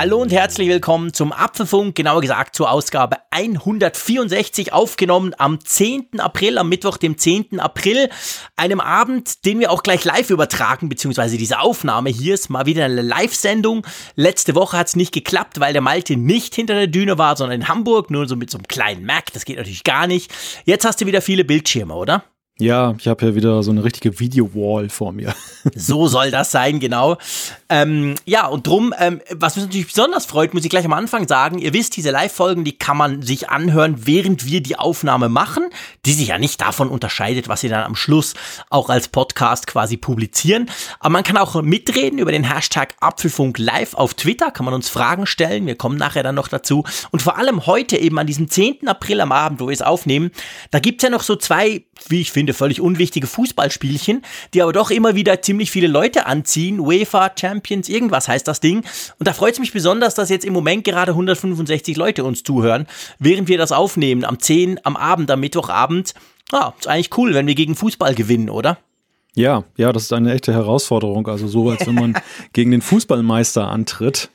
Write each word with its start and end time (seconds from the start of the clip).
Hallo 0.00 0.16
und 0.22 0.32
herzlich 0.32 0.66
willkommen 0.66 1.12
zum 1.12 1.30
Apfelfunk, 1.30 1.94
genauer 1.94 2.22
gesagt 2.22 2.56
zur 2.56 2.70
Ausgabe 2.70 3.18
164, 3.32 4.72
aufgenommen 4.72 5.34
am 5.36 5.62
10. 5.62 6.20
April, 6.20 6.56
am 6.56 6.70
Mittwoch, 6.70 6.96
dem 6.96 7.18
10. 7.18 7.60
April, 7.60 8.08
einem 8.56 8.80
Abend, 8.80 9.44
den 9.44 9.60
wir 9.60 9.70
auch 9.70 9.82
gleich 9.82 10.02
live 10.06 10.30
übertragen, 10.30 10.88
beziehungsweise 10.88 11.36
diese 11.36 11.60
Aufnahme 11.60 12.08
hier 12.08 12.32
ist 12.32 12.48
mal 12.48 12.64
wieder 12.64 12.86
eine 12.86 13.02
Live-Sendung. 13.02 13.86
Letzte 14.16 14.54
Woche 14.54 14.78
hat 14.78 14.86
es 14.86 14.96
nicht 14.96 15.12
geklappt, 15.12 15.60
weil 15.60 15.74
der 15.74 15.82
Malte 15.82 16.16
nicht 16.16 16.54
hinter 16.54 16.76
der 16.76 16.86
Düne 16.86 17.18
war, 17.18 17.36
sondern 17.36 17.60
in 17.60 17.68
Hamburg, 17.68 18.10
nur 18.10 18.26
so 18.26 18.36
mit 18.36 18.48
so 18.48 18.56
einem 18.56 18.68
kleinen 18.68 19.04
Mac, 19.04 19.34
das 19.34 19.44
geht 19.44 19.58
natürlich 19.58 19.84
gar 19.84 20.06
nicht. 20.06 20.32
Jetzt 20.64 20.86
hast 20.86 21.02
du 21.02 21.04
wieder 21.04 21.20
viele 21.20 21.44
Bildschirme, 21.44 21.92
oder? 21.94 22.24
Ja, 22.60 22.94
ich 22.98 23.08
habe 23.08 23.24
ja 23.24 23.34
wieder 23.34 23.62
so 23.62 23.70
eine 23.70 23.82
richtige 23.82 24.20
Video-Wall 24.20 24.90
vor 24.90 25.12
mir. 25.12 25.34
so 25.74 26.08
soll 26.08 26.30
das 26.30 26.50
sein, 26.50 26.78
genau. 26.78 27.16
Ähm, 27.70 28.16
ja, 28.26 28.46
und 28.46 28.66
drum, 28.66 28.92
ähm, 28.98 29.22
was 29.30 29.56
mich 29.56 29.64
natürlich 29.64 29.86
besonders 29.86 30.26
freut, 30.26 30.52
muss 30.52 30.64
ich 30.64 30.70
gleich 30.70 30.84
am 30.84 30.92
Anfang 30.92 31.26
sagen, 31.26 31.58
ihr 31.58 31.72
wisst, 31.72 31.96
diese 31.96 32.10
Live-Folgen, 32.10 32.64
die 32.64 32.76
kann 32.76 32.98
man 32.98 33.22
sich 33.22 33.48
anhören, 33.48 34.06
während 34.06 34.44
wir 34.44 34.62
die 34.62 34.76
Aufnahme 34.76 35.30
machen, 35.30 35.70
die 36.04 36.12
sich 36.12 36.28
ja 36.28 36.38
nicht 36.38 36.60
davon 36.60 36.90
unterscheidet, 36.90 37.48
was 37.48 37.62
wir 37.62 37.70
dann 37.70 37.84
am 37.84 37.96
Schluss 37.96 38.34
auch 38.68 38.90
als 38.90 39.08
Podcast 39.08 39.66
quasi 39.66 39.96
publizieren. 39.96 40.68
Aber 40.98 41.10
man 41.10 41.24
kann 41.24 41.38
auch 41.38 41.62
mitreden 41.62 42.18
über 42.18 42.32
den 42.32 42.44
Hashtag 42.44 42.94
Apfelfunk 43.00 43.58
Live 43.58 43.94
auf 43.94 44.12
Twitter, 44.12 44.50
kann 44.50 44.66
man 44.66 44.74
uns 44.74 44.90
Fragen 44.90 45.24
stellen, 45.24 45.66
wir 45.66 45.76
kommen 45.76 45.96
nachher 45.96 46.22
dann 46.22 46.34
noch 46.34 46.48
dazu. 46.48 46.84
Und 47.10 47.22
vor 47.22 47.38
allem 47.38 47.64
heute 47.64 47.96
eben 47.96 48.18
an 48.18 48.26
diesem 48.26 48.50
10. 48.50 48.86
April 48.86 49.22
am 49.22 49.32
Abend, 49.32 49.60
wo 49.60 49.68
wir 49.68 49.72
es 49.72 49.80
aufnehmen, 49.80 50.30
da 50.70 50.78
gibt's 50.78 51.04
ja 51.04 51.08
noch 51.08 51.22
so 51.22 51.36
zwei, 51.36 51.84
wie 52.08 52.20
ich 52.20 52.32
finde, 52.32 52.49
finde, 52.50 52.54
völlig 52.54 52.80
unwichtige 52.80 53.26
Fußballspielchen, 53.26 54.22
die 54.54 54.62
aber 54.62 54.72
doch 54.72 54.90
immer 54.90 55.14
wieder 55.14 55.42
ziemlich 55.42 55.70
viele 55.70 55.86
Leute 55.86 56.26
anziehen. 56.26 56.80
UEFA 56.80 57.32
Champions, 57.38 57.88
irgendwas 57.88 58.28
heißt 58.28 58.46
das 58.46 58.60
Ding. 58.60 58.84
Und 59.18 59.26
da 59.26 59.32
freut 59.32 59.54
es 59.54 59.60
mich 59.60 59.72
besonders, 59.72 60.14
dass 60.14 60.28
jetzt 60.30 60.44
im 60.44 60.52
Moment 60.52 60.84
gerade 60.84 61.12
165 61.12 61.96
Leute 61.96 62.24
uns 62.24 62.42
zuhören, 62.42 62.86
während 63.18 63.48
wir 63.48 63.58
das 63.58 63.72
aufnehmen, 63.72 64.24
am 64.24 64.38
10 64.38 64.80
am 64.84 64.96
Abend, 64.96 65.30
am 65.30 65.40
Mittwochabend. 65.40 66.14
Ja, 66.52 66.74
ist 66.78 66.88
eigentlich 66.88 67.16
cool, 67.16 67.34
wenn 67.34 67.46
wir 67.46 67.54
gegen 67.54 67.76
Fußball 67.76 68.14
gewinnen, 68.14 68.50
oder? 68.50 68.78
Ja, 69.34 69.62
ja, 69.76 69.92
das 69.92 70.04
ist 70.04 70.12
eine 70.12 70.32
echte 70.32 70.52
Herausforderung. 70.52 71.28
Also 71.28 71.46
so, 71.46 71.70
als 71.70 71.86
wenn 71.86 71.94
man 71.94 72.14
gegen 72.52 72.72
den 72.72 72.82
Fußballmeister 72.82 73.68
antritt, 73.68 74.30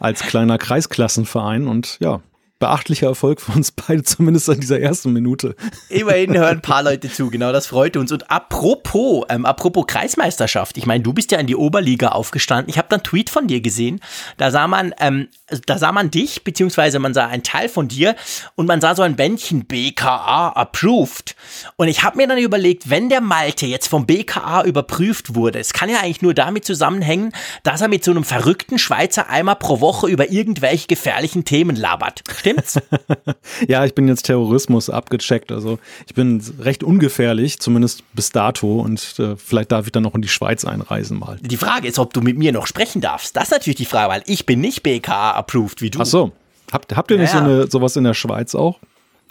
als 0.00 0.20
kleiner 0.20 0.58
Kreisklassenverein. 0.58 1.68
Und 1.68 1.98
ja, 2.00 2.20
beachtlicher 2.62 3.08
Erfolg 3.08 3.40
für 3.40 3.50
uns 3.52 3.72
beide, 3.72 4.02
zumindest 4.04 4.48
in 4.48 4.60
dieser 4.60 4.78
ersten 4.78 5.12
Minute. 5.12 5.56
Immerhin 5.88 6.32
hören 6.38 6.58
ein 6.58 6.62
paar 6.62 6.84
Leute 6.84 7.10
zu, 7.10 7.28
genau, 7.28 7.50
das 7.50 7.66
freut 7.66 7.96
uns. 7.96 8.12
Und 8.12 8.30
apropos, 8.30 9.24
ähm, 9.28 9.44
apropos 9.44 9.84
Kreismeisterschaft, 9.88 10.78
ich 10.78 10.86
meine, 10.86 11.02
du 11.02 11.12
bist 11.12 11.32
ja 11.32 11.40
in 11.40 11.48
die 11.48 11.56
Oberliga 11.56 12.10
aufgestanden. 12.10 12.70
Ich 12.70 12.78
habe 12.78 12.86
dann 12.88 13.00
einen 13.00 13.04
Tweet 13.04 13.30
von 13.30 13.48
dir 13.48 13.60
gesehen. 13.60 14.00
Da 14.36 14.52
sah 14.52 14.68
man, 14.68 14.94
ähm, 15.00 15.26
da 15.66 15.76
sah 15.76 15.90
man 15.90 16.12
dich, 16.12 16.44
beziehungsweise 16.44 17.00
man 17.00 17.14
sah 17.14 17.26
einen 17.26 17.42
Teil 17.42 17.68
von 17.68 17.88
dir 17.88 18.14
und 18.54 18.66
man 18.66 18.80
sah 18.80 18.94
so 18.94 19.02
ein 19.02 19.16
Bändchen 19.16 19.64
BKA 19.64 20.50
approved. 20.50 21.34
Und 21.74 21.88
ich 21.88 22.04
habe 22.04 22.16
mir 22.16 22.28
dann 22.28 22.38
überlegt, 22.38 22.90
wenn 22.90 23.08
der 23.08 23.20
Malte 23.20 23.66
jetzt 23.66 23.88
vom 23.88 24.06
BKA 24.06 24.62
überprüft 24.62 25.34
wurde, 25.34 25.58
es 25.58 25.72
kann 25.72 25.88
ja 25.88 25.98
eigentlich 25.98 26.22
nur 26.22 26.34
damit 26.34 26.64
zusammenhängen, 26.64 27.32
dass 27.64 27.80
er 27.80 27.88
mit 27.88 28.04
so 28.04 28.12
einem 28.12 28.22
verrückten 28.22 28.78
Schweizer 28.78 29.28
einmal 29.28 29.56
pro 29.56 29.80
Woche 29.80 30.06
über 30.06 30.30
irgendwelche 30.30 30.86
gefährlichen 30.86 31.44
Themen 31.44 31.74
labert. 31.74 32.22
Stimmt? 32.38 32.51
Stimmt's? 32.52 32.80
ja, 33.68 33.84
ich 33.84 33.94
bin 33.94 34.08
jetzt 34.08 34.22
Terrorismus 34.22 34.90
abgecheckt. 34.90 35.52
Also 35.52 35.78
ich 36.06 36.14
bin 36.14 36.42
recht 36.60 36.82
ungefährlich, 36.82 37.58
zumindest 37.58 38.04
bis 38.14 38.30
dato. 38.30 38.80
Und 38.80 39.18
äh, 39.18 39.36
vielleicht 39.36 39.72
darf 39.72 39.86
ich 39.86 39.92
dann 39.92 40.02
noch 40.02 40.14
in 40.14 40.22
die 40.22 40.28
Schweiz 40.28 40.64
einreisen 40.64 41.18
mal. 41.18 41.38
Die 41.40 41.56
Frage 41.56 41.88
ist, 41.88 41.98
ob 41.98 42.12
du 42.12 42.20
mit 42.20 42.38
mir 42.38 42.52
noch 42.52 42.66
sprechen 42.66 43.00
darfst. 43.00 43.36
Das 43.36 43.44
ist 43.44 43.52
natürlich 43.52 43.76
die 43.76 43.84
Frage, 43.84 44.12
weil 44.12 44.22
ich 44.26 44.46
bin 44.46 44.60
nicht 44.60 44.82
BKA-approved 44.82 45.82
wie 45.82 45.90
du. 45.90 46.00
Ach 46.00 46.06
so. 46.06 46.32
Habt, 46.72 46.96
habt 46.96 47.10
ihr 47.10 47.18
nicht 47.18 47.34
ja. 47.34 47.40
so 47.40 47.44
eine, 47.44 47.70
sowas 47.70 47.96
in 47.96 48.04
der 48.04 48.14
Schweiz 48.14 48.54
auch? 48.54 48.78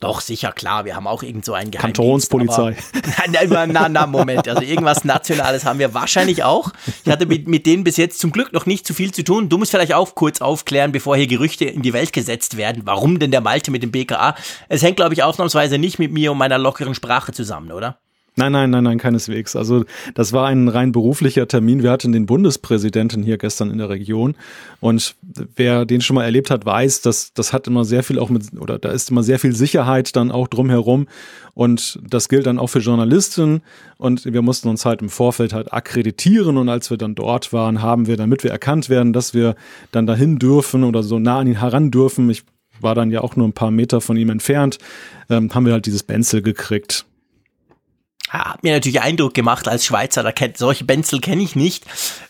Doch, 0.01 0.19
sicher, 0.19 0.51
klar. 0.51 0.83
Wir 0.83 0.95
haben 0.95 1.05
auch 1.05 1.21
irgend 1.21 1.45
so 1.45 1.53
einen 1.53 1.69
Geheimdienst. 1.69 1.97
Kantonspolizei. 1.99 2.75
Aber, 3.39 3.67
na, 3.67 3.87
na, 3.87 4.07
Moment. 4.07 4.47
Also 4.49 4.63
irgendwas 4.63 5.05
Nationales 5.05 5.63
haben 5.63 5.77
wir 5.77 5.93
wahrscheinlich 5.93 6.43
auch. 6.43 6.71
Ich 7.05 7.11
hatte 7.11 7.27
mit, 7.27 7.47
mit 7.47 7.67
denen 7.67 7.83
bis 7.83 7.97
jetzt 7.97 8.19
zum 8.19 8.31
Glück 8.31 8.51
noch 8.51 8.65
nicht 8.65 8.87
zu 8.87 8.95
viel 8.95 9.13
zu 9.13 9.23
tun. 9.23 9.47
Du 9.47 9.59
musst 9.59 9.69
vielleicht 9.69 9.93
auch 9.93 10.15
kurz 10.15 10.41
aufklären, 10.41 10.91
bevor 10.91 11.15
hier 11.17 11.27
Gerüchte 11.27 11.65
in 11.65 11.83
die 11.83 11.93
Welt 11.93 12.13
gesetzt 12.13 12.57
werden. 12.57 12.81
Warum 12.85 13.19
denn 13.19 13.29
der 13.29 13.41
Malte 13.41 13.69
mit 13.69 13.83
dem 13.83 13.91
BKA? 13.91 14.35
Es 14.69 14.81
hängt, 14.81 14.95
glaube 14.95 15.13
ich, 15.13 15.21
ausnahmsweise 15.21 15.77
nicht 15.77 15.99
mit 15.99 16.11
mir 16.11 16.31
und 16.31 16.39
meiner 16.39 16.57
lockeren 16.57 16.95
Sprache 16.95 17.31
zusammen, 17.31 17.71
oder? 17.71 17.99
Nein, 18.37 18.53
nein, 18.53 18.69
nein, 18.69 18.85
nein, 18.85 18.97
keineswegs. 18.97 19.57
Also 19.57 19.83
das 20.13 20.31
war 20.31 20.47
ein 20.47 20.69
rein 20.69 20.93
beruflicher 20.93 21.49
Termin. 21.49 21.83
Wir 21.83 21.91
hatten 21.91 22.13
den 22.13 22.25
Bundespräsidenten 22.25 23.23
hier 23.23 23.37
gestern 23.37 23.69
in 23.69 23.77
der 23.77 23.89
Region 23.89 24.35
und 24.79 25.15
wer 25.57 25.83
den 25.83 25.99
schon 25.99 26.15
mal 26.15 26.23
erlebt 26.23 26.49
hat, 26.49 26.65
weiß, 26.65 27.01
dass 27.01 27.33
das 27.33 27.51
hat 27.51 27.67
immer 27.67 27.83
sehr 27.83 28.03
viel 28.03 28.17
auch 28.19 28.29
mit 28.29 28.43
oder 28.57 28.79
da 28.79 28.89
ist 28.89 29.11
immer 29.11 29.23
sehr 29.23 29.37
viel 29.37 29.53
Sicherheit 29.53 30.15
dann 30.15 30.31
auch 30.31 30.47
drumherum 30.47 31.07
und 31.55 31.99
das 32.07 32.29
gilt 32.29 32.45
dann 32.45 32.57
auch 32.57 32.67
für 32.67 32.79
Journalisten 32.79 33.63
und 33.97 34.23
wir 34.23 34.41
mussten 34.41 34.69
uns 34.69 34.85
halt 34.85 35.01
im 35.01 35.09
Vorfeld 35.09 35.51
halt 35.51 35.73
akkreditieren 35.73 36.55
und 36.55 36.69
als 36.69 36.89
wir 36.89 36.97
dann 36.97 37.15
dort 37.15 37.51
waren, 37.51 37.81
haben 37.81 38.07
wir, 38.07 38.15
damit 38.15 38.45
wir 38.45 38.51
erkannt 38.51 38.87
werden, 38.87 39.11
dass 39.11 39.33
wir 39.33 39.55
dann 39.91 40.07
dahin 40.07 40.39
dürfen 40.39 40.85
oder 40.85 41.03
so 41.03 41.19
nah 41.19 41.39
an 41.39 41.47
ihn 41.47 41.59
heran 41.59 41.91
dürfen. 41.91 42.29
Ich 42.29 42.43
war 42.79 42.95
dann 42.95 43.11
ja 43.11 43.19
auch 43.21 43.35
nur 43.35 43.45
ein 43.45 43.53
paar 43.53 43.71
Meter 43.71 43.99
von 43.99 44.15
ihm 44.15 44.29
entfernt, 44.29 44.77
ähm, 45.29 45.53
haben 45.53 45.65
wir 45.65 45.73
halt 45.73 45.85
dieses 45.85 46.03
Benzel 46.03 46.41
gekriegt 46.41 47.05
hat 48.39 48.63
mir 48.63 48.73
natürlich 48.73 49.01
Eindruck 49.01 49.33
gemacht 49.33 49.67
als 49.67 49.85
Schweizer, 49.85 50.23
da 50.23 50.31
kennt, 50.31 50.57
solche 50.57 50.85
Benzel 50.85 51.19
kenne 51.19 51.43
ich 51.43 51.55
nicht. 51.55 51.85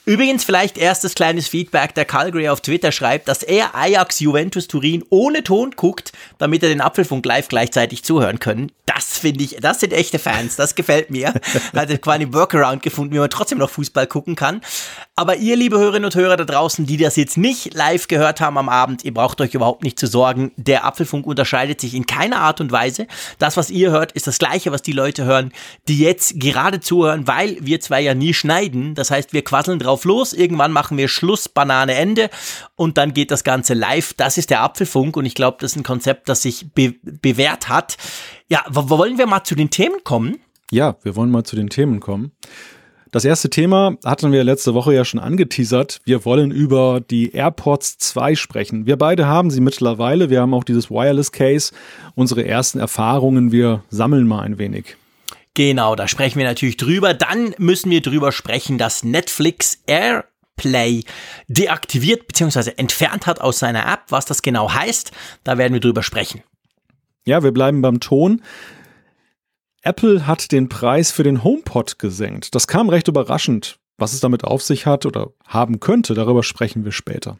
Übrigens 0.05 0.43
vielleicht 0.43 0.77
erstes 0.77 1.13
kleines 1.13 1.47
Feedback, 1.47 1.93
der 1.93 2.05
Calgary 2.05 2.49
auf 2.49 2.61
Twitter 2.61 2.91
schreibt, 2.91 3.27
dass 3.27 3.43
er 3.43 3.75
Ajax 3.75 4.19
Juventus 4.19 4.67
Turin 4.67 5.03
ohne 5.09 5.43
Ton 5.43 5.71
guckt, 5.75 6.11
damit 6.39 6.63
er 6.63 6.69
den 6.69 6.81
Apfelfunk 6.81 7.25
live 7.25 7.47
gleichzeitig 7.47 8.03
zuhören 8.03 8.39
können. 8.39 8.71
Das 9.01 9.17
finde 9.17 9.43
ich, 9.43 9.57
das 9.59 9.79
sind 9.79 9.93
echte 9.93 10.19
Fans, 10.19 10.55
das 10.55 10.75
gefällt 10.75 11.09
mir. 11.09 11.33
Er 11.73 11.81
hat 11.81 12.01
quasi 12.03 12.21
einen 12.21 12.33
Workaround 12.35 12.83
gefunden, 12.83 13.15
wie 13.15 13.19
man 13.19 13.31
trotzdem 13.31 13.57
noch 13.57 13.71
Fußball 13.71 14.05
gucken 14.05 14.35
kann. 14.35 14.61
Aber 15.15 15.37
ihr, 15.37 15.55
liebe 15.55 15.79
Hörerinnen 15.79 16.05
und 16.05 16.15
Hörer 16.15 16.37
da 16.37 16.43
draußen, 16.43 16.85
die 16.85 16.97
das 16.97 17.15
jetzt 17.15 17.35
nicht 17.35 17.73
live 17.73 18.07
gehört 18.07 18.41
haben 18.41 18.59
am 18.59 18.69
Abend, 18.69 19.03
ihr 19.03 19.13
braucht 19.13 19.41
euch 19.41 19.55
überhaupt 19.55 19.83
nicht 19.83 19.97
zu 19.97 20.05
sorgen. 20.05 20.51
Der 20.55 20.85
Apfelfunk 20.85 21.25
unterscheidet 21.25 21.81
sich 21.81 21.95
in 21.95 22.05
keiner 22.05 22.41
Art 22.41 22.61
und 22.61 22.71
Weise. 22.71 23.07
Das, 23.39 23.57
was 23.57 23.71
ihr 23.71 23.89
hört, 23.89 24.11
ist 24.11 24.27
das 24.27 24.37
gleiche, 24.37 24.71
was 24.71 24.83
die 24.83 24.91
Leute 24.91 25.25
hören, 25.25 25.51
die 25.87 25.97
jetzt 25.97 26.39
gerade 26.39 26.79
zuhören, 26.79 27.25
weil 27.25 27.57
wir 27.59 27.79
zwei 27.79 28.01
ja 28.01 28.13
nie 28.13 28.35
schneiden. 28.35 28.93
Das 28.93 29.09
heißt, 29.09 29.33
wir 29.33 29.43
quasseln 29.43 29.79
drauf 29.79 30.05
los. 30.05 30.33
Irgendwann 30.33 30.71
machen 30.71 30.97
wir 30.97 31.07
Schluss, 31.07 31.49
Banane, 31.49 31.95
Ende. 31.95 32.29
Und 32.75 32.99
dann 32.99 33.15
geht 33.15 33.31
das 33.31 33.43
Ganze 33.43 33.73
live. 33.73 34.13
Das 34.13 34.37
ist 34.37 34.51
der 34.51 34.61
Apfelfunk. 34.61 35.17
Und 35.17 35.25
ich 35.25 35.33
glaube, 35.33 35.57
das 35.59 35.71
ist 35.71 35.77
ein 35.77 35.83
Konzept, 35.83 36.29
das 36.29 36.43
sich 36.43 36.71
be 36.73 36.93
bewährt 37.03 37.67
hat. 37.67 37.97
Ja, 38.51 38.65
wollen 38.67 39.17
wir 39.17 39.27
mal 39.27 39.45
zu 39.45 39.55
den 39.55 39.69
Themen 39.69 40.03
kommen? 40.03 40.37
Ja, 40.71 40.97
wir 41.03 41.15
wollen 41.15 41.31
mal 41.31 41.45
zu 41.45 41.55
den 41.55 41.69
Themen 41.69 42.01
kommen. 42.01 42.33
Das 43.09 43.23
erste 43.23 43.49
Thema 43.49 43.95
hatten 44.03 44.33
wir 44.33 44.43
letzte 44.43 44.73
Woche 44.73 44.93
ja 44.93 45.05
schon 45.05 45.21
angeteasert. 45.21 46.01
Wir 46.03 46.25
wollen 46.25 46.51
über 46.51 46.99
die 46.99 47.31
AirPods 47.31 47.97
2 47.99 48.35
sprechen. 48.35 48.85
Wir 48.85 48.97
beide 48.97 49.25
haben 49.25 49.51
sie 49.51 49.61
mittlerweile. 49.61 50.29
Wir 50.29 50.41
haben 50.41 50.53
auch 50.53 50.65
dieses 50.65 50.91
Wireless 50.91 51.31
Case. 51.31 51.71
Unsere 52.13 52.45
ersten 52.45 52.79
Erfahrungen. 52.79 53.53
Wir 53.53 53.85
sammeln 53.89 54.27
mal 54.27 54.41
ein 54.41 54.57
wenig. 54.57 54.97
Genau, 55.53 55.95
da 55.95 56.09
sprechen 56.09 56.37
wir 56.37 56.45
natürlich 56.45 56.75
drüber. 56.75 57.13
Dann 57.13 57.55
müssen 57.57 57.89
wir 57.89 58.01
drüber 58.01 58.33
sprechen, 58.33 58.77
dass 58.77 59.05
Netflix 59.05 59.81
AirPlay 59.87 61.05
deaktiviert 61.47 62.27
bzw. 62.27 62.71
entfernt 62.75 63.27
hat 63.27 63.39
aus 63.39 63.59
seiner 63.59 63.89
App. 63.89 64.07
Was 64.09 64.25
das 64.25 64.41
genau 64.41 64.73
heißt, 64.73 65.13
da 65.45 65.57
werden 65.57 65.71
wir 65.71 65.79
drüber 65.79 66.03
sprechen. 66.03 66.43
Ja, 67.25 67.43
wir 67.43 67.51
bleiben 67.51 67.81
beim 67.81 67.99
Ton. 67.99 68.41
Apple 69.83 70.27
hat 70.27 70.51
den 70.51 70.69
Preis 70.69 71.11
für 71.11 71.23
den 71.23 71.43
HomePod 71.43 71.99
gesenkt. 71.99 72.53
Das 72.55 72.67
kam 72.67 72.89
recht 72.89 73.07
überraschend. 73.07 73.77
Was 73.97 74.13
es 74.13 74.19
damit 74.19 74.43
auf 74.43 74.63
sich 74.63 74.87
hat 74.87 75.05
oder 75.05 75.29
haben 75.45 75.79
könnte, 75.79 76.15
darüber 76.15 76.41
sprechen 76.41 76.85
wir 76.85 76.91
später. 76.91 77.37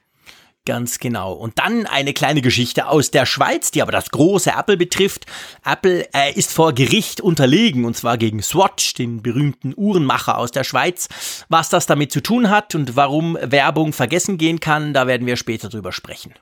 Ganz 0.66 1.00
genau. 1.00 1.34
Und 1.34 1.58
dann 1.58 1.88
eine 1.88 2.14
kleine 2.14 2.42
Geschichte 2.42 2.88
aus 2.88 3.10
der 3.10 3.26
Schweiz, 3.26 3.72
die 3.72 3.82
aber 3.82 3.92
das 3.92 4.12
große 4.12 4.52
Apple 4.52 4.78
betrifft. 4.78 5.26
Apple 5.66 6.08
äh, 6.14 6.32
ist 6.36 6.52
vor 6.52 6.74
Gericht 6.74 7.20
unterlegen, 7.20 7.84
und 7.84 7.98
zwar 7.98 8.20
gegen 8.20 8.44
Swatch, 8.44 8.94
den 8.94 9.24
berühmten 9.24 9.74
Uhrenmacher 9.76 10.38
aus 10.38 10.52
der 10.52 10.64
Schweiz. 10.64 11.10
Was 11.50 11.70
das 11.70 11.88
damit 11.88 12.12
zu 12.12 12.22
tun 12.22 12.52
hat 12.52 12.76
und 12.76 12.96
warum 12.96 13.40
Werbung 13.42 13.92
vergessen 13.92 14.38
gehen 14.38 14.60
kann, 14.60 14.94
da 14.94 15.08
werden 15.08 15.26
wir 15.26 15.38
später 15.38 15.68
drüber 15.68 15.92
sprechen 15.92 16.36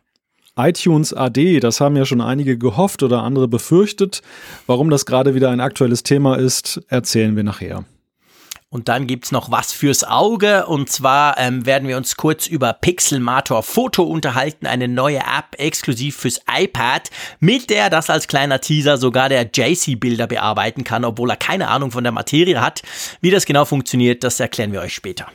iTunes 0.60 1.14
AD, 1.14 1.60
das 1.60 1.80
haben 1.80 1.96
ja 1.96 2.06
schon 2.06 2.22
einige 2.22 2.58
gehofft 2.58 3.04
oder 3.04 3.24
andere 3.24 3.48
befürchtet. 3.48 4.22
Warum 4.68 4.90
das 4.90 5.06
gerade 5.06 5.36
wieder 5.36 5.50
ein 5.50 5.62
aktuelles 5.62 6.04
Thema 6.04 6.36
ist, 6.36 6.82
erzählen 6.90 7.36
wir 7.36 7.44
nachher. 7.44 7.86
Und 8.72 8.88
dann 8.88 9.08
gibt's 9.08 9.32
noch 9.32 9.50
was 9.50 9.72
fürs 9.72 10.04
Auge. 10.04 10.68
Und 10.68 10.90
zwar 10.90 11.40
ähm, 11.40 11.66
werden 11.66 11.88
wir 11.88 11.98
uns 11.98 12.18
kurz 12.18 12.46
über 12.46 12.74
Pixelmator 12.74 13.64
Foto 13.64 14.04
unterhalten, 14.04 14.68
eine 14.68 14.88
neue 14.88 15.20
App 15.20 15.58
exklusiv 15.58 16.18
fürs 16.18 16.42
iPad, 16.48 17.10
mit 17.40 17.72
der 17.72 17.90
das 17.90 18.12
als 18.12 18.28
kleiner 18.28 18.62
Teaser 18.62 18.98
sogar 18.98 19.28
der 19.28 19.50
JC-Bilder 19.52 20.28
bearbeiten 20.28 20.84
kann, 20.84 21.04
obwohl 21.04 21.32
er 21.32 21.38
keine 21.38 21.70
Ahnung 21.70 21.90
von 21.90 22.04
der 22.04 22.14
Materie 22.14 22.62
hat. 22.62 22.84
Wie 23.22 23.32
das 23.32 23.48
genau 23.48 23.66
funktioniert, 23.66 24.24
das 24.24 24.40
erklären 24.40 24.72
wir 24.72 24.82
euch 24.82 24.94
später. 24.94 25.26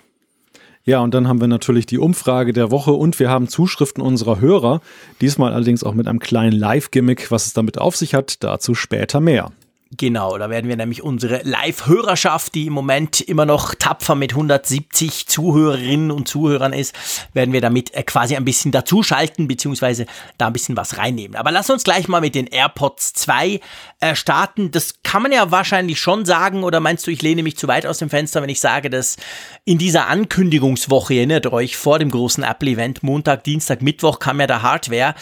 Ja, 0.87 1.01
und 1.01 1.15
dann 1.15 1.29
haben 1.29 1.41
wir 1.41 1.49
natürlich 1.49 1.87
die 1.87 1.99
Umfrage 1.99 2.53
der 2.53 2.71
Woche 2.71 2.93
und 2.93 3.19
wir 3.19 3.31
haben 3.31 3.49
Zuschriften 3.49 4.03
unserer 4.03 4.41
Hörer. 4.41 4.83
Diesmal 5.23 5.55
allerdings 5.55 5.83
auch 5.83 5.95
mit 5.95 6.07
einem 6.07 6.19
kleinen 6.19 6.53
Live-Gimmick. 6.53 7.31
Was 7.31 7.47
es 7.47 7.55
damit 7.55 7.79
auf 7.79 7.97
sich 7.97 8.15
hat, 8.15 8.45
dazu 8.45 8.75
später 8.75 9.21
mehr. 9.21 9.51
Genau, 9.97 10.39
da 10.39 10.51
werden 10.51 10.69
wir 10.69 10.77
nämlich 10.77 11.03
unsere 11.03 11.43
Live-Hörerschaft, 11.43 12.55
die 12.55 12.67
im 12.67 12.73
Moment 12.73 13.21
immer 13.21 13.45
noch 13.45 13.75
tapfer 13.75 14.15
mit 14.15 14.33
170 14.33 15.27
Zuhörerinnen 15.27 16.11
und 16.11 16.27
Zuhörern 16.27 16.73
ist, 16.73 16.95
werden 17.33 17.53
wir 17.53 17.61
damit 17.61 17.95
äh, 17.95 18.03
quasi 18.03 18.35
ein 18.35 18.45
bisschen 18.45 18.73
dazuschalten, 18.73 19.47
beziehungsweise 19.47 20.07
da 20.39 20.49
ein 20.49 20.53
bisschen 20.53 20.77
was 20.77 20.97
reinnehmen. 20.97 21.37
Aber 21.37 21.51
lass 21.51 21.71
uns 21.71 21.85
gleich 21.85 22.09
mal 22.09 22.21
mit 22.21 22.35
den 22.35 22.47
AirPods 22.47 23.13
2 23.13 23.61
äh, 24.01 24.15
starten. 24.15 24.71
Das 24.71 25.03
kann 25.03 25.23
man 25.23 25.33
ja 25.33 25.51
wahrscheinlich 25.51 26.01
schon 26.01 26.25
sagen, 26.25 26.65
oder 26.65 26.81
meinst 26.81 27.07
du, 27.07 27.11
ich 27.11 27.23
lehne 27.23 27.43
mich 27.43 27.57
zu 27.57 27.69
weit 27.69 27.87
aus 27.87 27.99
dem 27.99 28.11
Fenster, 28.11 28.43
wenn 28.43 28.49
ich 28.49 28.61
sage, 28.61 28.91
dass 28.91 29.17
in 29.65 29.79
dieser 29.79 30.09
Ankündigungswoche, 30.09 31.15
erinnert 31.15 31.47
euch, 31.47 31.77
vor 31.77 31.99
dem 31.99 32.11
großen 32.11 32.43
Apple-Event, 32.43 33.03
Montag, 33.03 33.45
Dienstag, 33.45 33.83
Mittwoch 33.83 34.19
kam 34.19 34.41
ja 34.41 34.47
der 34.47 34.63
Hardware, 34.63 35.15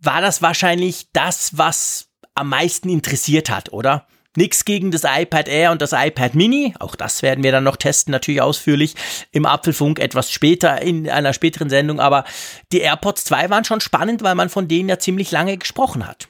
war 0.00 0.20
das 0.20 0.42
wahrscheinlich 0.42 1.06
das, 1.12 1.56
was 1.56 2.09
am 2.34 2.48
meisten 2.48 2.88
interessiert 2.88 3.50
hat, 3.50 3.72
oder? 3.72 4.06
Nix 4.36 4.64
gegen 4.64 4.92
das 4.92 5.02
iPad 5.04 5.48
Air 5.48 5.72
und 5.72 5.82
das 5.82 5.92
iPad 5.92 6.36
Mini. 6.36 6.74
Auch 6.78 6.94
das 6.94 7.22
werden 7.22 7.42
wir 7.42 7.50
dann 7.50 7.64
noch 7.64 7.76
testen, 7.76 8.12
natürlich 8.12 8.40
ausführlich 8.40 8.94
im 9.32 9.44
Apfelfunk 9.44 9.98
etwas 9.98 10.30
später 10.30 10.80
in 10.80 11.08
einer 11.10 11.32
späteren 11.32 11.68
Sendung. 11.68 11.98
Aber 11.98 12.24
die 12.72 12.78
AirPods 12.78 13.24
2 13.24 13.50
waren 13.50 13.64
schon 13.64 13.80
spannend, 13.80 14.22
weil 14.22 14.36
man 14.36 14.48
von 14.48 14.68
denen 14.68 14.88
ja 14.88 15.00
ziemlich 15.00 15.32
lange 15.32 15.56
gesprochen 15.56 16.06
hat. 16.06 16.28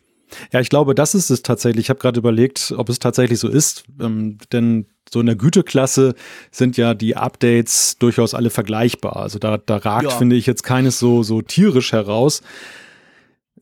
Ja, 0.52 0.60
ich 0.60 0.70
glaube, 0.70 0.94
das 0.94 1.14
ist 1.14 1.28
es 1.28 1.42
tatsächlich. 1.42 1.86
Ich 1.86 1.90
habe 1.90 2.00
gerade 2.00 2.18
überlegt, 2.18 2.72
ob 2.76 2.88
es 2.88 3.00
tatsächlich 3.00 3.38
so 3.38 3.48
ist. 3.48 3.84
Ähm, 4.00 4.38
denn 4.52 4.86
so 5.12 5.20
in 5.20 5.26
der 5.26 5.36
Güteklasse 5.36 6.14
sind 6.50 6.76
ja 6.76 6.94
die 6.94 7.16
Updates 7.16 7.98
durchaus 7.98 8.32
alle 8.32 8.48
vergleichbar. 8.48 9.16
Also 9.16 9.38
da, 9.38 9.58
da 9.58 9.76
ragt, 9.76 10.04
ja. 10.04 10.10
finde 10.10 10.36
ich, 10.36 10.46
jetzt 10.46 10.62
keines 10.62 10.98
so, 10.98 11.22
so 11.22 11.42
tierisch 11.42 11.92
heraus. 11.92 12.42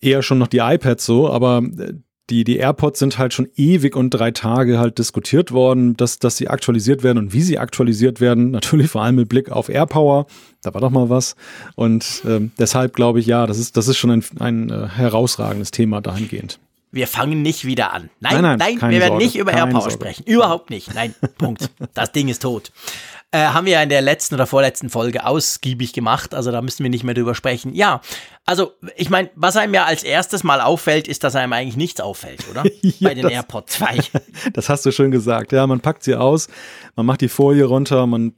Eher 0.00 0.22
schon 0.22 0.38
noch 0.38 0.46
die 0.46 0.58
iPads 0.58 1.04
so, 1.04 1.28
aber 1.28 1.62
äh, 1.78 1.94
die, 2.30 2.44
die 2.44 2.56
AirPods 2.56 2.98
sind 2.98 3.18
halt 3.18 3.32
schon 3.32 3.48
ewig 3.56 3.96
und 3.96 4.10
drei 4.10 4.30
Tage 4.30 4.78
halt 4.78 4.98
diskutiert 4.98 5.52
worden, 5.52 5.96
dass, 5.96 6.18
dass 6.18 6.36
sie 6.36 6.48
aktualisiert 6.48 7.02
werden 7.02 7.18
und 7.18 7.32
wie 7.32 7.42
sie 7.42 7.58
aktualisiert 7.58 8.20
werden. 8.20 8.50
Natürlich 8.58 8.90
vor 8.90 9.02
allem 9.02 9.16
mit 9.16 9.28
Blick 9.28 9.50
auf 9.50 9.68
AirPower. 9.68 10.26
Da 10.62 10.74
war 10.74 10.80
doch 10.80 10.90
mal 10.90 11.08
was. 11.08 11.36
Und 11.74 12.22
ähm, 12.26 12.52
deshalb 12.58 12.94
glaube 12.94 13.20
ich, 13.20 13.26
ja, 13.26 13.46
das 13.46 13.58
ist, 13.58 13.76
das 13.76 13.88
ist 13.88 13.96
schon 13.96 14.10
ein, 14.10 14.24
ein 14.38 14.70
äh, 14.70 14.88
herausragendes 14.88 15.70
Thema 15.70 16.00
dahingehend. 16.00 16.58
Wir 16.90 17.06
fangen 17.06 17.42
nicht 17.42 17.66
wieder 17.66 17.92
an. 17.92 18.08
Nein, 18.20 18.42
nein, 18.42 18.58
nein, 18.58 18.78
nein 18.80 18.90
wir 18.90 19.00
werden 19.00 19.10
Sorge, 19.10 19.24
nicht 19.24 19.36
über 19.36 19.52
AirPower 19.52 19.82
Sorge. 19.82 19.94
sprechen. 19.94 20.24
Überhaupt 20.24 20.70
nicht. 20.70 20.94
Nein, 20.94 21.14
Punkt. 21.36 21.70
Das 21.94 22.12
Ding 22.12 22.28
ist 22.28 22.42
tot. 22.42 22.72
Äh, 23.30 23.40
haben 23.48 23.66
wir 23.66 23.74
ja 23.74 23.82
in 23.82 23.90
der 23.90 24.00
letzten 24.00 24.36
oder 24.36 24.46
vorletzten 24.46 24.88
Folge 24.88 25.26
ausgiebig 25.26 25.92
gemacht, 25.92 26.34
also 26.34 26.50
da 26.50 26.62
müssen 26.62 26.82
wir 26.82 26.88
nicht 26.88 27.04
mehr 27.04 27.12
drüber 27.12 27.34
sprechen. 27.34 27.74
Ja, 27.74 28.00
also 28.46 28.72
ich 28.96 29.10
meine, 29.10 29.28
was 29.34 29.56
einem 29.56 29.74
ja 29.74 29.84
als 29.84 30.02
erstes 30.02 30.44
mal 30.44 30.62
auffällt, 30.62 31.06
ist, 31.06 31.24
dass 31.24 31.36
einem 31.36 31.52
eigentlich 31.52 31.76
nichts 31.76 32.00
auffällt, 32.00 32.46
oder? 32.50 32.64
ja, 32.80 33.08
Bei 33.08 33.14
den 33.14 33.24
das, 33.24 33.32
AirPods 33.32 33.74
2. 33.74 33.98
das 34.54 34.70
hast 34.70 34.86
du 34.86 34.92
schön 34.92 35.10
gesagt. 35.10 35.52
Ja, 35.52 35.66
man 35.66 35.80
packt 35.80 36.04
sie 36.04 36.14
aus, 36.14 36.48
man 36.96 37.04
macht 37.04 37.20
die 37.20 37.28
Folie 37.28 37.66
runter, 37.66 38.06
man 38.06 38.32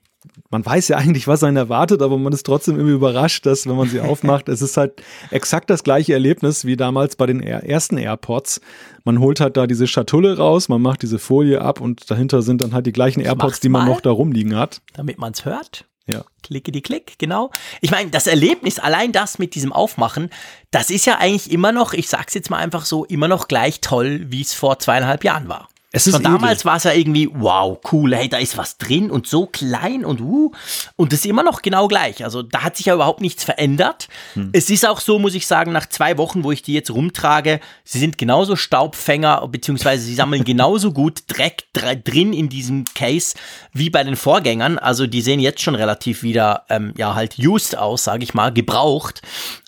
man 0.51 0.65
weiß 0.65 0.89
ja 0.89 0.97
eigentlich, 0.97 1.27
was 1.27 1.43
einen 1.43 1.57
erwartet, 1.57 2.03
aber 2.03 2.19
man 2.19 2.33
ist 2.33 2.45
trotzdem 2.45 2.79
immer 2.79 2.91
überrascht, 2.91 3.47
dass, 3.47 3.67
wenn 3.67 3.77
man 3.77 3.89
sie 3.89 4.01
aufmacht, 4.01 4.49
es 4.49 4.63
ist 4.63 4.77
halt 4.77 5.03
exakt 5.31 5.71
das 5.71 5.83
gleiche 5.83 6.13
Erlebnis 6.13 6.65
wie 6.65 6.77
damals 6.77 7.17
bei 7.17 7.27
den 7.27 7.43
ersten 7.43 7.97
AirPods. 7.97 8.61
Man 9.05 9.21
holt 9.21 9.41
halt 9.41 9.57
da 9.57 9.67
diese 9.67 9.87
Schatulle 9.87 10.37
raus, 10.37 10.69
man 10.69 10.83
macht 10.83 11.03
diese 11.03 11.19
Folie 11.19 11.61
ab 11.61 11.81
und 11.81 12.11
dahinter 12.11 12.43
sind 12.43 12.61
dann 12.61 12.75
halt 12.75 12.87
die 12.87 12.93
gleichen 12.93 13.21
AirPods, 13.21 13.61
die 13.61 13.69
man 13.69 13.87
mal, 13.87 13.93
noch 13.93 14.01
da 14.01 14.11
rumliegen 14.11 14.57
hat. 14.57 14.83
Damit 14.95 15.19
man 15.19 15.33
es 15.33 15.45
hört. 15.45 15.87
Ja. 16.07 16.25
Klicke 16.43 16.73
die 16.73 16.83
Klick, 16.83 17.19
genau. 17.19 17.51
Ich 17.81 17.91
meine, 17.91 18.11
das 18.11 18.27
Erlebnis, 18.27 18.79
allein 18.79 19.13
das 19.13 19.39
mit 19.39 19.55
diesem 19.55 19.73
Aufmachen, 19.73 20.31
das 20.71 20.91
ist 20.91 21.07
ja 21.07 21.19
eigentlich 21.19 21.53
immer 21.53 21.73
noch, 21.73 21.93
ich 21.93 22.09
sag's 22.09 22.35
jetzt 22.35 22.51
mal 22.51 22.59
einfach 22.59 22.85
so, 22.85 23.05
immer 23.05 23.29
noch 23.29 23.49
gleich 23.49 23.81
toll, 23.81 24.27
wie 24.29 24.41
es 24.41 24.53
vor 24.53 24.79
zweieinhalb 24.79 25.23
Jahren 25.25 25.49
war. 25.49 25.69
Es 25.93 26.07
ist 26.07 26.15
Von 26.15 26.23
damals 26.23 26.65
war 26.65 26.77
es 26.77 26.85
ja 26.85 26.93
irgendwie, 26.93 27.29
wow, 27.33 27.77
cool, 27.91 28.15
hey, 28.15 28.29
da 28.29 28.39
ist 28.39 28.57
was 28.57 28.79
drin 28.79 29.11
und 29.11 29.27
so 29.27 29.47
klein 29.47 30.05
und 30.05 30.21
uh, 30.21 30.53
und 30.95 31.13
das 31.13 31.21
ist 31.21 31.27
immer 31.27 31.43
noch 31.43 31.63
genau 31.63 31.89
gleich. 31.89 32.23
Also 32.23 32.43
da 32.43 32.63
hat 32.63 32.77
sich 32.77 32.87
ja 32.87 32.95
überhaupt 32.95 33.21
nichts 33.21 33.43
verändert. 33.43 34.09
Hm. 34.35 34.51
Es 34.53 34.71
ist 34.71 34.87
auch 34.87 35.01
so, 35.01 35.19
muss 35.19 35.35
ich 35.35 35.49
sagen, 35.49 35.73
nach 35.73 35.89
zwei 35.89 36.17
Wochen, 36.17 36.45
wo 36.45 36.53
ich 36.53 36.63
die 36.63 36.75
jetzt 36.75 36.93
rumtrage, 36.93 37.59
sie 37.83 37.99
sind 37.99 38.19
genauso 38.19 38.55
Staubfänger, 38.55 39.49
beziehungsweise 39.49 40.05
sie 40.05 40.15
sammeln 40.15 40.45
genauso 40.51 40.93
gut 40.93 41.25
Dreck 41.27 41.65
drin 41.73 42.33
in 42.33 42.49
diesem 42.49 42.85
Case 42.95 43.35
wie 43.73 43.91
bei 43.91 44.05
den 44.05 44.15
Vorgängern. 44.15 44.79
Also 44.79 45.09
die 45.09 45.23
sehen 45.23 45.41
jetzt 45.41 45.61
schon 45.61 45.75
relativ 45.75 46.23
wieder, 46.23 46.67
ähm, 46.69 46.95
ja, 46.97 47.17
halt 47.17 47.37
used 47.37 47.77
aus, 47.77 48.05
sage 48.05 48.23
ich 48.23 48.33
mal, 48.33 48.53
gebraucht. 48.53 49.23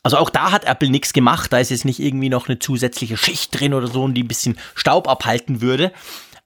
Also 0.04 0.18
auch 0.18 0.30
da 0.30 0.52
hat 0.52 0.64
Apple 0.66 0.90
nichts 0.90 1.12
gemacht. 1.12 1.52
Da 1.52 1.58
ist 1.58 1.70
jetzt 1.70 1.84
nicht 1.84 1.98
irgendwie 1.98 2.28
noch 2.28 2.48
eine 2.48 2.60
zusätzliche 2.60 3.16
Schicht 3.16 3.58
drin 3.58 3.74
oder 3.74 3.88
so, 3.88 4.06
die 4.06 4.22
ein 4.22 4.28
bisschen 4.28 4.56
Staub 4.76 5.08
abhalten 5.08 5.60
würde. 5.60 5.92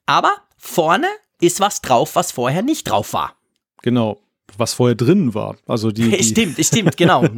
Aber 0.06 0.32
vorne 0.56 1.08
ist 1.40 1.60
was 1.60 1.82
drauf, 1.82 2.16
was 2.16 2.32
vorher 2.32 2.62
nicht 2.62 2.88
drauf 2.88 3.12
war. 3.12 3.34
Genau 3.82 4.18
was 4.58 4.74
vorher 4.74 4.94
drin 4.94 5.34
war. 5.34 5.56
Also 5.66 5.90
die, 5.90 6.10
die 6.16 6.22
stimmt, 6.22 6.64
stimmt, 6.64 6.96
genau. 6.96 7.22
ja, 7.24 7.28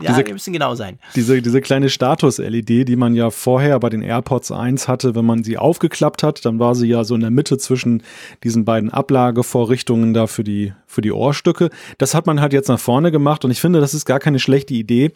diese, 0.00 0.26
wir 0.26 0.32
müssen 0.32 0.52
genau 0.52 0.74
sein. 0.74 0.98
Diese, 1.14 1.40
diese 1.40 1.60
kleine 1.60 1.88
Status-LED, 1.88 2.88
die 2.88 2.96
man 2.96 3.14
ja 3.14 3.30
vorher 3.30 3.78
bei 3.80 3.88
den 3.88 4.02
AirPods 4.02 4.52
1 4.52 4.88
hatte, 4.88 5.14
wenn 5.14 5.24
man 5.24 5.44
sie 5.44 5.58
aufgeklappt 5.58 6.22
hat, 6.22 6.44
dann 6.44 6.58
war 6.58 6.74
sie 6.74 6.88
ja 6.88 7.04
so 7.04 7.14
in 7.14 7.20
der 7.20 7.30
Mitte 7.30 7.58
zwischen 7.58 8.02
diesen 8.44 8.64
beiden 8.64 8.90
Ablagevorrichtungen 8.90 10.14
da 10.14 10.26
für 10.26 10.44
die, 10.44 10.72
für 10.86 11.00
die 11.00 11.12
Ohrstücke. 11.12 11.70
Das 11.98 12.14
hat 12.14 12.26
man 12.26 12.40
halt 12.40 12.52
jetzt 12.52 12.68
nach 12.68 12.80
vorne 12.80 13.10
gemacht 13.10 13.44
und 13.44 13.50
ich 13.50 13.60
finde, 13.60 13.80
das 13.80 13.94
ist 13.94 14.04
gar 14.04 14.18
keine 14.18 14.38
schlechte 14.38 14.74
Idee, 14.74 15.12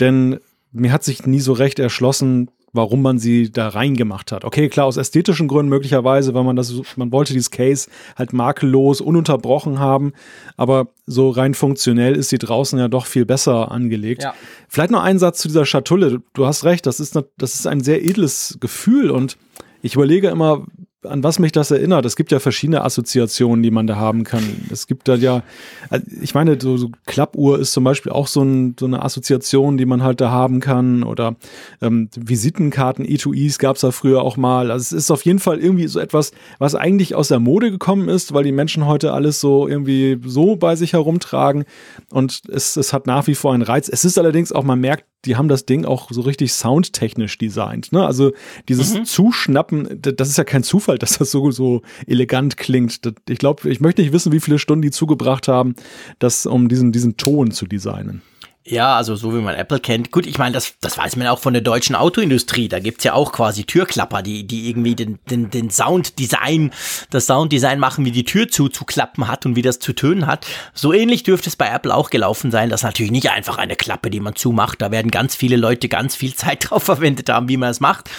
denn 0.00 0.38
mir 0.72 0.92
hat 0.92 1.02
sich 1.02 1.26
nie 1.26 1.40
so 1.40 1.52
recht 1.52 1.78
erschlossen, 1.78 2.48
warum 2.72 3.02
man 3.02 3.18
sie 3.18 3.50
da 3.50 3.68
reingemacht 3.68 4.32
hat. 4.32 4.44
Okay, 4.44 4.68
klar, 4.68 4.86
aus 4.86 4.96
ästhetischen 4.96 5.48
Gründen 5.48 5.68
möglicherweise, 5.68 6.34
weil 6.34 6.44
man 6.44 6.56
das, 6.56 6.74
man 6.96 7.12
wollte 7.12 7.32
dieses 7.32 7.50
Case 7.50 7.90
halt 8.16 8.32
makellos, 8.32 9.00
ununterbrochen 9.00 9.78
haben, 9.78 10.12
aber 10.56 10.88
so 11.06 11.30
rein 11.30 11.54
funktionell 11.54 12.14
ist 12.14 12.28
sie 12.28 12.38
draußen 12.38 12.78
ja 12.78 12.88
doch 12.88 13.06
viel 13.06 13.26
besser 13.26 13.70
angelegt. 13.70 14.22
Ja. 14.22 14.34
Vielleicht 14.68 14.90
noch 14.90 15.02
ein 15.02 15.18
Satz 15.18 15.38
zu 15.38 15.48
dieser 15.48 15.66
Schatulle. 15.66 16.22
Du 16.34 16.46
hast 16.46 16.64
recht, 16.64 16.86
das 16.86 17.00
ist, 17.00 17.18
das 17.38 17.54
ist 17.54 17.66
ein 17.66 17.80
sehr 17.80 18.04
edles 18.04 18.58
Gefühl 18.60 19.10
und 19.10 19.36
ich 19.82 19.94
überlege 19.94 20.28
immer, 20.28 20.66
an 21.04 21.22
was 21.22 21.38
mich 21.38 21.52
das 21.52 21.70
erinnert. 21.70 22.04
Es 22.04 22.16
gibt 22.16 22.30
ja 22.30 22.40
verschiedene 22.40 22.84
Assoziationen, 22.84 23.62
die 23.62 23.70
man 23.70 23.86
da 23.86 23.96
haben 23.96 24.24
kann. 24.24 24.42
Es 24.70 24.86
gibt 24.86 25.08
da 25.08 25.14
ja, 25.14 25.42
also 25.88 26.04
ich 26.20 26.34
meine, 26.34 26.60
so, 26.60 26.76
so 26.76 26.90
Klappuhr 27.06 27.58
ist 27.58 27.72
zum 27.72 27.84
Beispiel 27.84 28.12
auch 28.12 28.26
so, 28.26 28.42
ein, 28.42 28.76
so, 28.78 28.86
eine 28.86 29.02
Assoziation, 29.02 29.78
die 29.78 29.86
man 29.86 30.02
halt 30.02 30.20
da 30.20 30.30
haben 30.30 30.60
kann. 30.60 31.02
Oder 31.02 31.36
ähm, 31.80 32.10
Visitenkarten, 32.14 33.06
E2Es 33.06 33.58
gab 33.58 33.76
es 33.76 33.82
da 33.82 33.92
früher 33.92 34.22
auch 34.22 34.36
mal. 34.36 34.70
Also 34.70 34.96
es 34.96 35.04
ist 35.04 35.10
auf 35.10 35.24
jeden 35.24 35.38
Fall 35.38 35.58
irgendwie 35.58 35.86
so 35.86 36.00
etwas, 36.00 36.32
was 36.58 36.74
eigentlich 36.74 37.14
aus 37.14 37.28
der 37.28 37.40
Mode 37.40 37.70
gekommen 37.70 38.08
ist, 38.08 38.34
weil 38.34 38.44
die 38.44 38.52
Menschen 38.52 38.86
heute 38.86 39.12
alles 39.12 39.40
so 39.40 39.68
irgendwie 39.68 40.18
so 40.24 40.56
bei 40.56 40.76
sich 40.76 40.92
herumtragen. 40.92 41.64
Und 42.10 42.42
es, 42.48 42.76
es 42.76 42.92
hat 42.92 43.06
nach 43.06 43.26
wie 43.26 43.34
vor 43.34 43.54
einen 43.54 43.62
Reiz. 43.62 43.88
Es 43.88 44.04
ist 44.04 44.18
allerdings 44.18 44.52
auch, 44.52 44.64
man 44.64 44.80
merkt, 44.80 45.04
die 45.24 45.36
haben 45.36 45.48
das 45.48 45.66
Ding 45.66 45.84
auch 45.84 46.10
so 46.10 46.22
richtig 46.22 46.52
soundtechnisch 46.52 47.36
designt. 47.36 47.92
Ne? 47.92 48.04
Also 48.06 48.32
dieses 48.68 48.94
mhm. 48.94 49.04
Zuschnappen, 49.04 50.00
das 50.00 50.28
ist 50.28 50.38
ja 50.38 50.44
kein 50.44 50.62
Zufall, 50.62 50.89
dass 50.98 51.18
das 51.18 51.30
so, 51.30 51.50
so 51.50 51.82
elegant 52.06 52.56
klingt. 52.56 53.00
Ich 53.28 53.38
glaube, 53.38 53.68
ich 53.68 53.80
möchte 53.80 54.02
nicht 54.02 54.12
wissen, 54.12 54.32
wie 54.32 54.40
viele 54.40 54.58
Stunden 54.58 54.82
die 54.82 54.90
zugebracht 54.90 55.48
haben, 55.48 55.74
das, 56.18 56.46
um 56.46 56.68
diesen, 56.68 56.92
diesen 56.92 57.16
Ton 57.16 57.50
zu 57.50 57.66
designen. 57.66 58.22
Ja, 58.62 58.96
also 58.96 59.16
so 59.16 59.34
wie 59.34 59.40
man 59.40 59.54
Apple 59.54 59.80
kennt. 59.80 60.10
Gut, 60.10 60.26
ich 60.26 60.36
meine, 60.36 60.52
das, 60.52 60.74
das 60.80 60.98
weiß 60.98 61.16
man 61.16 61.26
auch 61.28 61.38
von 61.38 61.54
der 61.54 61.62
deutschen 61.62 61.96
Autoindustrie. 61.96 62.68
Da 62.68 62.78
gibt's 62.78 63.04
ja 63.04 63.14
auch 63.14 63.32
quasi 63.32 63.64
Türklapper, 63.64 64.22
die, 64.22 64.46
die 64.46 64.68
irgendwie 64.68 64.94
den, 64.94 65.18
den, 65.30 65.50
den 65.50 65.70
Sounddesign, 65.70 66.70
das 67.08 67.26
Sounddesign 67.26 67.80
machen, 67.80 68.04
wie 68.04 68.10
die 68.10 68.24
Tür 68.24 68.48
zuzuklappen 68.48 69.28
hat 69.28 69.46
und 69.46 69.56
wie 69.56 69.62
das 69.62 69.78
zu 69.78 69.94
tönen 69.94 70.26
hat. 70.26 70.46
So 70.74 70.92
ähnlich 70.92 71.22
dürfte 71.22 71.48
es 71.48 71.56
bei 71.56 71.68
Apple 71.68 71.94
auch 71.94 72.10
gelaufen 72.10 72.50
sein. 72.50 72.68
Das 72.68 72.80
ist 72.80 72.84
natürlich 72.84 73.12
nicht 73.12 73.30
einfach 73.30 73.56
eine 73.56 73.76
Klappe, 73.76 74.10
die 74.10 74.20
man 74.20 74.36
zumacht. 74.36 74.82
Da 74.82 74.90
werden 74.90 75.10
ganz 75.10 75.34
viele 75.34 75.56
Leute 75.56 75.88
ganz 75.88 76.14
viel 76.14 76.34
Zeit 76.36 76.70
drauf 76.70 76.82
verwendet 76.82 77.30
haben, 77.30 77.48
wie 77.48 77.56
man 77.56 77.70
es 77.70 77.80
macht. 77.80 78.10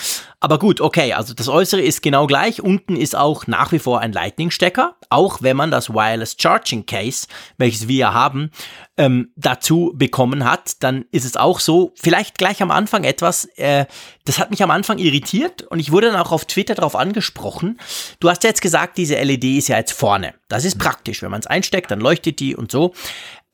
Aber 0.43 0.57
gut, 0.57 0.81
okay, 0.81 1.13
also 1.13 1.35
das 1.35 1.47
Äußere 1.47 1.81
ist 1.81 2.01
genau 2.01 2.25
gleich. 2.25 2.63
Unten 2.63 2.95
ist 2.95 3.15
auch 3.15 3.45
nach 3.45 3.71
wie 3.71 3.77
vor 3.77 3.99
ein 3.99 4.11
Lightning-Stecker, 4.11 4.95
auch 5.11 5.43
wenn 5.43 5.55
man 5.55 5.69
das 5.69 5.91
Wireless 5.91 6.35
Charging 6.39 6.87
Case, 6.87 7.27
welches 7.59 7.87
wir 7.87 8.11
haben, 8.11 8.49
ähm, 8.97 9.31
dazu 9.35 9.93
bekommen 9.93 10.43
hat, 10.43 10.81
dann 10.83 11.05
ist 11.11 11.25
es 11.25 11.37
auch 11.37 11.59
so, 11.59 11.93
vielleicht 11.95 12.39
gleich 12.39 12.63
am 12.63 12.71
Anfang 12.71 13.03
etwas, 13.03 13.45
äh, 13.57 13.85
das 14.25 14.39
hat 14.39 14.49
mich 14.49 14.63
am 14.63 14.71
Anfang 14.71 14.97
irritiert 14.97 15.61
und 15.61 15.79
ich 15.79 15.91
wurde 15.91 16.11
dann 16.11 16.19
auch 16.19 16.31
auf 16.31 16.45
Twitter 16.45 16.73
darauf 16.73 16.95
angesprochen. 16.95 17.79
Du 18.19 18.27
hast 18.27 18.43
ja 18.43 18.49
jetzt 18.49 18.61
gesagt, 18.61 18.97
diese 18.97 19.21
LED 19.21 19.43
ist 19.43 19.67
ja 19.67 19.77
jetzt 19.77 19.93
vorne. 19.93 20.33
Das 20.47 20.65
ist 20.65 20.79
praktisch, 20.79 21.21
wenn 21.21 21.31
man 21.31 21.41
es 21.41 21.47
einsteckt, 21.47 21.91
dann 21.91 22.01
leuchtet 22.01 22.39
die 22.39 22.55
und 22.55 22.71
so. 22.71 22.93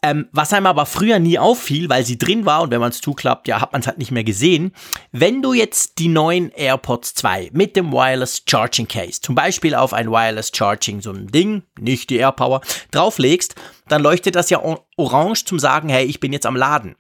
Ähm, 0.04 0.28
was 0.32 0.54
einem 0.54 0.68
aber 0.68 0.86
früher 0.86 1.18
nie 1.18 1.40
auffiel, 1.40 1.90
weil 1.90 2.06
sie 2.06 2.20
drin 2.20 2.46
war 2.46 2.62
und 2.62 2.70
wenn 2.70 2.80
man 2.80 2.92
es 2.92 3.02
zuklappt, 3.02 3.48
ja, 3.48 3.62
hat 3.62 3.72
man 3.72 3.82
es 3.82 3.88
halt 3.88 3.98
nicht 3.98 4.12
mehr 4.12 4.24
gesehen. 4.24 4.72
Wenn 5.12 5.42
du 5.42 5.54
jetzt 5.54 5.98
die 5.98 6.08
neuen 6.08 6.52
AirPods 6.52 7.16
2 7.16 7.50
mit 7.52 7.76
dem 7.76 7.92
Wireless 7.92 8.44
Charging 8.48 8.88
Case, 8.88 9.22
zum 9.22 9.34
Beispiel 9.34 9.74
auf 9.74 9.94
ein 9.94 10.12
Wireless 10.12 10.52
Charging, 10.54 11.02
so 11.02 11.12
ein 11.12 11.28
Ding, 11.28 11.64
nicht 11.80 12.12
die 12.12 12.18
AirPower, 12.18 12.62
drauflegst, 12.92 13.56
dann 13.88 14.04
leuchtet 14.04 14.36
das 14.36 14.52
ja 14.52 14.62
orange 14.98 15.46
zum 15.46 15.58
sagen, 15.58 15.90
hey, 15.90 16.06
ich 16.06 16.20
bin 16.20 16.32
jetzt 16.32 16.46
am 16.46 16.56
Laden. 16.56 16.96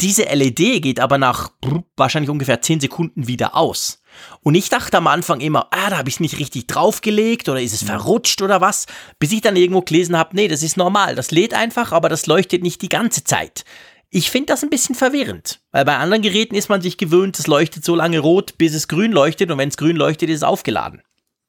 Diese 0.00 0.24
LED 0.24 0.82
geht 0.82 1.00
aber 1.00 1.18
nach 1.18 1.52
wahrscheinlich 1.96 2.30
ungefähr 2.30 2.62
10 2.62 2.80
Sekunden 2.80 3.28
wieder 3.28 3.54
aus. 3.54 4.01
Und 4.42 4.54
ich 4.54 4.68
dachte 4.68 4.96
am 4.96 5.06
Anfang 5.06 5.40
immer, 5.40 5.68
ah, 5.70 5.90
da 5.90 5.98
habe 5.98 6.08
ich 6.08 6.16
es 6.16 6.20
nicht 6.20 6.38
richtig 6.38 6.66
draufgelegt 6.66 7.48
oder 7.48 7.60
ist 7.60 7.72
es 7.72 7.82
verrutscht 7.82 8.42
oder 8.42 8.60
was, 8.60 8.86
bis 9.18 9.32
ich 9.32 9.40
dann 9.40 9.56
irgendwo 9.56 9.82
gelesen 9.82 10.16
habe, 10.16 10.34
nee, 10.34 10.48
das 10.48 10.62
ist 10.62 10.76
normal, 10.76 11.14
das 11.14 11.30
lädt 11.30 11.54
einfach, 11.54 11.92
aber 11.92 12.08
das 12.08 12.26
leuchtet 12.26 12.62
nicht 12.62 12.82
die 12.82 12.88
ganze 12.88 13.24
Zeit. 13.24 13.64
Ich 14.10 14.30
finde 14.30 14.46
das 14.52 14.62
ein 14.62 14.70
bisschen 14.70 14.94
verwirrend, 14.94 15.60
weil 15.70 15.84
bei 15.84 15.96
anderen 15.96 16.22
Geräten 16.22 16.54
ist 16.54 16.68
man 16.68 16.82
sich 16.82 16.98
gewöhnt, 16.98 17.38
es 17.38 17.46
leuchtet 17.46 17.84
so 17.84 17.94
lange 17.94 18.18
rot, 18.18 18.58
bis 18.58 18.74
es 18.74 18.88
grün 18.88 19.12
leuchtet 19.12 19.50
und 19.50 19.58
wenn 19.58 19.70
es 19.70 19.78
grün 19.78 19.96
leuchtet, 19.96 20.28
ist 20.28 20.38
es 20.38 20.42
aufgeladen. 20.42 21.02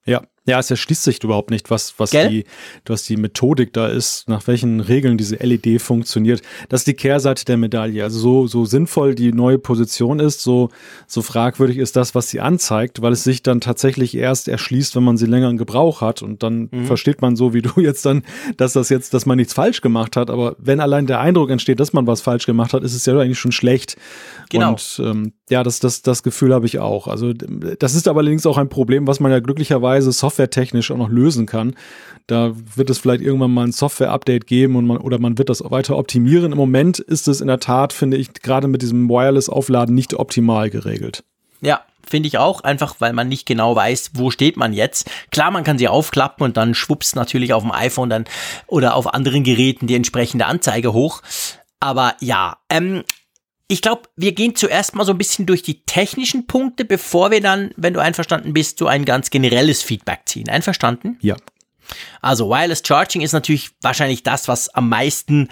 Ja, 0.06 0.22
ja, 0.46 0.60
es 0.60 0.70
erschließt 0.70 1.04
sich 1.04 1.24
überhaupt 1.24 1.52
nicht, 1.52 1.70
was, 1.70 1.94
was 1.98 2.10
die, 2.10 2.44
was 2.86 3.04
die 3.04 3.16
Methodik 3.16 3.72
da 3.72 3.88
ist, 3.88 4.28
nach 4.28 4.46
welchen 4.48 4.82
Regeln 4.82 5.18
diese 5.18 5.38
LED 5.38 5.82
funktioniert. 5.82 6.42
Das 6.68 6.82
ist 6.82 6.88
die 6.88 6.96
Kehrseite 6.96 7.46
der 7.46 7.56
Medaille. 7.56 8.04
Also 8.04 8.20
so, 8.20 8.48
so 8.48 8.66
sinnvoll 8.66 9.16
die 9.16 9.32
neue 9.32 9.58
Position 9.58 10.20
ist, 10.20 10.42
so, 10.42 10.70
so 11.08 11.22
fragwürdig 11.22 11.78
ist 11.78 11.96
das, 11.96 12.14
was 12.14 12.30
sie 12.30 12.42
anzeigt, 12.42 13.02
weil 13.02 13.14
es 13.14 13.24
sich 13.24 13.42
dann 13.42 13.62
tatsächlich 13.62 14.16
erst 14.16 14.50
erschließt, 14.50 14.98
wenn 14.98 15.04
man 15.04 15.16
sie 15.16 15.28
länger 15.28 15.50
in 15.50 15.58
Gebrauch 15.58 16.02
hat. 16.02 16.22
Und 16.22 16.44
dann 16.44 16.68
mhm. 16.72 16.86
versteht 16.86 17.22
man 17.22 17.38
so 17.38 17.54
wie 17.54 17.62
du 17.62 17.80
jetzt 17.80 18.06
dann, 18.06 18.24
dass 18.58 18.74
das 18.74 18.90
jetzt, 18.90 19.14
dass 19.14 19.26
man 19.26 19.38
nichts 19.38 19.54
falsch 19.54 19.80
gemacht 19.80 20.18
hat. 20.18 20.30
Aber 20.30 20.58
wenn 20.60 20.82
allein 20.82 21.08
der 21.08 21.22
Eindruck 21.22 21.52
entsteht, 21.52 21.80
dass 21.80 21.94
man 21.94 22.06
was 22.06 22.20
falsch 22.20 22.46
gemacht 22.46 22.74
hat, 22.74 22.84
ist 22.84 22.94
es 22.94 23.06
ja 23.06 23.18
eigentlich 23.18 23.40
schon 23.40 23.54
schlecht. 23.54 23.96
Genau. 24.50 24.72
Und 24.72 25.02
ähm, 25.02 25.34
ja, 25.50 25.62
das, 25.64 25.80
das, 25.80 26.02
das 26.02 26.24
Gefühl 26.24 26.54
habe 26.54 26.66
ich 26.66 26.80
auch. 26.80 27.08
Also 27.08 27.34
das 27.34 27.96
ist 27.96 28.08
aber 28.08 28.22
allerdings 28.22 28.46
auch 28.46 28.58
ein 28.58 28.70
Problem, 28.70 29.08
was 29.08 29.20
man 29.20 29.32
ja 29.32 29.40
glücklicherweise 29.40 30.12
Software 30.12 30.46
softwaretechnisch 30.46 30.92
auch 30.92 30.98
noch 30.98 31.10
lösen 31.10 31.46
kann. 31.46 31.76
Da 32.28 32.54
wird 32.76 32.90
es 32.90 33.00
vielleicht 33.00 33.22
irgendwann 33.22 33.54
mal 33.54 33.66
ein 33.66 33.74
Software-Update 33.74 34.48
geben 34.48 34.78
und 34.78 34.88
man, 34.88 34.98
oder 34.98 35.20
man 35.20 35.38
wird 35.38 35.50
das 35.50 35.62
weiter 35.70 35.98
optimieren. 35.98 36.54
Im 36.54 36.58
Moment 36.58 37.00
ist 37.00 37.28
es 37.28 37.42
in 37.42 37.48
der 37.48 37.60
Tat, 37.60 37.92
finde 37.92 38.16
ich, 38.16 38.34
gerade 38.34 38.70
mit 38.70 38.82
diesem 38.82 39.10
Wireless-Aufladen 39.10 39.94
nicht 39.94 40.14
optimal 40.14 40.70
geregelt. 40.70 41.24
Ja, 41.60 41.82
finde 42.06 42.28
ich 42.28 42.38
auch, 42.38 42.62
einfach 42.62 42.96
weil 43.00 43.12
man 43.12 43.28
nicht 43.28 43.46
genau 43.46 43.76
weiß, 43.76 44.12
wo 44.14 44.32
steht 44.32 44.56
man 44.56 44.72
jetzt. 44.72 45.10
Klar, 45.32 45.52
man 45.52 45.66
kann 45.66 45.78
sie 45.78 45.90
aufklappen 45.90 46.46
und 46.46 46.56
dann 46.56 46.74
schwupps 46.74 47.16
natürlich 47.16 47.54
auf 47.54 47.64
dem 47.64 47.72
iPhone 47.72 48.10
dann 48.10 48.26
oder 48.68 48.96
auf 48.96 49.14
anderen 49.14 49.44
Geräten 49.44 49.88
die 49.88 49.96
entsprechende 49.96 50.46
Anzeige 50.46 50.94
hoch. 50.94 51.22
Aber 51.82 52.16
ja, 52.22 52.58
ähm, 52.70 53.04
ich 53.68 53.82
glaube, 53.82 54.04
wir 54.16 54.34
gehen 54.34 54.56
zuerst 54.56 54.96
mal 54.96 55.06
so 55.06 55.14
ein 55.14 55.18
bisschen 55.18 55.46
durch 55.46 55.64
die 55.64 55.84
technischen 55.86 56.48
Punkte, 56.48 56.86
bevor 56.86 57.32
wir 57.32 57.42
dann, 57.42 57.72
wenn 57.78 57.94
du 57.94 58.00
einverstanden 58.00 58.54
bist, 58.54 58.78
so 58.78 58.88
ein 58.88 59.06
ganz 59.06 59.30
generelles 59.30 59.82
Feedback 59.82 60.22
ziehen. 60.26 60.50
Einverstanden? 60.50 61.18
Ja. 61.22 61.36
Also 62.22 62.50
Wireless 62.50 62.84
Charging 62.86 63.22
ist 63.22 63.34
natürlich 63.34 63.72
wahrscheinlich 63.82 64.24
das, 64.24 64.48
was 64.48 64.70
am 64.70 64.90
meisten, 64.90 65.50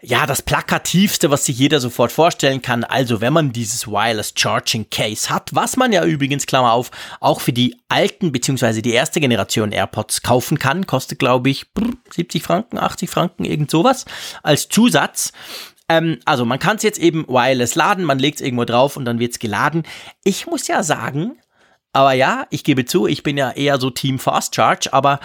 ja, 0.00 0.26
das 0.26 0.42
plakativste, 0.42 1.30
was 1.30 1.44
sich 1.44 1.58
jeder 1.58 1.80
sofort 1.80 2.12
vorstellen 2.12 2.62
kann. 2.62 2.84
Also 2.84 3.20
wenn 3.20 3.32
man 3.32 3.52
dieses 3.52 3.86
Wireless 3.86 4.32
Charging 4.36 4.90
Case 4.90 5.28
hat, 5.28 5.54
was 5.54 5.76
man 5.76 5.92
ja 5.92 6.04
übrigens, 6.04 6.46
Klammer 6.46 6.72
auf, 6.72 6.90
auch 7.20 7.40
für 7.40 7.52
die 7.52 7.76
alten 7.88 8.32
beziehungsweise 8.32 8.82
die 8.82 8.92
erste 8.92 9.20
Generation 9.20 9.72
AirPods 9.72 10.22
kaufen 10.22 10.58
kann, 10.58 10.86
kostet 10.86 11.18
glaube 11.18 11.50
ich 11.50 11.66
70 12.10 12.42
Franken, 12.42 12.78
80 12.78 13.10
Franken, 13.10 13.44
irgend 13.44 13.70
sowas 13.70 14.04
als 14.42 14.68
Zusatz. 14.68 15.32
Ähm, 15.88 16.18
also 16.24 16.44
man 16.44 16.58
kann 16.58 16.76
es 16.76 16.82
jetzt 16.82 16.98
eben 16.98 17.26
wireless 17.28 17.74
laden, 17.74 18.04
man 18.04 18.18
legt 18.18 18.40
es 18.40 18.46
irgendwo 18.46 18.64
drauf 18.64 18.96
und 18.96 19.04
dann 19.04 19.18
wird 19.18 19.32
es 19.32 19.38
geladen. 19.38 19.84
Ich 20.24 20.46
muss 20.46 20.68
ja 20.68 20.82
sagen, 20.82 21.38
aber 21.92 22.12
ja, 22.12 22.46
ich 22.50 22.64
gebe 22.64 22.84
zu, 22.84 23.06
ich 23.06 23.22
bin 23.22 23.36
ja 23.36 23.50
eher 23.50 23.80
so 23.80 23.90
Team 23.90 24.18
Fast 24.18 24.54
Charge, 24.54 24.92
aber 24.92 25.20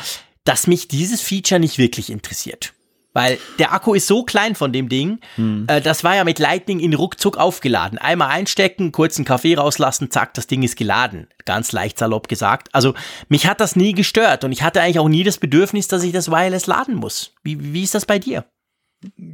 dass 0.46 0.67
mich 0.67 0.88
dieses 0.88 1.22
Feature 1.22 1.60
nicht 1.60 1.77
wirklich 1.77 2.10
interessiert. 2.10 2.74
Weil 3.15 3.38
der 3.60 3.74
Akku 3.74 3.93
ist 3.93 4.08
so 4.08 4.24
klein 4.24 4.55
von 4.55 4.74
dem 4.74 4.89
Ding, 4.89 5.20
hm. 5.36 5.65
äh, 5.67 5.82
das 5.82 6.03
war 6.03 6.15
ja 6.15 6.24
mit 6.24 6.39
Lightning 6.39 6.79
in 6.79 6.96
ruckzuck 6.96 7.38
aufgeladen. 7.38 8.00
Einmal 8.00 8.29
einstecken, 8.29 8.91
kurz 8.91 9.17
einen 9.17 9.25
Kaffee 9.25 9.53
rauslassen, 9.53 10.10
zack, 10.10 10.34
das 10.34 10.48
Ding 10.48 10.63
ist 10.63 10.77
geladen. 10.77 11.27
Ganz 11.46 11.72
leicht 11.74 12.00
salopp 12.00 12.27
gesagt. 12.27 12.74
Also 12.74 12.96
mich 13.29 13.46
hat 13.46 13.62
das 13.62 13.75
nie 13.75 13.93
gestört 13.93 14.43
und 14.43 14.51
ich 14.51 14.63
hatte 14.63 14.82
eigentlich 14.82 14.98
auch 14.98 15.10
nie 15.10 15.24
das 15.24 15.38
Bedürfnis, 15.38 15.88
dass 15.88 16.01
ich 16.01 16.12
das 16.12 16.32
wireless 16.32 16.65
laden 16.65 16.96
muss. 16.96 17.36
Wie, 17.43 17.74
wie 17.74 17.84
ist 17.84 17.93
das 17.93 18.08
bei 18.08 18.17
dir? 18.17 18.46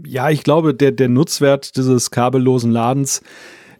Ja, 0.05 0.29
ich 0.29 0.43
glaube, 0.43 0.73
der, 0.73 0.91
der 0.91 1.09
Nutzwert 1.09 1.75
dieses 1.75 2.11
kabellosen 2.11 2.71
Ladens, 2.71 3.21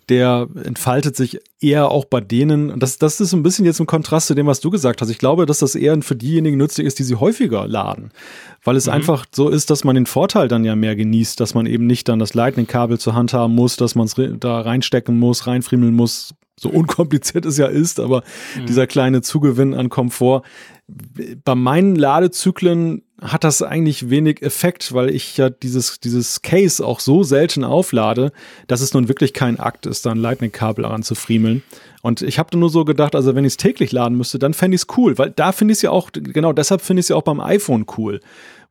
der 0.09 0.47
entfaltet 0.63 1.15
sich 1.15 1.39
eher 1.61 1.91
auch 1.91 2.05
bei 2.05 2.19
denen, 2.19 2.71
und 2.71 2.81
das, 2.81 2.97
das 2.97 3.21
ist 3.21 3.33
ein 3.33 3.43
bisschen 3.43 3.65
jetzt 3.65 3.79
im 3.79 3.85
Kontrast 3.85 4.27
zu 4.27 4.33
dem, 4.33 4.47
was 4.47 4.59
du 4.59 4.71
gesagt 4.71 5.01
hast. 5.01 5.09
Ich 5.09 5.19
glaube, 5.19 5.45
dass 5.45 5.59
das 5.59 5.75
eher 5.75 6.01
für 6.01 6.15
diejenigen 6.15 6.57
nützlich 6.57 6.87
ist, 6.87 6.99
die 6.99 7.03
sie 7.03 7.15
häufiger 7.15 7.67
laden. 7.67 8.11
Weil 8.63 8.75
es 8.75 8.87
mhm. 8.87 8.93
einfach 8.93 9.25
so 9.31 9.49
ist, 9.49 9.69
dass 9.69 9.83
man 9.83 9.95
den 9.95 10.07
Vorteil 10.07 10.47
dann 10.47 10.65
ja 10.65 10.75
mehr 10.75 10.95
genießt, 10.95 11.39
dass 11.39 11.53
man 11.53 11.67
eben 11.67 11.85
nicht 11.85 12.09
dann 12.09 12.19
das 12.19 12.33
Lightning-Kabel 12.33 12.97
zur 12.97 13.13
Hand 13.13 13.33
haben 13.33 13.53
muss, 13.53 13.75
dass 13.75 13.95
man 13.95 14.07
es 14.07 14.15
da 14.39 14.61
reinstecken 14.61 15.19
muss, 15.19 15.45
reinfriemeln 15.45 15.93
muss, 15.93 16.33
so 16.59 16.69
unkompliziert 16.69 17.45
es 17.45 17.57
ja 17.57 17.67
ist, 17.67 17.99
aber 17.99 18.23
mhm. 18.57 18.65
dieser 18.65 18.87
kleine 18.87 19.21
Zugewinn 19.21 19.73
an 19.73 19.89
Komfort. 19.89 20.41
Bei 21.45 21.53
meinen 21.53 21.95
Ladezyklen 21.95 23.03
hat 23.21 23.43
das 23.43 23.61
eigentlich 23.61 24.09
wenig 24.09 24.41
Effekt, 24.41 24.93
weil 24.93 25.09
ich 25.09 25.37
ja 25.37 25.49
dieses, 25.49 25.99
dieses 25.99 26.41
Case 26.41 26.85
auch 26.85 26.99
so 26.99 27.23
selten 27.23 27.63
auflade, 27.63 28.31
dass 28.67 28.81
es 28.81 28.93
nun 28.93 29.07
wirklich 29.07 29.33
kein 29.33 29.59
Akt 29.59 29.85
ist, 29.85 30.05
da 30.05 30.11
ein 30.11 30.17
Lightning-Kabel 30.17 30.85
anzufriemeln. 30.85 31.63
Und 32.01 32.21
ich 32.21 32.39
habe 32.39 32.57
nur 32.57 32.69
so 32.69 32.85
gedacht, 32.85 33.15
also 33.15 33.35
wenn 33.35 33.45
ich 33.45 33.53
es 33.53 33.57
täglich 33.57 33.91
laden 33.91 34.17
müsste, 34.17 34.39
dann 34.39 34.53
fände 34.53 34.75
ich 34.75 34.81
es 34.81 34.97
cool, 34.97 35.17
weil 35.17 35.31
da 35.31 35.51
finde 35.51 35.73
ich 35.73 35.79
es 35.79 35.81
ja 35.81 35.91
auch, 35.91 36.11
genau 36.13 36.53
deshalb 36.53 36.81
finde 36.81 37.01
ich 37.01 37.05
es 37.05 37.09
ja 37.09 37.15
auch 37.15 37.23
beim 37.23 37.41
iPhone 37.41 37.85
cool, 37.97 38.21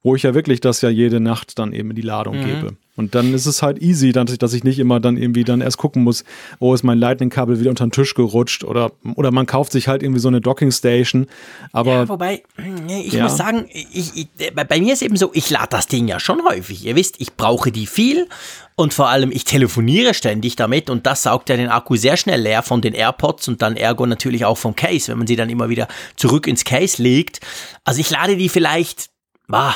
wo 0.02 0.14
ich 0.14 0.23
ja 0.23 0.35
wirklich 0.35 0.61
das 0.61 0.81
ja 0.81 0.88
jede 0.88 1.21
Nacht 1.21 1.59
dann 1.59 1.73
eben 1.73 1.90
in 1.90 1.97
die 1.97 2.02
Ladung 2.02 2.38
mhm. 2.38 2.45
gebe. 2.45 2.76
Und 2.99 3.14
dann 3.14 3.33
ist 3.33 3.47
es 3.47 3.62
halt 3.62 3.81
easy, 3.81 4.11
dass 4.11 4.33
ich, 4.33 4.38
dass 4.38 4.52
ich 4.55 4.64
nicht 4.64 4.81
immer 4.81 4.99
dann 4.99 5.17
irgendwie 5.17 5.45
dann 5.45 5.61
erst 5.61 5.78
gucken 5.78 6.02
muss, 6.02 6.25
oh, 6.59 6.75
ist 6.75 6.83
mein 6.83 6.99
Lightning-Kabel 6.99 7.61
wieder 7.61 7.71
unter 7.71 7.87
den 7.87 7.93
Tisch 7.93 8.14
gerutscht 8.14 8.64
oder, 8.64 8.90
oder 9.14 9.31
man 9.31 9.47
kauft 9.47 9.71
sich 9.71 9.87
halt 9.87 10.02
irgendwie 10.02 10.19
so 10.19 10.26
eine 10.26 10.40
Docking-Station. 10.40 11.28
Aber. 11.73 11.93
Ja, 11.93 12.09
wobei, 12.09 12.43
ich 12.88 13.12
ja. 13.12 13.23
muss 13.23 13.37
sagen, 13.37 13.67
ich, 13.71 14.17
ich, 14.17 14.28
bei 14.54 14.80
mir 14.80 14.92
ist 14.92 15.02
eben 15.02 15.16
so, 15.16 15.30
ich 15.35 15.50
lade 15.50 15.68
das 15.71 15.87
Ding 15.87 16.09
ja 16.09 16.21
schon 16.21 16.45
häufig. 16.45 16.85
Ihr 16.85 16.97
wisst, 16.97 17.16
ich 17.21 17.35
brauche 17.35 17.73
die 17.73 17.87
viel 17.87 18.28
und 18.76 18.95
vor 18.95 19.09
allem, 19.09 19.33
ich 19.33 19.45
telefoniere 19.45 20.14
ständig 20.14 20.57
damit 20.57 20.90
und 20.90 21.07
das 21.07 21.25
saugt 21.25 21.49
ja 21.49 21.57
den 21.57 21.68
Akku 21.68 21.97
sehr 21.97 22.16
schnell 22.16 22.40
leer 22.40 22.62
von 22.62 22.80
den 22.80 22.95
AirPods 22.95 23.49
und 23.49 23.62
dann 23.62 23.76
ergo 23.76 24.07
natürlich 24.07 24.45
auch 24.45 24.59
vom 24.59 24.76
Case, 24.76 25.11
wenn 25.11 25.18
man 25.18 25.26
sie 25.26 25.37
dann 25.37 25.50
immer 25.50 25.68
wieder 25.68 25.88
zurück 26.16 26.47
ins 26.47 26.64
Case 26.64 27.02
legt. 27.02 27.40
Also 27.85 28.00
ich 28.00 28.11
lade 28.11 28.37
die 28.37 28.49
vielleicht, 28.49 29.11
bah, 29.49 29.75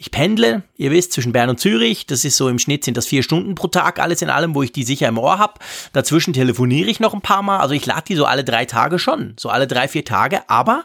ich 0.00 0.12
pendle, 0.12 0.62
ihr 0.76 0.92
wisst, 0.92 1.12
zwischen 1.12 1.32
Bern 1.32 1.50
und 1.50 1.58
Zürich. 1.58 2.06
Das 2.06 2.24
ist 2.24 2.36
so 2.36 2.48
im 2.48 2.60
Schnitt 2.60 2.84
sind 2.84 2.96
das 2.96 3.06
vier 3.06 3.24
Stunden 3.24 3.56
pro 3.56 3.66
Tag, 3.66 3.98
alles 3.98 4.22
in 4.22 4.30
allem, 4.30 4.54
wo 4.54 4.62
ich 4.62 4.70
die 4.70 4.84
sicher 4.84 5.08
im 5.08 5.18
Ohr 5.18 5.40
habe. 5.40 5.54
Dazwischen 5.92 6.32
telefoniere 6.32 6.88
ich 6.88 7.00
noch 7.00 7.14
ein 7.14 7.20
paar 7.20 7.42
Mal. 7.42 7.58
Also 7.58 7.74
ich 7.74 7.84
lade 7.84 8.04
die 8.06 8.14
so 8.14 8.24
alle 8.24 8.44
drei 8.44 8.64
Tage 8.64 9.00
schon, 9.00 9.34
so 9.36 9.48
alle 9.48 9.66
drei, 9.66 9.88
vier 9.88 10.04
Tage. 10.04 10.48
Aber 10.48 10.84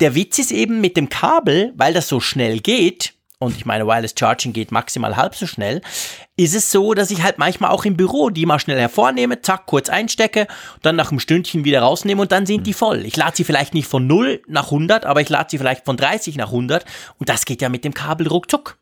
der 0.00 0.14
Witz 0.14 0.38
ist 0.38 0.52
eben 0.52 0.80
mit 0.80 0.96
dem 0.96 1.08
Kabel, 1.08 1.72
weil 1.76 1.94
das 1.94 2.08
so 2.08 2.20
schnell 2.20 2.60
geht, 2.60 3.14
und 3.42 3.56
ich 3.56 3.66
meine, 3.66 3.86
Wireless 3.86 4.14
Charging 4.16 4.52
geht 4.52 4.70
maximal 4.70 5.16
halb 5.16 5.34
so 5.34 5.46
schnell, 5.46 5.80
ist 6.36 6.54
es 6.54 6.70
so, 6.70 6.94
dass 6.94 7.10
ich 7.10 7.22
halt 7.22 7.38
manchmal 7.38 7.70
auch 7.70 7.84
im 7.84 7.96
Büro 7.96 8.30
die 8.30 8.46
mal 8.46 8.60
schnell 8.60 8.78
hervornehme, 8.78 9.42
zack, 9.42 9.66
kurz 9.66 9.88
einstecke, 9.88 10.46
dann 10.82 10.96
nach 10.96 11.10
einem 11.10 11.20
Stündchen 11.20 11.64
wieder 11.64 11.82
rausnehme 11.82 12.22
und 12.22 12.32
dann 12.32 12.46
sind 12.46 12.66
die 12.66 12.72
voll. 12.72 13.04
Ich 13.04 13.16
lade 13.16 13.36
sie 13.36 13.44
vielleicht 13.44 13.74
nicht 13.74 13.88
von 13.88 14.06
0 14.06 14.42
nach 14.46 14.66
100, 14.66 15.04
aber 15.04 15.20
ich 15.20 15.28
lade 15.28 15.48
sie 15.50 15.58
vielleicht 15.58 15.84
von 15.84 15.96
30 15.96 16.36
nach 16.36 16.48
100 16.48 16.84
und 17.18 17.28
das 17.28 17.44
geht 17.44 17.62
ja 17.62 17.68
mit 17.68 17.84
dem 17.84 17.94
Kabel 17.94 18.28
ruckzuck. 18.28 18.78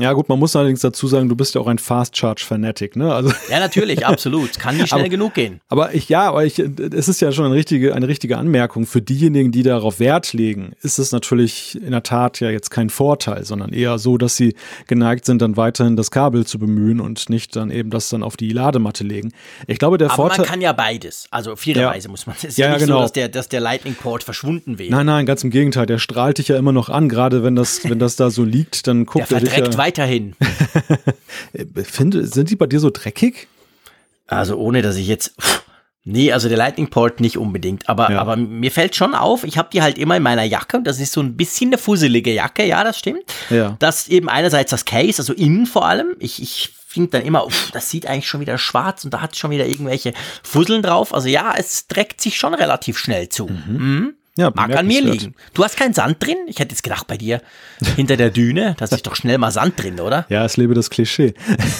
Ja, 0.00 0.12
gut, 0.12 0.28
man 0.28 0.38
muss 0.38 0.56
allerdings 0.56 0.80
dazu 0.80 1.06
sagen, 1.06 1.28
du 1.28 1.36
bist 1.36 1.54
ja 1.54 1.60
auch 1.60 1.66
ein 1.66 1.78
Fast 1.78 2.16
Charge 2.16 2.44
Fanatic, 2.44 2.96
ne? 2.96 3.12
Also 3.14 3.30
ja, 3.50 3.60
natürlich, 3.60 4.06
absolut. 4.06 4.58
Kann 4.58 4.76
nicht 4.76 4.88
schnell 4.88 5.02
aber, 5.02 5.08
genug 5.08 5.34
gehen. 5.34 5.60
Aber 5.68 5.94
ich, 5.94 6.08
ja, 6.08 6.28
aber 6.28 6.44
ich, 6.44 6.58
es 6.58 7.08
ist 7.08 7.20
ja 7.20 7.32
schon 7.32 7.46
eine 7.46 7.54
richtige, 7.54 7.94
eine 7.94 8.08
richtige 8.08 8.38
Anmerkung. 8.38 8.86
Für 8.86 9.02
diejenigen, 9.02 9.52
die 9.52 9.62
darauf 9.62 10.00
Wert 10.00 10.32
legen, 10.32 10.72
ist 10.82 10.98
es 10.98 11.12
natürlich 11.12 11.80
in 11.80 11.90
der 11.90 12.02
Tat 12.02 12.40
ja 12.40 12.50
jetzt 12.50 12.70
kein 12.70 12.90
Vorteil, 12.90 13.44
sondern 13.44 13.72
eher 13.72 13.98
so, 13.98 14.18
dass 14.18 14.36
sie 14.36 14.54
geneigt 14.86 15.26
sind, 15.26 15.42
dann 15.42 15.56
weiterhin 15.56 15.96
das 15.96 16.10
Kabel 16.10 16.46
zu 16.46 16.58
bemühen 16.58 17.00
und 17.00 17.28
nicht 17.28 17.54
dann 17.56 17.70
eben 17.70 17.90
das 17.90 18.08
dann 18.08 18.22
auf 18.22 18.36
die 18.36 18.50
Ladematte 18.50 19.04
legen. 19.04 19.32
Ich 19.66 19.78
glaube, 19.78 19.98
der 19.98 20.08
aber 20.08 20.16
Vorteil. 20.16 20.38
man 20.38 20.46
kann 20.46 20.60
ja 20.60 20.72
beides. 20.72 21.26
Also 21.30 21.56
fairerweise 21.56 22.08
ja. 22.08 22.10
muss 22.10 22.26
man. 22.26 22.36
Es 22.36 22.44
ist 22.44 22.58
ja, 22.58 22.66
ja 22.66 22.72
nicht 22.72 22.84
genau. 22.84 22.98
so, 22.98 23.02
dass 23.02 23.12
der, 23.12 23.28
dass 23.28 23.48
der 23.48 23.60
Lightning 23.60 23.94
Port 23.94 24.22
verschwunden 24.22 24.78
wäre. 24.78 24.90
Nein, 24.90 25.06
nein, 25.06 25.26
ganz 25.26 25.44
im 25.44 25.50
Gegenteil. 25.50 25.86
Der 25.86 25.98
strahlt 25.98 26.38
dich 26.38 26.48
ja 26.48 26.56
immer 26.56 26.72
noch 26.72 26.88
an. 26.88 27.08
Gerade 27.08 27.42
wenn 27.42 27.56
das, 27.56 27.84
wenn 27.84 27.98
das 27.98 28.16
da 28.16 28.30
so 28.30 28.44
liegt, 28.44 28.86
dann 28.86 29.06
guckt 29.06 29.30
der 29.30 29.38
er 29.38 29.44
dich 29.44 29.56
ja, 29.56 29.64
weiterhin. 29.90 30.34
Finde, 31.84 32.26
sind 32.26 32.50
die 32.50 32.56
bei 32.56 32.66
dir 32.66 32.80
so 32.80 32.90
dreckig? 32.90 33.48
Also 34.26 34.56
ohne, 34.56 34.82
dass 34.82 34.96
ich 34.96 35.08
jetzt... 35.08 35.34
Nee, 36.02 36.32
also 36.32 36.48
der 36.48 36.56
Lightning 36.56 36.88
Port 36.88 37.20
nicht 37.20 37.36
unbedingt, 37.36 37.86
aber, 37.88 38.10
Ja. 38.10 38.20
aber 38.22 38.34
mir 38.34 38.70
fällt 38.70 38.96
schon 38.96 39.14
auf, 39.14 39.44
ich 39.44 39.58
habe 39.58 39.68
die 39.70 39.82
halt 39.82 39.98
immer 39.98 40.16
in 40.16 40.22
meiner 40.22 40.44
Jacke 40.44 40.78
und 40.78 40.84
das 40.84 40.98
ist 40.98 41.12
so 41.12 41.20
ein 41.20 41.36
bisschen 41.36 41.68
eine 41.68 41.78
fusselige 41.78 42.32
Jacke, 42.32 42.64
ja, 42.64 42.82
das 42.84 42.98
stimmt. 42.98 43.22
Ja. 43.50 43.76
Das 43.80 44.08
eben 44.08 44.30
einerseits 44.30 44.70
das 44.70 44.86
Case, 44.86 45.20
also 45.20 45.34
innen 45.34 45.66
vor 45.66 45.86
allem. 45.86 46.16
Ich, 46.18 46.40
ich 46.40 46.70
finde 46.86 47.10
dann 47.10 47.22
immer, 47.22 47.44
uff, 47.46 47.70
das 47.72 47.90
sieht 47.90 48.06
eigentlich 48.06 48.28
schon 48.28 48.40
wieder 48.40 48.56
schwarz 48.56 49.04
und 49.04 49.12
da 49.12 49.20
hat 49.20 49.36
schon 49.36 49.50
wieder 49.50 49.66
irgendwelche 49.66 50.14
Fusseln 50.42 50.82
drauf. 50.82 51.12
Also 51.12 51.28
ja, 51.28 51.52
es 51.56 51.86
trägt 51.86 52.22
sich 52.22 52.38
schon 52.38 52.54
relativ 52.54 52.96
schnell 52.96 53.28
zu. 53.28 53.46
Mhm. 53.48 54.14
Ja, 54.36 54.52
Mag 54.54 54.76
an 54.76 54.86
mir 54.86 55.02
liegen. 55.02 55.34
Du 55.54 55.64
hast 55.64 55.76
keinen 55.76 55.92
Sand 55.92 56.24
drin? 56.24 56.36
Ich 56.46 56.60
hätte 56.60 56.70
jetzt 56.70 56.82
gedacht, 56.82 57.06
bei 57.08 57.16
dir 57.16 57.42
hinter 57.96 58.16
der 58.16 58.30
Düne, 58.30 58.76
da 58.78 58.84
ist 58.84 59.06
doch 59.06 59.16
schnell 59.16 59.38
mal 59.38 59.50
Sand 59.50 59.82
drin, 59.82 59.98
oder? 59.98 60.24
Ja, 60.28 60.44
es 60.44 60.56
lebe 60.56 60.74
das 60.74 60.88
Klischee. 60.88 61.34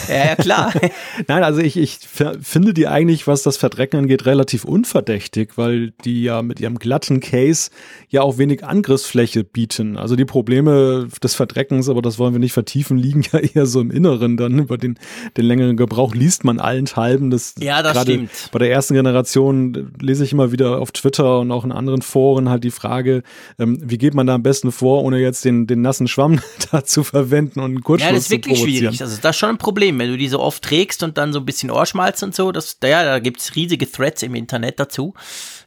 Ja, 0.09 0.27
ja 0.27 0.37
klar. 0.37 0.73
Nein, 1.29 1.45
also 1.45 1.61
ich, 1.61 1.77
ich 1.77 1.99
finde 2.43 2.75
die 2.75 2.89
eigentlich, 2.89 3.27
was 3.27 3.43
das 3.43 3.57
Verdrecken 3.57 4.01
angeht, 4.01 4.27
relativ 4.27 4.65
unverdächtig, 4.65 5.57
weil 5.57 5.93
die 6.05 6.25
ja 6.25 6.43
mit 6.43 6.61
ihrem 6.61 6.79
glatten 6.79 7.21
Case 7.21 7.71
ja 8.09 8.23
auch 8.23 8.39
wenig 8.39 8.65
Angriffsfläche 8.65 9.45
bieten. 9.45 9.97
Also 9.97 10.17
die 10.17 10.25
Probleme 10.25 11.09
des 11.23 11.35
Verdreckens, 11.35 11.89
aber 11.89 12.03
das 12.03 12.19
wollen 12.19 12.35
wir 12.35 12.41
nicht 12.41 12.53
vertiefen, 12.53 12.99
liegen 12.99 13.23
ja 13.33 13.39
eher 13.39 13.67
so 13.67 13.81
im 13.81 13.91
Inneren 13.91 14.37
dann. 14.37 14.59
Über 14.59 14.77
den, 14.77 14.99
den 15.37 15.45
längeren 15.45 15.77
Gebrauch 15.77 16.15
liest 16.15 16.45
man 16.45 16.59
allenthalben. 16.59 17.31
Das 17.31 17.55
Ja, 17.61 17.83
das 17.83 18.03
stimmt. 18.03 18.31
Bei 18.53 18.59
der 18.59 18.71
ersten 18.71 18.95
Generation 18.95 19.75
äh, 19.75 20.05
lese 20.05 20.25
ich 20.25 20.33
immer 20.33 20.53
wieder 20.53 20.81
auf 20.81 20.91
Twitter 20.91 21.41
und 21.41 21.53
auch 21.53 21.65
in 21.65 21.73
anderen 21.73 22.03
Foren 22.03 22.40
halt 22.49 22.65
die 22.65 22.71
Frage, 22.71 23.23
ähm, 23.59 23.79
wie 23.83 23.99
geht 23.99 24.15
man 24.15 24.27
da 24.27 24.35
am 24.35 24.43
besten 24.43 24.73
vor, 24.73 25.03
ohne 25.05 25.19
jetzt 25.19 25.45
den, 25.45 25.67
den 25.67 25.83
nassen 25.83 26.09
Schwamm 26.09 26.41
da 26.73 26.85
zu 26.85 27.05
verwenden 27.05 27.61
und 27.61 27.73
einen 27.73 27.83
Kurzschluss 27.83 28.09
Ja, 28.09 28.15
das 28.15 28.25
ist 28.25 28.31
wirklich 28.31 28.59
schwierig. 28.59 29.03
Also 29.03 29.19
das 29.21 29.37
ist 29.37 29.41
schon 29.41 29.51
ein 29.51 29.59
Problem, 29.59 29.99
wenn 29.99 30.11
du 30.11 30.17
die 30.17 30.29
so 30.29 30.41
oft 30.41 30.63
trägst 30.63 31.03
und 31.03 31.19
dann 31.19 31.33
so 31.33 31.41
ein 31.41 31.45
bisschen 31.45 31.71
Ohrschmalz 31.71 32.23
und 32.23 32.35
so. 32.35 32.53
Das, 32.53 32.79
ja, 32.83 33.05
da 33.05 33.19
gibt's 33.19 33.55
riesige 33.57 33.91
Threads 33.91 34.23
im 34.23 34.35
Internet 34.35 34.81
dazu. 34.81 35.15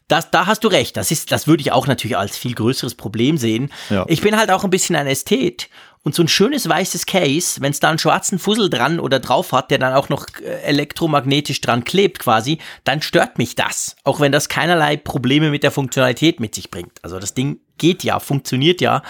Das, 0.07 0.31
da 0.31 0.45
hast 0.45 0.63
du 0.63 0.67
recht. 0.67 0.97
Das 0.97 1.11
ist, 1.11 1.31
das 1.31 1.47
würde 1.47 1.61
ich 1.61 1.71
auch 1.71 1.87
natürlich 1.87 2.17
als 2.17 2.37
viel 2.37 2.53
größeres 2.53 2.95
Problem 2.95 3.37
sehen. 3.37 3.71
Ja. 3.89 4.05
Ich 4.07 4.21
bin 4.21 4.37
halt 4.37 4.51
auch 4.51 4.63
ein 4.63 4.69
bisschen 4.69 4.95
ein 4.95 5.07
Ästhet. 5.07 5.69
Und 6.03 6.13
so 6.13 6.21
ein 6.21 6.27
schönes 6.27 6.67
weißes 6.67 7.05
Case, 7.05 7.61
wenn 7.61 7.71
es 7.71 7.79
da 7.79 7.89
einen 7.89 7.97
schwarzen 7.97 8.37
Fussel 8.37 8.69
dran 8.69 8.99
oder 8.99 9.19
drauf 9.19 9.53
hat, 9.53 9.71
der 9.71 9.77
dann 9.77 9.93
auch 9.93 10.09
noch 10.09 10.27
äh, 10.41 10.61
elektromagnetisch 10.63 11.61
dran 11.61 11.85
klebt 11.85 12.19
quasi, 12.19 12.57
dann 12.83 13.01
stört 13.01 13.37
mich 13.37 13.55
das. 13.55 13.95
Auch 14.03 14.19
wenn 14.19 14.33
das 14.33 14.49
keinerlei 14.49 14.97
Probleme 14.97 15.49
mit 15.49 15.63
der 15.63 15.71
Funktionalität 15.71 16.41
mit 16.41 16.55
sich 16.55 16.69
bringt. 16.69 16.91
Also 17.03 17.19
das 17.19 17.33
Ding 17.33 17.61
geht 17.77 18.03
ja, 18.03 18.19
funktioniert 18.19 18.81
ja. 18.81 19.01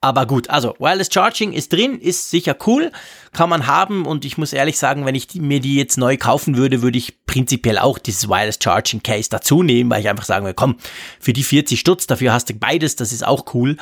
Aber 0.00 0.26
gut, 0.26 0.48
also 0.48 0.76
Wireless 0.78 1.08
Charging 1.12 1.52
ist 1.52 1.72
drin, 1.72 1.98
ist 1.98 2.30
sicher 2.30 2.56
cool, 2.68 2.92
kann 3.32 3.50
man 3.50 3.66
haben 3.66 4.06
und 4.06 4.24
ich 4.24 4.38
muss 4.38 4.52
ehrlich 4.52 4.78
sagen, 4.78 5.06
wenn 5.06 5.16
ich 5.16 5.26
die, 5.26 5.40
mir 5.40 5.58
die 5.58 5.74
jetzt 5.74 5.98
neu 5.98 6.16
kaufen 6.16 6.56
würde, 6.56 6.82
würde 6.82 6.98
ich 6.98 7.26
prinzipiell 7.26 7.78
auch 7.78 7.98
dieses 7.98 8.28
Wireless 8.28 8.60
Charging 8.62 9.02
Case 9.02 9.28
dazu 9.28 9.64
nehmen, 9.64 9.90
weil 9.90 10.00
ich 10.00 10.08
einfach 10.08 10.24
sagen 10.24 10.46
will, 10.46 10.54
komm, 10.54 10.76
für 11.18 11.32
die 11.32 11.42
40 11.42 11.80
Stutz, 11.80 12.06
dafür 12.06 12.32
hast 12.32 12.48
du 12.48 12.54
beides, 12.54 12.94
das 12.94 13.12
ist 13.12 13.26
auch 13.26 13.52
cool. 13.54 13.76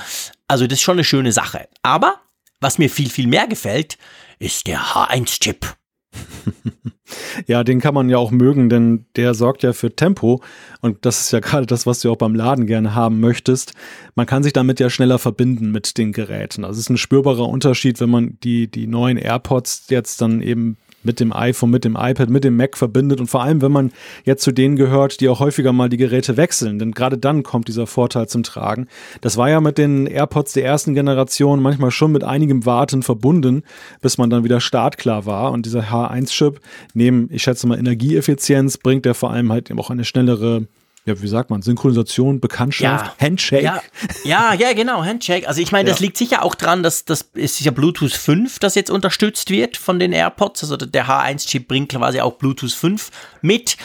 Also 0.48 0.66
das 0.66 0.78
ist 0.78 0.82
schon 0.82 0.94
eine 0.96 1.04
schöne 1.04 1.32
Sache. 1.32 1.68
Aber 1.82 2.14
was 2.60 2.78
mir 2.78 2.90
viel, 2.90 3.10
viel 3.10 3.26
mehr 3.26 3.46
gefällt, 3.46 3.98
ist 4.38 4.66
der 4.66 4.80
H1-Chip. 4.80 5.66
Ja, 7.46 7.62
den 7.62 7.80
kann 7.80 7.94
man 7.94 8.08
ja 8.08 8.18
auch 8.18 8.30
mögen, 8.30 8.68
denn 8.68 9.06
der 9.14 9.34
sorgt 9.34 9.62
ja 9.62 9.72
für 9.72 9.94
Tempo. 9.94 10.42
Und 10.80 11.04
das 11.04 11.20
ist 11.20 11.32
ja 11.32 11.40
gerade 11.40 11.66
das, 11.66 11.86
was 11.86 12.00
du 12.00 12.10
auch 12.10 12.16
beim 12.16 12.34
Laden 12.34 12.66
gerne 12.66 12.94
haben 12.94 13.20
möchtest. 13.20 13.74
Man 14.14 14.26
kann 14.26 14.42
sich 14.42 14.52
damit 14.52 14.80
ja 14.80 14.90
schneller 14.90 15.18
verbinden 15.18 15.70
mit 15.70 15.98
den 15.98 16.12
Geräten. 16.12 16.64
Also 16.64 16.78
es 16.78 16.86
ist 16.86 16.90
ein 16.90 16.96
spürbarer 16.96 17.48
Unterschied, 17.48 18.00
wenn 18.00 18.10
man 18.10 18.38
die, 18.42 18.68
die 18.68 18.86
neuen 18.86 19.18
AirPods 19.18 19.86
jetzt 19.90 20.20
dann 20.20 20.42
eben 20.42 20.78
mit 21.06 21.20
dem 21.20 21.32
iPhone, 21.32 21.70
mit 21.70 21.84
dem 21.84 21.96
iPad, 21.98 22.28
mit 22.28 22.44
dem 22.44 22.56
Mac 22.56 22.76
verbindet 22.76 23.20
und 23.20 23.28
vor 23.28 23.42
allem, 23.42 23.62
wenn 23.62 23.72
man 23.72 23.92
jetzt 24.24 24.42
zu 24.42 24.52
denen 24.52 24.76
gehört, 24.76 25.20
die 25.20 25.28
auch 25.28 25.40
häufiger 25.40 25.72
mal 25.72 25.88
die 25.88 25.96
Geräte 25.96 26.36
wechseln, 26.36 26.78
denn 26.78 26.92
gerade 26.92 27.16
dann 27.16 27.42
kommt 27.42 27.68
dieser 27.68 27.86
Vorteil 27.86 28.28
zum 28.28 28.42
Tragen. 28.42 28.88
Das 29.22 29.36
war 29.36 29.48
ja 29.48 29.60
mit 29.60 29.78
den 29.78 30.06
AirPods 30.06 30.52
der 30.52 30.64
ersten 30.64 30.94
Generation 30.94 31.62
manchmal 31.62 31.90
schon 31.90 32.12
mit 32.12 32.24
einigem 32.24 32.66
Warten 32.66 33.02
verbunden, 33.02 33.62
bis 34.02 34.18
man 34.18 34.28
dann 34.28 34.44
wieder 34.44 34.60
startklar 34.60 35.24
war 35.24 35.52
und 35.52 35.64
dieser 35.64 35.84
H1-Chip 35.84 36.60
neben, 36.92 37.28
ich 37.30 37.42
schätze 37.42 37.66
mal, 37.66 37.78
Energieeffizienz 37.78 38.78
bringt 38.78 39.04
der 39.04 39.14
vor 39.14 39.30
allem 39.30 39.52
halt 39.52 39.70
eben 39.70 39.80
auch 39.80 39.90
eine 39.90 40.04
schnellere 40.04 40.66
ja, 41.06 41.22
wie 41.22 41.28
sagt 41.28 41.50
man, 41.50 41.62
Synchronisation, 41.62 42.40
Bekanntschaft, 42.40 43.20
Handshake. 43.20 43.62
Ja, 43.62 43.80
ja, 44.24 44.52
ja, 44.54 44.72
genau, 44.72 45.04
Handshake. 45.04 45.48
Also 45.48 45.60
ich 45.60 45.72
meine, 45.72 45.88
das 45.88 46.00
Ja. 46.00 46.04
liegt 46.04 46.16
sicher 46.16 46.42
auch 46.42 46.54
dran, 46.56 46.82
dass 46.82 47.04
das 47.04 47.30
ist 47.34 47.60
ja 47.60 47.70
Bluetooth 47.70 48.12
5, 48.12 48.58
das 48.58 48.74
jetzt 48.74 48.90
unterstützt 48.90 49.50
wird 49.50 49.76
von 49.76 49.98
den 49.98 50.12
AirPods. 50.12 50.64
Also 50.64 50.76
der 50.76 51.06
H1-Chip 51.06 51.68
bringt 51.68 51.92
quasi 51.92 52.20
auch 52.20 52.34
Bluetooth 52.34 52.72
5 52.72 53.10
mit. 53.40 53.76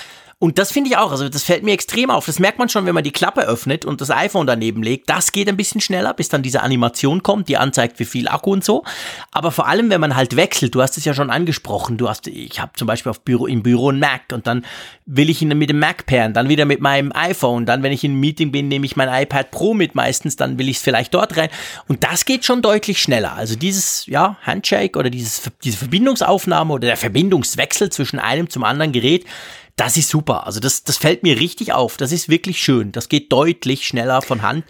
Und 0.41 0.57
das 0.57 0.71
finde 0.71 0.89
ich 0.89 0.97
auch, 0.97 1.11
also 1.11 1.29
das 1.29 1.43
fällt 1.43 1.61
mir 1.61 1.73
extrem 1.73 2.09
auf. 2.09 2.25
Das 2.25 2.39
merkt 2.39 2.57
man 2.57 2.67
schon, 2.67 2.87
wenn 2.87 2.95
man 2.95 3.03
die 3.03 3.11
Klappe 3.11 3.41
öffnet 3.41 3.85
und 3.85 4.01
das 4.01 4.09
iPhone 4.09 4.47
daneben 4.47 4.81
legt. 4.81 5.07
Das 5.07 5.31
geht 5.31 5.47
ein 5.47 5.55
bisschen 5.55 5.81
schneller, 5.81 6.15
bis 6.15 6.29
dann 6.29 6.41
diese 6.41 6.63
Animation 6.63 7.21
kommt, 7.21 7.47
die 7.47 7.57
anzeigt, 7.57 7.99
wie 7.99 8.05
viel 8.05 8.27
Akku 8.27 8.51
und 8.51 8.63
so. 8.63 8.83
Aber 9.31 9.51
vor 9.51 9.67
allem, 9.67 9.91
wenn 9.91 10.01
man 10.01 10.15
halt 10.15 10.35
wechselt, 10.35 10.73
du 10.73 10.81
hast 10.81 10.97
es 10.97 11.05
ja 11.05 11.13
schon 11.13 11.29
angesprochen, 11.29 11.97
du 11.97 12.09
hast, 12.09 12.25
ich 12.25 12.59
habe 12.59 12.71
zum 12.75 12.87
Beispiel 12.87 13.11
auf 13.11 13.21
Büro, 13.21 13.45
im 13.45 13.61
Büro 13.61 13.91
ein 13.91 13.99
Mac 13.99 14.33
und 14.33 14.47
dann 14.47 14.65
will 15.05 15.29
ich 15.29 15.43
ihn 15.43 15.55
mit 15.55 15.69
dem 15.69 15.77
Mac 15.77 16.07
pairen, 16.07 16.33
dann 16.33 16.49
wieder 16.49 16.65
mit 16.65 16.81
meinem 16.81 17.11
iPhone, 17.13 17.67
dann, 17.67 17.83
wenn 17.83 17.91
ich 17.91 18.03
in 18.03 18.09
einem 18.09 18.21
Meeting 18.21 18.51
bin, 18.51 18.67
nehme 18.67 18.87
ich 18.87 18.95
mein 18.95 19.09
iPad 19.09 19.51
Pro 19.51 19.75
mit 19.75 19.93
meistens, 19.93 20.37
dann 20.37 20.57
will 20.57 20.69
ich 20.69 20.77
es 20.77 20.81
vielleicht 20.81 21.13
dort 21.13 21.37
rein. 21.37 21.49
Und 21.87 22.03
das 22.03 22.25
geht 22.25 22.45
schon 22.45 22.63
deutlich 22.63 22.99
schneller. 22.99 23.33
Also 23.33 23.55
dieses, 23.55 24.07
ja, 24.07 24.37
Handshake 24.41 24.97
oder 24.97 25.11
dieses, 25.11 25.51
diese 25.63 25.77
Verbindungsaufnahme 25.77 26.73
oder 26.73 26.87
der 26.87 26.97
Verbindungswechsel 26.97 27.91
zwischen 27.91 28.17
einem 28.17 28.49
zum 28.49 28.63
anderen 28.63 28.91
Gerät, 28.91 29.27
das 29.75 29.97
ist 29.97 30.09
super. 30.09 30.45
Also 30.45 30.59
das, 30.59 30.83
das 30.83 30.97
fällt 30.97 31.23
mir 31.23 31.39
richtig 31.39 31.73
auf. 31.73 31.97
Das 31.97 32.11
ist 32.11 32.29
wirklich 32.29 32.61
schön. 32.61 32.91
Das 32.91 33.09
geht 33.09 33.31
deutlich 33.31 33.85
schneller 33.87 34.21
von 34.21 34.41
Hand. 34.41 34.65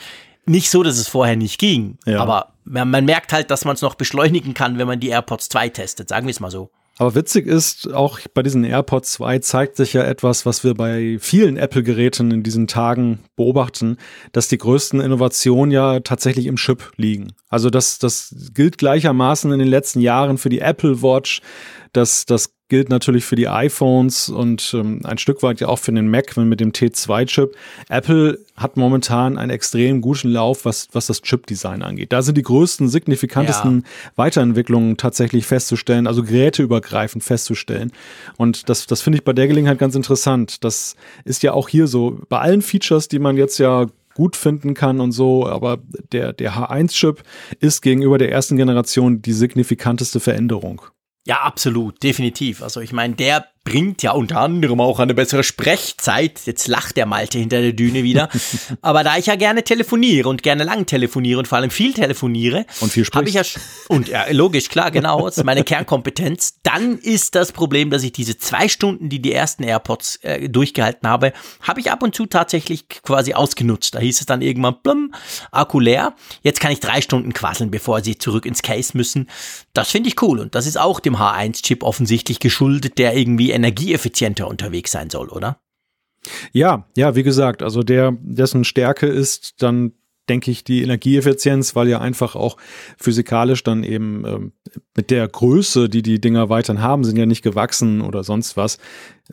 Nicht 0.45 0.69
so, 0.69 0.83
dass 0.83 0.97
es 0.97 1.07
vorher 1.07 1.35
nicht 1.35 1.59
ging, 1.59 1.97
Ja. 2.05 2.19
aber 2.21 2.53
man, 2.63 2.89
man 2.89 3.05
merkt 3.05 3.31
halt, 3.33 3.51
dass 3.51 3.65
man 3.65 3.75
es 3.75 3.81
noch 3.81 3.95
beschleunigen 3.95 4.53
kann, 4.53 4.77
wenn 4.77 4.87
man 4.87 4.99
die 4.99 5.09
AirPods 5.09 5.49
2 5.49 5.69
testet. 5.69 6.09
Sagen 6.09 6.25
wir 6.27 6.31
es 6.31 6.39
mal 6.39 6.51
so. 6.51 6.71
Aber 6.97 7.15
witzig 7.15 7.47
ist, 7.47 7.91
auch 7.93 8.19
bei 8.33 8.43
diesen 8.43 8.63
AirPods 8.63 9.13
2 9.13 9.39
zeigt 9.39 9.75
sich 9.75 9.93
ja 9.93 10.03
etwas, 10.03 10.45
was 10.45 10.63
wir 10.63 10.75
bei 10.75 11.17
vielen 11.19 11.57
Apple-Geräten 11.57 12.29
in 12.31 12.43
diesen 12.43 12.67
Tagen 12.67 13.19
beobachten, 13.35 13.97
dass 14.33 14.49
die 14.49 14.57
größten 14.59 14.99
Innovationen 14.99 15.71
ja 15.71 15.99
tatsächlich 16.01 16.45
im 16.45 16.57
Chip 16.57 16.91
liegen. 16.97 17.33
Also 17.49 17.69
das, 17.71 17.97
das 17.97 18.35
gilt 18.53 18.77
gleichermaßen 18.77 19.51
in 19.51 19.57
den 19.59 19.67
letzten 19.69 19.99
Jahren 19.99 20.37
für 20.37 20.49
die 20.49 20.59
Apple 20.59 21.01
Watch, 21.01 21.41
das, 21.93 22.25
das 22.25 22.53
gilt 22.71 22.87
natürlich 22.87 23.25
für 23.25 23.35
die 23.35 23.49
iPhones 23.49 24.29
und 24.29 24.73
ähm, 24.73 25.01
ein 25.03 25.17
Stück 25.17 25.43
weit 25.43 25.59
ja 25.59 25.67
auch 25.67 25.77
für 25.77 25.91
den 25.91 26.09
Mac 26.09 26.37
mit 26.37 26.61
dem 26.61 26.71
T2-Chip. 26.71 27.53
Apple 27.89 28.39
hat 28.55 28.77
momentan 28.77 29.37
einen 29.37 29.49
extrem 29.49 29.99
guten 29.99 30.29
Lauf, 30.29 30.63
was, 30.63 30.87
was 30.93 31.07
das 31.07 31.21
Chip-Design 31.21 31.81
angeht. 31.81 32.13
Da 32.13 32.21
sind 32.21 32.37
die 32.37 32.43
größten, 32.43 32.87
signifikantesten 32.87 33.83
Weiterentwicklungen 34.15 34.95
tatsächlich 34.95 35.45
festzustellen, 35.45 36.07
also 36.07 36.23
geräteübergreifend 36.23 37.25
festzustellen. 37.25 37.91
Und 38.37 38.69
das, 38.69 38.87
das 38.87 39.01
finde 39.01 39.17
ich 39.17 39.25
bei 39.25 39.33
der 39.33 39.49
Gelegenheit 39.49 39.77
ganz 39.77 39.95
interessant. 39.95 40.63
Das 40.63 40.95
ist 41.25 41.43
ja 41.43 41.51
auch 41.51 41.67
hier 41.67 41.87
so, 41.87 42.21
bei 42.29 42.39
allen 42.39 42.61
Features, 42.61 43.09
die 43.09 43.19
man 43.19 43.35
jetzt 43.35 43.57
ja 43.57 43.87
gut 44.13 44.37
finden 44.37 44.75
kann 44.75 45.01
und 45.01 45.11
so, 45.11 45.45
aber 45.45 45.79
der, 46.13 46.31
der 46.31 46.55
H1-Chip 46.55 47.21
ist 47.59 47.81
gegenüber 47.81 48.17
der 48.17 48.31
ersten 48.31 48.55
Generation 48.55 49.21
die 49.21 49.33
signifikanteste 49.33 50.21
Veränderung. 50.21 50.83
Ja, 51.25 51.41
absolut, 51.41 52.01
definitiv. 52.01 52.63
Also 52.63 52.81
ich 52.81 52.93
meine, 52.93 53.15
der 53.15 53.47
bringt 53.63 54.01
ja 54.01 54.11
unter 54.11 54.39
anderem 54.39 54.81
auch 54.81 54.99
eine 54.99 55.13
bessere 55.13 55.43
Sprechzeit. 55.43 56.41
Jetzt 56.45 56.67
lacht 56.67 56.97
der 56.97 57.05
Malte 57.05 57.37
hinter 57.37 57.61
der 57.61 57.73
Düne 57.73 58.03
wieder. 58.03 58.29
Aber 58.81 59.03
da 59.03 59.17
ich 59.17 59.27
ja 59.27 59.35
gerne 59.35 59.63
telefoniere 59.63 60.27
und 60.29 60.41
gerne 60.41 60.63
lang 60.63 60.87
telefoniere 60.87 61.39
und 61.39 61.47
vor 61.47 61.59
allem 61.59 61.69
viel 61.69 61.93
telefoniere. 61.93 62.65
Und 62.79 62.91
viel 62.91 63.05
Habe 63.13 63.29
ich 63.29 63.35
ja, 63.35 63.43
und 63.87 64.07
ja, 64.07 64.25
logisch, 64.31 64.69
klar, 64.69 64.89
genau, 64.89 65.25
das 65.25 65.37
ist 65.37 65.43
meine 65.43 65.63
Kernkompetenz. 65.63 66.55
Dann 66.63 66.97
ist 66.97 67.35
das 67.35 67.51
Problem, 67.51 67.91
dass 67.91 68.03
ich 68.03 68.11
diese 68.11 68.37
zwei 68.37 68.67
Stunden, 68.67 69.09
die 69.09 69.21
die 69.21 69.31
ersten 69.31 69.63
AirPods 69.63 70.17
äh, 70.23 70.49
durchgehalten 70.49 71.07
habe, 71.07 71.31
habe 71.61 71.79
ich 71.79 71.91
ab 71.91 72.01
und 72.01 72.15
zu 72.15 72.25
tatsächlich 72.25 72.87
quasi 72.89 73.33
ausgenutzt. 73.33 73.93
Da 73.93 73.99
hieß 73.99 74.21
es 74.21 74.25
dann 74.25 74.41
irgendwann, 74.41 74.77
blum, 74.81 75.13
Akku 75.51 75.79
leer. 75.79 76.15
Jetzt 76.41 76.61
kann 76.61 76.71
ich 76.71 76.79
drei 76.79 77.01
Stunden 77.01 77.33
quasseln, 77.33 77.69
bevor 77.69 78.01
sie 78.01 78.17
zurück 78.17 78.47
ins 78.47 78.63
Case 78.63 78.97
müssen. 78.97 79.29
Das 79.73 79.91
finde 79.91 80.09
ich 80.09 80.21
cool. 80.21 80.39
Und 80.39 80.55
das 80.55 80.65
ist 80.65 80.79
auch 80.79 80.99
dem 80.99 81.17
H1-Chip 81.17 81.83
offensichtlich 81.83 82.39
geschuldet, 82.39 82.97
der 82.97 83.15
irgendwie 83.15 83.50
energieeffizienter 83.51 84.47
unterwegs 84.47 84.91
sein 84.91 85.09
soll, 85.09 85.29
oder? 85.29 85.61
Ja, 86.51 86.87
ja, 86.95 87.15
wie 87.15 87.23
gesagt, 87.23 87.63
also 87.63 87.81
der, 87.81 88.15
dessen 88.21 88.63
Stärke 88.63 89.07
ist 89.07 89.61
dann 89.61 89.93
denke 90.29 90.51
ich, 90.51 90.63
die 90.63 90.81
Energieeffizienz, 90.81 91.75
weil 91.75 91.89
ja 91.89 91.99
einfach 91.99 92.35
auch 92.35 92.57
physikalisch 92.97 93.63
dann 93.63 93.83
eben 93.83 94.23
ähm, 94.25 94.51
mit 94.95 95.11
der 95.11 95.27
Größe, 95.27 95.89
die 95.89 96.01
die 96.01 96.21
Dinger 96.21 96.47
weiterhin 96.49 96.81
haben, 96.81 97.03
sind 97.03 97.17
ja 97.17 97.25
nicht 97.25 97.41
gewachsen 97.41 98.01
oder 98.01 98.23
sonst 98.23 98.55
was, 98.55 98.77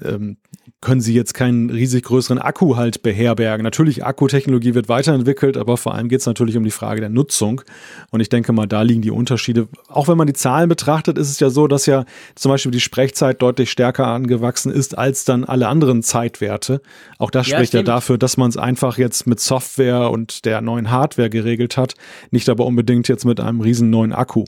ähm, 0.03 0.39
können 0.81 1.01
sie 1.01 1.13
jetzt 1.13 1.35
keinen 1.35 1.71
riesig 1.71 2.05
größeren 2.05 2.39
Akku 2.39 2.77
halt 2.77 3.03
beherbergen. 3.03 3.65
Natürlich, 3.65 4.05
Akkutechnologie 4.05 4.75
wird 4.75 4.89
weiterentwickelt, 4.89 5.57
aber 5.57 5.77
vor 5.77 5.95
allem 5.95 6.09
geht 6.09 6.21
es 6.21 6.27
natürlich 6.27 6.57
um 6.57 6.63
die 6.63 6.71
Frage 6.71 7.01
der 7.01 7.11
Nutzung. 7.11 7.63
Und 8.11 8.21
ich 8.21 8.29
denke 8.29 8.53
mal, 8.53 8.67
da 8.67 8.83
liegen 8.83 9.03
die 9.03 9.11
Unterschiede. 9.11 9.67
Auch 9.89 10.07
wenn 10.07 10.17
man 10.17 10.29
die 10.29 10.35
Zahlen 10.35 10.69
betrachtet, 10.69 11.19
ist 11.19 11.31
es 11.31 11.41
ja 11.41 11.51
so, 11.51 11.67
dass 11.67 11.87
ja 11.87 12.05
zum 12.37 12.51
Beispiel 12.53 12.71
die 12.71 12.81
Sprechzeit 12.81 13.43
deutlich 13.43 13.73
stärker 13.73 14.07
angewachsen 14.07 14.71
ist 14.71 14.97
als 14.97 15.25
dann 15.25 15.45
alle 15.45 15.67
anderen 15.67 16.05
Zeitwerte. 16.05 16.81
Auch 17.19 17.33
das 17.33 17.49
ja, 17.49 17.57
spricht 17.57 17.71
stimmt. 17.71 17.89
ja 17.89 17.95
dafür, 17.95 18.17
dass 18.17 18.37
man 18.37 18.49
es 18.49 18.57
einfach 18.57 18.99
jetzt 18.99 19.27
mit 19.27 19.41
Software 19.41 20.11
und 20.11 20.45
der 20.45 20.61
neuen 20.61 20.91
Hardware 20.91 21.29
geregelt 21.29 21.77
hat, 21.77 21.95
nicht 22.31 22.49
aber 22.49 22.67
unbedingt 22.67 23.09
jetzt 23.09 23.25
mit 23.25 23.41
einem 23.41 23.61
riesen 23.61 23.91
neuen 23.91 24.13
Akku. 24.13 24.45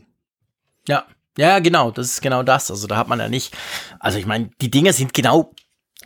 Ja, 0.86 1.04
ja, 1.36 1.58
genau, 1.58 1.90
das 1.90 2.06
ist 2.06 2.22
genau 2.22 2.42
das. 2.42 2.70
Also 2.70 2.86
da 2.86 2.96
hat 2.96 3.08
man 3.08 3.18
ja 3.18 3.28
nicht, 3.28 3.56
also 3.98 4.18
ich 4.18 4.26
meine, 4.26 4.50
die 4.60 4.70
Dinge 4.70 4.92
sind 4.92 5.12
genau 5.12 5.52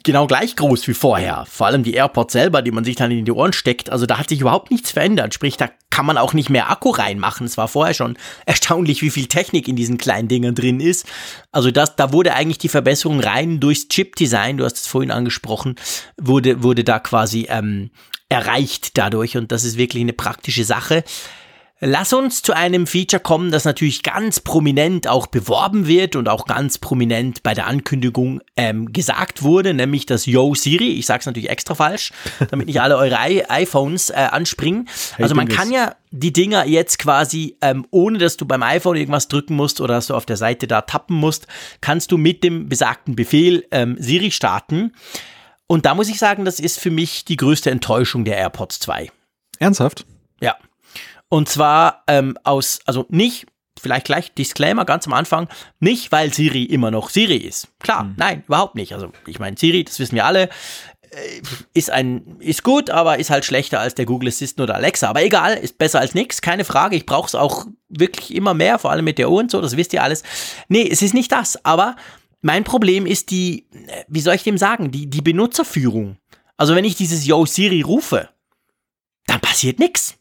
genau 0.04 0.26
gleich 0.26 0.54
groß 0.54 0.86
wie 0.86 0.94
vorher. 0.94 1.44
Vor 1.50 1.66
allem 1.66 1.82
die 1.82 1.94
AirPods 1.94 2.32
selber, 2.32 2.62
die 2.62 2.70
man 2.70 2.84
sich 2.84 2.94
dann 2.94 3.10
in 3.10 3.24
die 3.24 3.32
Ohren 3.32 3.52
steckt. 3.52 3.90
Also 3.90 4.06
da 4.06 4.18
hat 4.18 4.28
sich 4.28 4.40
überhaupt 4.40 4.70
nichts 4.70 4.92
verändert. 4.92 5.34
Sprich, 5.34 5.56
da 5.56 5.70
kann 5.90 6.06
man 6.06 6.18
auch 6.18 6.34
nicht 6.34 6.50
mehr 6.50 6.70
Akku 6.70 6.90
reinmachen. 6.90 7.46
Es 7.46 7.56
war 7.56 7.66
vorher 7.66 7.94
schon 7.94 8.16
erstaunlich, 8.46 9.02
wie 9.02 9.10
viel 9.10 9.26
Technik 9.26 9.66
in 9.66 9.76
diesen 9.76 9.98
kleinen 9.98 10.28
Dingern 10.28 10.54
drin 10.54 10.78
ist. 10.78 11.06
Also 11.50 11.70
das, 11.70 11.96
da 11.96 12.12
wurde 12.12 12.34
eigentlich 12.34 12.58
die 12.58 12.68
Verbesserung 12.68 13.20
rein 13.20 13.58
durchs 13.58 13.88
Chip-Design, 13.88 14.58
du 14.58 14.64
hast 14.64 14.76
es 14.76 14.86
vorhin 14.86 15.10
angesprochen, 15.10 15.76
wurde, 16.16 16.62
wurde 16.62 16.84
da 16.84 16.98
quasi 16.98 17.46
ähm, 17.48 17.90
erreicht 18.28 18.96
dadurch. 18.98 19.36
Und 19.36 19.52
das 19.52 19.64
ist 19.64 19.78
wirklich 19.78 20.02
eine 20.02 20.12
praktische 20.12 20.64
Sache. 20.64 21.04
Lass 21.80 22.12
uns 22.12 22.40
zu 22.40 22.52
einem 22.52 22.86
Feature 22.86 23.20
kommen, 23.20 23.50
das 23.50 23.64
natürlich 23.64 24.04
ganz 24.04 24.38
prominent 24.38 25.08
auch 25.08 25.26
beworben 25.26 25.88
wird 25.88 26.14
und 26.14 26.28
auch 26.28 26.46
ganz 26.46 26.78
prominent 26.78 27.42
bei 27.42 27.52
der 27.52 27.66
Ankündigung 27.66 28.40
ähm, 28.56 28.92
gesagt 28.92 29.42
wurde, 29.42 29.74
nämlich 29.74 30.06
das 30.06 30.24
Yo 30.24 30.54
Siri. 30.54 30.92
Ich 30.92 31.06
sage 31.06 31.20
es 31.20 31.26
natürlich 31.26 31.50
extra 31.50 31.74
falsch, 31.74 32.12
damit 32.50 32.68
nicht 32.68 32.80
alle 32.80 32.96
eure 32.96 33.18
I 33.28 33.44
iPhones 33.48 34.10
äh, 34.10 34.14
anspringen. 34.14 34.88
Also 35.18 35.34
man 35.34 35.48
kann 35.48 35.72
ja 35.72 35.96
die 36.12 36.32
Dinger 36.32 36.64
jetzt 36.64 37.00
quasi, 37.00 37.56
ähm, 37.60 37.84
ohne 37.90 38.18
dass 38.18 38.36
du 38.36 38.46
beim 38.46 38.62
iPhone 38.62 38.96
irgendwas 38.96 39.26
drücken 39.26 39.56
musst 39.56 39.80
oder 39.80 39.94
dass 39.94 40.06
du 40.06 40.14
auf 40.14 40.26
der 40.26 40.36
Seite 40.36 40.68
da 40.68 40.82
tappen 40.82 41.16
musst, 41.16 41.48
kannst 41.80 42.12
du 42.12 42.18
mit 42.18 42.44
dem 42.44 42.68
besagten 42.68 43.16
Befehl 43.16 43.66
ähm, 43.72 43.96
Siri 43.98 44.30
starten. 44.30 44.92
Und 45.66 45.86
da 45.86 45.96
muss 45.96 46.08
ich 46.08 46.20
sagen, 46.20 46.44
das 46.44 46.60
ist 46.60 46.78
für 46.78 46.92
mich 46.92 47.24
die 47.24 47.36
größte 47.36 47.72
Enttäuschung 47.72 48.24
der 48.24 48.36
AirPods 48.36 48.78
2. 48.78 49.10
Ernsthaft? 49.58 50.06
Ja. 50.40 50.56
Und 51.28 51.48
zwar 51.48 52.04
ähm, 52.06 52.38
aus, 52.44 52.80
also 52.86 53.06
nicht, 53.08 53.46
vielleicht 53.80 54.06
gleich 54.06 54.32
Disclaimer 54.34 54.84
ganz 54.84 55.06
am 55.06 55.12
Anfang, 55.12 55.48
nicht 55.80 56.12
weil 56.12 56.32
Siri 56.32 56.64
immer 56.64 56.90
noch 56.90 57.10
Siri 57.10 57.36
ist. 57.36 57.68
Klar, 57.80 58.04
mhm. 58.04 58.14
nein, 58.16 58.44
überhaupt 58.46 58.74
nicht. 58.74 58.94
Also 58.94 59.12
ich 59.26 59.38
meine, 59.38 59.56
Siri, 59.56 59.84
das 59.84 59.98
wissen 59.98 60.14
wir 60.14 60.24
alle, 60.24 60.48
äh, 61.10 61.42
ist 61.74 61.90
ein 61.90 62.38
ist 62.40 62.62
gut, 62.62 62.90
aber 62.90 63.18
ist 63.18 63.30
halt 63.30 63.44
schlechter 63.44 63.80
als 63.80 63.94
der 63.94 64.06
Google 64.06 64.28
Assistant 64.28 64.62
oder 64.62 64.76
Alexa. 64.76 65.08
Aber 65.08 65.22
egal, 65.22 65.54
ist 65.54 65.78
besser 65.78 66.00
als 66.00 66.14
nichts, 66.14 66.40
keine 66.40 66.64
Frage. 66.64 66.96
Ich 66.96 67.06
brauche 67.06 67.26
es 67.26 67.34
auch 67.34 67.66
wirklich 67.88 68.34
immer 68.34 68.54
mehr, 68.54 68.78
vor 68.78 68.90
allem 68.90 69.04
mit 69.04 69.18
der 69.18 69.30
Uhr 69.30 69.40
und 69.40 69.50
so, 69.50 69.60
das 69.60 69.76
wisst 69.76 69.92
ihr 69.92 70.02
alles. 70.02 70.22
Nee, 70.68 70.88
es 70.90 71.02
ist 71.02 71.14
nicht 71.14 71.32
das, 71.32 71.64
aber 71.64 71.96
mein 72.42 72.64
Problem 72.64 73.06
ist 73.06 73.30
die, 73.30 73.66
äh, 73.72 74.04
wie 74.08 74.20
soll 74.20 74.34
ich 74.34 74.44
dem 74.44 74.58
sagen, 74.58 74.90
die, 74.90 75.08
die 75.08 75.22
Benutzerführung. 75.22 76.18
Also 76.56 76.74
wenn 76.74 76.84
ich 76.84 76.94
dieses 76.94 77.26
Yo 77.26 77.46
Siri 77.46 77.82
rufe, 77.82 78.28
dann 79.26 79.40
passiert 79.40 79.78
nichts 79.78 80.18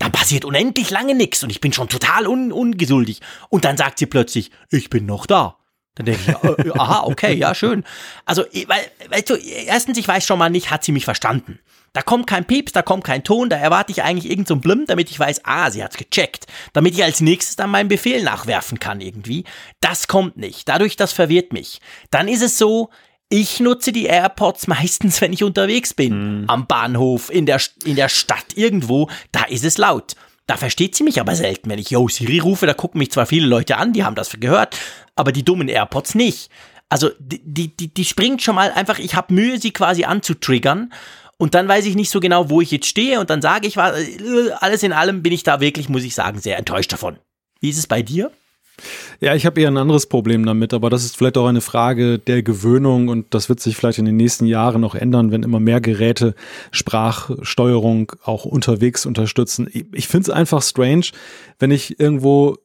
dann 0.00 0.12
passiert 0.12 0.46
unendlich 0.46 0.90
lange 0.90 1.14
nichts 1.14 1.44
und 1.44 1.50
ich 1.50 1.60
bin 1.60 1.72
schon 1.72 1.88
total 1.88 2.26
un 2.26 2.52
ungeduldig. 2.52 3.20
Und 3.50 3.64
dann 3.66 3.76
sagt 3.76 3.98
sie 3.98 4.06
plötzlich, 4.06 4.50
ich 4.70 4.90
bin 4.90 5.06
noch 5.06 5.26
da. 5.26 5.58
Dann 5.94 6.06
denke 6.06 6.22
ich, 6.22 6.66
äh, 6.66 6.70
aha, 6.78 7.02
okay, 7.04 7.34
ja, 7.34 7.54
schön. 7.54 7.84
Also, 8.24 8.44
weil, 8.66 8.90
weißt 9.10 9.28
du, 9.28 9.34
erstens, 9.34 9.98
ich 9.98 10.08
weiß 10.08 10.24
schon 10.24 10.38
mal 10.38 10.48
nicht, 10.48 10.70
hat 10.70 10.84
sie 10.84 10.92
mich 10.92 11.04
verstanden. 11.04 11.58
Da 11.92 12.00
kommt 12.00 12.26
kein 12.26 12.46
Pieps, 12.46 12.72
da 12.72 12.80
kommt 12.80 13.04
kein 13.04 13.24
Ton, 13.24 13.50
da 13.50 13.56
erwarte 13.56 13.92
ich 13.92 14.02
eigentlich 14.02 14.30
irgend 14.30 14.48
so 14.48 14.56
Blüm, 14.56 14.86
damit 14.86 15.10
ich 15.10 15.18
weiß, 15.18 15.42
ah, 15.44 15.70
sie 15.70 15.84
hat's 15.84 15.98
gecheckt. 15.98 16.46
Damit 16.72 16.94
ich 16.94 17.04
als 17.04 17.20
nächstes 17.20 17.56
dann 17.56 17.70
meinen 17.70 17.88
Befehl 17.88 18.22
nachwerfen 18.22 18.78
kann 18.78 19.02
irgendwie. 19.02 19.44
Das 19.80 20.08
kommt 20.08 20.38
nicht. 20.38 20.66
Dadurch, 20.68 20.96
das 20.96 21.12
verwirrt 21.12 21.52
mich. 21.52 21.80
Dann 22.10 22.26
ist 22.26 22.42
es 22.42 22.56
so, 22.56 22.88
ich 23.30 23.60
nutze 23.60 23.92
die 23.92 24.06
AirPods 24.06 24.66
meistens, 24.66 25.20
wenn 25.20 25.32
ich 25.32 25.42
unterwegs 25.42 25.94
bin. 25.94 26.42
Mhm. 26.42 26.50
Am 26.50 26.66
Bahnhof, 26.66 27.30
in 27.30 27.46
der, 27.46 27.60
in 27.84 27.96
der 27.96 28.10
Stadt, 28.10 28.56
irgendwo. 28.56 29.08
Da 29.32 29.44
ist 29.44 29.64
es 29.64 29.78
laut. 29.78 30.14
Da 30.46 30.56
versteht 30.56 30.96
sie 30.96 31.04
mich 31.04 31.20
aber 31.20 31.36
selten. 31.36 31.70
Wenn 31.70 31.78
ich 31.78 31.90
Yo 31.90 32.08
Siri 32.08 32.40
rufe, 32.40 32.66
da 32.66 32.74
gucken 32.74 32.98
mich 32.98 33.12
zwar 33.12 33.26
viele 33.26 33.46
Leute 33.46 33.76
an, 33.76 33.92
die 33.92 34.04
haben 34.04 34.16
das 34.16 34.32
gehört, 34.38 34.76
aber 35.14 35.30
die 35.30 35.44
dummen 35.44 35.68
AirPods 35.68 36.16
nicht. 36.16 36.50
Also 36.88 37.10
die, 37.20 37.40
die, 37.44 37.76
die, 37.76 37.94
die 37.94 38.04
springt 38.04 38.42
schon 38.42 38.56
mal 38.56 38.72
einfach, 38.72 38.98
ich 38.98 39.14
habe 39.14 39.32
Mühe, 39.32 39.60
sie 39.60 39.70
quasi 39.70 40.04
anzutriggern. 40.04 40.92
Und 41.36 41.54
dann 41.54 41.68
weiß 41.68 41.86
ich 41.86 41.94
nicht 41.94 42.10
so 42.10 42.18
genau, 42.18 42.50
wo 42.50 42.60
ich 42.60 42.72
jetzt 42.72 42.86
stehe. 42.86 43.20
Und 43.20 43.30
dann 43.30 43.40
sage 43.40 43.68
ich, 43.68 43.76
äh, 43.76 44.50
alles 44.58 44.82
in 44.82 44.92
allem 44.92 45.22
bin 45.22 45.32
ich 45.32 45.44
da 45.44 45.60
wirklich, 45.60 45.88
muss 45.88 46.02
ich 46.02 46.16
sagen, 46.16 46.40
sehr 46.40 46.58
enttäuscht 46.58 46.92
davon. 46.92 47.18
Wie 47.60 47.70
ist 47.70 47.78
es 47.78 47.86
bei 47.86 48.02
dir? 48.02 48.32
Ja, 49.20 49.34
ich 49.34 49.46
habe 49.46 49.60
eher 49.60 49.68
ein 49.68 49.76
anderes 49.76 50.06
Problem 50.06 50.44
damit, 50.46 50.72
aber 50.74 50.90
das 50.90 51.04
ist 51.04 51.16
vielleicht 51.16 51.38
auch 51.38 51.46
eine 51.46 51.60
Frage 51.60 52.18
der 52.18 52.42
Gewöhnung 52.42 53.08
und 53.08 53.34
das 53.34 53.48
wird 53.48 53.60
sich 53.60 53.76
vielleicht 53.76 53.98
in 53.98 54.04
den 54.04 54.16
nächsten 54.16 54.46
Jahren 54.46 54.80
noch 54.80 54.94
ändern, 54.94 55.30
wenn 55.30 55.42
immer 55.42 55.60
mehr 55.60 55.80
Geräte 55.80 56.34
Sprachsteuerung 56.70 58.12
auch 58.24 58.44
unterwegs 58.44 59.06
unterstützen. 59.06 59.68
Ich 59.92 60.08
finde 60.08 60.30
es 60.30 60.30
einfach 60.30 60.62
strange, 60.62 61.06
wenn 61.58 61.70
ich 61.70 62.00
irgendwo 62.00 62.56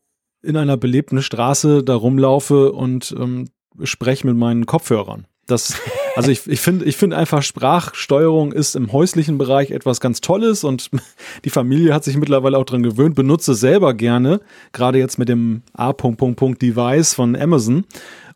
in 0.41 0.58
einer 0.58 0.78
belebten 0.78 1.21
Straße 1.21 1.84
da 1.84 1.95
rumlaufe 1.95 2.71
und 2.71 3.15
ähm, 3.17 3.49
spreche 3.84 4.28
mit 4.28 4.38
meinen 4.38 4.65
Kopfhörern. 4.65 5.28
Das, 5.47 5.75
also 6.15 6.32
ich, 6.32 6.47
ich 6.47 6.62
finde 6.62 6.86
ich 6.86 6.97
finde 6.97 7.17
einfach 7.17 7.41
Sprachsteuerung 7.41 8.51
ist 8.51 8.75
im 8.75 8.91
häuslichen 8.91 9.38
Bereich 9.38 9.71
etwas 9.71 9.99
ganz 9.99 10.21
Tolles 10.21 10.63
und 10.63 10.89
die 11.45 11.49
Familie 11.49 11.93
hat 11.93 12.04
sich 12.04 12.17
mittlerweile 12.17 12.58
auch 12.58 12.65
dran 12.65 12.84
gewöhnt, 12.84 13.15
benutze 13.15 13.54
selber 13.54 13.93
gerne, 13.93 14.39
gerade 14.71 14.97
jetzt 14.97 15.19
mit 15.19 15.30
dem 15.30 15.63
A-Device 15.73 17.13
von 17.13 17.36
Amazon. 17.36 17.86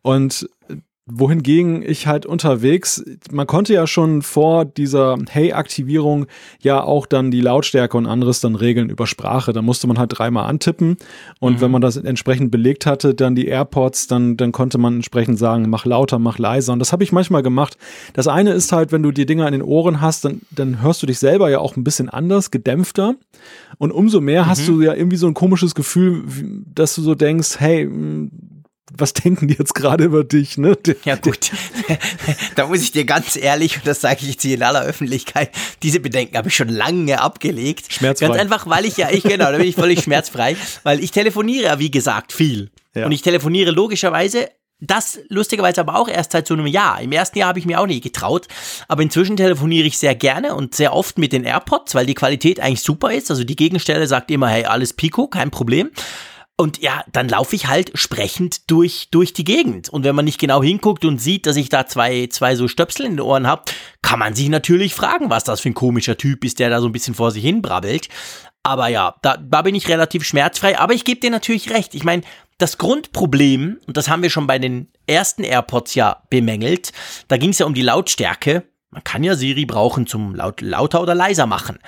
Und 0.02 0.50
wohingegen 1.12 1.82
ich 1.82 2.08
halt 2.08 2.26
unterwegs, 2.26 3.04
man 3.32 3.48
konnte 3.48 3.74
ja 3.74 3.88
schon 3.88 4.22
vor 4.22 4.66
dieser 4.66 5.18
Hey-Aktivierung 5.28 6.28
ja 6.62 6.84
auch 6.84 7.06
dann 7.06 7.32
die 7.32 7.42
Lautstärke 7.42 7.98
und 7.98 8.06
anderes 8.06 8.42
dann 8.42 8.56
regeln 8.56 8.90
über 8.90 9.08
Sprache. 9.08 9.52
Da 9.54 9.62
musste 9.62 9.88
man 9.88 9.98
halt 9.98 10.18
dreimal 10.18 10.48
antippen 10.48 10.98
und 11.40 11.56
mhm. 11.56 11.62
wenn 11.62 11.72
man 11.72 11.82
das 11.82 11.98
entsprechend 11.98 12.52
belegt 12.52 12.86
hatte, 12.86 13.16
dann 13.16 13.36
die 13.36 13.48
AirPods, 13.48 14.08
dann, 14.08 14.38
dann 14.38 14.52
konnte 14.52 14.78
man 14.78 14.96
entsprechend 14.96 15.40
sagen, 15.40 15.70
mach 15.70 15.86
lauter, 15.86 16.20
mach 16.20 16.38
leiser. 16.38 16.74
Und 16.74 16.80
das 16.80 16.92
habe 16.92 17.04
ich 17.04 17.12
manchmal 17.12 17.44
gemacht. 17.44 17.78
Das 18.14 18.28
eine 18.28 18.52
ist 18.52 18.72
halt, 18.72 18.92
wenn 18.92 19.04
du 19.04 19.12
die 19.12 19.26
Dinger 19.26 19.48
in 19.48 19.54
den 19.54 19.64
Ohren 19.64 20.02
hast, 20.02 20.26
dann, 20.26 20.42
dann 20.52 20.82
hörst 20.82 21.02
du 21.02 21.08
dich 21.08 21.20
selber 21.20 21.50
ja 21.50 21.60
auch 21.60 21.76
ein 21.76 21.84
bisschen 21.84 22.10
anders, 22.10 22.52
gedämpfter. 22.52 23.16
Und 23.78 23.92
umso 23.92 24.22
mehr 24.22 24.44
mhm. 24.44 24.48
hast 24.48 24.68
du 24.68 24.82
ja 24.82 24.94
irgendwie 24.94 25.18
so 25.18 25.28
ein 25.28 25.34
komisches 25.34 25.76
Gefühl, 25.76 26.24
dass 26.74 26.96
du 26.96 27.02
so 27.02 27.16
denkst, 27.16 27.60
hey, 27.60 27.90
was 28.98 29.14
denken 29.14 29.48
die 29.48 29.56
jetzt 29.56 29.76
gerade 29.76 30.06
über 30.06 30.24
dich, 30.24 30.58
ne? 30.58 30.78
Ja 31.04 31.16
gut, 31.16 31.52
da 32.56 32.68
muss 32.68 32.82
ich 32.82 32.92
dir 32.92 33.06
ganz 33.06 33.36
ehrlich, 33.36 33.78
und 33.78 33.88
das 33.88 34.02
sage 34.02 34.20
ich 34.22 34.30
jetzt 34.30 34.42
hier 34.42 34.56
in 34.56 34.64
aller 34.64 34.82
Öffentlichkeit, 34.82 35.52
diese 35.84 36.00
Bedenken 36.00 36.38
habe 36.38 36.50
ich 36.50 36.56
schon 36.56 36.70
lange 36.70 37.22
abgelegt. 37.22 37.92
Schmerzfrei. 37.92 38.28
Ganz 38.28 38.40
einfach, 38.40 38.68
weil 38.68 38.86
ich 38.86 38.98
ja, 38.98 39.10
ich 39.12 39.24
genau, 39.24 39.52
da 39.52 39.58
bin 39.58 39.68
ich 39.68 39.76
völlig 39.76 40.04
schmerzfrei, 40.04 40.56
weil 40.84 41.04
ich 41.04 41.12
telefoniere 41.12 41.66
ja, 41.66 41.80
wie 41.80 41.92
gesagt, 41.92 42.34
viel. 42.34 42.72
Ja. 42.96 43.06
Und 43.06 43.12
ich 43.12 43.22
telefoniere 43.22 43.72
logischerweise 43.72 44.50
das 44.82 45.20
lustigerweise 45.28 45.82
aber 45.82 45.98
auch 45.98 46.08
erst 46.08 46.32
seit 46.32 46.48
so 46.48 46.54
einem 46.54 46.68
Jahr. 46.68 47.02
Im 47.02 47.12
ersten 47.12 47.38
Jahr 47.38 47.50
habe 47.50 47.60
ich 47.60 47.66
mir 47.66 47.80
auch 47.80 47.86
nie 47.86 48.00
getraut. 48.00 48.48
Aber 48.88 49.04
inzwischen 49.04 49.36
telefoniere 49.36 49.86
ich 49.86 49.98
sehr 49.98 50.16
gerne 50.16 50.56
und 50.56 50.74
sehr 50.74 50.94
oft 50.94 51.18
mit 51.18 51.34
den 51.34 51.44
AirPods, 51.44 51.96
weil 51.96 52.06
die 52.06 52.14
Qualität 52.14 52.60
eigentlich 52.60 52.82
super 52.82 53.12
ist. 53.12 53.30
Also 53.30 53.44
die 53.44 53.58
Gegenstelle 53.58 54.08
sagt 54.08 54.32
immer, 54.32 54.48
hey, 54.48 54.66
alles 54.66 54.94
Pico, 54.94 55.28
kein 55.28 55.52
Problem. 55.52 55.92
Und 56.60 56.82
ja, 56.82 57.06
dann 57.14 57.30
laufe 57.30 57.56
ich 57.56 57.68
halt 57.68 57.92
sprechend 57.94 58.70
durch, 58.70 59.08
durch 59.12 59.32
die 59.32 59.46
Gegend. 59.46 59.88
Und 59.88 60.04
wenn 60.04 60.14
man 60.14 60.26
nicht 60.26 60.42
genau 60.42 60.62
hinguckt 60.62 61.06
und 61.06 61.18
sieht, 61.18 61.46
dass 61.46 61.56
ich 61.56 61.70
da 61.70 61.86
zwei, 61.86 62.28
zwei 62.28 62.58
so 62.58 62.68
Stöpsel 62.68 63.06
in 63.06 63.14
den 63.14 63.22
Ohren 63.22 63.48
habe, 63.48 63.64
kann 64.02 64.20
man 64.20 64.34
sich 64.34 64.50
natürlich 64.50 64.94
fragen, 64.94 65.30
was 65.30 65.46
das 65.46 65.62
für 65.62 65.70
ein 65.70 65.74
komischer 65.74 66.18
Typ 66.18 66.44
ist, 66.44 66.60
der 66.60 66.70
da 66.70 66.82
so 66.82 66.88
ein 66.88 66.92
bisschen 66.92 67.16
vor 67.16 67.32
sich 67.32 67.46
hin 67.46 67.62
brabbelt. 67.62 68.10
Aber 68.62 68.90
ja, 68.90 69.16
da, 69.22 69.38
da 69.38 69.62
bin 69.62 69.74
ich 69.74 69.88
relativ 69.88 70.26
schmerzfrei. 70.26 70.78
Aber 70.78 70.94
ich 70.94 71.06
gebe 71.06 71.22
dir 71.22 71.30
natürlich 71.30 71.70
recht. 71.70 71.96
Ich 71.96 72.04
meine, 72.04 72.24
das 72.58 72.78
Grundproblem, 72.78 73.80
und 73.88 73.96
das 73.96 74.10
haben 74.10 74.22
wir 74.22 74.30
schon 74.30 74.46
bei 74.46 74.60
den 74.60 74.90
ersten 75.08 75.46
AirPods 75.46 75.96
ja 75.96 76.24
bemängelt, 76.30 76.92
da 77.30 77.38
ging 77.38 77.52
es 77.52 77.60
ja 77.60 77.68
um 77.68 77.74
die 77.74 77.84
Lautstärke. 77.84 78.66
Man 78.90 79.06
kann 79.06 79.24
ja 79.24 79.36
Siri 79.36 79.66
brauchen 79.66 80.08
zum 80.08 80.36
laut, 80.36 80.60
lauter 80.60 81.02
oder 81.02 81.16
leiser 81.16 81.46
machen. 81.46 81.80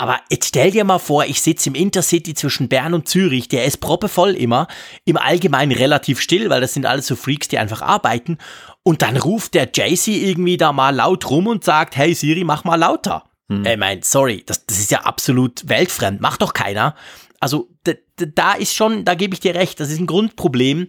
Aber 0.00 0.18
jetzt 0.30 0.46
stell 0.46 0.70
dir 0.70 0.84
mal 0.84 0.98
vor, 0.98 1.26
ich 1.26 1.42
sitze 1.42 1.68
im 1.68 1.74
Intercity 1.74 2.32
zwischen 2.32 2.70
Bern 2.70 2.94
und 2.94 3.06
Zürich, 3.06 3.48
der 3.48 3.66
ist 3.66 3.82
proppevoll 3.82 4.30
immer, 4.30 4.66
im 5.04 5.18
Allgemeinen 5.18 5.72
relativ 5.72 6.22
still, 6.22 6.48
weil 6.48 6.62
das 6.62 6.72
sind 6.72 6.86
alles 6.86 7.06
so 7.06 7.16
Freaks, 7.16 7.48
die 7.48 7.58
einfach 7.58 7.82
arbeiten. 7.82 8.38
Und 8.82 9.02
dann 9.02 9.18
ruft 9.18 9.52
der 9.52 9.68
JC 9.70 10.08
irgendwie 10.08 10.56
da 10.56 10.72
mal 10.72 10.96
laut 10.96 11.28
rum 11.28 11.48
und 11.48 11.64
sagt, 11.64 11.98
hey 11.98 12.14
Siri, 12.14 12.44
mach 12.44 12.64
mal 12.64 12.76
lauter. 12.76 13.24
Hm. 13.50 13.66
Ich 13.66 13.76
mein, 13.76 14.00
sorry, 14.00 14.42
das, 14.46 14.64
das 14.64 14.78
ist 14.78 14.90
ja 14.90 15.02
absolut 15.02 15.68
weltfremd, 15.68 16.22
macht 16.22 16.40
doch 16.40 16.54
keiner. 16.54 16.94
Also 17.38 17.68
da 18.16 18.54
ist 18.54 18.74
schon, 18.74 19.04
da 19.04 19.14
gebe 19.14 19.34
ich 19.34 19.40
dir 19.40 19.54
recht, 19.54 19.80
das 19.80 19.90
ist 19.90 20.00
ein 20.00 20.06
Grundproblem 20.06 20.88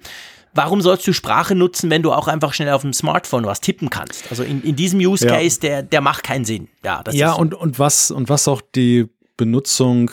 warum 0.54 0.82
sollst 0.82 1.08
du 1.08 1.14
Sprache 1.14 1.56
nutzen, 1.56 1.90
wenn 1.90 2.02
du 2.02 2.12
auch 2.12 2.28
einfach 2.28 2.54
schnell 2.54 2.72
auf 2.72 2.82
dem 2.82 2.94
Smartphone 2.94 3.46
was 3.46 3.62
tippen 3.62 3.90
kannst? 3.90 4.26
Also 4.30 4.44
in, 4.44 4.62
in 4.64 4.76
diesem 4.76 5.00
Use 5.00 5.26
Case, 5.26 5.60
ja. 5.62 5.70
der, 5.70 5.84
der 5.84 6.02
macht 6.02 6.24
keinen 6.24 6.46
Sinn. 6.46 6.68
Ja, 6.84 7.04
das 7.04 7.16
ja 7.16 7.34
und, 7.34 7.54
und, 7.54 7.80
was, 7.80 8.12
und 8.12 8.30
was 8.30 8.48
auch 8.48 8.62
die 8.76 9.10
Benutzung 9.38 10.12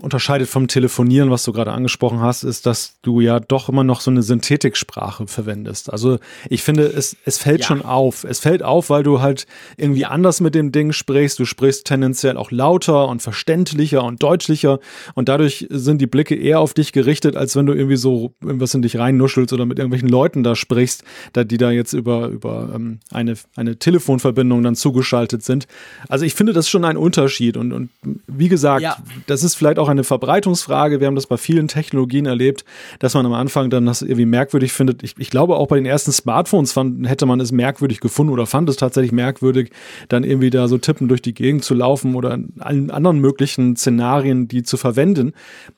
unterscheidet 0.00 0.48
vom 0.48 0.68
Telefonieren, 0.68 1.30
was 1.30 1.44
du 1.44 1.52
gerade 1.52 1.72
angesprochen 1.72 2.20
hast, 2.20 2.42
ist, 2.44 2.66
dass 2.66 2.94
du 3.02 3.20
ja 3.20 3.40
doch 3.40 3.68
immer 3.68 3.84
noch 3.84 4.00
so 4.00 4.10
eine 4.10 4.22
Synthetiksprache 4.22 5.26
verwendest. 5.26 5.92
Also 5.92 6.18
ich 6.48 6.62
finde, 6.62 6.84
es, 6.84 7.16
es 7.24 7.38
fällt 7.38 7.60
ja. 7.60 7.66
schon 7.66 7.82
auf. 7.82 8.24
Es 8.24 8.40
fällt 8.40 8.62
auf, 8.62 8.90
weil 8.90 9.02
du 9.02 9.20
halt 9.20 9.46
irgendwie 9.76 10.04
anders 10.04 10.40
mit 10.40 10.54
dem 10.54 10.72
Ding 10.72 10.92
sprichst. 10.92 11.38
Du 11.38 11.44
sprichst 11.44 11.86
tendenziell 11.86 12.36
auch 12.36 12.50
lauter 12.50 13.08
und 13.08 13.22
verständlicher 13.22 14.04
und 14.04 14.22
deutlicher 14.22 14.78
und 15.14 15.28
dadurch 15.28 15.66
sind 15.70 16.00
die 16.00 16.06
Blicke 16.06 16.34
eher 16.34 16.60
auf 16.60 16.74
dich 16.74 16.92
gerichtet, 16.92 17.36
als 17.36 17.56
wenn 17.56 17.66
du 17.66 17.72
irgendwie 17.72 17.96
so 17.96 18.34
irgendwas 18.42 18.74
in 18.74 18.82
dich 18.82 18.98
reinnuschelst 18.98 19.52
oder 19.52 19.66
mit 19.66 19.78
irgendwelchen 19.78 20.08
Leuten 20.08 20.42
da 20.42 20.54
sprichst, 20.54 21.02
die 21.34 21.58
da 21.58 21.70
jetzt 21.70 21.92
über, 21.92 22.28
über 22.28 22.70
ähm, 22.74 23.00
eine, 23.10 23.34
eine 23.56 23.78
Telefonverbindung 23.78 24.62
dann 24.62 24.76
zugeschaltet 24.76 25.42
sind. 25.42 25.66
Also 26.08 26.24
ich 26.24 26.34
finde, 26.34 26.52
das 26.52 26.66
ist 26.66 26.70
schon 26.70 26.84
ein 26.84 26.96
Unterschied 26.96 27.56
und, 27.56 27.72
und 27.72 27.90
wie 28.26 28.48
gesagt, 28.48 28.82
ja. 28.82 28.96
das 29.26 29.42
ist 29.42 29.55
vielleicht 29.56 29.78
auch 29.78 29.88
eine 29.88 30.04
Verbreitungsfrage. 30.04 31.00
Wir 31.00 31.06
haben 31.06 31.14
das 31.14 31.26
bei 31.26 31.36
vielen 31.36 31.68
Technologien 31.68 32.26
erlebt, 32.26 32.64
dass 32.98 33.14
man 33.14 33.26
am 33.26 33.32
Anfang 33.32 33.70
dann 33.70 33.86
das 33.86 34.02
irgendwie 34.02 34.26
merkwürdig 34.26 34.72
findet. 34.72 35.02
Ich, 35.02 35.14
ich 35.18 35.30
glaube, 35.30 35.56
auch 35.56 35.68
bei 35.68 35.76
den 35.76 35.86
ersten 35.86 36.12
Smartphones 36.12 36.72
fand, 36.72 37.08
hätte 37.08 37.26
man 37.26 37.40
es 37.40 37.52
merkwürdig 37.52 38.00
gefunden 38.00 38.32
oder 38.32 38.46
fand 38.46 38.68
es 38.68 38.76
tatsächlich 38.76 39.12
merkwürdig, 39.12 39.70
dann 40.08 40.24
irgendwie 40.24 40.50
da 40.50 40.68
so 40.68 40.78
tippen 40.78 41.08
durch 41.08 41.22
die 41.22 41.34
Gegend 41.34 41.64
zu 41.64 41.74
laufen 41.74 42.14
oder 42.14 42.34
in 42.34 42.52
allen 42.58 42.90
anderen 42.90 43.18
möglichen 43.18 43.76
Szenarien, 43.76 44.48
die 44.48 44.62
zu 44.62 44.76
verwenden. 44.76 45.32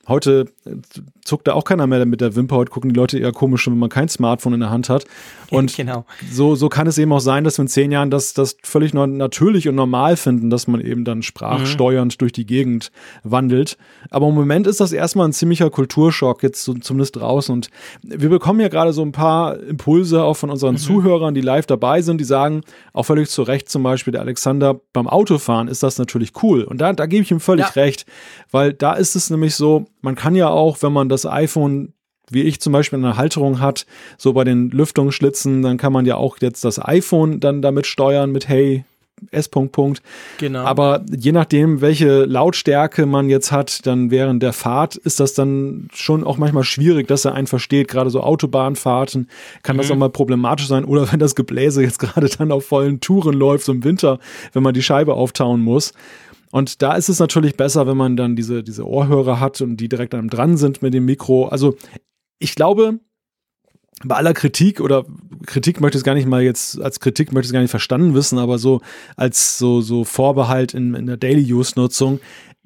Heute 0.07 0.45
äh, 0.65 0.71
zuckt 1.29 1.47
da 1.47 1.53
auch 1.53 1.63
keiner 1.63 1.87
mehr 1.87 2.05
mit 2.05 2.21
der 2.21 2.35
Wimper. 2.35 2.57
Heute 2.57 2.71
gucken 2.71 2.91
die 2.91 2.99
Leute 2.99 3.19
eher 3.19 3.31
komisch, 3.31 3.67
wenn 3.67 3.77
man 3.77 3.89
kein 3.89 4.09
Smartphone 4.09 4.55
in 4.55 4.59
der 4.59 4.71
Hand 4.71 4.89
hat. 4.89 5.05
Und 5.51 5.75
genau. 5.75 6.05
so, 6.31 6.55
so 6.55 6.69
kann 6.69 6.87
es 6.87 6.97
eben 6.97 7.11
auch 7.13 7.19
sein, 7.19 7.43
dass 7.43 7.57
wir 7.57 7.63
in 7.63 7.67
zehn 7.67 7.91
Jahren 7.91 8.11
das, 8.11 8.33
das 8.33 8.57
völlig 8.63 8.93
natürlich 8.93 9.67
und 9.67 9.75
normal 9.75 10.17
finden, 10.17 10.49
dass 10.49 10.67
man 10.67 10.81
eben 10.81 11.05
dann 11.05 11.21
sprachsteuernd 11.21 12.15
mhm. 12.15 12.17
durch 12.17 12.31
die 12.31 12.45
Gegend 12.45 12.91
wandelt. 13.23 13.77
Aber 14.09 14.27
im 14.27 14.35
Moment 14.35 14.67
ist 14.67 14.79
das 14.79 14.91
erstmal 14.91 15.27
ein 15.27 15.33
ziemlicher 15.33 15.69
Kulturschock, 15.69 16.43
jetzt 16.43 16.63
so, 16.63 16.73
zumindest 16.73 17.15
draußen. 17.15 17.53
Und 17.53 17.69
wir 18.01 18.29
bekommen 18.29 18.59
ja 18.59 18.67
gerade 18.67 18.91
so 18.91 19.03
ein 19.03 19.11
paar 19.11 19.59
Impulse 19.59 20.23
auch 20.23 20.35
von 20.35 20.49
unseren 20.49 20.73
mhm. 20.73 20.79
Zuhörern, 20.79 21.33
die 21.33 21.41
live 21.41 21.67
dabei 21.67 22.01
sind, 22.01 22.19
die 22.19 22.25
sagen, 22.25 22.61
auch 22.93 23.03
völlig 23.03 23.29
zu 23.29 23.43
Recht 23.43 23.69
zum 23.69 23.83
Beispiel, 23.83 24.11
der 24.11 24.21
Alexander, 24.21 24.79
beim 24.93 25.07
Autofahren 25.07 25.67
ist 25.67 25.83
das 25.83 25.97
natürlich 25.97 26.31
cool. 26.43 26.63
Und 26.63 26.79
da, 26.79 26.91
da 26.93 27.05
gebe 27.05 27.23
ich 27.23 27.31
ihm 27.31 27.39
völlig 27.39 27.67
ja. 27.67 27.81
recht, 27.81 28.05
weil 28.51 28.73
da 28.73 28.93
ist 28.93 29.15
es 29.15 29.29
nämlich 29.29 29.55
so, 29.55 29.85
man 30.01 30.15
kann 30.15 30.35
ja 30.35 30.49
auch, 30.49 30.81
wenn 30.81 30.93
man 30.93 31.09
das 31.09 31.25
iPhone 31.25 31.93
wie 32.31 32.43
ich 32.43 32.59
zum 32.61 32.73
Beispiel 32.73 32.99
eine 32.99 33.17
Halterung 33.17 33.59
hat, 33.59 33.85
so 34.17 34.33
bei 34.33 34.43
den 34.43 34.69
Lüftungsschlitzen, 34.69 35.61
dann 35.61 35.77
kann 35.77 35.91
man 35.91 36.05
ja 36.05 36.15
auch 36.15 36.37
jetzt 36.39 36.63
das 36.63 36.79
iPhone 36.83 37.39
dann 37.39 37.61
damit 37.61 37.87
steuern 37.87 38.31
mit 38.31 38.47
Hey, 38.47 38.85
S. 39.31 39.51
-Punkt 39.51 39.71
-Punkt. 39.71 39.99
Genau. 40.37 40.59
Aber 40.63 41.03
je 41.13 41.31
nachdem, 41.31 41.81
welche 41.81 42.23
Lautstärke 42.23 43.05
man 43.05 43.29
jetzt 43.29 43.51
hat, 43.51 43.85
dann 43.85 44.11
während 44.11 44.41
der 44.41 44.53
Fahrt 44.53 44.95
ist 44.95 45.19
das 45.19 45.33
dann 45.33 45.89
schon 45.93 46.23
auch 46.23 46.37
manchmal 46.37 46.63
schwierig, 46.63 47.07
dass 47.07 47.25
er 47.25 47.33
einen 47.33 47.47
versteht. 47.47 47.89
Gerade 47.89 48.09
so 48.09 48.21
Autobahnfahrten 48.21 49.29
kann 49.63 49.75
mhm. 49.75 49.81
das 49.81 49.91
auch 49.91 49.97
mal 49.97 50.09
problematisch 50.09 50.67
sein. 50.67 50.85
Oder 50.85 51.11
wenn 51.11 51.19
das 51.19 51.35
Gebläse 51.35 51.81
jetzt 51.81 51.99
gerade 51.99 52.29
dann 52.29 52.51
auf 52.51 52.65
vollen 52.65 53.01
Touren 53.01 53.35
läuft, 53.35 53.65
so 53.65 53.73
im 53.73 53.83
Winter, 53.83 54.19
wenn 54.53 54.63
man 54.63 54.73
die 54.73 54.83
Scheibe 54.83 55.13
auftauen 55.15 55.61
muss. 55.61 55.93
Und 56.51 56.81
da 56.81 56.95
ist 56.95 57.09
es 57.09 57.19
natürlich 57.19 57.55
besser, 57.55 57.85
wenn 57.87 57.97
man 57.97 58.17
dann 58.17 58.35
diese, 58.35 58.63
diese 58.63 58.87
Ohrhörer 58.87 59.39
hat 59.39 59.61
und 59.61 59.77
die 59.77 59.89
direkt 59.89 60.13
an 60.13 60.21
einem 60.21 60.29
dran 60.29 60.57
sind 60.57 60.81
mit 60.81 60.93
dem 60.93 61.05
Mikro. 61.05 61.47
Also 61.47 61.75
ich 62.39 62.55
glaube, 62.55 62.99
bei 64.03 64.15
aller 64.15 64.33
Kritik 64.33 64.79
oder 64.79 65.05
Kritik 65.45 65.81
möchte 65.81 65.97
ich 65.97 66.01
es 66.01 66.05
gar 66.05 66.13
nicht 66.13 66.27
mal 66.27 66.41
jetzt 66.41 66.81
als 66.81 66.99
Kritik 66.99 67.33
möchte 67.33 67.45
ich 67.45 67.49
es 67.49 67.53
gar 67.53 67.61
nicht 67.61 67.69
verstanden 67.69 68.13
wissen, 68.13 68.39
aber 68.39 68.57
so 68.57 68.81
als 69.17 69.57
so, 69.57 69.81
so 69.81 70.05
Vorbehalt 70.05 70.73
in, 70.73 70.95
in 70.95 71.05
der 71.05 71.17
Daily 71.17 71.53
Use 71.53 71.73
Nutzung. 71.75 72.19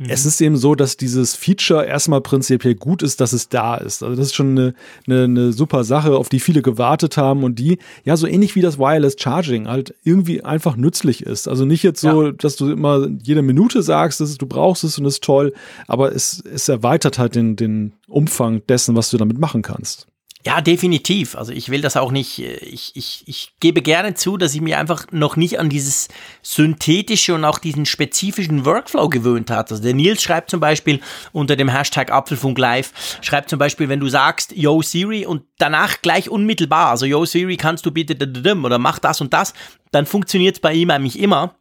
Mhm. 0.04 0.10
Es 0.10 0.26
ist 0.26 0.42
eben 0.42 0.58
so, 0.58 0.76
dass 0.76 0.98
dieses 0.98 1.36
Feature 1.36 1.86
erstmal 1.86 2.22
prinzipiell 2.22 2.76
gut 2.76 3.04
ist, 3.04 3.22
dass 3.22 3.34
es 3.34 3.50
da 3.50 3.76
ist. 3.76 4.04
Also 4.04 4.16
das 4.16 4.28
ist 4.28 4.36
schon 4.36 4.52
eine, 4.52 4.74
eine, 5.08 5.24
eine 5.24 5.54
super 5.54 5.84
Sache, 5.84 6.16
auf 6.18 6.30
die 6.30 6.39
viele 6.39 6.62
gewartet 6.62 7.18
haben 7.18 7.44
und 7.44 7.60
die, 7.60 7.80
ja, 8.04 8.18
so 8.18 8.28
ähnlich 8.28 8.56
wie 8.56 8.62
das 8.62 8.78
Wireless 8.78 9.16
Charging 9.18 9.68
halt 9.68 9.96
irgendwie 10.04 10.44
einfach 10.44 10.76
nützlich 10.76 11.24
ist. 11.24 11.48
Also 11.48 11.66
nicht 11.66 11.84
jetzt 11.84 12.02
so, 12.02 12.26
ja. 12.26 12.32
dass 12.32 12.56
du 12.56 12.72
immer 12.72 13.08
jede 13.24 13.42
Minute 13.42 13.82
sagst, 13.82 14.20
dass 14.20 14.38
du 14.38 14.46
brauchst 14.46 14.84
es 14.84 14.98
und 14.98 15.06
es 15.06 15.16
ist 15.16 15.24
toll, 15.24 15.54
aber 15.88 16.13
es, 16.13 16.44
es 16.54 16.68
erweitert 16.70 17.18
halt 17.20 17.36
den, 17.36 17.56
den 17.56 17.94
Umfang 18.08 18.62
dessen, 18.68 18.96
was 18.96 19.10
du 19.10 19.18
damit 19.18 19.38
machen 19.38 19.62
kannst. 19.62 20.08
Ja, 20.45 20.60
definitiv. 20.60 21.36
Also 21.36 21.53
ich 21.53 21.69
will 21.69 21.79
das 21.79 21.95
auch 21.95 22.12
nicht, 22.12 22.39
äh, 22.39 22.56
ich, 22.58 22.91
ich, 22.95 23.23
ich 23.27 23.53
gebe 23.62 23.82
gerne 23.82 24.13
zu, 24.13 24.36
dass 24.36 24.53
ich 24.53 24.60
mir 24.60 24.77
einfach 24.77 25.06
noch 25.12 25.38
nicht 25.38 25.58
an 25.58 25.69
dieses 25.69 26.10
synthetische 26.41 27.34
und 27.34 27.45
auch 27.45 27.60
diesen 27.60 27.86
spezifischen 27.86 28.65
Workflow 28.65 29.08
gewöhnt 29.08 29.49
hat. 29.49 29.71
Also 29.71 29.82
der 29.82 29.93
Nils 29.93 30.21
schreibt 30.21 30.49
zum 30.49 30.60
Beispiel 30.60 30.99
unter 31.32 31.56
dem 31.56 31.69
Hashtag 31.69 32.12
Apfelfunk 32.12 32.58
Live, 32.58 32.91
schreibt 33.21 33.49
zum 33.49 33.58
Beispiel, 33.58 33.88
wenn 33.88 34.01
du 34.01 34.10
sagst, 34.10 34.51
Yo 34.51 34.82
Siri 34.82 35.25
und 35.25 35.43
danach 35.60 36.01
gleich 36.01 36.29
unmittelbar, 36.29 36.89
also 36.89 37.06
Yo 37.06 37.23
Siri, 37.23 37.56
kannst 37.56 37.86
du 37.86 37.91
bitte 37.91 38.17
oder 38.63 38.79
mach 38.79 38.99
das 38.99 39.21
und 39.21 39.34
das, 39.34 39.53
dann 39.91 40.06
funktioniert 40.06 40.56
es 40.56 40.62
bei 40.62 40.73
ihm 40.73 40.89
eigentlich 40.89 41.19
immer. 41.19 41.56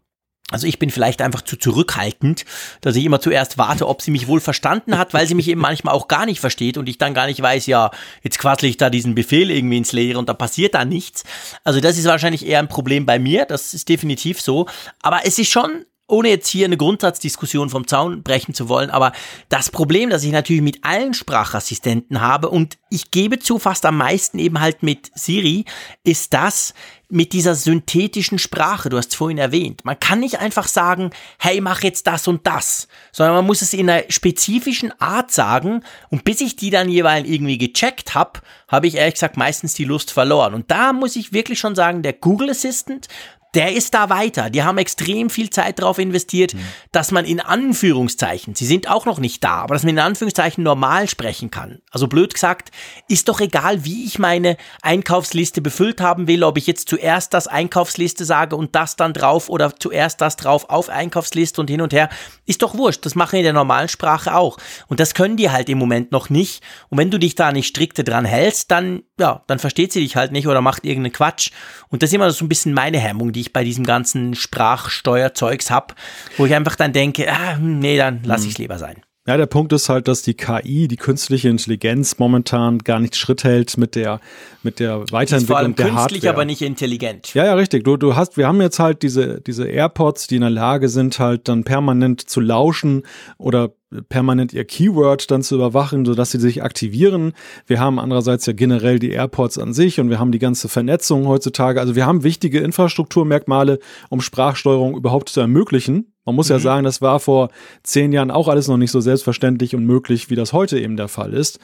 Also 0.53 0.67
ich 0.67 0.79
bin 0.79 0.91
vielleicht 0.91 1.23
einfach 1.23 1.43
zu 1.43 1.57
zurückhaltend, 1.57 2.45
dass 2.81 2.97
ich 2.97 3.05
immer 3.05 3.21
zuerst 3.21 3.59
warte, 3.59 3.89
ob 3.89 4.03
sie 4.03 4.11
mich 4.11 4.27
wohl 4.27 4.41
verstanden 4.41 4.99
hat, 4.99 5.15
weil 5.15 5.27
sie 5.27 5.35
mich 5.35 5.49
eben 5.49 5.61
manchmal 5.61 5.95
auch 5.95 6.09
gar 6.09 6.27
nicht 6.27 6.41
versteht 6.41 6.79
und 6.79 6.89
ich 6.89 6.99
dann 6.99 7.15
gar 7.15 7.27
nicht 7.27 7.41
weiß, 7.41 7.67
ja, 7.67 7.91
jetzt 8.23 8.39
quassel 8.39 8.69
ich 8.69 8.77
da 8.77 8.91
diesen 8.91 9.15
Befehl 9.15 9.51
irgendwie 9.51 9.79
ins 9.79 9.93
Leere 9.93 10.19
und 10.19 10.29
da 10.29 10.35
passiert 10.35 10.75
da 10.75 10.85
nichts. 10.85 11.25
Also 11.65 11.81
das 11.81 11.99
ist 11.99 12.05
wahrscheinlich 12.05 12.47
eher 12.47 12.59
ein 12.59 12.69
Problem 12.69 13.07
bei 13.07 13.19
mir, 13.19 13.45
das 13.45 13.75
ist 13.75 13.89
definitiv 13.89 14.41
so. 14.41 14.67
Aber 15.03 15.21
es 15.25 15.39
ist 15.39 15.51
schon 15.51 15.85
ohne 16.13 16.29
jetzt 16.29 16.49
hier 16.49 16.67
eine 16.67 16.77
Grundsatzdiskussion 16.77 17.71
vom 17.71 17.87
Zaun 17.87 18.23
brechen 18.23 18.53
zu 18.53 18.69
wollen, 18.69 18.91
aber 18.91 19.13
das 19.49 19.71
Problem, 19.71 20.11
das 20.11 20.23
ich 20.25 20.33
natürlich 20.33 20.63
mit 20.63 20.85
allen 20.85 21.15
Sprachassistenten 21.15 22.21
habe 22.21 22.51
und 22.51 22.77
ich 22.91 23.11
gebe 23.11 23.39
zu 23.39 23.59
fast 23.59 23.87
am 23.87 23.97
meisten 23.97 24.39
eben 24.39 24.61
halt 24.61 24.83
mit 24.83 25.11
Siri, 25.15 25.65
ist 26.05 26.35
das 26.35 26.75
mit 27.13 27.35
dieser 27.35 27.55
synthetischen 27.55 28.39
Sprache, 28.39 28.89
du 28.89 28.97
hast 28.97 29.11
es 29.11 29.15
vorhin 29.15 29.39
erwähnt. 29.39 29.85
Man 29.85 30.01
kann 30.01 30.21
nicht 30.21 30.41
einfach 30.41 30.67
sagen, 30.67 31.11
hey, 31.39 31.61
mach 31.61 31.83
jetzt 31.83 32.07
das 32.07 32.27
und 32.27 32.47
das, 32.47 32.89
sondern 33.13 33.37
man 33.37 33.47
muss 33.47 33.61
es 33.61 33.75
in 33.75 33.89
einer 33.89 34.05
spezifischen 34.09 34.99
Art 35.01 35.31
sagen 35.31 35.85
und 36.09 36.25
bis 36.25 36.41
ich 36.41 36.57
die 36.57 36.71
dann 36.71 36.89
jeweils 36.89 37.29
irgendwie 37.29 37.59
gecheckt 37.59 38.15
habe, 38.15 38.41
habe 38.69 38.87
ich 38.87 38.95
ehrlich 38.95 39.15
gesagt 39.15 39.37
meistens 39.37 39.75
die 39.75 39.85
Lust 39.85 40.11
verloren. 40.11 40.55
Und 40.55 40.71
da 40.71 40.93
muss 40.93 41.17
ich 41.17 41.33
wirklich 41.33 41.59
schon 41.59 41.75
sagen, 41.75 42.03
der 42.03 42.15
Google 42.15 42.51
Assistant 42.51 43.09
der 43.55 43.75
ist 43.75 43.93
da 43.93 44.09
weiter. 44.09 44.49
Die 44.49 44.63
haben 44.63 44.79
extrem 44.79 45.29
viel 45.29 45.51
Zeit 45.51 45.79
darauf 45.79 45.99
investiert, 45.99 46.55
mhm. 46.55 46.61
dass 46.91 47.11
man 47.11 47.27
in 47.27 47.39
Anführungszeichen, 47.39 48.55
sie 48.55 48.65
sind 48.65 48.89
auch 48.89 49.05
noch 49.05 49.19
nicht 49.19 49.45
da, 49.45 49.57
aber 49.57 49.75
dass 49.75 49.83
man 49.83 49.91
in 49.91 49.99
Anführungszeichen 49.99 50.65
normal 50.65 51.07
sprechen 51.09 51.51
kann. 51.51 51.81
Also 51.91 52.09
blöd 52.09 52.33
gesagt, 52.33 52.71
ist 53.09 53.29
doch 53.29 53.41
egal, 53.41 53.85
wie 53.85 54.07
ich 54.07 54.19
meine 54.19 54.57
Einkaufsliste 54.81 55.61
befüllt 55.61 56.01
haben 56.01 56.29
will, 56.29 56.45
ob 56.45 56.57
ich 56.57 56.67
jetzt 56.67 56.89
zuerst 56.89 57.35
das 57.35 57.47
Einkaufsliste 57.47 58.25
sage 58.25 58.57
und 58.57 58.75
das 58.75 58.97
dann 58.97 59.13
drauf 59.13 59.51
oder 59.51 59.77
zuerst 59.77 60.23
das 60.23 60.37
drauf 60.37 60.71
auf 60.71 60.89
Einkaufsliste 60.89 61.61
und 61.61 61.69
hin 61.69 61.83
und 61.83 61.93
her. 61.93 62.09
Ist 62.47 62.63
doch 62.63 62.75
wurscht. 62.75 63.05
Das 63.05 63.15
machen 63.15 63.37
in 63.37 63.45
der 63.45 63.53
normalen 63.53 63.89
Sprache 63.89 64.35
auch. 64.35 64.57
Und 64.89 64.99
das 64.99 65.15
können 65.15 65.37
die 65.37 65.51
halt 65.51 65.69
im 65.69 65.79
Moment 65.79 66.11
noch 66.11 66.31
nicht. 66.31 66.63
Und 66.89 66.99
wenn 66.99 67.11
du 67.11 67.19
dich 67.19 67.35
da 67.35 67.53
nicht 67.53 67.69
strikte 67.69 68.03
dran 68.03 68.25
hältst, 68.25 68.71
dann, 68.71 69.03
ja, 69.19 69.43
dann 69.47 69.59
versteht 69.59 69.93
sie 69.93 70.01
dich 70.01 70.17
halt 70.17 70.33
nicht 70.33 70.47
oder 70.47 70.63
macht 70.63 70.85
irgendeinen 70.85 71.13
Quatsch. 71.13 71.51
Und 71.89 72.03
das 72.03 72.11
ist 72.11 72.15
immer 72.15 72.31
so 72.31 72.45
ein 72.45 72.49
bisschen 72.49 72.73
meine 72.73 72.99
Hemmung, 72.99 73.33
die 73.33 73.42
ich 73.43 73.53
bei 73.53 73.65
diesem 73.65 73.85
ganzen 73.85 74.35
Sprachsteuerzeugs 74.35 75.71
habe, 75.71 75.95
wo 76.39 76.47
ich 76.47 76.55
einfach 76.55 76.77
dann 76.77 76.93
denke, 76.93 77.31
ah, 77.31 77.57
hm, 77.57 77.79
nee, 77.79 77.97
dann 77.97 78.21
lass 78.25 78.41
hm. 78.41 78.49
ich 78.49 78.55
es 78.55 78.59
lieber 78.59 78.79
sein. 78.79 79.03
Ja, 79.25 79.37
der 79.37 79.47
Punkt 79.47 79.73
ist 79.73 79.89
halt, 79.89 80.09
dass 80.09 80.23
die 80.23 80.35
KI, 80.35 80.89
die 80.89 80.97
künstliche 80.97 81.49
Intelligenz 81.49 82.19
momentan 82.19 82.79
gar 82.81 82.99
nicht 82.99 83.15
Schritt 83.15 83.45
hält 83.45 83.79
mit 83.79 83.95
der, 83.95 84.21
mit 84.65 84.81
der 84.81 85.05
Weiterentwicklung 85.13 85.47
vor 85.47 85.59
allem 85.59 85.77
der 85.77 85.87
künstlich, 85.91 86.23
Hardware. 86.23 86.35
aber 86.35 86.45
nicht 86.45 86.61
intelligent. 86.61 87.33
Ja, 87.33 87.45
ja, 87.45 87.55
richtig. 87.55 87.85
Du, 87.85 87.97
du 87.97 88.17
hast, 88.17 88.37
wir 88.37 88.49
haben 88.49 88.61
jetzt 88.61 88.81
halt 88.81 89.03
diese, 89.03 89.41
diese 89.41 89.69
AirPods, 89.69 90.27
die 90.27 90.35
in 90.35 90.41
der 90.41 90.51
Lage 90.51 90.89
sind, 90.89 91.21
halt 91.21 91.47
dann 91.47 91.63
permanent 91.63 92.21
zu 92.21 92.41
lauschen 92.41 93.05
oder 93.39 93.71
permanent 94.09 94.53
ihr 94.53 94.65
Keyword 94.65 95.31
dann 95.31 95.43
zu 95.43 95.55
überwachen, 95.55 96.05
sodass 96.05 96.33
sie 96.33 96.41
sich 96.41 96.65
aktivieren. 96.65 97.33
Wir 97.67 97.79
haben 97.79 98.01
andererseits 98.01 98.47
ja 98.47 98.55
generell 98.55 98.99
die 98.99 99.11
AirPods 99.11 99.57
an 99.59 99.73
sich 99.73 100.01
und 100.01 100.11
wir 100.11 100.19
haben 100.19 100.33
die 100.33 100.41
ganze 100.41 100.69
Vernetzung 100.69 101.29
heutzutage. 101.29 101.79
Also 101.79 101.95
wir 101.95 102.07
haben 102.07 102.25
wichtige 102.25 102.59
Infrastrukturmerkmale, 102.59 103.79
um 104.09 104.21
Sprachsteuerung 104.21 104.97
überhaupt 104.97 105.29
zu 105.29 105.41
ermöglichen. 105.41 106.12
Man 106.25 106.35
muss 106.35 106.49
mhm. 106.49 106.55
ja 106.55 106.59
sagen, 106.61 106.85
das 106.85 107.03
war 107.03 107.21
vor 107.21 107.51
zehn 107.83 108.13
Jahren 108.13 108.31
auch 108.31 108.49
alles 108.49 108.69
noch 108.69 108.77
nicht 108.77 108.91
so 108.91 109.01
selbstverständlich 109.01 109.75
und 109.75 109.85
möglich, 109.85 110.31
wie 110.31 110.37
das 110.37 110.53
heute 110.53 110.79
eben 110.79 110.97
der 110.97 111.09
Fall 111.09 111.33
ist. 111.33 111.59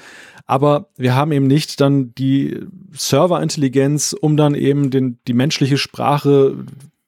Aber 0.47 0.89
wir 0.97 1.15
haben 1.15 1.33
eben 1.33 1.47
nicht 1.47 1.81
dann 1.81 2.15
die 2.15 2.59
Serverintelligenz, 2.93 4.17
um 4.19 4.37
dann 4.37 4.55
eben 4.55 4.91
den, 4.91 5.19
die 5.29 5.35
menschliche 5.35 5.77
Sprache 5.77 6.57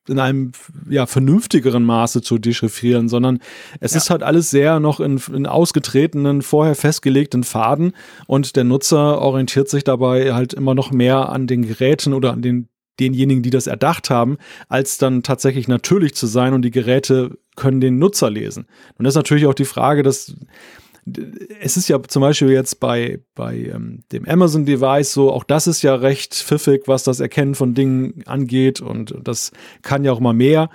in 0.09 0.19
einem 0.19 0.53
ja, 0.89 1.07
vernünftigeren 1.07 1.85
Maße 1.85 2.21
zu 2.21 2.39
dechiffrieren, 2.39 3.09
sondern 3.09 3.39
es 3.79 3.93
ja. 3.93 3.99
ist 3.99 4.11
halt 4.11 4.23
alles 4.23 4.51
sehr 4.51 4.81
noch 4.81 4.99
in, 5.01 5.21
in 5.33 5.47
ausgetretenen, 5.47 6.43
vorher 6.43 6.75
festgelegten 6.75 7.45
Faden 7.45 7.93
und 8.27 8.57
der 8.57 8.65
Nutzer 8.65 9.21
orientiert 9.21 9.69
sich 9.69 9.85
dabei 9.85 10.35
halt 10.35 10.53
immer 10.53 10.75
noch 10.75 10.91
mehr 10.91 11.29
an 11.29 11.47
den 11.47 11.63
Geräten 11.63 12.13
oder 12.13 12.33
an 12.33 12.43
den 12.43 12.69
denjenigen, 13.01 13.43
die 13.43 13.51
das 13.51 13.67
erdacht 13.67 14.11
haben, 14.11 14.39
als 14.69 14.99
dann 14.99 15.23
tatsächlich 15.23 15.69
natürlich 15.69 16.15
zu 16.15 16.27
sein 16.27 16.53
und 16.53 16.63
die 16.63 16.71
Geräte 16.71 17.39
können 17.57 17.81
den 17.81 17.99
Nutzer 17.99 18.31
lesen. 18.31 18.67
Und 18.99 19.05
das 19.05 19.13
ist 19.13 19.19
natürlich 19.19 19.47
auch 19.47 19.55
die 19.55 19.65
Frage, 19.65 20.03
dass 20.03 20.35
es 21.61 21.77
ist 21.77 21.89
ja 21.89 22.01
zum 22.03 22.21
Beispiel 22.21 22.51
jetzt 22.51 22.79
bei, 22.79 23.21
bei 23.35 23.57
ähm, 23.57 24.05
dem 24.13 24.29
Amazon-Device 24.29 25.13
so, 25.13 25.33
auch 25.33 25.45
das 25.45 25.67
ist 25.67 25.83
ja 25.83 25.95
recht 25.95 26.35
pfiffig, 26.35 26.83
was 26.87 27.05
das 27.05 27.21
Erkennen 27.21 27.55
von 27.55 27.75
Dingen 27.75 28.23
angeht 28.27 28.81
und 28.81 29.15
das 29.25 29.51
kann 29.83 30.05
ja 30.05 30.13
auch 30.13 30.21
mal 30.21 30.35
mehr. 30.35 30.69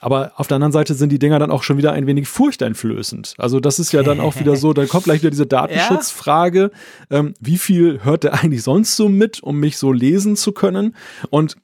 Aber 0.00 0.32
auf 0.36 0.46
der 0.46 0.56
anderen 0.56 0.72
Seite 0.72 0.94
sind 0.94 1.10
die 1.10 1.18
Dinger 1.18 1.38
dann 1.38 1.50
auch 1.50 1.62
schon 1.62 1.78
wieder 1.78 1.92
ein 1.92 2.06
wenig 2.06 2.28
furchteinflößend. 2.28 3.34
Also 3.38 3.60
das 3.60 3.78
ist 3.78 3.92
ja 3.92 4.02
dann 4.02 4.20
auch 4.20 4.38
wieder 4.38 4.56
so, 4.56 4.72
dann 4.72 4.88
kommt 4.88 5.04
gleich 5.04 5.20
wieder 5.20 5.30
diese 5.30 5.46
Datenschutzfrage, 5.46 6.70
ja? 7.10 7.18
ähm, 7.18 7.34
wie 7.40 7.56
viel 7.56 8.04
hört 8.04 8.24
der 8.24 8.34
eigentlich 8.34 8.62
sonst 8.62 8.96
so 8.96 9.08
mit, 9.08 9.42
um 9.42 9.58
mich 9.58 9.78
so 9.78 9.92
lesen 9.92 10.36
zu 10.36 10.52
können? 10.52 10.94
Und 11.30 11.56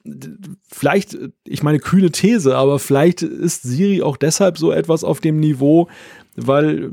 vielleicht, 0.67 1.17
ich 1.45 1.61
meine 1.61 1.79
kühne 1.79 2.11
These, 2.11 2.57
aber 2.57 2.79
vielleicht 2.79 3.21
ist 3.21 3.63
Siri 3.63 4.01
auch 4.01 4.17
deshalb 4.17 4.57
so 4.57 4.71
etwas 4.71 5.03
auf 5.03 5.19
dem 5.19 5.39
Niveau, 5.39 5.87
weil 6.35 6.91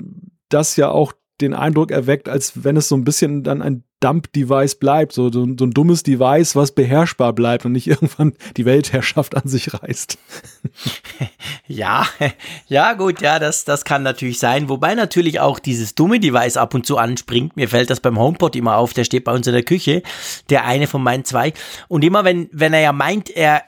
das 0.51 0.77
ja 0.77 0.91
auch 0.91 1.13
den 1.41 1.55
Eindruck 1.55 1.91
erweckt, 1.91 2.29
als 2.29 2.65
wenn 2.65 2.77
es 2.77 2.89
so 2.89 2.97
ein 2.97 3.05
bisschen 3.05 3.43
dann 3.43 3.63
ein 3.63 3.85
Dump-Device 4.01 4.77
bleibt, 4.77 5.13
so, 5.13 5.31
so, 5.31 5.47
so, 5.59 5.65
ein 5.65 5.73
dummes 5.73 6.03
Device, 6.03 6.57
was 6.57 6.73
beherrschbar 6.73 7.35
bleibt 7.35 7.67
und 7.67 7.73
nicht 7.73 7.87
irgendwann 7.87 8.33
die 8.57 8.65
Weltherrschaft 8.65 9.37
an 9.37 9.49
sich 9.49 9.73
reißt. 9.75 10.19
Ja, 11.67 12.05
ja 12.67 12.95
gut, 12.95 13.21
ja, 13.21 13.39
das, 13.39 13.65
das 13.65 13.85
kann 13.85 14.03
natürlich 14.03 14.41
sein. 14.41 14.69
Wobei 14.69 14.97
natürlich 14.97 15.39
auch 15.39 15.61
dieses 15.61 15.95
dumme 15.95 16.19
Device 16.19 16.57
ab 16.57 16.75
und 16.75 16.85
zu 16.85 16.99
anspringt. 16.99 17.57
Mir 17.57 17.69
fällt 17.69 17.91
das 17.91 18.01
beim 18.01 18.19
HomePod 18.19 18.57
immer 18.57 18.77
auf, 18.77 18.93
der 18.93 19.05
steht 19.05 19.23
bei 19.23 19.33
uns 19.33 19.47
in 19.47 19.53
der 19.53 19.63
Küche, 19.63 20.03
der 20.49 20.65
eine 20.65 20.89
von 20.89 21.01
meinen 21.01 21.25
zwei. 21.25 21.53
Und 21.87 22.05
immer 22.05 22.25
wenn, 22.25 22.49
wenn 22.51 22.73
er 22.73 22.81
ja 22.81 22.93
meint, 22.93 23.31
er, 23.31 23.63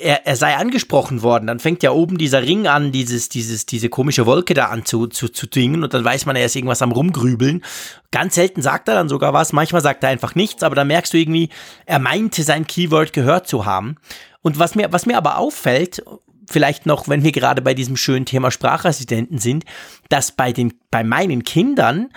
er, 0.00 0.26
er 0.26 0.36
sei 0.36 0.56
angesprochen 0.56 1.22
worden, 1.22 1.46
dann 1.46 1.60
fängt 1.60 1.82
ja 1.82 1.90
oben 1.92 2.18
dieser 2.18 2.42
Ring 2.42 2.66
an, 2.66 2.92
dieses, 2.92 3.28
dieses, 3.28 3.66
diese 3.66 3.88
komische 3.88 4.26
Wolke 4.26 4.54
da 4.54 4.66
an 4.66 4.84
zu, 4.84 5.06
zu, 5.06 5.28
zu 5.28 5.46
dingen 5.46 5.82
und 5.82 5.94
dann 5.94 6.04
weiß 6.04 6.26
man, 6.26 6.36
er 6.36 6.46
ist 6.46 6.56
irgendwas 6.56 6.82
am 6.82 6.92
rumgrübeln. 6.92 7.62
Ganz 8.10 8.34
selten 8.34 8.62
sagt 8.62 8.88
er 8.88 8.94
dann 8.94 9.08
sogar 9.08 9.32
was, 9.32 9.52
manchmal 9.52 9.82
sagt 9.82 10.02
er 10.02 10.10
einfach 10.10 10.34
nichts, 10.34 10.62
aber 10.62 10.74
dann 10.74 10.88
merkst 10.88 11.12
du 11.12 11.18
irgendwie, 11.18 11.50
er 11.86 11.98
meinte 11.98 12.42
sein 12.42 12.66
Keyword 12.66 13.12
gehört 13.12 13.46
zu 13.46 13.66
haben. 13.66 13.96
Und 14.42 14.58
was 14.58 14.74
mir, 14.74 14.92
was 14.92 15.06
mir 15.06 15.16
aber 15.16 15.38
auffällt, 15.38 16.02
vielleicht 16.50 16.86
noch, 16.86 17.08
wenn 17.08 17.22
wir 17.22 17.32
gerade 17.32 17.62
bei 17.62 17.74
diesem 17.74 17.96
schönen 17.96 18.26
Thema 18.26 18.50
Sprachassistenten 18.50 19.38
sind, 19.38 19.64
dass 20.08 20.32
bei 20.32 20.52
den, 20.52 20.74
bei 20.90 21.04
meinen 21.04 21.44
Kindern, 21.44 22.08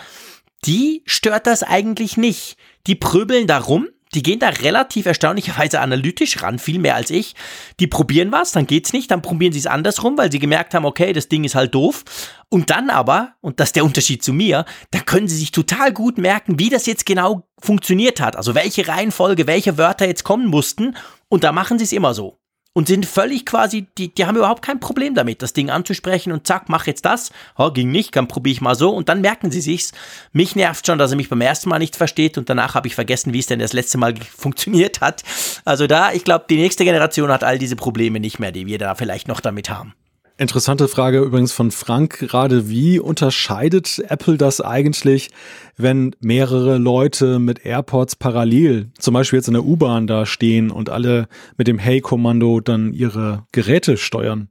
die 0.66 1.04
stört 1.06 1.48
das 1.48 1.64
eigentlich 1.64 2.18
nicht. 2.18 2.58
Die 2.88 2.96
pröbeln 2.96 3.48
da 3.48 3.60
rum, 3.60 3.88
die 4.16 4.24
gehen 4.24 4.40
da 4.40 4.50
relativ 4.50 5.06
erstaunlicherweise 5.06 5.80
analytisch 5.80 6.42
ran, 6.42 6.60
viel 6.60 6.80
mehr 6.80 6.96
als 6.96 7.10
ich. 7.10 7.36
Die 7.80 7.88
probieren 7.88 8.32
was, 8.32 8.52
dann 8.52 8.68
geht's 8.68 8.94
nicht, 8.94 9.12
dann 9.12 9.22
probieren 9.22 9.54
sie 9.54 9.60
es 9.60 9.68
andersrum, 9.68 10.18
weil 10.18 10.32
sie 10.32 10.40
gemerkt 10.40 10.74
haben, 10.74 10.86
okay, 10.86 11.14
das 11.14 11.28
Ding 11.28 11.44
ist 11.44 11.56
halt 11.56 11.74
doof. 11.74 12.04
Und 12.50 12.70
dann 12.70 12.90
aber, 12.90 13.34
und 13.42 13.60
das 13.60 13.70
ist 13.70 13.76
der 13.76 13.86
Unterschied 13.86 14.24
zu 14.24 14.34
mir, 14.34 14.66
da 14.92 15.00
können 15.00 15.28
sie 15.28 15.38
sich 15.38 15.52
total 15.52 15.92
gut 15.92 16.18
merken, 16.18 16.60
wie 16.60 16.70
das 16.70 16.86
jetzt 16.86 17.06
genau 17.06 17.48
funktioniert 17.60 18.22
hat. 18.22 18.36
Also 18.36 18.56
welche 18.56 18.88
Reihenfolge, 18.88 19.48
welche 19.48 19.78
Wörter 19.78 20.08
jetzt 20.08 20.24
kommen 20.24 20.48
mussten. 20.48 20.96
Und 21.30 21.44
da 21.44 21.52
machen 21.52 21.80
sie 21.80 21.86
es 21.86 21.92
immer 21.92 22.14
so 22.14 22.43
und 22.74 22.88
sind 22.88 23.06
völlig 23.06 23.46
quasi, 23.46 23.88
die, 23.98 24.14
die 24.14 24.26
haben 24.26 24.36
überhaupt 24.36 24.64
kein 24.64 24.80
Problem 24.80 25.14
damit, 25.14 25.42
das 25.42 25.54
Ding 25.54 25.70
anzusprechen 25.70 26.32
und 26.32 26.48
zack, 26.48 26.70
mach 26.70 26.88
jetzt 26.88 27.06
das. 27.06 27.32
Oh, 27.56 27.72
ging 27.72 27.92
nicht, 27.92 28.16
dann 28.16 28.28
probiere 28.28 28.54
ich 28.54 28.62
mal 28.62 28.76
so 28.76 28.90
und 28.90 29.10
dann 29.10 29.22
merken 29.22 29.52
sie 29.52 29.62
sich's. 29.62 29.92
Mich 30.32 30.56
nervt 30.56 30.86
schon, 30.86 30.98
dass 30.98 31.12
er 31.12 31.18
mich 31.18 31.30
beim 31.30 31.42
ersten 31.42 31.70
Mal 31.70 31.80
nicht 31.80 31.96
versteht 31.96 32.38
und 32.38 32.50
danach 32.50 32.76
habe 32.76 32.88
ich 32.88 32.96
vergessen, 32.96 33.34
wie 33.34 33.40
es 33.40 33.46
denn 33.46 33.60
das 33.60 33.74
letzte 33.74 33.98
Mal 33.98 34.16
funktioniert 34.38 35.02
hat. 35.02 35.24
Also 35.66 35.88
da, 35.88 36.12
ich 36.12 36.24
glaube, 36.24 36.46
die 36.50 36.58
nächste 36.58 36.84
Generation 36.84 37.32
hat 37.32 37.44
all 37.44 37.60
diese 37.60 37.76
Probleme 37.76 38.20
nicht 38.20 38.40
mehr, 38.40 38.52
die 38.52 38.66
wir 38.66 38.80
da 38.80 38.96
vielleicht 38.96 39.28
noch 39.28 39.40
damit 39.40 39.70
haben. 39.70 39.94
Interessante 40.36 40.88
Frage 40.88 41.20
übrigens 41.20 41.52
von 41.52 41.70
Frank 41.70 42.18
gerade. 42.18 42.68
Wie 42.68 43.00
unterscheidet 43.00 44.04
Apple 44.10 44.38
das 44.38 44.62
eigentlich, 44.62 45.30
wenn 45.78 46.16
mehrere 46.22 46.80
Leute 46.80 47.38
mit 47.38 47.66
AirPods 47.66 48.16
parallel, 48.16 48.90
zum 48.98 49.14
Beispiel 49.14 49.38
jetzt 49.38 49.48
in 49.48 49.54
der 49.54 49.64
U-Bahn 49.64 50.08
da 50.08 50.26
stehen 50.26 50.72
und 50.72 50.90
alle 50.90 51.28
mit 51.58 51.68
dem 51.68 51.78
Hey-Kommando 51.78 52.62
dann 52.62 52.94
ihre 52.94 53.46
Geräte 53.52 53.96
steuern? 53.96 54.50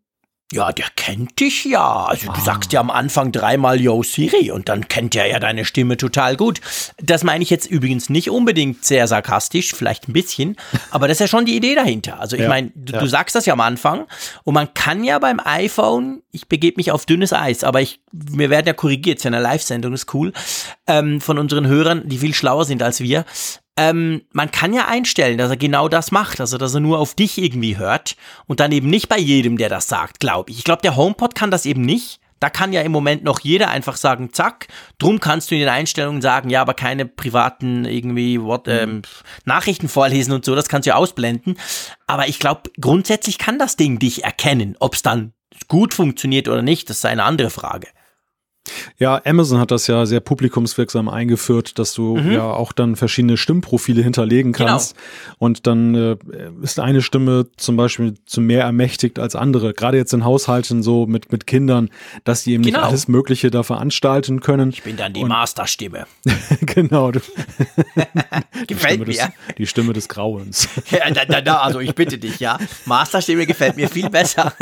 Ja, 0.53 0.71
der 0.71 0.87
kennt 0.97 1.41
dich 1.41 1.65
ja. 1.65 2.05
Also 2.05 2.29
ah. 2.29 2.35
du 2.35 2.41
sagst 2.43 2.73
ja 2.73 2.81
am 2.81 2.91
Anfang 2.91 3.33
dreimal 3.33 3.81
Yo 3.81 4.03
Siri 4.03 4.51
und 4.51 4.69
dann 4.69 4.87
kennt 4.87 5.17
er 5.17 5.27
ja 5.27 5.41
deine 5.41 5.65
Stimme 5.65 5.97
total 5.97 6.37
gut. 6.37 6.61
Das 6.99 7.25
meine 7.25 7.43
ich 7.43 7.49
jetzt 7.49 7.67
übrigens 7.67 8.11
nicht 8.11 8.29
unbedingt 8.29 8.85
sehr 8.85 9.07
sarkastisch, 9.09 9.75
vielleicht 9.75 10.09
ein 10.09 10.13
bisschen, 10.13 10.57
aber 10.91 11.09
das 11.09 11.17
ist 11.17 11.21
ja 11.21 11.27
schon 11.29 11.47
die 11.47 11.57
Idee 11.57 11.75
dahinter. 11.75 12.21
Also 12.21 12.37
ich 12.37 12.43
ja, 12.43 12.49
meine, 12.49 12.71
du, 12.75 12.93
ja. 12.93 13.01
du, 13.01 13.07
sagst 13.07 13.35
das 13.35 13.47
ja 13.47 13.55
am 13.55 13.61
Anfang 13.61 14.07
und 14.45 14.53
man 14.53 14.75
kann 14.75 15.05
ja 15.05 15.19
beim 15.19 15.41
iPhone, 15.43 16.23
ich 16.33 16.49
begebe 16.49 16.77
mich 16.77 16.93
auf 16.93 17.07
dünnes 17.07 17.33
Eis, 17.33 17.65
aber 17.65 17.81
ich, 17.81 18.01
wir 18.13 18.51
werden 18.51 18.67
ja 18.67 18.75
korrigiert, 18.75 19.19
ist 19.19 19.25
ja 19.25 19.31
eine 19.31 19.41
Live-Sendung, 19.41 19.95
ist 19.95 20.13
cool, 20.13 20.35
ähm, 20.87 21.23
von 21.23 21.39
unseren 21.39 21.67
Hörern, 21.67 22.09
die 22.09 22.19
viel 22.19 22.35
schlauer 22.35 22.67
sind 22.67 22.83
als 22.83 23.01
wir 23.01 23.25
ähm, 23.77 24.23
man 24.33 24.51
kann 24.51 24.75
ja 24.75 24.87
einstellen, 24.87 25.39
dass 25.39 25.51
er 25.51 25.57
genau 25.57 25.89
das 25.89 26.11
macht, 26.11 26.41
also 26.41 26.59
dass 26.59 26.75
er 26.75 26.81
nur 26.81 26.99
auf 26.99 27.15
dich 27.15 27.39
irgendwie 27.39 27.79
hört 27.79 28.17
und 28.47 28.61
dann 28.61 28.73
eben 28.73 28.91
nicht 28.91 29.09
bei 29.09 29.19
jedem, 29.19 29.57
der 29.57 29.69
das 29.69 29.89
sagt, 29.89 30.21
glaube 30.21 30.51
ich. 30.51 30.59
Ich 30.59 30.65
glaube, 30.65 30.83
der 30.83 30.97
HomePod 30.97 31.35
kann 31.35 31.51
das 31.51 31.65
eben 31.65 31.83
nicht. 31.83 32.21
Da 32.39 32.51
kann 32.51 32.73
ja 32.73 32.83
im 32.83 32.91
Moment 32.91 33.23
noch 33.23 33.39
jeder 33.41 33.69
einfach 33.69 33.97
sagen, 33.97 34.33
zack. 34.33 34.67
Drum 34.99 35.21
kannst 35.21 35.51
du 35.51 35.55
in 35.55 35.61
den 35.61 35.69
Einstellungen 35.69 36.21
sagen, 36.21 36.51
ja, 36.51 36.61
aber 36.61 36.75
keine 36.75 37.07
privaten 37.07 37.85
irgendwie 37.85 38.43
what, 38.43 38.67
mhm. 38.67 38.73
ähm, 38.73 39.03
Nachrichten 39.45 39.89
vorlesen 39.89 40.33
und 40.33 40.45
so, 40.45 40.57
das 40.57 40.69
kannst 40.69 40.87
du 40.87 40.91
ja 40.91 40.97
ausblenden. 40.97 41.57
Aber 42.09 42.27
ich 42.27 42.41
glaube, 42.41 42.63
grundsätzlich 42.81 43.39
kann 43.39 43.61
das 43.61 43.77
Ding 43.77 44.01
dich 44.01 44.25
erkennen. 44.25 44.77
Ob 44.81 44.95
es 44.95 45.03
dann 45.03 45.35
gut 45.69 45.95
funktioniert 45.95 46.49
oder 46.49 46.63
nicht, 46.63 46.91
das 46.91 46.99
ist 46.99 47.07
eine 47.07 47.23
andere 47.23 47.51
Frage. 47.51 47.87
Ja, 48.99 49.21
Amazon 49.25 49.59
hat 49.59 49.71
das 49.71 49.87
ja 49.87 50.07
sehr 50.07 50.21
publikumswirksam 50.21 51.09
eingeführt, 51.09 51.79
dass 51.79 51.95
du 51.95 52.17
mhm. 52.17 52.33
ja 52.33 52.45
auch 52.45 52.73
dann 52.73 52.97
verschiedene 52.97 53.37
Stimmprofile 53.37 54.03
hinterlegen 54.03 54.53
genau. 54.53 54.71
kannst. 54.71 54.95
Genau. 54.95 55.37
Und 55.39 55.67
dann 55.67 55.95
äh, 55.95 56.17
ist 56.63 56.81
eine 56.81 57.03
Stimme 57.03 57.47
zum 57.57 57.77
Beispiel 57.77 58.15
zu 58.27 58.41
mehr 58.41 58.65
ermächtigt 58.65 59.19
als 59.19 59.37
andere. 59.37 59.75
Gerade 59.75 59.97
jetzt 59.97 60.13
in 60.13 60.25
Haushalten 60.25 60.83
so 60.83 61.07
mit, 61.07 61.33
mit 61.33 61.47
Kindern, 61.47 61.91
dass 62.25 62.45
die 62.45 62.53
eben 62.55 62.63
genau. 62.63 62.79
nicht 62.79 62.89
alles 62.89 63.09
Mögliche 63.09 63.51
da 63.51 63.63
veranstalten 63.63 64.41
können. 64.41 64.71
Ich 64.71 64.83
bin 64.83 64.97
dann 64.97 65.13
die 65.13 65.25
Masterstimme. 65.25 66.07
genau. 66.61 67.13
gefällt 68.67 69.01
mir. 69.01 69.07
Des, 69.07 69.29
die 69.59 69.67
Stimme 69.67 69.93
des 69.93 70.09
Grauens. 70.09 70.69
ja, 70.91 71.11
da, 71.11 71.25
da, 71.25 71.41
da, 71.41 71.59
also 71.59 71.81
ich 71.81 71.95
bitte 71.95 72.19
dich, 72.19 72.41
ja. 72.41 72.59
Masterstimme 72.85 73.47
gefällt 73.47 73.77
mir 73.77 73.89
viel 73.89 74.09
besser. 74.11 74.53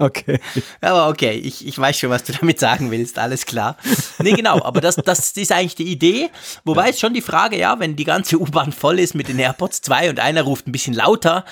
okay. 0.00 0.40
Aber 0.80 1.08
okay, 1.08 1.32
ich, 1.32 1.66
ich 1.66 1.78
weiß 1.78 1.98
schon, 1.98 2.10
was 2.10 2.24
du 2.24 2.32
damit 2.32 2.58
sagst 2.58 2.75
sagen 2.76 2.90
willst, 2.90 3.18
alles 3.18 3.46
klar. 3.46 3.76
Nee, 4.18 4.32
genau, 4.32 4.62
aber 4.62 4.80
das, 4.80 4.96
das 4.96 5.30
ist 5.32 5.52
eigentlich 5.52 5.74
die 5.74 5.90
Idee. 5.90 6.30
Wobei 6.64 6.90
es 6.90 7.00
schon 7.00 7.14
die 7.14 7.20
Frage, 7.20 7.58
ja, 7.58 7.78
wenn 7.78 7.96
die 7.96 8.04
ganze 8.04 8.38
U-Bahn 8.38 8.72
voll 8.72 8.98
ist 8.98 9.14
mit 9.14 9.28
den 9.28 9.38
AirPods 9.38 9.80
2 9.82 10.10
und 10.10 10.20
einer 10.20 10.42
ruft 10.42 10.66
ein 10.66 10.72
bisschen 10.72 10.94
lauter, 10.94 11.44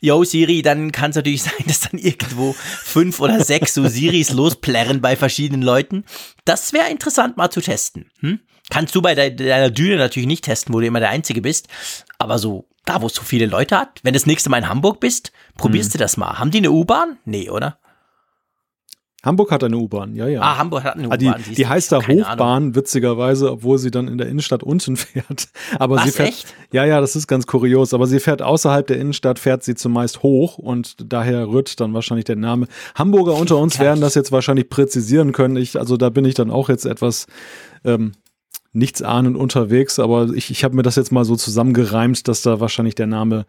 yo 0.00 0.24
Siri, 0.24 0.62
dann 0.62 0.92
kann 0.92 1.10
es 1.10 1.16
natürlich 1.16 1.42
sein, 1.44 1.64
dass 1.66 1.80
dann 1.80 1.98
irgendwo 1.98 2.54
fünf 2.54 3.20
oder 3.20 3.42
sechs 3.42 3.74
so 3.74 3.88
Siris 3.88 4.32
losplärren 4.32 5.00
bei 5.00 5.16
verschiedenen 5.16 5.62
Leuten. 5.62 6.04
Das 6.44 6.72
wäre 6.72 6.90
interessant 6.90 7.36
mal 7.36 7.50
zu 7.50 7.60
testen. 7.60 8.10
Hm? 8.20 8.40
Kannst 8.68 8.94
du 8.94 9.02
bei 9.02 9.14
deiner 9.14 9.70
Düne 9.70 9.96
natürlich 9.96 10.26
nicht 10.26 10.44
testen, 10.44 10.74
wo 10.74 10.80
du 10.80 10.86
immer 10.86 11.00
der 11.00 11.10
Einzige 11.10 11.40
bist, 11.40 11.68
aber 12.18 12.38
so 12.38 12.66
da, 12.84 13.02
wo 13.02 13.06
es 13.06 13.14
so 13.14 13.22
viele 13.22 13.46
Leute 13.46 13.76
hat, 13.78 14.00
wenn 14.02 14.12
du 14.12 14.18
das 14.18 14.26
nächste 14.26 14.48
Mal 14.48 14.58
in 14.58 14.68
Hamburg 14.68 15.00
bist, 15.00 15.32
probierst 15.56 15.92
hm. 15.92 15.92
du 15.92 15.98
das 15.98 16.16
mal. 16.16 16.38
Haben 16.38 16.50
die 16.50 16.58
eine 16.58 16.70
U-Bahn? 16.70 17.18
Nee, 17.24 17.50
oder? 17.50 17.78
Hamburg 19.26 19.50
hat 19.50 19.62
eine 19.64 19.76
U-Bahn, 19.76 20.14
ja, 20.14 20.26
ja. 20.28 20.40
Ah, 20.40 20.56
Hamburg 20.56 20.84
hat 20.84 20.94
eine 20.94 21.10
Ah, 21.10 21.16
U-Bahn. 21.16 21.42
die, 21.46 21.54
die 21.54 21.66
heißt 21.66 21.92
da 21.92 21.98
Hochbahn, 22.06 22.40
Ahnung. 22.62 22.74
witzigerweise, 22.76 23.50
obwohl 23.52 23.76
sie 23.78 23.90
dann 23.90 24.08
in 24.08 24.16
der 24.16 24.28
Innenstadt 24.28 24.62
unten 24.62 24.96
fährt. 24.96 25.48
Aber 25.78 25.98
sie 25.98 26.06
Was, 26.08 26.16
fährt, 26.16 26.28
echt? 26.30 26.54
Ja, 26.72 26.84
ja, 26.86 27.00
das 27.02 27.16
ist 27.16 27.26
ganz 27.26 27.46
kurios. 27.46 27.92
Aber 27.92 28.06
sie 28.06 28.20
fährt 28.20 28.40
außerhalb 28.40 28.86
der 28.86 28.98
Innenstadt, 28.98 29.38
fährt 29.38 29.64
sie 29.64 29.74
zumeist 29.74 30.22
hoch 30.22 30.56
und 30.56 30.96
daher 31.12 31.48
rührt 31.48 31.78
dann 31.80 31.92
wahrscheinlich 31.92 32.24
der 32.24 32.36
Name. 32.36 32.68
Hamburger 32.94 33.34
unter 33.34 33.58
uns 33.58 33.78
werden 33.78 34.00
das 34.00 34.14
jetzt 34.14 34.32
wahrscheinlich 34.32 34.70
präzisieren 34.70 35.32
können. 35.32 35.56
Ich, 35.56 35.78
also 35.78 35.96
da 35.98 36.08
bin 36.08 36.24
ich 36.24 36.34
dann 36.34 36.50
auch 36.50 36.68
jetzt 36.68 36.86
etwas 36.86 37.26
ähm, 37.84 38.12
nichtsahnend 38.72 39.36
unterwegs, 39.36 39.98
aber 39.98 40.28
ich, 40.34 40.50
ich 40.50 40.62
habe 40.62 40.76
mir 40.76 40.82
das 40.82 40.96
jetzt 40.96 41.10
mal 41.10 41.24
so 41.24 41.34
zusammengereimt, 41.34 42.28
dass 42.28 42.42
da 42.42 42.60
wahrscheinlich 42.60 42.94
der 42.94 43.06
Name 43.06 43.46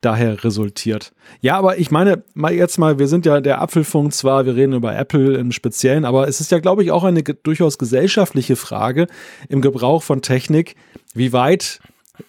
daher 0.00 0.44
resultiert. 0.44 1.12
Ja, 1.40 1.56
aber 1.56 1.78
ich 1.78 1.90
meine, 1.90 2.22
mal 2.34 2.52
jetzt 2.52 2.78
mal, 2.78 2.98
wir 2.98 3.08
sind 3.08 3.26
ja 3.26 3.40
der 3.40 3.60
Apfelfunk 3.60 4.12
zwar, 4.12 4.46
wir 4.46 4.56
reden 4.56 4.74
über 4.74 4.94
Apple 4.96 5.36
im 5.36 5.52
Speziellen, 5.52 6.04
aber 6.04 6.28
es 6.28 6.40
ist 6.40 6.50
ja, 6.50 6.58
glaube 6.58 6.82
ich, 6.82 6.90
auch 6.90 7.04
eine 7.04 7.22
durchaus 7.22 7.78
gesellschaftliche 7.78 8.56
Frage 8.56 9.06
im 9.48 9.60
Gebrauch 9.60 10.02
von 10.02 10.22
Technik. 10.22 10.76
Wie 11.14 11.32
weit 11.32 11.80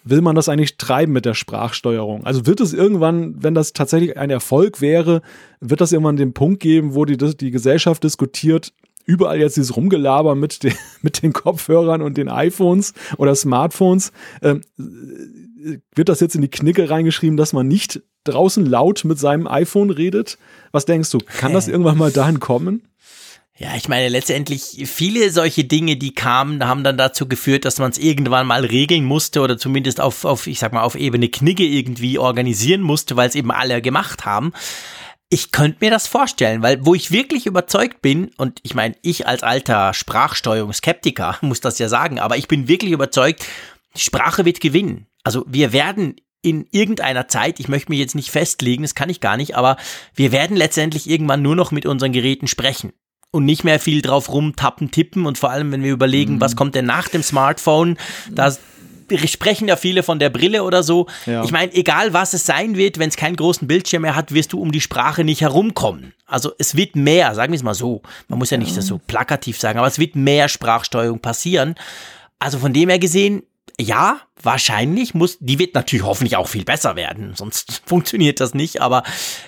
will 0.04 0.20
man 0.20 0.36
das 0.36 0.48
eigentlich 0.48 0.76
treiben 0.76 1.12
mit 1.12 1.24
der 1.24 1.34
Sprachsteuerung? 1.34 2.24
Also 2.24 2.46
wird 2.46 2.60
es 2.60 2.72
irgendwann, 2.72 3.42
wenn 3.42 3.54
das 3.54 3.72
tatsächlich 3.72 4.16
ein 4.16 4.30
Erfolg 4.30 4.80
wäre, 4.80 5.22
wird 5.60 5.80
das 5.80 5.92
irgendwann 5.92 6.16
den 6.16 6.34
Punkt 6.34 6.60
geben, 6.60 6.94
wo 6.94 7.04
die, 7.04 7.16
die 7.16 7.50
Gesellschaft 7.50 8.04
diskutiert, 8.04 8.72
überall 9.08 9.40
jetzt 9.40 9.56
dieses 9.56 9.74
Rumgelaber 9.74 10.34
mit, 10.34 10.62
den 10.62 10.74
mit 11.02 11.22
den 11.22 11.32
Kopfhörern 11.32 12.02
und 12.02 12.16
den 12.16 12.28
iPhones 12.28 12.92
oder 13.16 13.34
Smartphones. 13.34 14.12
Ähm, 14.42 14.60
wird 15.94 16.08
das 16.08 16.20
jetzt 16.20 16.36
in 16.36 16.42
die 16.42 16.50
Knicke 16.50 16.88
reingeschrieben, 16.88 17.36
dass 17.36 17.52
man 17.52 17.66
nicht 17.66 18.02
draußen 18.24 18.64
laut 18.64 19.04
mit 19.04 19.18
seinem 19.18 19.48
iPhone 19.48 19.90
redet? 19.90 20.38
Was 20.70 20.84
denkst 20.84 21.10
du? 21.10 21.18
Kann 21.18 21.54
das 21.54 21.66
irgendwann 21.66 21.98
mal 21.98 22.12
dahin 22.12 22.38
kommen? 22.38 22.82
Ja, 23.56 23.70
ich 23.76 23.88
meine, 23.88 24.08
letztendlich 24.08 24.84
viele 24.84 25.30
solche 25.30 25.64
Dinge, 25.64 25.96
die 25.96 26.14
kamen, 26.14 26.64
haben 26.64 26.84
dann 26.84 26.96
dazu 26.96 27.26
geführt, 27.26 27.64
dass 27.64 27.78
man 27.78 27.90
es 27.90 27.98
irgendwann 27.98 28.46
mal 28.46 28.64
regeln 28.64 29.04
musste 29.04 29.40
oder 29.40 29.58
zumindest 29.58 30.00
auf, 30.00 30.24
auf, 30.24 30.46
ich 30.46 30.60
sag 30.60 30.72
mal, 30.72 30.82
auf 30.82 30.94
Ebene 30.94 31.28
Knigge 31.28 31.64
irgendwie 31.64 32.18
organisieren 32.18 32.82
musste, 32.82 33.16
weil 33.16 33.28
es 33.28 33.34
eben 33.34 33.50
alle 33.50 33.82
gemacht 33.82 34.24
haben. 34.24 34.52
Ich 35.30 35.52
könnte 35.52 35.78
mir 35.80 35.90
das 35.90 36.06
vorstellen, 36.06 36.62
weil 36.62 36.84
wo 36.86 36.94
ich 36.94 37.10
wirklich 37.10 37.46
überzeugt 37.46 38.00
bin, 38.00 38.30
und 38.38 38.60
ich 38.62 38.74
meine, 38.74 38.94
ich 39.02 39.26
als 39.26 39.42
alter 39.42 39.92
Sprachsteuerungsskeptiker 39.92 41.38
muss 41.42 41.60
das 41.60 41.78
ja 41.78 41.88
sagen, 41.88 42.18
aber 42.18 42.36
ich 42.36 42.48
bin 42.48 42.68
wirklich 42.68 42.92
überzeugt, 42.92 43.44
die 43.96 44.00
Sprache 44.00 44.44
wird 44.44 44.60
gewinnen. 44.60 45.06
Also 45.24 45.44
wir 45.48 45.72
werden 45.72 46.16
in 46.40 46.66
irgendeiner 46.70 47.28
Zeit, 47.28 47.58
ich 47.60 47.68
möchte 47.68 47.90
mich 47.90 47.98
jetzt 47.98 48.14
nicht 48.14 48.30
festlegen, 48.30 48.82
das 48.82 48.94
kann 48.94 49.10
ich 49.10 49.20
gar 49.20 49.36
nicht, 49.36 49.56
aber 49.56 49.76
wir 50.14 50.30
werden 50.32 50.56
letztendlich 50.56 51.10
irgendwann 51.10 51.42
nur 51.42 51.56
noch 51.56 51.72
mit 51.72 51.84
unseren 51.84 52.12
Geräten 52.12 52.46
sprechen 52.46 52.92
und 53.30 53.44
nicht 53.44 53.64
mehr 53.64 53.80
viel 53.80 54.00
drauf 54.00 54.30
rumtappen, 54.32 54.90
tippen 54.90 55.26
und 55.26 55.36
vor 55.36 55.50
allem, 55.50 55.72
wenn 55.72 55.82
wir 55.82 55.92
überlegen, 55.92 56.36
Mhm. 56.36 56.40
was 56.40 56.56
kommt 56.56 56.74
denn 56.74 56.86
nach 56.86 57.08
dem 57.08 57.22
Smartphone, 57.22 57.98
da 58.30 58.56
sprechen 59.26 59.68
ja 59.68 59.76
viele 59.76 60.02
von 60.02 60.18
der 60.18 60.30
Brille 60.30 60.62
oder 60.64 60.82
so. 60.82 61.06
Ja. 61.26 61.44
Ich 61.44 61.50
meine, 61.50 61.72
egal 61.74 62.12
was 62.12 62.34
es 62.34 62.46
sein 62.46 62.76
wird, 62.76 62.98
wenn 62.98 63.08
es 63.08 63.16
keinen 63.16 63.36
großen 63.36 63.68
Bildschirm 63.68 64.02
mehr 64.02 64.16
hat, 64.16 64.32
wirst 64.32 64.52
du 64.52 64.60
um 64.60 64.72
die 64.72 64.80
Sprache 64.80 65.24
nicht 65.24 65.40
herumkommen. 65.40 66.14
Also 66.26 66.52
es 66.58 66.74
wird 66.74 66.96
mehr, 66.96 67.34
sagen 67.34 67.52
wir 67.52 67.56
es 67.56 67.62
mal 67.62 67.74
so. 67.74 68.02
Man 68.28 68.38
muss 68.38 68.50
ja 68.50 68.58
nicht 68.58 68.76
das 68.76 68.86
so 68.86 69.00
plakativ 69.06 69.58
sagen, 69.58 69.78
aber 69.78 69.88
es 69.88 69.98
wird 69.98 70.16
mehr 70.16 70.48
Sprachsteuerung 70.48 71.20
passieren. 71.20 71.74
Also 72.38 72.58
von 72.58 72.72
dem 72.72 72.88
her 72.88 72.98
gesehen, 72.98 73.42
ja, 73.80 74.20
wahrscheinlich 74.42 75.14
muss, 75.14 75.38
die 75.40 75.58
wird 75.58 75.74
natürlich 75.74 76.04
hoffentlich 76.04 76.36
auch 76.36 76.48
viel 76.48 76.64
besser 76.64 76.96
werden, 76.96 77.34
sonst 77.36 77.82
funktioniert 77.86 78.40
das 78.40 78.54
nicht, 78.54 78.80
aber 78.80 79.04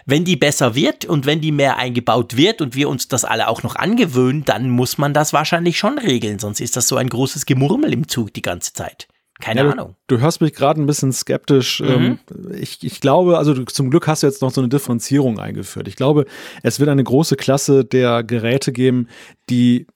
wenn 0.06 0.24
die 0.24 0.36
besser 0.36 0.74
wird 0.74 1.04
und 1.04 1.26
wenn 1.26 1.40
die 1.40 1.52
mehr 1.52 1.78
eingebaut 1.78 2.36
wird 2.36 2.60
und 2.60 2.74
wir 2.74 2.88
uns 2.88 3.08
das 3.08 3.24
alle 3.24 3.48
auch 3.48 3.62
noch 3.62 3.76
angewöhnen, 3.76 4.44
dann 4.44 4.70
muss 4.70 4.98
man 4.98 5.14
das 5.14 5.32
wahrscheinlich 5.32 5.78
schon 5.78 5.98
regeln, 5.98 6.38
sonst 6.38 6.60
ist 6.60 6.76
das 6.76 6.86
so 6.88 6.96
ein 6.96 7.08
großes 7.08 7.46
Gemurmel 7.46 7.92
im 7.92 8.08
Zug 8.08 8.32
die 8.32 8.42
ganze 8.42 8.72
Zeit. 8.72 9.08
Keine 9.40 9.64
Ja, 9.64 9.70
Ahnung. 9.70 9.96
Du, 10.06 10.16
du 10.16 10.22
hörst 10.22 10.40
mich 10.40 10.54
gerade 10.54 10.80
ein 10.80 10.86
bisschen 10.86 11.12
skeptisch. 11.12 11.80
Ähm, 11.80 12.18
ich, 12.54 12.78
ich 12.82 13.00
glaube, 13.00 13.38
also 13.38 13.54
du, 13.54 13.64
zum 13.64 13.90
Glück 13.90 14.06
hast 14.06 14.22
du 14.22 14.26
jetzt 14.26 14.42
noch 14.42 14.50
so 14.50 14.60
eine 14.60 14.68
Differenzierung 14.68 15.38
eingeführt. 15.38 15.88
Ich 15.88 15.96
glaube, 15.96 16.26
es 16.62 16.78
wird 16.80 16.90
eine 16.90 17.04
große 17.04 17.36
Klasse 17.36 17.84
der 17.84 18.22
Geräte 18.22 18.72
geben, 18.72 19.08
die 19.48 19.86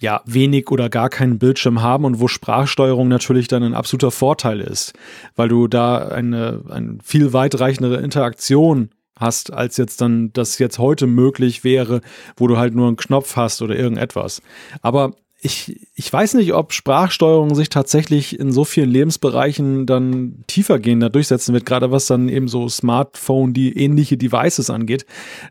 ja 0.00 0.20
wenig 0.26 0.70
oder 0.70 0.88
gar 0.88 1.08
keinen 1.08 1.38
Bildschirm 1.38 1.80
haben 1.80 2.04
und 2.04 2.20
wo 2.20 2.28
Sprachsteuerung 2.28 3.08
natürlich 3.08 3.48
dann 3.48 3.62
ein 3.62 3.74
absoluter 3.74 4.10
Vorteil 4.10 4.60
ist, 4.60 4.94
weil 5.36 5.48
du 5.48 5.68
da 5.68 6.08
eine, 6.08 6.62
eine 6.68 6.98
viel 7.04 7.32
weitreichendere 7.32 8.00
Interaktion 8.00 8.90
hast, 9.16 9.52
als 9.52 9.76
jetzt 9.76 10.00
dann 10.00 10.32
das 10.32 10.58
jetzt 10.58 10.78
heute 10.78 11.06
möglich 11.06 11.62
wäre, 11.62 12.00
wo 12.36 12.48
du 12.48 12.58
halt 12.58 12.74
nur 12.74 12.88
einen 12.88 12.96
Knopf 12.96 13.36
hast 13.36 13.62
oder 13.62 13.76
irgendetwas. 13.76 14.42
Aber 14.80 15.12
ich, 15.44 15.88
ich 15.96 16.12
weiß 16.12 16.34
nicht, 16.34 16.54
ob 16.54 16.72
Sprachsteuerung 16.72 17.56
sich 17.56 17.68
tatsächlich 17.68 18.38
in 18.38 18.52
so 18.52 18.64
vielen 18.64 18.88
Lebensbereichen 18.88 19.86
dann 19.86 20.44
tiefergehender 20.46 21.10
durchsetzen 21.10 21.52
wird, 21.52 21.66
gerade 21.66 21.90
was 21.90 22.06
dann 22.06 22.28
eben 22.28 22.46
so 22.46 22.68
Smartphone, 22.68 23.52
die 23.52 23.76
ähnliche 23.76 24.16
Devices 24.16 24.70
angeht. 24.70 25.04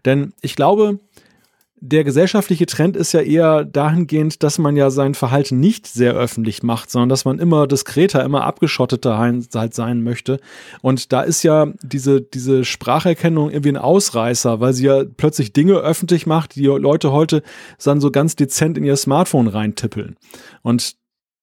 Denn 0.06 0.32
ich 0.42 0.56
glaube, 0.56 1.00
der 1.84 2.04
gesellschaftliche 2.04 2.68
Trend 2.68 2.96
ist 2.96 3.12
ja 3.12 3.22
eher 3.22 3.66
dahingehend, 3.66 4.44
dass 4.44 4.60
man 4.60 4.78
ja 4.78 4.92
sein 4.92 5.16
Verhalten 5.16 5.60
nicht 5.60 5.88
sehr 5.88 6.14
öffentlich 6.14 6.62
macht, 6.62 6.92
sondern 6.92 7.10
dass 7.10 7.26
man 7.26 7.40
immer 7.40 7.66
diskreter, 7.66 8.24
immer 8.24 8.44
abgeschotteter 8.44 9.18
halt 9.18 9.74
sein 9.74 10.04
möchte. 10.04 10.40
Und 10.84 11.12
da 11.12 11.22
ist 11.22 11.42
ja 11.42 11.74
diese, 11.82 12.22
diese 12.22 12.66
Spracherkennung 12.66 13.50
irgendwie 13.50 13.72
ein 13.72 13.78
Ausreißer, 13.78 14.60
weil 14.60 14.74
sie 14.74 14.86
ja 14.86 15.04
plötzlich 15.18 15.54
Dinge 15.54 15.74
öffentlich 15.74 16.28
macht, 16.28 16.56
die 16.56 16.66
Leute 16.66 17.12
heute 17.12 17.42
dann 17.84 18.00
so 18.00 18.12
ganz 18.12 18.36
dezent 18.36 18.78
in 18.78 18.84
ihr 18.84 18.96
Smartphone 18.96 19.48
reintippeln. 19.48 20.18
Und 20.62 21.01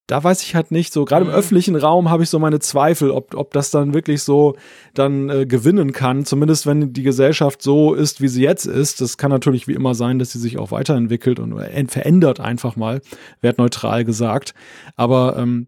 da 0.09 0.25
weiß 0.25 0.43
ich 0.43 0.55
halt 0.55 0.71
nicht, 0.71 0.93
so 0.93 1.05
gerade 1.05 1.27
im 1.27 1.31
öffentlichen 1.31 1.77
Raum 1.77 2.09
habe 2.09 2.23
ich 2.23 2.31
so 2.31 2.39
meine 2.39 2.59
Zweifel, 2.61 3.11
ob, 3.11 3.35
ob 3.35 3.53
das 3.53 3.71
dann 3.71 3.93
wirklich 3.93 4.23
so 4.23 4.57
dann 4.95 5.29
äh, 5.29 5.47
gewinnen 5.47 5.93
kann, 5.93 6.25
zumindest 6.25 6.67
wenn 6.67 6.95
die 6.95 7.03
Gesellschaft 7.03 7.61
so 7.63 7.93
ist, 7.93 8.23
wie 8.23 8.29
sie 8.29 8.43
jetzt 8.43 8.65
ist. 8.65 9.03
Das 9.03 9.19
kann 9.19 9.31
natürlich 9.31 9.69
wie 9.69 9.75
immer 9.75 9.95
sein, 9.95 10.19
dass 10.19 10.33
sie 10.33 10.39
sich 10.39 10.59
auch 10.59 10.71
weiterentwickelt 10.71 11.39
und 11.39 11.59
äh, 11.59 11.85
verändert 11.87 12.41
einfach 12.41 12.75
mal, 12.75 13.03
wertneutral 13.43 14.07
gesagt. 14.07 14.55
Aber 14.97 15.37
ähm, 15.37 15.67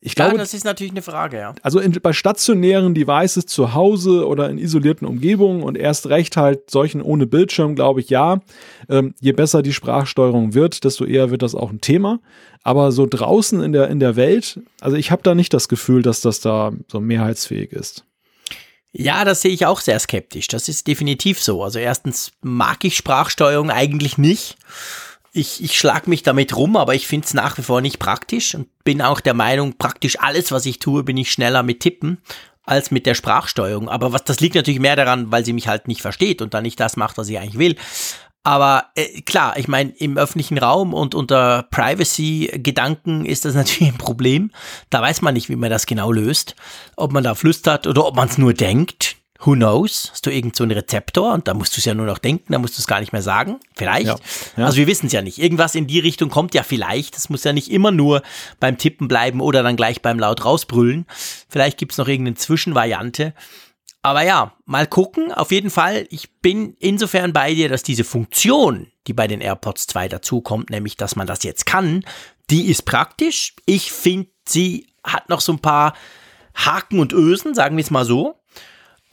ich 0.00 0.16
Ja, 0.16 0.26
glaube, 0.26 0.38
das 0.38 0.54
ist 0.54 0.64
natürlich 0.64 0.92
eine 0.92 1.02
Frage, 1.02 1.38
ja. 1.38 1.54
also 1.62 1.80
in, 1.80 1.92
bei 1.92 2.12
stationären 2.12 2.94
Devices 2.94 3.46
zu 3.46 3.74
Hause 3.74 4.26
oder 4.26 4.50
in 4.50 4.58
isolierten 4.58 5.06
Umgebungen 5.06 5.62
und 5.62 5.76
erst 5.76 6.08
recht 6.08 6.36
halt 6.36 6.70
solchen 6.70 7.00
ohne 7.02 7.26
Bildschirm, 7.26 7.74
glaube 7.74 8.00
ich, 8.00 8.10
ja. 8.10 8.40
Ähm, 8.88 9.14
je 9.20 9.32
besser 9.32 9.62
die 9.62 9.72
Sprachsteuerung 9.72 10.54
wird, 10.54 10.84
desto 10.84 11.04
eher 11.04 11.30
wird 11.30 11.42
das 11.42 11.54
auch 11.54 11.70
ein 11.70 11.80
Thema. 11.80 12.20
Aber 12.62 12.92
so 12.92 13.06
draußen 13.06 13.62
in 13.62 13.72
der, 13.72 13.88
in 13.88 14.00
der 14.00 14.16
Welt, 14.16 14.60
also 14.80 14.96
ich 14.96 15.10
habe 15.10 15.22
da 15.22 15.34
nicht 15.34 15.54
das 15.54 15.68
Gefühl, 15.68 16.02
dass 16.02 16.20
das 16.20 16.40
da 16.40 16.72
so 16.88 17.00
mehrheitsfähig 17.00 17.72
ist. 17.72 18.04
Ja, 18.98 19.24
das 19.24 19.42
sehe 19.42 19.50
ich 19.50 19.66
auch 19.66 19.80
sehr 19.80 19.98
skeptisch. 19.98 20.48
Das 20.48 20.68
ist 20.68 20.86
definitiv 20.86 21.42
so. 21.42 21.62
Also 21.62 21.78
erstens 21.78 22.32
mag 22.40 22.82
ich 22.84 22.96
Sprachsteuerung 22.96 23.70
eigentlich 23.70 24.16
nicht. 24.16 24.56
Ich, 25.36 25.62
ich 25.62 25.78
schlag 25.78 26.06
mich 26.06 26.22
damit 26.22 26.56
rum, 26.56 26.76
aber 26.76 26.94
ich 26.94 27.06
finde 27.06 27.26
es 27.26 27.34
nach 27.34 27.58
wie 27.58 27.62
vor 27.62 27.80
nicht 27.80 27.98
praktisch 27.98 28.54
und 28.54 28.68
bin 28.84 29.02
auch 29.02 29.20
der 29.20 29.34
Meinung, 29.34 29.74
praktisch 29.76 30.18
alles, 30.18 30.50
was 30.50 30.64
ich 30.64 30.78
tue, 30.78 31.02
bin 31.02 31.16
ich 31.16 31.30
schneller 31.30 31.62
mit 31.62 31.80
Tippen 31.80 32.18
als 32.64 32.90
mit 32.90 33.06
der 33.06 33.14
Sprachsteuerung. 33.14 33.88
Aber 33.88 34.12
was, 34.12 34.24
das 34.24 34.40
liegt 34.40 34.54
natürlich 34.54 34.80
mehr 34.80 34.96
daran, 34.96 35.30
weil 35.30 35.44
sie 35.44 35.52
mich 35.52 35.68
halt 35.68 35.88
nicht 35.88 36.00
versteht 36.00 36.42
und 36.42 36.54
dann 36.54 36.62
nicht 36.62 36.80
das 36.80 36.96
macht, 36.96 37.18
was 37.18 37.28
ich 37.28 37.38
eigentlich 37.38 37.58
will. 37.58 37.76
Aber 38.46 38.86
äh, 38.94 39.22
klar, 39.22 39.56
ich 39.56 39.66
meine, 39.66 39.90
im 39.90 40.16
öffentlichen 40.16 40.56
Raum 40.56 40.94
und 40.94 41.16
unter 41.16 41.64
Privacy-Gedanken 41.64 43.26
ist 43.26 43.44
das 43.44 43.54
natürlich 43.56 43.92
ein 43.92 43.98
Problem. 43.98 44.52
Da 44.88 45.02
weiß 45.02 45.20
man 45.20 45.34
nicht, 45.34 45.48
wie 45.48 45.56
man 45.56 45.70
das 45.70 45.86
genau 45.86 46.12
löst. 46.12 46.54
Ob 46.96 47.12
man 47.12 47.24
da 47.24 47.34
flüstert 47.34 47.86
oder 47.86 48.06
ob 48.06 48.14
man 48.14 48.28
es 48.28 48.38
nur 48.38 48.54
denkt. 48.54 49.16
Who 49.40 49.52
knows? 49.52 50.10
Hast 50.12 50.26
du 50.26 50.30
irgend 50.30 50.56
so 50.56 50.64
einen 50.64 50.72
Rezeptor 50.72 51.34
und 51.34 51.48
da 51.48 51.54
musst 51.54 51.76
du 51.76 51.80
es 51.80 51.84
ja 51.84 51.94
nur 51.94 52.06
noch 52.06 52.18
denken, 52.18 52.52
da 52.52 52.58
musst 52.58 52.76
du 52.76 52.80
es 52.80 52.86
gar 52.86 53.00
nicht 53.00 53.12
mehr 53.12 53.22
sagen. 53.22 53.60
Vielleicht. 53.74 54.06
Ja, 54.06 54.18
ja. 54.56 54.64
Also 54.64 54.78
wir 54.78 54.86
wissen 54.86 55.06
es 55.06 55.12
ja 55.12 55.22
nicht. 55.22 55.38
Irgendwas 55.38 55.74
in 55.74 55.86
die 55.86 55.98
Richtung 55.98 56.30
kommt 56.30 56.54
ja 56.54 56.62
vielleicht. 56.62 57.16
Das 57.16 57.28
muss 57.28 57.44
ja 57.44 57.52
nicht 57.52 57.70
immer 57.70 57.90
nur 57.90 58.22
beim 58.60 58.78
Tippen 58.78 59.08
bleiben 59.08 59.40
oder 59.40 59.62
dann 59.62 59.76
gleich 59.76 60.02
beim 60.02 60.18
laut 60.18 60.44
rausbrüllen. 60.44 61.06
Vielleicht 61.48 61.78
gibt's 61.78 61.98
noch 61.98 62.08
irgendeine 62.08 62.36
Zwischenvariante. 62.36 63.34
Aber 64.02 64.22
ja, 64.22 64.52
mal 64.66 64.86
gucken. 64.86 65.32
Auf 65.32 65.50
jeden 65.50 65.70
Fall, 65.70 66.06
ich 66.10 66.30
bin 66.40 66.76
insofern 66.78 67.32
bei 67.32 67.54
dir, 67.54 67.68
dass 67.68 67.82
diese 67.82 68.04
Funktion, 68.04 68.86
die 69.08 69.12
bei 69.12 69.26
den 69.26 69.40
AirPods 69.40 69.88
2 69.88 70.08
dazukommt, 70.08 70.70
nämlich, 70.70 70.96
dass 70.96 71.16
man 71.16 71.26
das 71.26 71.42
jetzt 71.42 71.66
kann, 71.66 72.04
die 72.48 72.66
ist 72.66 72.84
praktisch. 72.84 73.54
Ich 73.66 73.90
finde, 73.90 74.30
sie 74.46 74.86
hat 75.02 75.28
noch 75.28 75.40
so 75.40 75.52
ein 75.52 75.58
paar 75.58 75.94
Haken 76.54 77.00
und 77.00 77.12
Ösen, 77.12 77.54
sagen 77.54 77.76
wir 77.76 77.82
es 77.82 77.90
mal 77.90 78.04
so. 78.04 78.36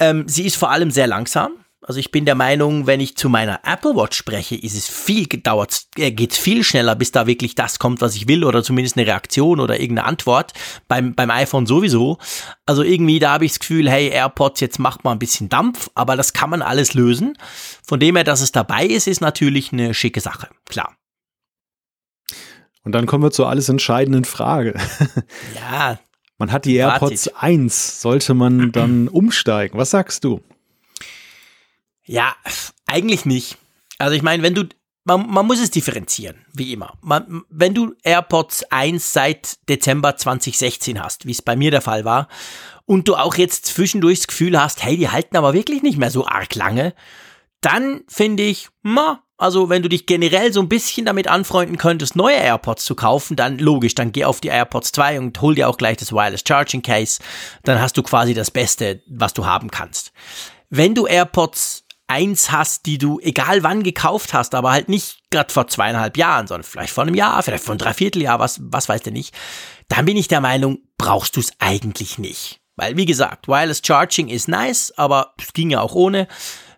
Ähm, 0.04 0.26
sie 0.28 0.46
ist 0.46 0.58
vor 0.58 0.72
allem 0.72 0.92
sehr 0.92 1.08
langsam. 1.08 1.54
Also 1.86 2.00
ich 2.00 2.12
bin 2.12 2.24
der 2.24 2.36
Meinung, 2.36 2.88
wenn 2.88 3.02
ich 3.02 3.18
zu 3.18 3.28
meiner 3.28 3.60
Apple 3.66 3.96
Watch 3.96 4.18
spreche, 4.18 4.56
ist 4.56 4.74
es 4.74 4.88
viel 4.88 5.28
gedauert, 5.28 5.88
äh, 5.98 6.12
geht's 6.12 6.38
viel 6.38 6.64
schneller, 6.64 6.96
bis 6.96 7.12
da 7.12 7.28
wirklich 7.28 7.56
das 7.56 7.78
kommt, 7.78 8.00
was 8.00 8.16
ich 8.16 8.28
will 8.28 8.46
oder 8.46 8.64
zumindest 8.64 8.96
eine 8.96 9.06
Reaktion 9.06 9.60
oder 9.60 9.80
irgendeine 9.80 10.08
Antwort. 10.08 10.54
Beim, 10.88 11.14
beim 11.14 11.30
iPhone 11.30 11.66
sowieso. 11.66 12.20
Also 12.66 12.84
irgendwie 12.84 13.20
da 13.20 13.34
habe 13.34 13.46
ich 13.46 13.52
das 13.52 13.60
Gefühl, 13.60 13.90
hey 13.90 14.08
AirPods, 14.10 14.62
jetzt 14.62 14.80
macht 14.80 15.04
mal 15.04 15.12
ein 15.12 15.20
bisschen 15.20 15.50
Dampf, 15.50 15.90
aber 15.94 16.16
das 16.16 16.32
kann 16.32 16.50
man 16.50 16.62
alles 16.62 16.94
lösen. 16.94 17.38
Von 17.86 18.00
dem 18.00 18.16
her, 18.16 18.24
dass 18.24 18.42
es 18.42 18.54
dabei 18.54 18.86
ist, 18.86 19.08
ist 19.08 19.22
natürlich 19.22 19.74
eine 19.74 19.94
schicke 19.94 20.22
Sache. 20.22 20.48
Klar. 20.66 20.96
Und 22.86 22.94
dann 22.94 23.06
kommen 23.06 23.24
wir 23.24 23.32
zur 23.32 23.50
alles 23.50 23.70
entscheidenden 23.70 24.26
Frage. 24.26 24.74
Ja. 25.56 26.00
Man 26.44 26.52
hat 26.52 26.66
die 26.66 26.76
AirPods 26.76 27.30
1, 27.36 28.02
sollte 28.02 28.34
man 28.34 28.74
dann 28.74 29.08
umsteigen? 29.12 29.80
Was 29.80 29.92
sagst 29.92 30.26
du? 30.26 30.42
Ja, 32.04 32.36
eigentlich 32.86 33.26
nicht. 33.26 33.58
Also 33.98 34.14
ich 34.14 34.24
meine, 34.24 34.44
wenn 34.44 34.54
du, 34.54 34.66
man, 35.06 35.26
man 35.30 35.46
muss 35.46 35.62
es 35.62 35.72
differenzieren, 35.72 36.46
wie 36.54 36.74
immer. 36.74 36.98
Man, 37.00 37.44
wenn 37.50 37.74
du 37.74 37.96
AirPods 38.04 38.66
1 38.72 39.14
seit 39.14 39.70
Dezember 39.70 40.18
2016 40.18 41.02
hast, 41.02 41.26
wie 41.26 41.32
es 41.32 41.42
bei 41.42 41.56
mir 41.56 41.72
der 41.72 41.80
Fall 41.80 42.04
war, 42.04 42.28
und 42.84 43.08
du 43.08 43.16
auch 43.16 43.36
jetzt 43.36 43.68
zwischendurch 43.68 44.20
das 44.20 44.28
Gefühl 44.28 44.60
hast, 44.60 44.84
hey, 44.84 44.98
die 44.98 45.08
halten 45.08 45.38
aber 45.38 45.54
wirklich 45.54 45.82
nicht 45.82 45.98
mehr 45.98 46.12
so 46.12 46.28
arg 46.28 46.54
lange, 46.56 46.94
dann 47.62 48.02
finde 48.10 48.44
ich, 48.44 48.68
ma, 48.82 49.24
also 49.44 49.68
wenn 49.68 49.84
du 49.84 49.90
dich 49.90 50.06
generell 50.06 50.54
so 50.54 50.62
ein 50.62 50.70
bisschen 50.70 51.06
damit 51.06 51.28
anfreunden 51.28 51.78
könntest, 51.78 52.16
neue 52.16 52.38
AirPods 52.38 52.86
zu 52.86 52.96
kaufen, 52.96 53.36
dann 53.36 53.60
logisch, 53.60 53.94
dann 53.94 54.14
geh 54.14 54.24
auf 54.24 54.40
die 54.40 54.48
AirPods 54.48 54.94
2 54.94 55.20
und 55.20 55.42
hol 55.42 55.54
dir 55.54 55.68
auch 55.68 55.78
gleich 55.78 55.98
das 55.98 56.14
Wireless 56.14 56.46
Charging 56.48 56.82
Case. 56.82 57.22
Dann 57.64 57.82
hast 57.82 57.98
du 57.98 58.04
quasi 58.04 58.34
das 58.34 58.52
Beste, 58.52 59.04
was 59.06 59.34
du 59.34 59.46
haben 59.46 59.70
kannst. 59.70 60.14
Wenn 60.70 60.96
du 60.96 61.08
AirPods 61.08 61.84
eins 62.08 62.54
hast, 62.54 62.86
die 62.86 62.98
du 62.98 63.20
egal 63.20 63.64
wann 63.64 63.84
gekauft 63.84 64.34
hast, 64.34 64.56
aber 64.56 64.72
halt 64.72 64.88
nicht 64.88 65.18
gerade 65.30 65.52
vor 65.52 65.68
zweieinhalb 65.68 66.16
Jahren, 66.16 66.48
sondern 66.48 66.64
vielleicht 66.64 66.94
vor 66.94 67.04
einem 67.04 67.16
Jahr, 67.16 67.44
vielleicht 67.44 67.66
vor 67.66 67.74
einem 67.74 67.80
Dreivierteljahr, 67.80 68.40
was, 68.40 68.62
was 68.64 68.88
weiß 68.88 69.02
der 69.02 69.12
nicht, 69.12 69.36
dann 69.90 70.06
bin 70.06 70.16
ich 70.16 70.30
der 70.30 70.40
Meinung, 70.40 70.80
brauchst 70.98 71.36
du 71.36 71.42
es 71.42 71.52
eigentlich 71.60 72.18
nicht. 72.18 72.62
Weil, 72.78 72.96
wie 72.96 73.06
gesagt, 73.06 73.50
Wireless 73.50 73.82
Charging 73.86 74.30
ist 74.30 74.48
nice, 74.48 74.94
aber 74.96 75.34
es 75.38 75.52
ging 75.52 75.70
ja 75.70 75.82
auch 75.82 75.96
ohne. 75.96 76.30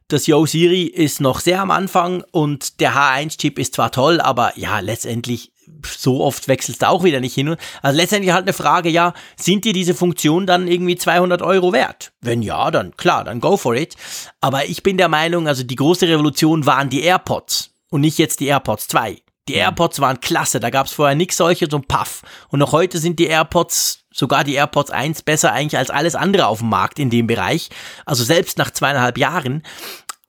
Das 0.08 0.28
Yo 0.28 0.46
Siri 0.46 0.84
ist 0.84 1.20
noch 1.20 1.40
sehr 1.40 1.60
am 1.60 1.72
Anfang 1.72 2.24
und 2.32 2.80
der 2.80 2.94
H1-Chip 2.94 3.58
ist 3.58 3.74
zwar 3.74 3.92
toll, 3.92 4.22
aber 4.22 4.54
ja, 4.56 4.80
letztendlich 4.80 5.52
so 5.84 6.24
oft 6.24 6.48
wechselst 6.48 6.84
du 6.84 6.90
auch 6.90 7.04
wieder 7.04 7.20
nicht 7.20 7.34
hin. 7.34 7.56
Also 7.82 7.98
letztendlich 7.98 8.32
halt 8.32 8.44
eine 8.44 8.54
Frage, 8.54 8.90
ja, 8.90 9.16
sind 9.36 9.66
dir 9.66 9.74
diese 9.74 9.96
Funktionen 9.96 10.46
dann 10.46 10.68
irgendwie 10.68 10.96
200 10.96 11.42
Euro 11.42 11.74
wert? 11.74 12.12
Wenn 12.22 12.44
ja, 12.44 12.70
dann 12.70 12.96
klar, 12.96 13.24
dann 13.24 13.40
go 13.40 13.58
for 13.58 13.74
it. 13.74 13.96
Aber 14.42 14.66
ich 14.66 14.84
bin 14.84 14.98
der 14.98 15.10
Meinung, 15.10 15.48
also 15.48 15.64
die 15.64 15.76
große 15.76 16.08
Revolution 16.08 16.68
waren 16.68 16.92
die 16.92 17.02
AirPods 17.02 17.72
und 17.90 18.02
nicht 18.02 18.20
jetzt 18.20 18.42
die 18.42 18.46
AirPods 18.46 18.88
2. 18.90 19.24
Die. 19.48 19.54
AirPods 19.54 20.00
waren 20.00 20.22
klasse, 20.22 20.60
da 20.60 20.72
gab 20.72 20.88
es 20.88 20.94
vorher 20.94 21.16
nichts 21.16 21.38
solches 21.38 21.74
und 21.74 21.88
paff. 21.88 22.24
Und 22.50 22.60
noch 22.60 22.72
heute 22.72 22.98
sind 22.98 23.20
die 23.20 23.28
AirPods, 23.28 24.06
sogar 24.12 24.44
die 24.44 24.56
AirPods 24.56 24.90
1, 24.90 25.22
besser 25.22 25.52
eigentlich 25.52 25.78
als 25.78 25.92
alles 25.92 26.16
andere 26.16 26.48
auf 26.48 26.60
dem 26.60 26.70
Markt 26.70 26.98
in 26.98 27.12
dem 27.12 27.28
Bereich. 27.28 27.70
Also 28.06 28.24
selbst 28.24 28.58
nach 28.58 28.72
zweieinhalb 28.72 29.18
Jahren. 29.20 29.62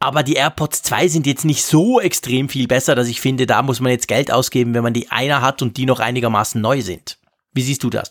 Aber 0.00 0.22
die 0.22 0.34
AirPods 0.34 0.82
2 0.82 1.08
sind 1.08 1.26
jetzt 1.26 1.46
nicht 1.46 1.64
so 1.64 1.98
extrem 1.98 2.50
viel 2.50 2.66
besser, 2.66 2.94
dass 2.94 3.08
ich 3.08 3.22
finde, 3.22 3.46
da 3.46 3.62
muss 3.62 3.80
man 3.80 3.92
jetzt 3.92 4.08
Geld 4.08 4.30
ausgeben, 4.30 4.74
wenn 4.74 4.82
man 4.82 4.92
die 4.92 5.10
einer 5.10 5.40
hat 5.40 5.62
und 5.62 5.78
die 5.78 5.86
noch 5.86 6.00
einigermaßen 6.00 6.60
neu 6.60 6.82
sind. 6.82 7.16
Wie 7.56 7.62
siehst 7.62 7.82
du 7.82 7.88
das? 7.88 8.10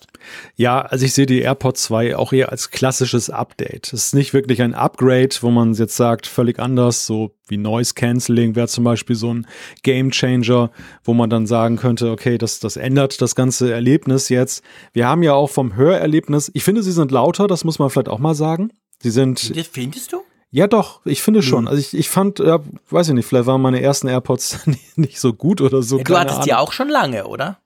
Ja, 0.56 0.82
also 0.82 1.06
ich 1.06 1.14
sehe 1.14 1.28
die 1.28 1.41
AirPods 1.41 1.84
2 1.84 2.16
auch 2.16 2.34
eher 2.34 2.52
als 2.52 2.72
klassisches 2.72 3.30
Update. 3.30 3.93
Es 3.93 4.06
ist 4.06 4.16
nicht 4.16 4.34
wirklich 4.34 4.64
ein 4.64 4.74
Upgrade, 4.74 5.30
wo 5.41 5.52
man 5.52 5.76
jetzt 5.76 5.96
sagt, 5.96 6.26
völlig 6.26 6.58
anders, 6.58 7.06
so 7.06 7.36
wie 7.48 7.58
Noise 7.58 7.93
Cancelling 7.93 8.56
wäre 8.56 8.68
zum 8.68 8.84
Beispiel 8.84 9.16
so 9.16 9.32
ein 9.32 9.46
Game 9.84 10.10
Changer, 10.10 10.72
wo 11.04 11.14
man 11.14 11.30
dann 11.30 11.46
sagen 11.46 11.76
könnte, 11.76 12.10
okay, 12.10 12.39
das, 12.39 12.60
das 12.60 12.76
ändert 12.76 13.22
das 13.22 13.36
ganze 13.36 13.72
Erlebnis 13.72 14.30
jetzt. 14.30 14.64
Wir 14.93 15.08
haben 15.08 15.22
ja 15.22 15.34
auch 15.34 15.52
vom 15.52 15.76
Hörerlebnis, 15.76 16.50
ich 16.56 16.64
finde, 16.64 16.82
sie 16.82 16.91
sind 16.91 17.12
lauter, 17.12 17.46
das 17.46 17.64
muss 17.64 17.78
man 17.78 17.91
vielleicht 17.91 18.10
auch 18.10 18.18
mal 18.18 18.34
sagen. 18.34 18.72
Sie 19.04 19.12
sind. 19.12 19.54
Findest 19.72 20.12
du? 20.12 20.24
Ja, 20.50 20.66
doch, 20.66 21.06
ich 21.06 21.22
finde 21.22 21.43
schon. 21.43 21.68
Also 21.68 21.80
ich, 21.80 21.93
ich 21.93 22.10
fand, 22.10 22.39
ja, 22.39 22.62
weiß 22.89 23.10
ich 23.10 23.14
nicht, 23.14 23.28
vielleicht 23.28 23.46
waren 23.46 23.62
meine 23.62 23.80
ersten 23.80 24.08
AirPods 24.08 24.62
nicht 24.96 25.20
so 25.20 25.34
gut 25.34 25.62
oder 25.62 25.84
so. 25.84 26.00
Ja, 26.00 26.04
du 26.04 26.18
hattest 26.18 26.36
Ahnung. 26.38 26.46
die 26.46 26.54
auch 26.56 26.72
schon 26.72 26.89
lange, 26.89 27.28
oder? 27.28 27.60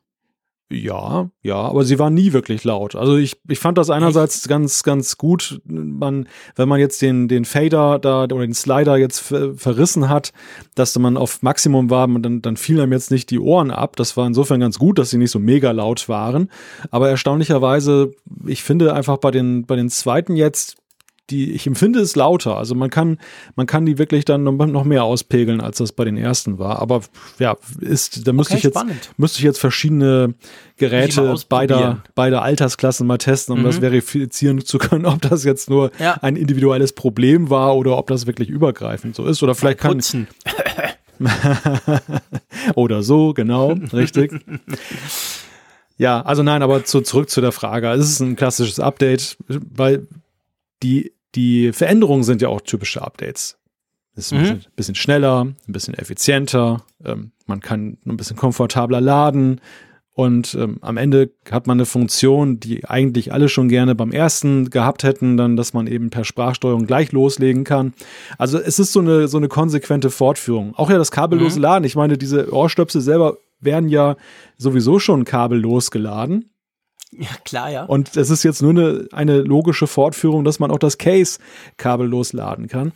Ja, 0.72 1.32
ja, 1.42 1.56
aber 1.56 1.84
sie 1.84 1.98
waren 1.98 2.14
nie 2.14 2.32
wirklich 2.32 2.64
laut. 2.64 2.96
Also 2.96 3.18
ich, 3.18 3.42
ich 3.48 3.58
fand 3.58 3.80
das 3.80 3.90
einerseits 3.90 4.48
ganz, 4.48 4.84
ganz 4.84 5.18
gut. 5.18 5.60
Man, 5.66 6.28
wenn 6.56 6.70
man 6.70 6.80
jetzt 6.80 7.02
den, 7.02 7.28
den 7.28 7.44
Fader 7.46 7.98
da 7.98 8.26
oder 8.26 8.42
den 8.42 8.54
Slider 8.54 8.96
jetzt 8.96 9.20
verrissen 9.20 10.10
hat, 10.10 10.32
dass 10.76 10.98
man 11.00 11.18
auf 11.18 11.42
Maximum 11.42 11.90
war, 11.90 12.08
dann, 12.08 12.44
dann 12.44 12.56
fielen 12.56 12.82
einem 12.82 12.92
jetzt 12.92 13.10
nicht 13.10 13.32
die 13.32 13.40
Ohren 13.40 13.72
ab. 13.72 13.96
Das 13.96 14.16
war 14.16 14.28
insofern 14.28 14.60
ganz 14.60 14.78
gut, 14.78 15.00
dass 15.00 15.10
sie 15.10 15.18
nicht 15.18 15.32
so 15.32 15.40
mega 15.40 15.72
laut 15.72 16.08
waren. 16.08 16.52
Aber 16.92 17.10
erstaunlicherweise, 17.10 18.12
ich 18.46 18.62
finde 18.62 18.94
einfach 18.94 19.18
bei 19.18 19.32
den, 19.32 19.66
bei 19.66 19.76
den 19.76 19.90
zweiten 19.90 20.36
jetzt, 20.36 20.78
die, 21.30 21.52
ich 21.52 21.68
empfinde 21.68 22.00
es 22.00 22.16
lauter. 22.16 22.58
Also 22.58 22.76
man 22.76 22.90
kann, 22.90 23.18
man 23.56 23.68
kann 23.68 23.86
die 23.86 23.98
wirklich 23.98 24.26
dann 24.26 24.44
noch 24.44 24.84
mehr 24.84 25.04
auspegeln, 25.04 25.62
als 25.62 25.78
das 25.78 25.92
bei 25.92 26.06
den 26.06 26.18
ersten 26.18 26.60
war. 26.60 26.80
Aber 26.80 27.02
ja, 27.38 27.56
ist, 27.80 28.28
da 28.28 28.34
müsste 28.34 28.54
okay, 28.54 28.58
ich 28.60 28.64
jetzt, 28.66 28.74
spannend. 28.74 29.12
müsste 29.18 29.40
ich 29.40 29.44
jetzt 29.44 29.60
verschiedene 29.60 30.34
Geräte 30.78 31.36
beider, 31.50 32.04
beider 32.16 32.42
Altersklassen 32.42 33.06
mal 33.06 33.18
testen, 33.18 33.54
um 33.54 33.62
mhm. 33.62 33.66
das 33.66 33.78
verifizieren 33.78 34.64
zu 34.64 34.78
können, 34.78 35.06
ob 35.06 35.22
das 35.22 35.44
jetzt 35.44 35.70
nur 35.70 35.92
ja. 36.00 36.18
ein 36.22 36.36
individuelles 36.36 36.94
Problem 36.94 37.50
war 37.50 37.76
oder 37.76 37.98
ob 37.98 38.08
das 38.08 38.28
wirklich 38.28 38.50
übergreifend 38.50 39.16
so 39.16 39.26
ist. 39.26 39.44
Oder 39.44 39.56
vielleicht 39.56 39.80
kann. 39.80 39.94
Putzen. 39.94 40.28
oder 42.76 43.04
so, 43.04 43.34
genau, 43.34 43.76
richtig. 43.92 44.32
Ja, 45.98 46.22
also 46.22 46.44
nein, 46.44 46.64
aber 46.64 46.86
zu, 46.86 47.02
zurück 47.02 47.30
zu 47.30 47.42
der 47.42 47.52
Frage. 47.52 47.90
Es 47.90 48.10
ist 48.10 48.22
ein 48.22 48.38
klassisches 48.38 48.80
Update, 48.80 49.38
weil 49.48 50.08
die 50.82 51.12
die 51.36 51.72
Veränderungen 51.74 52.24
sind 52.24 52.42
ja 52.42 52.50
auch 52.50 52.62
typische 52.62 53.02
Updates. 53.02 53.58
Es 54.16 54.26
ist 54.26 54.34
ein 54.34 54.40
mhm. 54.40 54.42
bisschen, 54.42 54.66
bisschen, 54.76 54.96
schneller, 54.96 55.46
ein 55.46 55.72
bisschen 55.72 55.94
effizienter, 55.94 56.84
ähm, 57.06 57.32
man 57.46 57.62
kann 57.62 57.98
ein 58.06 58.18
bisschen 58.18 58.36
komfortabler 58.36 59.02
laden 59.02 59.62
und 60.20 60.54
ähm, 60.56 60.80
am 60.82 60.98
Ende 60.98 61.32
hat 61.50 61.66
man 61.66 61.78
eine 61.78 61.86
Funktion, 61.86 62.60
die 62.60 62.84
eigentlich 62.84 63.32
alle 63.32 63.48
schon 63.48 63.70
gerne 63.70 63.96
beim 63.96 64.12
ersten 64.12 64.70
gehabt 64.70 65.04
hätten, 65.04 65.38
dann, 65.38 65.56
dass 65.56 65.74
man 65.74 65.88
eben 65.88 66.10
per 66.10 66.26
Sprachsteuerung 66.26 66.86
gleich 66.86 67.14
loslegen 67.14 67.64
kann. 67.64 67.94
Also 68.38 68.60
es 68.60 68.80
ist 68.80 68.92
so 68.92 69.00
eine, 69.00 69.30
so 69.30 69.38
eine 69.38 69.48
konsequente 69.48 70.10
Fortführung. 70.10 70.76
Auch 70.76 70.90
ja 70.90 70.98
das 70.98 71.12
kabellose 71.12 71.56
mhm. 71.56 71.64
Laden. 71.64 71.86
Ich 71.86 71.96
meine, 71.96 72.18
diese 72.18 72.54
Ohrstöpsel 72.54 73.00
selber 73.00 73.38
werden 73.62 73.88
ja 73.88 74.18
sowieso 74.58 75.00
schon 75.00 75.24
kabellos 75.24 75.90
geladen. 75.90 76.50
Ja, 77.12 77.30
klar, 77.44 77.72
ja. 77.72 77.84
Und 77.86 78.16
es 78.18 78.30
ist 78.30 78.44
jetzt 78.44 78.62
nur 78.62 78.72
eine, 78.72 79.08
eine 79.12 79.42
logische 79.42 79.88
Fortführung, 79.88 80.44
dass 80.44 80.60
man 80.60 80.72
auch 80.72 80.80
das 80.80 80.98
Case 80.98 81.40
kabellos 81.78 82.34
laden 82.34 82.68
kann. 82.68 82.92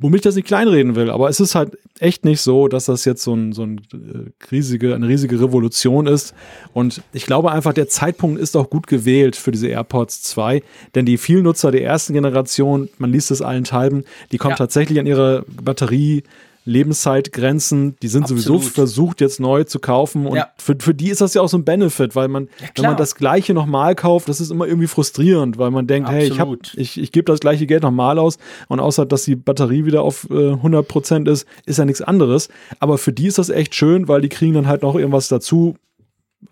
Womit 0.00 0.18
ich 0.18 0.22
das 0.22 0.34
nicht 0.34 0.48
kleinreden 0.48 0.96
will, 0.96 1.10
aber 1.10 1.28
es 1.28 1.38
ist 1.38 1.54
halt 1.54 1.78
echt 2.00 2.24
nicht 2.24 2.40
so, 2.40 2.66
dass 2.66 2.86
das 2.86 3.04
jetzt 3.04 3.22
so, 3.22 3.34
ein, 3.34 3.52
so 3.52 3.62
ein 3.62 3.78
äh, 3.92 4.50
riesige, 4.50 4.96
eine 4.96 5.06
riesige 5.06 5.40
Revolution 5.40 6.08
ist. 6.08 6.34
Und 6.72 7.02
ich 7.12 7.24
glaube 7.24 7.52
einfach, 7.52 7.72
der 7.72 7.88
Zeitpunkt 7.88 8.40
ist 8.40 8.56
auch 8.56 8.68
gut 8.68 8.88
gewählt 8.88 9.36
für 9.36 9.52
diese 9.52 9.68
AirPods 9.68 10.22
2, 10.22 10.60
denn 10.96 11.06
die 11.06 11.18
vielen 11.18 11.44
Nutzer 11.44 11.70
der 11.70 11.84
ersten 11.84 12.14
Generation, 12.14 12.88
man 12.98 13.12
liest 13.12 13.30
es 13.30 13.42
allenthalben, 13.42 14.04
die 14.32 14.38
kommen 14.38 14.52
ja. 14.52 14.56
tatsächlich 14.56 14.98
an 14.98 15.06
ihre 15.06 15.44
Batterie 15.48 16.24
Lebenszeitgrenzen, 16.64 17.96
die 18.00 18.08
sind 18.08 18.22
Absolut. 18.22 18.42
sowieso 18.42 18.70
versucht 18.70 19.20
jetzt 19.20 19.38
neu 19.38 19.64
zu 19.64 19.78
kaufen 19.78 20.26
und 20.26 20.36
ja. 20.36 20.48
für, 20.56 20.76
für 20.78 20.94
die 20.94 21.10
ist 21.10 21.20
das 21.20 21.34
ja 21.34 21.42
auch 21.42 21.48
so 21.48 21.58
ein 21.58 21.64
Benefit, 21.64 22.16
weil 22.16 22.28
man, 22.28 22.48
ja, 22.60 22.68
wenn 22.76 22.84
man 22.86 22.96
das 22.96 23.14
gleiche 23.16 23.52
nochmal 23.52 23.94
kauft, 23.94 24.28
das 24.28 24.40
ist 24.40 24.50
immer 24.50 24.66
irgendwie 24.66 24.86
frustrierend, 24.86 25.58
weil 25.58 25.70
man 25.70 25.86
denkt, 25.86 26.08
Absolut. 26.08 26.22
hey, 26.22 26.32
ich, 26.32 26.40
hab, 26.40 26.78
ich, 26.80 27.00
ich 27.00 27.12
gebe 27.12 27.30
das 27.30 27.40
gleiche 27.40 27.66
Geld 27.66 27.82
nochmal 27.82 28.18
aus 28.18 28.38
und 28.68 28.80
außer, 28.80 29.04
dass 29.04 29.24
die 29.24 29.36
Batterie 29.36 29.84
wieder 29.84 30.02
auf 30.02 30.26
äh, 30.30 30.52
100% 30.54 31.30
ist, 31.30 31.46
ist 31.66 31.78
ja 31.78 31.84
nichts 31.84 32.00
anderes, 32.00 32.48
aber 32.80 32.96
für 32.96 33.12
die 33.12 33.26
ist 33.26 33.38
das 33.38 33.50
echt 33.50 33.74
schön, 33.74 34.08
weil 34.08 34.22
die 34.22 34.30
kriegen 34.30 34.54
dann 34.54 34.66
halt 34.66 34.82
noch 34.82 34.94
irgendwas 34.94 35.28
dazu, 35.28 35.76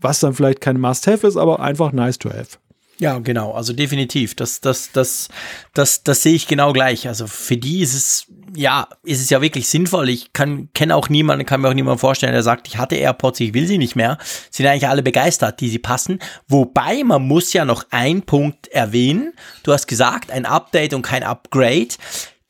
was 0.00 0.20
dann 0.20 0.34
vielleicht 0.34 0.60
kein 0.60 0.80
Must-Have 0.80 1.26
ist, 1.26 1.36
aber 1.36 1.60
einfach 1.60 1.92
nice 1.92 2.18
to 2.18 2.30
have. 2.30 2.58
Ja, 2.98 3.18
genau, 3.18 3.52
also 3.52 3.72
definitiv. 3.72 4.36
Das, 4.36 4.60
das, 4.60 4.92
das, 4.92 5.28
das, 5.74 6.04
das 6.04 6.22
sehe 6.22 6.34
ich 6.34 6.46
genau 6.46 6.72
gleich. 6.72 7.08
Also 7.08 7.26
für 7.26 7.56
die 7.56 7.80
ist 7.80 7.94
es, 7.94 8.26
ja, 8.55 8.88
ist 9.03 9.20
es 9.20 9.30
ja 9.30 9.40
wirklich 9.40 9.68
sinnvoll. 9.68 10.09
Ich 10.09 10.32
kann, 10.32 10.68
kenne 10.74 10.96
auch 10.96 11.09
niemanden, 11.09 11.46
kann 11.46 11.61
mir 11.61 11.68
auch 11.68 11.74
niemanden 11.74 11.98
vorstellen, 11.98 12.32
der 12.32 12.42
sagt, 12.42 12.68
ich 12.68 12.78
hatte 12.78 12.96
AirPods, 12.96 13.40
ich 13.40 13.55
will 13.55 13.66
sie 13.66 13.78
nicht 13.78 13.96
mehr. 13.96 14.18
Sind 14.50 14.66
eigentlich 14.66 14.88
alle 14.88 15.03
begeistert, 15.03 15.61
die 15.61 15.68
sie 15.68 15.78
passen. 15.78 16.18
Wobei, 16.48 17.03
man 17.05 17.22
muss 17.22 17.53
ja 17.53 17.64
noch 17.64 17.86
einen 17.90 18.22
Punkt 18.22 18.68
erwähnen. 18.68 19.32
Du 19.62 19.72
hast 19.72 19.86
gesagt, 19.86 20.30
ein 20.30 20.46
Update 20.46 20.94
und 20.94 21.03
kein 21.03 21.22
Upgrade. 21.22 21.88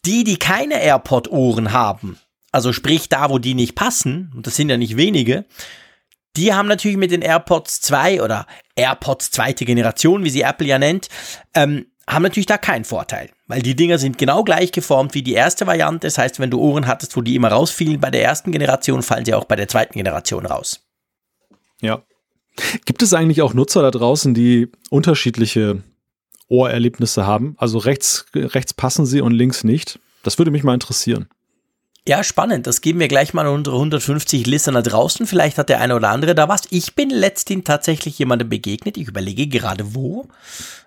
Die, 0.05 0.24
die 0.24 0.36
keine 0.36 0.82
AirPod-Ohren 0.82 1.72
haben, 1.72 2.18
also 2.50 2.72
sprich 2.72 3.09
da, 3.09 3.30
wo 3.30 3.38
die 3.38 3.55
nicht 3.55 3.76
passen, 3.76 4.32
und 4.34 4.46
das 4.48 4.57
sind 4.57 4.68
ja 4.68 4.76
nicht 4.76 4.96
wenige, 4.96 5.44
die 6.36 6.53
haben 6.53 6.66
natürlich 6.66 6.96
mit 6.96 7.11
den 7.11 7.22
AirPods 7.22 7.82
2 7.82 8.22
oder 8.22 8.46
AirPods 8.74 9.30
zweite 9.30 9.64
Generation, 9.64 10.24
wie 10.24 10.30
sie 10.30 10.42
Apple 10.42 10.66
ja 10.66 10.78
nennt, 10.78 11.09
ähm, 11.55 11.86
haben 12.09 12.22
natürlich 12.22 12.46
da 12.46 12.59
keinen 12.59 12.84
Vorteil, 12.84 13.30
weil 13.46 13.62
die 13.62 13.76
Dinger 13.76 13.98
sind 13.98 14.18
genau 14.18 14.44
gleich 14.44 14.72
geformt 14.72 15.14
wie 15.14 15.22
die 15.22 15.34
erste 15.34 15.66
Variante. 15.66 16.07
Das 16.07 16.18
heißt, 16.18 16.40
wenn 16.40 16.50
du 16.50 16.61
Ohren 16.61 16.86
hattest, 16.86 17.16
wo 17.16 17.20
die 17.20 17.34
immer 17.34 17.48
rausfielen 17.48 18.00
bei 18.00 18.11
der 18.11 18.24
ersten 18.24 18.53
Generation, 18.53 19.03
fallen 19.03 19.24
sie 19.24 19.34
auch 19.34 19.44
bei 19.44 19.57
der 19.57 19.68
zweiten 19.68 19.94
Generation 19.94 20.46
raus. 20.46 20.80
Ja. 21.80 22.03
Gibt 22.84 23.03
es 23.03 23.14
eigentlich 23.14 23.42
auch 23.42 23.55
Nutzer 23.55 23.82
da 23.82 23.90
draußen, 23.90 24.34
die 24.34 24.70
unterschiedliche 24.90 25.82
Ohrerlebnisse 26.48 27.26
haben? 27.26 27.55
Also 27.59 27.78
rechts, 27.78 28.26
rechts 28.34 28.74
passen 28.74 29.07
sie 29.07 29.20
und 29.20 29.32
links 29.32 29.64
nicht? 29.64 29.98
Das 30.22 30.38
würde 30.38 30.50
mich 30.50 30.64
mal 30.64 30.74
interessieren. 30.74 31.28
Ja, 32.09 32.24
spannend. 32.24 32.66
Das 32.66 32.80
geben 32.80 32.98
wir 32.98 33.07
gleich 33.07 33.32
mal 33.32 33.46
unsere 33.46 33.76
150 33.76 34.44
Listener 34.48 34.82
draußen. 34.82 35.24
Vielleicht 35.24 35.57
hat 35.57 35.68
der 35.68 35.80
eine 35.80 35.94
oder 35.94 36.09
andere 36.09 36.34
da 36.34 36.48
was. 36.48 36.62
Ich 36.70 36.96
bin 36.96 37.11
letztens 37.11 37.62
tatsächlich 37.62 38.18
jemandem 38.18 38.48
begegnet. 38.48 38.96
Ich 38.96 39.07
überlege 39.07 39.46
gerade 39.46 39.94
wo. 39.94 40.26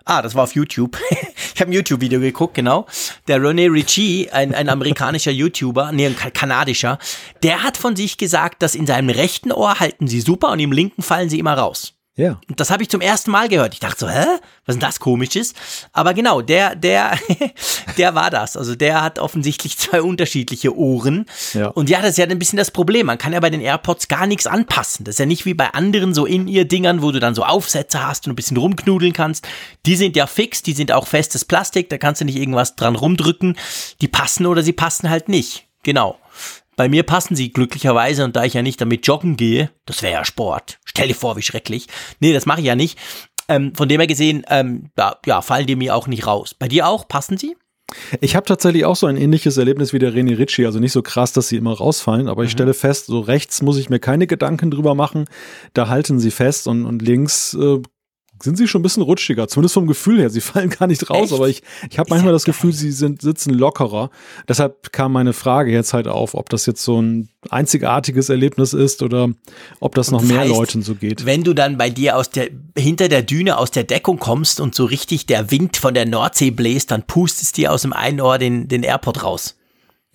Ah, 0.04 0.22
das 0.22 0.36
war 0.36 0.44
auf 0.44 0.56
YouTube. 0.56 0.98
ich 1.56 1.62
habe 1.62 1.72
ein 1.72 1.74
YouTube-Video 1.74 2.20
geguckt, 2.20 2.56
genau. 2.56 2.86
Der 3.30 3.40
René 3.40 3.72
Ritchie, 3.72 4.30
ein, 4.32 4.54
ein 4.54 4.68
amerikanischer 4.68 5.32
YouTuber, 5.32 5.94
nee, 5.94 6.06
ein 6.06 6.18
kanadischer, 6.18 7.00
der 7.44 7.64
hat 7.64 7.78
von 7.78 7.96
sich 7.96 8.18
gesagt, 8.18 8.62
dass 8.62 8.76
in 8.76 8.86
seinem 8.86 9.10
rechten 9.10 9.54
Ohr 9.54 9.80
halten 9.80 10.08
sie 10.08 10.20
super 10.20 10.50
und 10.52 10.60
im 10.60 10.74
linken 10.74 11.02
fallen 11.02 11.30
sie 11.30 11.40
immer 11.40 11.58
raus. 11.58 11.95
Ja. 12.18 12.40
Und 12.48 12.62
das 12.62 12.72
habe 12.72 12.82
ich 12.82 12.90
zum 12.90 13.02
ersten 13.02 13.30
Mal 13.30 13.50
gehört. 13.50 13.74
Ich 13.74 13.82
dachte 13.82 14.00
so, 14.00 14.10
hä? 14.10 14.26
Was 14.66 14.76
ist 14.76 14.82
denn 14.82 14.88
das 14.88 15.00
komisches? 15.02 15.54
Aber 15.92 16.14
genau, 16.14 16.42
der, 16.42 16.74
der, 16.76 17.18
der 17.98 18.16
war 18.16 18.30
das. 18.30 18.56
Also 18.56 18.74
der 18.74 19.02
hat 19.02 19.20
offensichtlich 19.20 19.78
zwei 19.78 20.02
unterschiedliche 20.02 20.76
Ohren. 20.78 21.26
Ja. 21.54 21.68
Und 21.68 21.90
ja, 21.90 22.02
das 22.02 22.12
ist 22.12 22.18
ja 22.18 22.26
ein 22.26 22.40
bisschen 22.40 22.58
das 22.58 22.72
Problem. 22.72 23.08
Man 23.08 23.18
kann 23.18 23.34
ja 23.34 23.42
bei 23.42 23.50
den 23.50 23.60
AirPods 23.60 24.08
gar 24.08 24.28
nichts 24.28 24.48
anpassen. 24.48 25.04
Das 25.04 25.16
ist 25.16 25.20
ja 25.20 25.26
nicht 25.26 25.46
wie 25.46 25.54
bei 25.54 25.74
anderen 25.74 26.14
so 26.14 26.26
in 26.26 26.48
ihr 26.48 26.66
Dingern, 26.66 27.02
wo 27.02 27.12
du 27.12 27.20
dann 27.20 27.36
so 27.36 27.44
Aufsätze 27.44 28.08
hast 28.08 28.28
und 28.28 28.34
ein 28.34 28.38
bisschen 28.38 28.58
rumknudeln 28.58 29.12
kannst. 29.12 29.46
Die 29.86 29.98
sind 29.98 30.16
ja 30.16 30.26
fix, 30.26 30.64
die 30.64 30.74
sind 30.74 30.94
auch 30.94 31.08
festes 31.08 31.44
Plastik, 31.44 31.90
da 31.90 31.98
kannst 31.98 32.22
du 32.22 32.26
nicht 32.26 32.38
irgendwas 32.38 32.78
dran 32.78 32.96
rumdrücken. 32.96 33.58
Die 34.00 34.08
passen 34.08 34.46
oder 34.46 34.64
sie 34.64 34.74
passen 34.74 35.10
halt 35.10 35.28
nicht. 35.28 35.66
Genau. 35.84 36.18
Bei 36.76 36.90
mir 36.90 37.04
passen 37.04 37.36
sie 37.36 37.52
glücklicherweise 37.52 38.24
und 38.24 38.36
da 38.36 38.44
ich 38.44 38.54
ja 38.54 38.62
nicht 38.62 38.82
damit 38.82 39.08
joggen 39.08 39.38
gehe, 39.38 39.72
das 39.86 40.02
wäre 40.02 40.14
ja 40.14 40.26
Sport. 40.26 40.80
Stell 40.86 41.08
dir 41.08 41.16
vor, 41.16 41.38
wie 41.38 41.42
schrecklich. 41.42 41.88
Nee, 42.20 42.34
das 42.34 42.46
mache 42.46 42.62
ich 42.62 42.68
ja 42.68 42.76
nicht. 42.76 42.98
Ähm, 43.48 43.76
von 43.76 43.88
dem 43.88 44.00
her 44.00 44.08
gesehen, 44.08 44.44
ähm, 44.50 44.90
ja, 44.98 45.18
ja, 45.26 45.42
fallen 45.42 45.68
die 45.68 45.76
mir 45.76 45.96
auch 45.96 46.08
nicht 46.08 46.26
raus. 46.26 46.54
Bei 46.54 46.68
dir 46.68 46.88
auch? 46.88 47.08
Passen 47.08 47.38
sie? 47.38 47.56
Ich 48.20 48.36
habe 48.36 48.48
tatsächlich 48.48 48.86
auch 48.86 48.96
so 48.96 49.06
ein 49.06 49.16
ähnliches 49.16 49.58
Erlebnis 49.58 49.94
wie 49.94 50.00
der 50.00 50.12
René 50.12 50.38
Ritchie, 50.38 50.66
also 50.66 50.80
nicht 50.80 50.92
so 50.92 51.04
krass, 51.04 51.34
dass 51.34 51.50
sie 51.50 51.56
immer 51.56 51.74
rausfallen, 51.74 52.28
aber 52.28 52.44
ich 52.44 52.50
mhm. 52.50 52.54
stelle 52.54 52.74
fest, 52.74 53.06
so 53.06 53.20
rechts 53.20 53.62
muss 53.62 53.78
ich 53.78 53.90
mir 53.90 54.00
keine 54.00 54.26
Gedanken 54.26 54.72
drüber 54.72 54.96
machen, 54.96 55.26
da 55.74 55.88
halten 55.88 56.20
sie 56.20 56.32
fest 56.32 56.68
und, 56.68 56.86
und 56.86 57.04
links 57.04 57.54
äh, 57.54 57.82
sind 58.42 58.58
sie 58.58 58.68
schon 58.68 58.82
ein 58.82 58.84
bisschen 58.84 59.04
rutschiger, 59.04 59.48
zumindest 59.48 59.74
vom 59.74 59.88
Gefühl 59.88 60.20
her. 60.20 60.30
Sie 60.30 60.42
fallen 60.42 60.70
gar 60.70 60.88
nicht 60.88 61.10
raus, 61.10 61.26
Echt? 61.26 61.34
aber 61.34 61.50
ich, 61.50 61.64
ich 61.90 62.00
habe 62.00 62.10
manchmal 62.10 62.34
das 62.34 62.46
Gefühl, 62.46 62.74
sie 62.74 62.92
sind, 62.92 63.22
sitzen 63.22 63.54
lockerer. 63.54 64.10
Deshalb 64.48 64.92
kam 64.92 65.14
meine 65.14 65.34
Frage 65.34 65.72
jetzt 65.72 65.94
halt 65.94 66.08
auf, 66.08 66.34
ob 66.34 66.50
das 66.50 66.66
jetzt 66.66 66.84
so 66.84 67.02
ein 67.02 67.30
einzigartiges 67.50 68.30
Erlebnis 68.30 68.74
ist 68.74 69.04
oder 69.04 69.30
ob 69.80 69.96
das 69.96 70.12
noch 70.12 70.22
das 70.22 70.30
mehr 70.30 70.40
heißt, 70.40 70.50
Leuten 70.50 70.82
so 70.82 70.96
geht. 70.96 71.26
Wenn 71.26 71.44
du 71.44 71.54
dann 71.54 71.78
bei 71.78 71.90
dir 71.90 72.18
aus 72.18 72.30
der, 72.30 72.50
hinter 72.78 73.08
der 73.08 73.22
Düne 73.22 73.58
aus 73.58 73.72
der 73.72 73.84
Deckung 73.84 74.20
kommst 74.20 74.60
und 74.60 74.76
so 74.76 74.86
richtig 74.86 75.26
der 75.26 75.52
Wind 75.52 75.78
von 75.78 75.94
der 75.94 76.06
Nordsee 76.06 76.52
bläst, 76.52 76.92
dann 76.92 77.04
pustest 77.04 77.58
dir 77.58 77.72
aus 77.72 77.84
dem 77.84 77.94
einen 77.94 78.22
Ohr 78.22 78.38
den, 78.38 78.68
den 78.68 78.84
Airport 78.84 79.24
raus. 79.24 79.56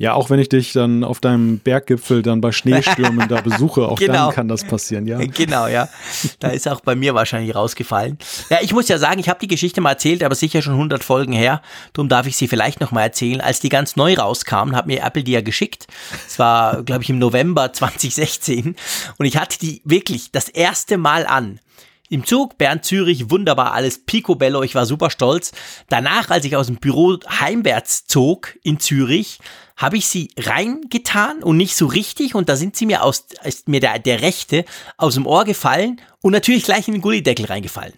Ja, 0.00 0.14
auch 0.14 0.30
wenn 0.30 0.40
ich 0.40 0.48
dich 0.48 0.72
dann 0.72 1.04
auf 1.04 1.20
deinem 1.20 1.58
Berggipfel 1.58 2.22
dann 2.22 2.40
bei 2.40 2.52
Schneestürmen 2.52 3.28
da 3.28 3.40
besuche, 3.42 3.86
auch 3.86 3.98
genau. 3.98 4.28
dann 4.28 4.34
kann 4.34 4.48
das 4.48 4.64
passieren, 4.64 5.06
ja. 5.06 5.18
Genau, 5.18 5.66
ja. 5.66 5.90
Da 6.38 6.48
ist 6.48 6.66
auch 6.66 6.80
bei 6.80 6.94
mir 6.94 7.14
wahrscheinlich 7.14 7.54
rausgefallen. 7.54 8.16
Ja, 8.48 8.60
ich 8.62 8.72
muss 8.72 8.88
ja 8.88 8.96
sagen, 8.96 9.20
ich 9.20 9.28
habe 9.28 9.40
die 9.40 9.46
Geschichte 9.46 9.82
mal 9.82 9.90
erzählt, 9.90 10.24
aber 10.24 10.34
sicher 10.34 10.62
schon 10.62 10.72
100 10.72 11.04
Folgen 11.04 11.34
her. 11.34 11.60
Darum 11.92 12.08
darf 12.08 12.26
ich 12.26 12.38
sie 12.38 12.48
vielleicht 12.48 12.80
noch 12.80 12.92
mal 12.92 13.02
erzählen. 13.02 13.42
Als 13.42 13.60
die 13.60 13.68
ganz 13.68 13.94
neu 13.94 14.14
rauskamen, 14.14 14.74
hat 14.74 14.86
mir 14.86 15.02
Apple 15.02 15.22
die 15.22 15.32
ja 15.32 15.42
geschickt. 15.42 15.86
Es 16.26 16.38
war, 16.38 16.82
glaube 16.82 17.02
ich, 17.02 17.10
im 17.10 17.18
November 17.18 17.70
2016. 17.70 18.76
Und 19.18 19.26
ich 19.26 19.36
hatte 19.36 19.58
die 19.58 19.82
wirklich 19.84 20.32
das 20.32 20.48
erste 20.48 20.96
Mal 20.96 21.26
an. 21.26 21.60
Im 22.08 22.24
Zug, 22.24 22.56
Bern, 22.58 22.82
Zürich, 22.82 23.30
wunderbar, 23.30 23.72
alles 23.72 24.04
picobello, 24.04 24.62
ich 24.62 24.74
war 24.74 24.84
super 24.84 25.10
stolz. 25.10 25.52
Danach, 25.90 26.30
als 26.30 26.44
ich 26.44 26.56
aus 26.56 26.66
dem 26.66 26.76
Büro 26.76 27.18
heimwärts 27.28 28.06
zog 28.06 28.56
in 28.64 28.80
Zürich, 28.80 29.38
habe 29.80 29.96
ich 29.96 30.06
sie 30.06 30.30
reingetan 30.38 31.42
und 31.42 31.56
nicht 31.56 31.74
so 31.74 31.86
richtig 31.86 32.34
und 32.34 32.50
da 32.50 32.56
sind 32.56 32.76
sie 32.76 32.84
mir 32.84 33.02
aus, 33.02 33.24
ist 33.44 33.66
mir 33.66 33.80
der, 33.80 33.98
der 33.98 34.20
rechte 34.20 34.66
aus 34.98 35.14
dem 35.14 35.26
Ohr 35.26 35.44
gefallen 35.44 36.00
und 36.20 36.32
natürlich 36.32 36.64
gleich 36.64 36.86
in 36.86 36.92
den 36.92 37.00
Gullideckel 37.00 37.46
reingefallen. 37.46 37.94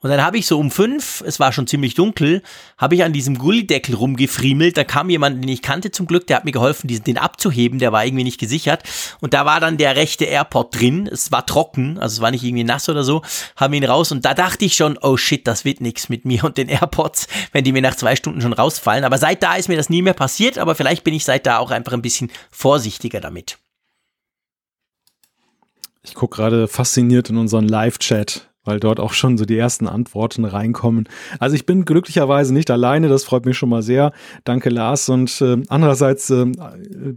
Und 0.00 0.10
dann 0.10 0.22
habe 0.22 0.38
ich 0.38 0.46
so 0.46 0.60
um 0.60 0.70
fünf, 0.70 1.24
es 1.26 1.40
war 1.40 1.52
schon 1.52 1.66
ziemlich 1.66 1.94
dunkel, 1.94 2.42
habe 2.76 2.94
ich 2.94 3.02
an 3.02 3.12
diesem 3.12 3.36
Gullideckel 3.36 3.96
rumgefriemelt. 3.96 4.76
Da 4.76 4.84
kam 4.84 5.10
jemand, 5.10 5.42
den 5.42 5.48
ich 5.48 5.60
kannte 5.60 5.90
zum 5.90 6.06
Glück, 6.06 6.26
der 6.28 6.36
hat 6.36 6.44
mir 6.44 6.52
geholfen, 6.52 6.86
diesen, 6.86 7.04
den 7.04 7.18
abzuheben, 7.18 7.80
der 7.80 7.90
war 7.90 8.04
irgendwie 8.04 8.22
nicht 8.22 8.38
gesichert. 8.38 8.84
Und 9.20 9.34
da 9.34 9.44
war 9.44 9.58
dann 9.58 9.76
der 9.76 9.96
rechte 9.96 10.24
Airport 10.24 10.78
drin. 10.78 11.08
Es 11.10 11.32
war 11.32 11.46
trocken, 11.46 11.98
also 11.98 12.14
es 12.14 12.20
war 12.20 12.30
nicht 12.30 12.44
irgendwie 12.44 12.62
nass 12.62 12.88
oder 12.88 13.02
so. 13.02 13.22
Haben 13.56 13.74
ihn 13.74 13.84
raus 13.84 14.12
und 14.12 14.24
da 14.24 14.34
dachte 14.34 14.64
ich 14.64 14.76
schon, 14.76 14.98
oh 15.02 15.16
shit, 15.16 15.44
das 15.48 15.64
wird 15.64 15.80
nichts 15.80 16.08
mit 16.08 16.24
mir 16.24 16.44
und 16.44 16.58
den 16.58 16.68
AirPods, 16.68 17.26
wenn 17.52 17.64
die 17.64 17.72
mir 17.72 17.82
nach 17.82 17.96
zwei 17.96 18.14
Stunden 18.14 18.40
schon 18.40 18.52
rausfallen. 18.52 19.04
Aber 19.04 19.18
seit 19.18 19.42
da 19.42 19.56
ist 19.56 19.68
mir 19.68 19.76
das 19.76 19.90
nie 19.90 20.02
mehr 20.02 20.14
passiert, 20.14 20.58
aber 20.58 20.76
vielleicht 20.76 21.02
bin 21.02 21.14
ich 21.14 21.24
seit 21.24 21.44
da 21.44 21.58
auch 21.58 21.72
einfach 21.72 21.92
ein 21.92 22.02
bisschen 22.02 22.30
vorsichtiger 22.52 23.20
damit. 23.20 23.58
Ich 26.02 26.14
gucke 26.14 26.36
gerade 26.36 26.68
fasziniert 26.68 27.30
in 27.30 27.36
unseren 27.36 27.66
Live-Chat 27.66 28.48
weil 28.68 28.80
dort 28.80 29.00
auch 29.00 29.14
schon 29.14 29.38
so 29.38 29.46
die 29.46 29.56
ersten 29.56 29.88
Antworten 29.88 30.44
reinkommen. 30.44 31.08
Also 31.40 31.56
ich 31.56 31.64
bin 31.64 31.86
glücklicherweise 31.86 32.52
nicht 32.52 32.70
alleine, 32.70 33.08
das 33.08 33.24
freut 33.24 33.46
mich 33.46 33.56
schon 33.56 33.70
mal 33.70 33.82
sehr. 33.82 34.12
Danke 34.44 34.68
Lars. 34.68 35.08
Und 35.08 35.40
äh, 35.40 35.56
andererseits 35.68 36.28
äh, 36.28 36.44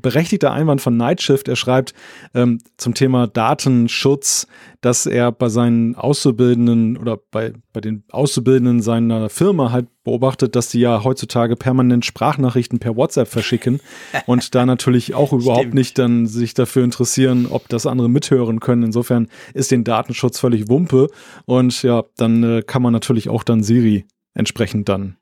berechtigter 0.01 0.51
Einwand 0.51 0.79
von 0.79 0.95
Nightshift. 0.95 1.49
Er 1.49 1.57
schreibt 1.57 1.93
ähm, 2.33 2.59
zum 2.77 2.93
Thema 2.93 3.27
Datenschutz, 3.27 4.47
dass 4.81 5.05
er 5.05 5.31
bei 5.31 5.47
seinen 5.47 5.95
Auszubildenden 5.95 6.97
oder 6.97 7.17
bei, 7.17 7.53
bei 7.71 7.81
den 7.81 8.03
Auszubildenden 8.11 8.81
seiner 8.81 9.29
Firma 9.29 9.71
halt 9.71 9.87
beobachtet, 10.03 10.55
dass 10.55 10.69
die 10.69 10.79
ja 10.79 11.03
heutzutage 11.03 11.55
permanent 11.55 12.03
Sprachnachrichten 12.03 12.79
per 12.79 12.95
WhatsApp 12.95 13.27
verschicken 13.27 13.79
und 14.25 14.55
da 14.55 14.65
natürlich 14.65 15.13
auch 15.13 15.33
überhaupt 15.33 15.61
Stimmt. 15.61 15.75
nicht 15.75 15.97
dann 15.99 16.25
sich 16.25 16.55
dafür 16.55 16.83
interessieren, 16.83 17.47
ob 17.49 17.69
das 17.69 17.85
andere 17.85 18.09
mithören 18.09 18.59
können. 18.59 18.83
Insofern 18.83 19.27
ist 19.53 19.71
den 19.71 19.83
Datenschutz 19.83 20.39
völlig 20.39 20.67
Wumpe 20.67 21.09
und 21.45 21.83
ja, 21.83 22.03
dann 22.17 22.43
äh, 22.43 22.61
kann 22.63 22.81
man 22.81 22.93
natürlich 22.93 23.29
auch 23.29 23.43
dann 23.43 23.63
Siri 23.63 24.05
entsprechend 24.33 24.89
dann 24.89 25.17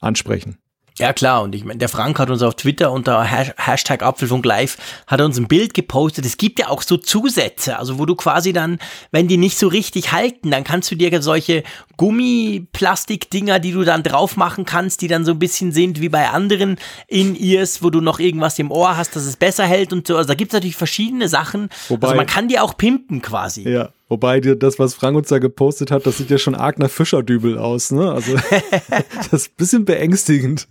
ansprechen. 0.00 0.58
Ja 0.98 1.12
klar, 1.12 1.42
und 1.42 1.54
ich 1.54 1.64
meine, 1.64 1.78
der 1.78 1.88
Frank 1.88 2.18
hat 2.18 2.30
uns 2.30 2.42
auf 2.42 2.54
Twitter 2.56 2.92
unter 2.92 3.22
Hashtag 3.24 4.02
Apfelfunk 4.02 4.44
Live 4.44 4.76
hat 5.06 5.20
uns 5.20 5.38
ein 5.38 5.48
Bild 5.48 5.74
gepostet. 5.74 6.26
Es 6.26 6.36
gibt 6.36 6.58
ja 6.58 6.68
auch 6.68 6.82
so 6.82 6.96
Zusätze, 6.96 7.78
also 7.78 7.98
wo 7.98 8.06
du 8.06 8.14
quasi 8.14 8.52
dann, 8.52 8.78
wenn 9.10 9.28
die 9.28 9.36
nicht 9.36 9.58
so 9.58 9.68
richtig 9.68 10.12
halten, 10.12 10.50
dann 10.50 10.64
kannst 10.64 10.90
du 10.90 10.96
dir 10.96 11.22
solche 11.22 11.62
Gummiplastik-Dinger, 11.96 13.58
die 13.58 13.72
du 13.72 13.84
dann 13.84 14.02
drauf 14.02 14.36
machen 14.36 14.64
kannst, 14.64 15.02
die 15.02 15.08
dann 15.08 15.24
so 15.24 15.32
ein 15.32 15.38
bisschen 15.38 15.72
sind 15.72 16.00
wie 16.00 16.08
bei 16.08 16.28
anderen 16.28 16.76
In-Ears, 17.08 17.82
wo 17.82 17.90
du 17.90 18.00
noch 18.00 18.18
irgendwas 18.20 18.58
im 18.58 18.70
Ohr 18.70 18.96
hast, 18.96 19.16
dass 19.16 19.24
es 19.24 19.36
besser 19.36 19.64
hält 19.64 19.92
und 19.92 20.06
so. 20.06 20.16
Also 20.16 20.28
da 20.28 20.34
gibt 20.34 20.52
es 20.52 20.54
natürlich 20.54 20.76
verschiedene 20.76 21.28
Sachen. 21.28 21.68
Wobei, 21.88 22.08
also 22.08 22.16
man 22.16 22.26
kann 22.26 22.48
die 22.48 22.58
auch 22.58 22.76
pimpen 22.76 23.22
quasi. 23.22 23.68
Ja, 23.68 23.90
Wobei 24.08 24.40
das, 24.40 24.78
was 24.78 24.94
Frank 24.94 25.16
uns 25.16 25.28
da 25.28 25.38
gepostet 25.38 25.90
hat, 25.90 26.06
das 26.06 26.16
sieht 26.16 26.30
ja 26.30 26.38
schon 26.38 26.54
arg 26.54 26.78
nach 26.78 26.88
Fischerdübel 26.88 27.58
aus, 27.58 27.90
ne? 27.90 28.10
Also 28.10 28.36
das 29.12 29.32
ist 29.32 29.50
ein 29.50 29.56
bisschen 29.58 29.84
beängstigend. 29.84 30.66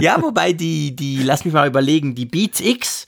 Ja, 0.00 0.20
wobei 0.20 0.52
die, 0.52 0.96
die, 0.96 1.22
lass 1.22 1.44
mich 1.44 1.54
mal 1.54 1.68
überlegen, 1.68 2.16
die 2.16 2.26
Beats 2.26 2.60
X 2.60 3.06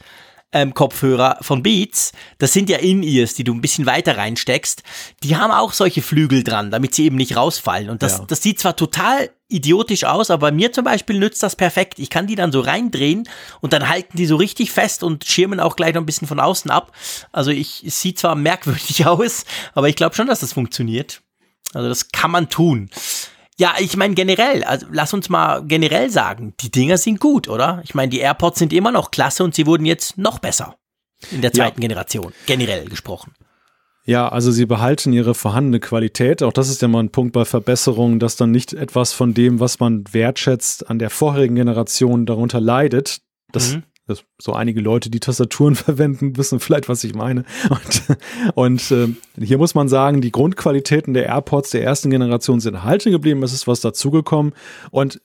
ähm, 0.55 0.73
Kopfhörer 0.73 1.37
von 1.43 1.63
Beats, 1.63 2.13
das 2.39 2.53
sind 2.53 2.71
ja 2.71 2.79
In-Ears, 2.79 3.35
die 3.35 3.45
du 3.45 3.53
ein 3.53 3.61
bisschen 3.61 3.85
weiter 3.85 4.17
reinsteckst, 4.17 4.83
die 5.23 5.37
haben 5.37 5.51
auch 5.51 5.73
solche 5.73 6.01
Flügel 6.01 6.45
dran, 6.45 6.71
damit 6.71 6.95
sie 6.95 7.05
eben 7.05 7.17
nicht 7.17 7.37
rausfallen. 7.37 7.91
Und 7.91 8.03
das, 8.03 8.19
ja. 8.19 8.25
das 8.27 8.43
sieht 8.43 8.61
zwar 8.61 8.77
total 8.77 9.31
idiotisch 9.49 10.05
aus, 10.05 10.31
aber 10.31 10.53
mir 10.53 10.73
zum 10.73 10.85
Beispiel 10.85 11.19
nützt 11.19 11.43
das 11.43 11.57
perfekt. 11.57 11.99
Ich 11.99 12.09
kann 12.09 12.27
die 12.27 12.37
dann 12.37 12.53
so 12.53 12.61
reindrehen 12.61 13.29
und 13.61 13.73
dann 13.73 13.89
halten 13.89 14.17
die 14.17 14.27
so 14.27 14.37
richtig 14.37 14.71
fest 14.71 15.03
und 15.03 15.25
schirmen 15.25 15.61
auch 15.61 15.77
gleich 15.77 15.95
noch 15.95 16.03
ein 16.03 16.07
bisschen 16.07 16.29
von 16.29 16.41
außen 16.41 16.71
ab. 16.71 16.93
Also 17.33 17.51
ich, 17.51 17.85
es 17.85 18.01
sieht 18.01 18.19
zwar 18.19 18.37
merkwürdig 18.37 19.07
aus, 19.07 19.45
aber 19.75 19.89
ich 19.89 19.97
glaube 19.97 20.15
schon, 20.15 20.29
dass 20.29 20.41
das 20.41 20.53
funktioniert. 20.53 21.21
Also 21.73 21.89
das 21.89 22.11
kann 22.11 22.31
man 22.31 22.49
tun. 22.49 22.89
Ja, 23.57 23.75
ich 23.79 23.97
meine 23.97 24.15
generell, 24.15 24.65
also 24.65 24.87
lass 24.91 25.15
uns 25.15 25.29
mal 25.29 25.63
generell 25.65 26.11
sagen, 26.11 26.55
die 26.61 26.71
Dinger 26.71 26.99
sind 26.99 27.21
gut, 27.21 27.49
oder? 27.49 27.81
Ich 27.85 27.95
meine, 27.95 28.11
die 28.11 28.19
AirPods 28.19 28.59
sind 28.59 28.73
immer 28.73 28.91
noch 28.91 29.13
klasse 29.13 29.45
und 29.45 29.55
sie 29.55 29.67
wurden 29.67 29.87
jetzt 29.87 30.19
noch 30.19 30.41
besser 30.41 30.77
in 31.31 31.41
der 31.41 31.53
zweiten 31.53 31.81
ja. 31.81 31.89
Generation, 31.89 32.33
generell 32.47 32.87
gesprochen. 32.87 33.33
Ja, 34.07 34.29
also 34.29 34.51
sie 34.51 34.67
behalten 34.67 35.13
ihre 35.13 35.35
vorhandene 35.35 35.81
Qualität. 35.81 36.43
Auch 36.43 36.53
das 36.53 36.69
ist 36.69 36.83
ja 36.83 36.89
mal 36.89 37.03
ein 37.03 37.11
Punkt 37.11 37.33
bei 37.33 37.47
Verbesserungen, 37.47 38.19
dass 38.19 38.37
dann 38.37 38.51
nicht 38.51 38.75
etwas 38.75 39.13
von 39.13 39.33
dem, 39.33 39.61
was 39.61 39.81
man 39.81 40.05
wertschätzt, 40.13 40.91
an 40.91 40.99
der 40.99 41.09
vorherigen 41.09 41.55
Generation 41.55 42.27
darunter 42.27 42.61
leidet. 42.61 43.23
Das 43.53 43.75
mhm. 43.77 43.85
Das, 44.07 44.23
so 44.39 44.53
einige 44.53 44.83
Leute, 44.83 45.09
die 45.09 45.21
Tastaturen 45.21 45.75
verwenden, 45.75 46.37
wissen 46.37 46.61
vielleicht, 46.61 46.91
was 46.91 47.05
ich 47.05 47.15
meine. 47.15 47.45
Und, 47.71 48.19
und 48.55 48.91
äh, 48.91 49.09
hier 49.43 49.57
muss 49.57 49.75
man 49.75 49.89
sagen, 49.89 50.21
die 50.21 50.31
Grundqualitäten 50.31 51.15
der 51.15 51.27
AirPods 51.27 51.71
der 51.71 51.83
ersten 51.83 52.11
Generation 52.11 52.61
sind 52.61 52.75
erhalten 52.75 53.13
geblieben. 53.13 53.43
Es 53.43 53.55
ist 53.55 53.67
was 53.67 53.81
dazugekommen. 53.81 54.53
Und 54.91 55.23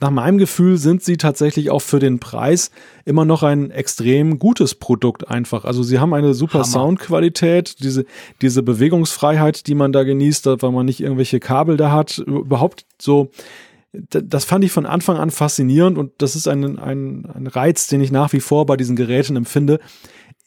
nach 0.00 0.10
meinem 0.10 0.38
Gefühl 0.38 0.78
sind 0.78 1.02
sie 1.02 1.18
tatsächlich 1.18 1.70
auch 1.70 1.82
für 1.82 1.98
den 1.98 2.20
Preis 2.20 2.70
immer 3.04 3.26
noch 3.26 3.42
ein 3.42 3.70
extrem 3.70 4.38
gutes 4.38 4.74
Produkt 4.74 5.28
einfach. 5.28 5.66
Also 5.66 5.82
sie 5.82 5.98
haben 5.98 6.14
eine 6.14 6.32
super 6.32 6.60
Hammer. 6.60 6.64
Soundqualität, 6.64 7.80
diese, 7.80 8.06
diese 8.40 8.62
Bewegungsfreiheit, 8.62 9.66
die 9.66 9.74
man 9.74 9.92
da 9.92 10.04
genießt, 10.04 10.46
weil 10.46 10.72
man 10.72 10.86
nicht 10.86 11.00
irgendwelche 11.00 11.38
Kabel 11.38 11.76
da 11.76 11.90
hat. 11.90 12.18
Überhaupt 12.18 12.86
so 12.98 13.30
das 13.92 14.44
fand 14.44 14.64
ich 14.64 14.72
von 14.72 14.86
Anfang 14.86 15.18
an 15.18 15.30
faszinierend 15.30 15.98
und 15.98 16.12
das 16.18 16.34
ist 16.34 16.48
ein, 16.48 16.78
ein, 16.78 17.26
ein 17.26 17.46
Reiz, 17.46 17.88
den 17.88 18.00
ich 18.00 18.10
nach 18.10 18.32
wie 18.32 18.40
vor 18.40 18.64
bei 18.64 18.76
diesen 18.76 18.96
Geräten 18.96 19.36
empfinde. 19.36 19.80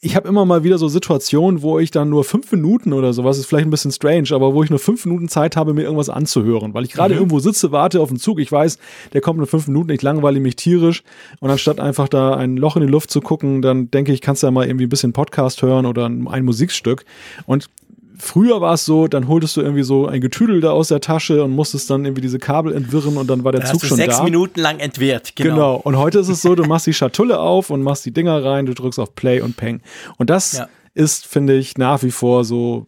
Ich 0.01 0.15
habe 0.15 0.27
immer 0.27 0.45
mal 0.45 0.63
wieder 0.63 0.77
so 0.77 0.87
Situationen, 0.87 1.61
wo 1.61 1.79
ich 1.79 1.89
dann 1.89 2.09
nur 2.09 2.23
fünf 2.23 2.51
Minuten 2.51 2.91
oder 2.91 3.13
sowas, 3.13 3.37
ist 3.37 3.45
vielleicht 3.45 3.67
ein 3.67 3.71
bisschen 3.71 3.91
strange, 3.91 4.29
aber 4.31 4.53
wo 4.53 4.61
ich 4.61 4.69
nur 4.69 4.77
fünf 4.77 5.05
Minuten 5.05 5.29
Zeit 5.29 5.55
habe, 5.55 5.73
mir 5.73 5.83
irgendwas 5.83 6.09
anzuhören, 6.09 6.73
weil 6.73 6.85
ich 6.85 6.91
gerade 6.91 7.13
mhm. 7.13 7.21
irgendwo 7.21 7.39
sitze, 7.39 7.71
warte 7.71 8.01
auf 8.01 8.09
den 8.09 8.19
Zug, 8.19 8.39
ich 8.39 8.51
weiß, 8.51 8.77
der 9.13 9.21
kommt 9.21 9.37
nur 9.37 9.47
fünf 9.47 9.67
Minuten, 9.67 9.91
ich 9.91 10.01
langweile 10.01 10.39
mich 10.39 10.57
tierisch 10.57 11.03
und 11.39 11.49
anstatt 11.49 11.79
einfach 11.79 12.07
da 12.07 12.35
ein 12.35 12.57
Loch 12.57 12.75
in 12.75 12.81
die 12.81 12.91
Luft 12.91 13.09
zu 13.09 13.21
gucken, 13.21 13.61
dann 13.61 13.89
denke 13.89 14.11
ich, 14.11 14.21
kannst 14.21 14.43
du 14.43 14.47
ja 14.47 14.51
mal 14.51 14.67
irgendwie 14.67 14.85
ein 14.85 14.89
bisschen 14.89 15.13
Podcast 15.13 15.61
hören 15.61 15.85
oder 15.85 16.05
ein 16.05 16.45
Musikstück 16.45 17.05
und 17.45 17.69
früher 18.17 18.61
war 18.61 18.73
es 18.73 18.85
so, 18.85 19.07
dann 19.07 19.27
holtest 19.27 19.57
du 19.57 19.61
irgendwie 19.61 19.83
so 19.83 20.07
ein 20.07 20.21
Getüdel 20.21 20.61
da 20.61 20.71
aus 20.71 20.89
der 20.89 21.01
Tasche 21.01 21.43
und 21.43 21.51
musstest 21.51 21.89
dann 21.89 22.05
irgendwie 22.05 22.21
diese 22.21 22.39
Kabel 22.39 22.73
entwirren 22.73 23.17
und 23.17 23.27
dann 23.27 23.43
war 23.43 23.51
der 23.51 23.61
dann 23.61 23.71
Zug 23.71 23.75
hast 23.75 23.83
du 23.83 23.87
schon 23.87 23.97
sechs 23.97 24.17
da. 24.17 24.23
Minuten 24.23 24.59
lang 24.59 24.79
entwirrt, 24.79 25.35
genau. 25.35 25.53
genau. 25.53 25.75
Und 25.75 25.97
heute 25.97 26.19
ist 26.19 26.29
es 26.29 26.41
so, 26.41 26.55
du 26.55 26.63
machst 26.63 26.87
die 26.87 26.93
Schatulle 26.93 27.39
auf 27.39 27.69
und 27.69 27.81
machst 27.83 28.05
die 28.05 28.11
Dinger 28.11 28.43
rein, 28.43 28.65
du 28.65 28.73
drückst 28.73 28.99
auf 28.99 29.15
Play 29.15 29.41
und 29.41 29.57
Peng. 29.57 29.81
Und 30.17 30.29
das 30.29 30.53
ja. 30.53 30.69
ist, 30.93 31.25
finde 31.27 31.55
ich, 31.55 31.77
nach 31.77 32.03
wie 32.03 32.11
vor 32.11 32.45
so 32.45 32.87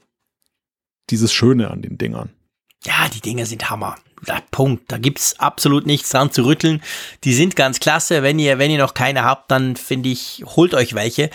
dieses 1.10 1.34
Schöne 1.34 1.72
an 1.72 1.82
den 1.82 1.98
Dingern. 1.98 2.30
Ja, 2.86 3.10
die 3.14 3.22
Dinger 3.22 3.46
sind 3.46 3.70
Hammer. 3.70 3.96
Da, 4.26 4.40
Punkt. 4.52 4.92
Da 4.92 4.98
gibt's 4.98 5.40
absolut 5.40 5.86
nichts 5.86 6.10
dran 6.10 6.32
zu 6.32 6.44
rütteln. 6.46 6.82
Die 7.24 7.34
sind 7.34 7.56
ganz 7.56 7.80
klasse. 7.80 8.24
Wenn 8.24 8.40
ihr, 8.40 8.58
wenn 8.58 8.72
ihr 8.72 8.80
noch 8.80 8.94
keine 8.94 9.24
habt, 9.24 9.52
dann 9.52 9.76
finde 9.76 10.10
ich, 10.10 10.44
holt 10.46 10.74
euch 10.74 10.94
welche. 10.96 11.30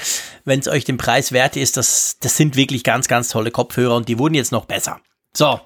Wenn 0.44 0.60
es 0.60 0.68
euch 0.68 0.84
den 0.84 0.96
Preis 0.96 1.32
wert 1.32 1.56
ist, 1.56 1.76
das, 1.76 2.16
das 2.20 2.36
sind 2.36 2.56
wirklich 2.56 2.82
ganz, 2.84 3.06
ganz 3.08 3.28
tolle 3.28 3.50
Kopfhörer 3.50 3.96
und 3.96 4.08
die 4.08 4.18
wurden 4.18 4.34
jetzt 4.34 4.52
noch 4.52 4.64
besser. 4.64 5.00
So. 5.32 5.60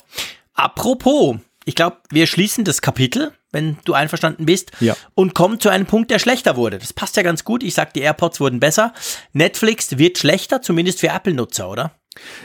Apropos, 0.52 1.36
ich 1.64 1.74
glaube, 1.74 1.98
wir 2.10 2.26
schließen 2.26 2.64
das 2.64 2.82
Kapitel, 2.82 3.32
wenn 3.50 3.78
du 3.84 3.94
einverstanden 3.94 4.46
bist, 4.46 4.72
ja. 4.80 4.96
und 5.14 5.34
kommen 5.34 5.58
zu 5.58 5.68
einem 5.68 5.86
Punkt, 5.86 6.10
der 6.10 6.18
schlechter 6.18 6.56
wurde. 6.56 6.78
Das 6.78 6.92
passt 6.92 7.16
ja 7.16 7.22
ganz 7.22 7.44
gut. 7.44 7.62
Ich 7.62 7.74
sag, 7.74 7.94
die 7.94 8.00
AirPods 8.00 8.40
wurden 8.40 8.60
besser. 8.60 8.92
Netflix 9.32 9.98
wird 9.98 10.18
schlechter, 10.18 10.62
zumindest 10.62 11.00
für 11.00 11.08
Apple-Nutzer, 11.08 11.68
oder? 11.68 11.92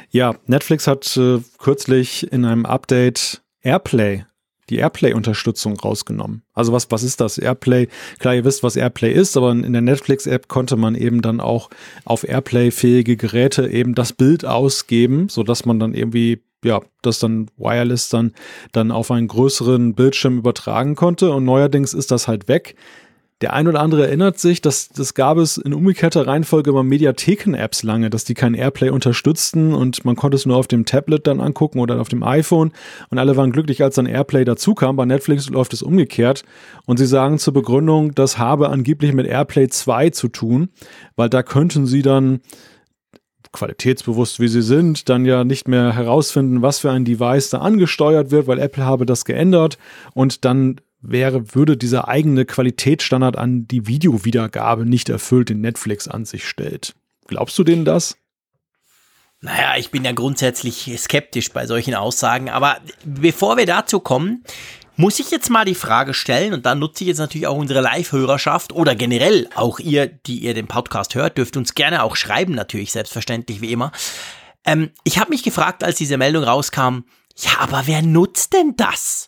Ja, 0.10 0.36
Netflix 0.46 0.88
hat 0.88 1.18
äh, 1.18 1.40
kürzlich 1.58 2.32
in 2.32 2.46
einem 2.46 2.66
Update 2.66 3.42
Airplay 3.62 4.26
die 4.72 4.78
Airplay-Unterstützung 4.78 5.78
rausgenommen. 5.78 6.44
Also 6.54 6.72
was, 6.72 6.90
was 6.90 7.04
ist 7.04 7.20
das? 7.20 7.38
Airplay, 7.38 7.90
klar, 8.20 8.36
ihr 8.36 8.46
wisst, 8.46 8.64
was 8.64 8.78
Airplay 8.78 9.12
ist, 9.12 9.36
aber 9.36 9.52
in 9.52 9.74
der 9.74 9.82
Netflix-App 9.82 10.48
konnte 10.48 10.78
man 10.78 10.96
eben 10.96 11.22
dann 11.22 11.42
auch 11.42 11.70
auf 12.06 12.24
Airplay-fähige 12.24 13.18
Geräte 13.18 13.68
eben 13.68 13.96
das 13.96 14.14
Bild 14.14 14.46
ausgeben, 14.46 15.28
sodass 15.28 15.66
man 15.66 15.80
dann 15.80 15.94
irgendwie 15.94 16.42
ja, 16.64 16.80
das 17.02 17.20
dann 17.20 17.50
wireless 17.58 18.10
dann, 18.10 18.34
dann 18.72 18.92
auf 18.92 19.12
einen 19.12 19.28
größeren 19.28 19.94
Bildschirm 19.96 20.38
übertragen 20.38 20.96
konnte. 20.96 21.32
Und 21.32 21.44
neuerdings 21.44 21.94
ist 21.94 22.12
das 22.12 22.28
halt 22.28 22.48
weg. 22.48 22.76
Der 23.42 23.54
ein 23.54 23.68
oder 23.68 23.80
andere 23.80 24.06
erinnert 24.06 24.38
sich, 24.38 24.62
dass 24.62 24.90
das 24.90 25.16
gab 25.16 25.38
es 25.38 25.58
in 25.58 25.74
umgekehrter 25.74 26.28
Reihenfolge 26.28 26.72
bei 26.74 26.84
Mediatheken-Apps 26.84 27.82
lange, 27.82 28.12
dass 28.12 28.24
die 28.24 28.36
kein 28.36 28.54
Airplay 28.54 28.92
unterstützten 28.92 29.74
und 29.74 30.06
man 30.06 30.16
konnte 30.16 30.36
es 30.36 30.46
nur 30.46 30.58
auf 30.58 30.68
dem 30.68 30.86
Tablet 30.86 31.26
dann 31.26 31.40
angucken 31.40 31.80
oder 31.80 32.00
auf 32.00 32.08
dem 32.08 32.22
iPhone 32.22 32.72
und 33.10 33.18
alle 33.18 33.36
waren 33.38 33.52
glücklich, 33.52 33.82
als 33.82 33.96
dann 33.96 34.06
Airplay 34.06 34.46
dazukam. 34.46 34.96
Bei 34.96 35.06
Netflix 35.06 35.50
läuft 35.50 35.74
es 35.74 35.82
umgekehrt 35.82 36.44
und 36.86 36.98
sie 36.98 37.08
sagen 37.08 37.40
zur 37.40 37.54
Begründung, 37.54 38.14
das 38.14 38.38
habe 38.38 38.70
angeblich 38.70 39.14
mit 39.14 39.26
Airplay 39.26 39.68
2 39.68 40.12
zu 40.12 40.28
tun, 40.28 40.70
weil 41.16 41.30
da 41.30 41.42
könnten 41.42 41.88
sie 41.88 42.04
dann 42.04 42.42
qualitätsbewusst 43.54 44.40
wie 44.40 44.48
sie 44.48 44.62
sind, 44.62 45.10
dann 45.10 45.26
ja 45.26 45.44
nicht 45.44 45.68
mehr 45.68 45.94
herausfinden, 45.94 46.62
was 46.62 46.80
für 46.80 46.92
ein 46.92 47.06
Device 47.06 47.50
da 47.50 47.58
angesteuert 47.58 48.30
wird, 48.30 48.46
weil 48.46 48.60
Apple 48.60 48.86
habe 48.86 49.06
das 49.08 49.26
geändert 49.26 49.78
und 50.14 50.46
dann 50.46 50.80
wäre, 51.02 51.56
würde 51.56 51.78
dieser 51.78 52.08
eigene 52.08 52.46
Qualitätsstandard 52.46 53.38
an 53.38 53.68
die 53.68 53.88
Videowiedergabe 53.88 54.86
nicht 54.86 55.10
erfüllt, 55.10 55.50
den 55.50 55.62
Netflix 55.62 56.08
an 56.08 56.26
sich 56.26 56.48
stellt. 56.48 56.94
Glaubst 57.28 57.58
du 57.58 57.64
denen 57.64 57.86
das? 57.86 58.18
Naja, 59.40 59.76
ich 59.78 59.90
bin 59.90 60.06
ja 60.06 60.12
grundsätzlich 60.12 60.92
skeptisch 60.98 61.52
bei 61.52 61.66
solchen 61.66 61.96
Aussagen, 61.96 62.50
aber 62.50 62.78
bevor 63.04 63.58
wir 63.58 63.66
dazu 63.66 64.00
kommen, 64.00 64.44
muss 64.98 65.20
ich 65.20 65.32
jetzt 65.32 65.50
mal 65.50 65.66
die 65.66 65.74
Frage 65.74 66.14
stellen, 66.14 66.54
und 66.54 66.68
dann 66.68 66.78
nutze 66.78 67.04
ich 67.04 67.08
jetzt 67.08 67.18
natürlich 67.18 67.48
auch 67.48 67.58
unsere 67.58 67.82
Live-Hörerschaft 67.82 68.72
oder 68.72 68.94
generell 68.94 69.50
auch 69.56 69.80
ihr, 69.80 70.06
die 70.06 70.40
ihr 70.40 70.54
den 70.54 70.68
Podcast 70.68 71.16
hört, 71.16 71.40
dürft 71.40 71.58
uns 71.58 71.74
gerne 71.74 72.04
auch 72.04 72.16
schreiben, 72.16 72.54
natürlich, 72.54 72.92
selbstverständlich 72.92 73.62
wie 73.62 73.72
immer. 73.72 73.92
Ähm, 74.64 74.92
ich 75.04 75.18
habe 75.18 75.32
mich 75.32 75.42
gefragt, 75.42 75.84
als 75.84 75.98
diese 75.98 76.18
Meldung 76.18 76.44
rauskam, 76.44 77.00
ja, 77.38 77.52
aber 77.60 77.84
wer 77.86 78.04
nutzt 78.04 78.54
denn 78.54 78.76
das? 78.78 79.28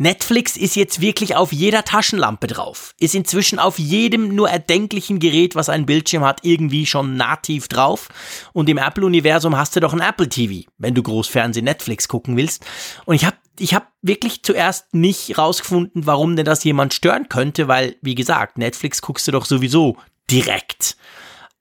Netflix 0.00 0.56
ist 0.56 0.76
jetzt 0.76 1.02
wirklich 1.02 1.36
auf 1.36 1.52
jeder 1.52 1.84
Taschenlampe 1.84 2.46
drauf. 2.46 2.94
Ist 2.98 3.14
inzwischen 3.14 3.58
auf 3.58 3.78
jedem 3.78 4.34
nur 4.34 4.48
erdenklichen 4.48 5.18
Gerät, 5.18 5.54
was 5.54 5.68
einen 5.68 5.84
Bildschirm 5.84 6.24
hat, 6.24 6.40
irgendwie 6.42 6.86
schon 6.86 7.18
nativ 7.18 7.68
drauf. 7.68 8.08
Und 8.54 8.70
im 8.70 8.78
Apple-Universum 8.78 9.58
hast 9.58 9.76
du 9.76 9.80
doch 9.80 9.92
ein 9.92 10.00
Apple 10.00 10.30
TV, 10.30 10.66
wenn 10.78 10.94
du 10.94 11.02
Großfernsehen 11.02 11.66
Netflix 11.66 12.08
gucken 12.08 12.38
willst. 12.38 12.64
Und 13.04 13.14
ich 13.14 13.26
habe 13.26 13.36
ich 13.58 13.74
hab 13.74 13.92
wirklich 14.00 14.42
zuerst 14.42 14.94
nicht 14.94 15.36
rausgefunden, 15.36 16.06
warum 16.06 16.34
denn 16.34 16.46
das 16.46 16.64
jemand 16.64 16.94
stören 16.94 17.28
könnte, 17.28 17.68
weil, 17.68 17.96
wie 18.00 18.14
gesagt, 18.14 18.56
Netflix 18.56 19.02
guckst 19.02 19.28
du 19.28 19.32
doch 19.32 19.44
sowieso 19.44 19.98
direkt. 20.30 20.96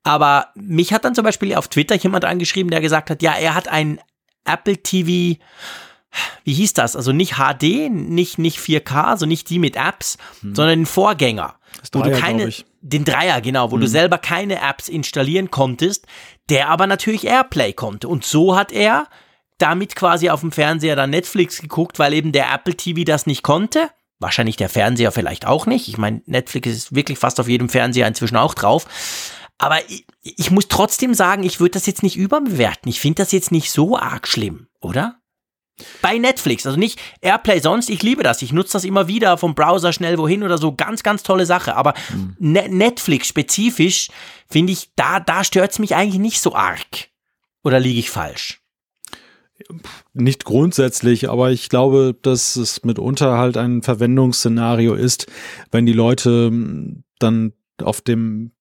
Aber 0.04 0.48
mich 0.56 0.94
hat 0.94 1.04
dann 1.04 1.14
zum 1.14 1.26
Beispiel 1.26 1.56
auf 1.56 1.68
Twitter 1.68 1.96
jemand 1.96 2.24
angeschrieben, 2.24 2.72
der 2.72 2.80
gesagt 2.80 3.10
hat, 3.10 3.22
ja, 3.22 3.34
er 3.34 3.54
hat 3.54 3.68
ein 3.68 4.00
Apple 4.46 4.78
TV 4.78 5.38
wie 6.43 6.53
hieß 6.53 6.74
das? 6.74 6.95
Also 6.95 7.12
nicht 7.12 7.36
HD, 7.36 7.89
nicht, 7.89 8.39
nicht 8.39 8.60
4K, 8.60 9.03
also 9.03 9.26
nicht 9.26 9.49
die 9.49 9.60
mit 9.60 9.76
Apps, 9.76 10.18
hm. 10.41 10.55
sondern 10.55 10.80
den 10.80 10.86
Vorgänger. 10.86 11.55
Das 11.80 11.91
Dreier, 11.91 12.05
wo 12.05 12.10
du 12.10 12.20
keine, 12.20 12.53
den 12.82 13.05
Dreier, 13.05 13.41
genau, 13.41 13.72
wo 13.72 13.76
hm. 13.76 13.82
du 13.82 13.88
selber 13.88 14.18
keine 14.18 14.60
Apps 14.62 14.89
installieren 14.89 15.51
konntest, 15.51 16.07
der 16.49 16.70
aber 16.70 16.88
natürlich 16.88 17.26
Airplay 17.26 17.74
konnte. 17.74 18.07
Und 18.07 18.26
so 18.26 18.55
hat 18.55 18.72
er 18.72 19.07
damit 19.60 19.95
quasi 19.95 20.30
auf 20.30 20.39
dem 20.39 20.51
Fernseher 20.51 20.95
dann 20.95 21.10
Netflix 21.10 21.62
geguckt, 21.62 21.99
weil 21.99 22.14
eben 22.14 22.32
der 22.32 22.51
Apple 22.51 22.76
TV 22.76 23.03
das 23.03 23.28
nicht 23.28 23.43
konnte. 23.43 23.89
Wahrscheinlich 24.20 24.57
der 24.57 24.70
Fernseher 24.70 25.12
vielleicht 25.12 25.45
auch 25.45 25.66
nicht. 25.66 25.88
Ich 25.88 25.97
meine, 25.97 26.22
Netflix 26.26 26.68
ist 26.68 26.95
wirklich 26.95 27.20
fast 27.20 27.39
auf 27.39 27.47
jedem 27.47 27.70
Fernseher 27.70 28.07
inzwischen 28.07 28.38
auch 28.38 28.53
drauf. 28.53 28.86
Aber 29.57 29.78
ich, 29.89 30.05
ich 30.22 30.51
muss 30.51 30.70
trotzdem 30.70 31.14
sagen, 31.14 31.43
ich 31.43 31.60
würde 31.60 31.72
das 31.72 31.86
jetzt 31.86 32.03
nicht 32.03 32.16
überbewerten. 32.16 32.89
Ich 32.89 32.99
finde 32.99 33.22
das 33.22 33.32
jetzt 33.32 33.51
nicht 33.51 33.72
so 33.72 33.97
arg 33.97 34.28
schlimm, 34.28 34.68
oder? 34.80 35.18
Bei 36.01 36.17
Netflix, 36.17 36.65
also 36.65 36.77
nicht 36.77 36.99
Airplay 37.21 37.59
sonst, 37.59 37.89
ich 37.89 38.03
liebe 38.03 38.23
das. 38.23 38.41
Ich 38.41 38.53
nutze 38.53 38.73
das 38.73 38.84
immer 38.84 39.07
wieder 39.07 39.38
vom 39.38 39.55
Browser 39.55 39.93
schnell 39.93 40.17
wohin 40.17 40.43
oder 40.43 40.57
so. 40.57 40.73
Ganz, 40.73 41.03
ganz 41.03 41.23
tolle 41.23 41.45
Sache. 41.45 41.75
Aber 41.75 41.93
mhm. 42.13 42.36
ne 42.39 42.69
Netflix 42.69 43.27
spezifisch 43.27 44.09
finde 44.49 44.73
ich, 44.73 44.89
da, 44.95 45.19
da 45.19 45.43
stört 45.43 45.71
es 45.71 45.80
mich 45.80 45.95
eigentlich 45.95 46.19
nicht 46.19 46.41
so 46.41 46.55
arg. 46.55 47.09
Oder 47.63 47.80
liege 47.80 47.99
ich 47.99 48.09
falsch? 48.09 48.61
Nicht 50.13 50.45
grundsätzlich, 50.45 51.30
aber 51.30 51.51
ich 51.51 51.69
glaube, 51.69 52.15
dass 52.21 52.55
es 52.55 52.84
mitunter 52.84 53.38
halt 53.38 53.57
ein 53.57 53.84
Verwendungsszenario 53.84 54.93
ist, 54.93 55.27
wenn 55.71 55.86
die 55.86 55.93
Leute 55.93 56.47
hm, 56.47 57.03
dann 57.19 57.53
auf 57.82 58.01
dem 58.01 58.51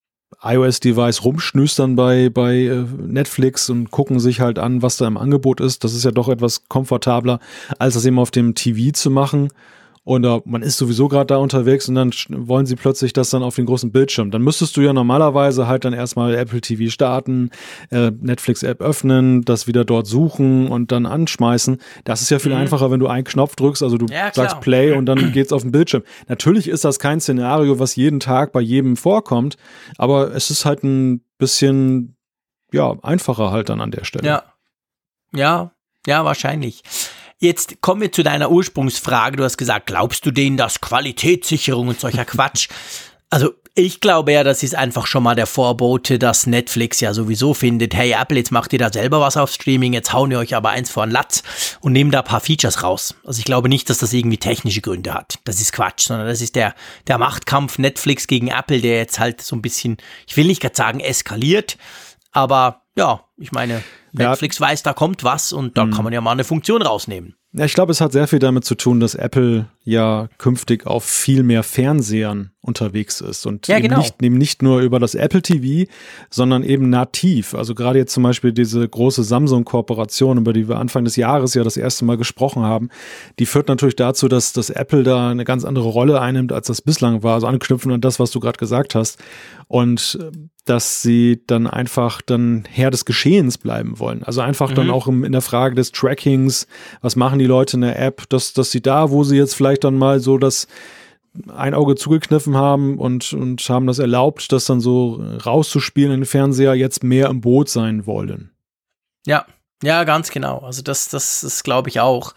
iOS-Device 0.42 1.24
rumschnüstern 1.24 1.96
bei, 1.96 2.28
bei 2.28 2.54
äh, 2.56 2.84
Netflix 2.98 3.70
und 3.70 3.90
gucken 3.90 4.20
sich 4.20 4.40
halt 4.40 4.58
an, 4.58 4.82
was 4.82 4.96
da 4.96 5.06
im 5.06 5.16
Angebot 5.16 5.60
ist. 5.60 5.84
Das 5.84 5.94
ist 5.94 6.04
ja 6.04 6.10
doch 6.10 6.28
etwas 6.28 6.68
komfortabler, 6.68 7.40
als 7.78 7.94
das 7.94 8.04
eben 8.04 8.18
auf 8.18 8.30
dem 8.30 8.54
TV 8.54 8.92
zu 8.92 9.10
machen 9.10 9.50
und 10.08 10.24
uh, 10.24 10.40
man 10.46 10.62
ist 10.62 10.78
sowieso 10.78 11.06
gerade 11.06 11.26
da 11.26 11.36
unterwegs 11.36 11.86
und 11.86 11.94
dann 11.94 12.12
wollen 12.30 12.64
sie 12.64 12.76
plötzlich 12.76 13.12
das 13.12 13.28
dann 13.28 13.42
auf 13.42 13.56
den 13.56 13.66
großen 13.66 13.92
Bildschirm. 13.92 14.30
Dann 14.30 14.40
müsstest 14.40 14.74
du 14.78 14.80
ja 14.80 14.94
normalerweise 14.94 15.66
halt 15.66 15.84
dann 15.84 15.92
erstmal 15.92 16.34
Apple 16.34 16.62
TV 16.62 16.90
starten, 16.90 17.50
äh, 17.90 18.10
Netflix-App 18.10 18.80
öffnen, 18.80 19.42
das 19.44 19.66
wieder 19.66 19.84
dort 19.84 20.06
suchen 20.06 20.68
und 20.68 20.92
dann 20.92 21.04
anschmeißen. 21.04 21.76
Das 22.04 22.22
ist 22.22 22.30
ja 22.30 22.38
viel 22.38 22.52
mhm. 22.52 22.60
einfacher, 22.60 22.90
wenn 22.90 23.00
du 23.00 23.06
einen 23.06 23.24
Knopf 23.24 23.54
drückst, 23.54 23.82
also 23.82 23.98
du 23.98 24.06
ja, 24.06 24.32
sagst 24.32 24.60
Play 24.60 24.92
und 24.92 25.04
dann 25.04 25.30
geht's 25.32 25.52
auf 25.52 25.60
den 25.60 25.72
Bildschirm. 25.72 26.04
Natürlich 26.26 26.68
ist 26.68 26.86
das 26.86 26.98
kein 26.98 27.20
Szenario, 27.20 27.78
was 27.78 27.94
jeden 27.94 28.18
Tag 28.18 28.52
bei 28.52 28.62
jedem 28.62 28.96
vorkommt, 28.96 29.58
aber 29.98 30.34
es 30.34 30.48
ist 30.48 30.64
halt 30.64 30.84
ein 30.84 31.22
bisschen 31.36 32.16
ja, 32.72 32.96
einfacher 33.02 33.50
halt 33.50 33.68
dann 33.68 33.82
an 33.82 33.90
der 33.90 34.04
Stelle. 34.04 34.26
Ja. 34.26 34.42
Ja, 35.34 35.72
ja, 36.06 36.24
wahrscheinlich. 36.24 36.82
Jetzt 37.38 37.80
kommen 37.80 38.00
wir 38.00 38.10
zu 38.10 38.22
deiner 38.22 38.50
Ursprungsfrage. 38.50 39.36
Du 39.36 39.44
hast 39.44 39.56
gesagt, 39.56 39.86
glaubst 39.86 40.26
du 40.26 40.30
denen 40.30 40.56
das 40.56 40.80
Qualitätssicherung 40.80 41.88
und 41.88 42.00
solcher 42.00 42.24
Quatsch? 42.24 42.68
Also 43.30 43.52
Ich 43.74 44.00
glaube 44.00 44.32
ja, 44.32 44.42
das 44.42 44.64
ist 44.64 44.74
einfach 44.74 45.06
schon 45.06 45.22
mal 45.22 45.36
der 45.36 45.46
Vorbote, 45.46 46.18
dass 46.18 46.48
Netflix 46.48 46.98
ja 46.98 47.14
sowieso 47.14 47.54
findet, 47.54 47.94
hey 47.94 48.10
Apple, 48.18 48.36
jetzt 48.36 48.50
macht 48.50 48.72
ihr 48.72 48.78
da 48.80 48.92
selber 48.92 49.20
was 49.20 49.36
auf 49.36 49.52
Streaming, 49.52 49.92
jetzt 49.92 50.12
hauen 50.12 50.32
ihr 50.32 50.38
euch 50.40 50.56
aber 50.56 50.70
eins 50.70 50.90
vor 50.90 51.06
den 51.06 51.12
Latz 51.12 51.44
und 51.80 51.92
nehmen 51.92 52.10
da 52.10 52.20
ein 52.20 52.24
paar 52.24 52.40
Features 52.40 52.82
raus. 52.82 53.14
Also 53.24 53.38
ich 53.38 53.44
glaube 53.44 53.68
nicht, 53.68 53.88
dass 53.88 53.98
das 53.98 54.12
irgendwie 54.12 54.38
technische 54.38 54.80
Gründe 54.80 55.14
hat. 55.14 55.38
Das 55.44 55.60
ist 55.60 55.72
Quatsch, 55.72 56.08
sondern 56.08 56.26
das 56.26 56.40
ist 56.40 56.56
der, 56.56 56.74
der 57.06 57.18
Machtkampf 57.18 57.78
Netflix 57.78 58.26
gegen 58.26 58.48
Apple, 58.48 58.80
der 58.80 58.96
jetzt 58.96 59.20
halt 59.20 59.42
so 59.42 59.54
ein 59.54 59.62
bisschen, 59.62 59.98
ich 60.26 60.36
will 60.36 60.46
nicht 60.46 60.60
gerade 60.60 60.74
sagen 60.74 60.98
eskaliert, 60.98 61.78
aber 62.32 62.82
ja, 62.96 63.24
ich 63.36 63.52
meine, 63.52 63.84
Netflix 64.18 64.58
ja. 64.58 64.66
weiß, 64.66 64.82
da 64.82 64.92
kommt 64.92 65.24
was 65.24 65.52
und 65.52 65.78
da 65.78 65.86
mhm. 65.86 65.92
kann 65.92 66.04
man 66.04 66.12
ja 66.12 66.20
mal 66.20 66.32
eine 66.32 66.44
Funktion 66.44 66.82
rausnehmen. 66.82 67.34
Ja, 67.52 67.64
ich 67.64 67.72
glaube, 67.72 67.92
es 67.92 68.02
hat 68.02 68.12
sehr 68.12 68.28
viel 68.28 68.40
damit 68.40 68.66
zu 68.66 68.74
tun, 68.74 69.00
dass 69.00 69.14
Apple 69.14 69.66
ja 69.82 70.28
künftig 70.36 70.86
auf 70.86 71.04
viel 71.04 71.42
mehr 71.42 71.62
Fernsehern 71.62 72.50
unterwegs 72.60 73.22
ist 73.22 73.46
und 73.46 73.66
ja, 73.68 73.78
eben, 73.78 73.88
genau. 73.88 74.00
nicht, 74.00 74.22
eben 74.22 74.36
nicht 74.36 74.62
nur 74.62 74.80
über 74.80 75.00
das 75.00 75.14
Apple 75.14 75.40
TV, 75.40 75.90
sondern 76.28 76.62
eben 76.62 76.90
nativ. 76.90 77.54
Also 77.54 77.74
gerade 77.74 77.98
jetzt 77.98 78.12
zum 78.12 78.22
Beispiel 78.22 78.52
diese 78.52 78.86
große 78.86 79.24
Samsung-Kooperation, 79.24 80.36
über 80.36 80.52
die 80.52 80.68
wir 80.68 80.76
Anfang 80.76 81.04
des 81.04 81.16
Jahres 81.16 81.54
ja 81.54 81.64
das 81.64 81.78
erste 81.78 82.04
Mal 82.04 82.18
gesprochen 82.18 82.64
haben, 82.64 82.90
die 83.38 83.46
führt 83.46 83.68
natürlich 83.68 83.96
dazu, 83.96 84.28
dass, 84.28 84.52
dass 84.52 84.68
Apple 84.68 85.02
da 85.02 85.30
eine 85.30 85.44
ganz 85.44 85.64
andere 85.64 85.88
Rolle 85.88 86.20
einnimmt, 86.20 86.52
als 86.52 86.66
das 86.66 86.82
bislang 86.82 87.22
war. 87.22 87.34
Also 87.34 87.46
anknüpfen 87.46 87.90
an 87.92 88.02
das, 88.02 88.20
was 88.20 88.30
du 88.30 88.40
gerade 88.40 88.58
gesagt 88.58 88.94
hast. 88.94 89.18
Und 89.68 90.18
äh, 90.20 90.30
dass 90.68 91.02
sie 91.02 91.42
dann 91.46 91.66
einfach 91.66 92.20
dann 92.20 92.64
Herr 92.70 92.90
des 92.90 93.04
Geschehens 93.04 93.56
bleiben 93.56 93.98
wollen. 93.98 94.22
Also 94.22 94.40
einfach 94.40 94.70
mhm. 94.70 94.74
dann 94.74 94.90
auch 94.90 95.06
im, 95.06 95.24
in 95.24 95.32
der 95.32 95.40
Frage 95.40 95.74
des 95.74 95.92
Trackings, 95.92 96.66
was 97.00 97.16
machen 97.16 97.38
die 97.38 97.46
Leute 97.46 97.76
in 97.76 97.80
der 97.80 97.98
App, 97.98 98.28
dass, 98.28 98.52
dass 98.52 98.70
sie 98.70 98.82
da, 98.82 99.10
wo 99.10 99.24
sie 99.24 99.36
jetzt 99.36 99.54
vielleicht 99.54 99.84
dann 99.84 99.96
mal 99.96 100.20
so 100.20 100.36
das 100.38 100.66
ein 101.54 101.74
Auge 101.74 101.94
zugekniffen 101.94 102.56
haben 102.56 102.98
und, 102.98 103.32
und 103.32 103.66
haben 103.68 103.86
das 103.86 103.98
erlaubt, 103.98 104.50
das 104.52 104.64
dann 104.66 104.80
so 104.80 105.22
rauszuspielen 105.44 106.12
in 106.12 106.20
den 106.20 106.26
Fernseher, 106.26 106.74
jetzt 106.74 107.04
mehr 107.04 107.28
im 107.28 107.40
Boot 107.40 107.68
sein 107.68 108.06
wollen. 108.06 108.50
Ja, 109.26 109.46
ja, 109.82 110.04
ganz 110.04 110.30
genau. 110.30 110.58
Also 110.58 110.82
das, 110.82 111.08
das, 111.08 111.42
das 111.42 111.62
glaube 111.62 111.88
ich 111.88 112.00
auch. 112.00 112.34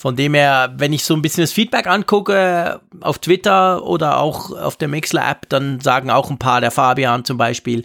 Von 0.00 0.14
dem 0.14 0.34
her, 0.34 0.72
wenn 0.76 0.92
ich 0.92 1.02
so 1.02 1.12
ein 1.12 1.22
bisschen 1.22 1.42
das 1.42 1.50
Feedback 1.50 1.88
angucke 1.88 2.80
auf 3.00 3.18
Twitter 3.18 3.84
oder 3.84 4.18
auch 4.18 4.52
auf 4.52 4.76
der 4.76 4.86
Mixler-App, 4.86 5.48
dann 5.48 5.80
sagen 5.80 6.08
auch 6.08 6.30
ein 6.30 6.38
paar, 6.38 6.60
der 6.60 6.70
Fabian 6.70 7.24
zum 7.24 7.36
Beispiel, 7.36 7.82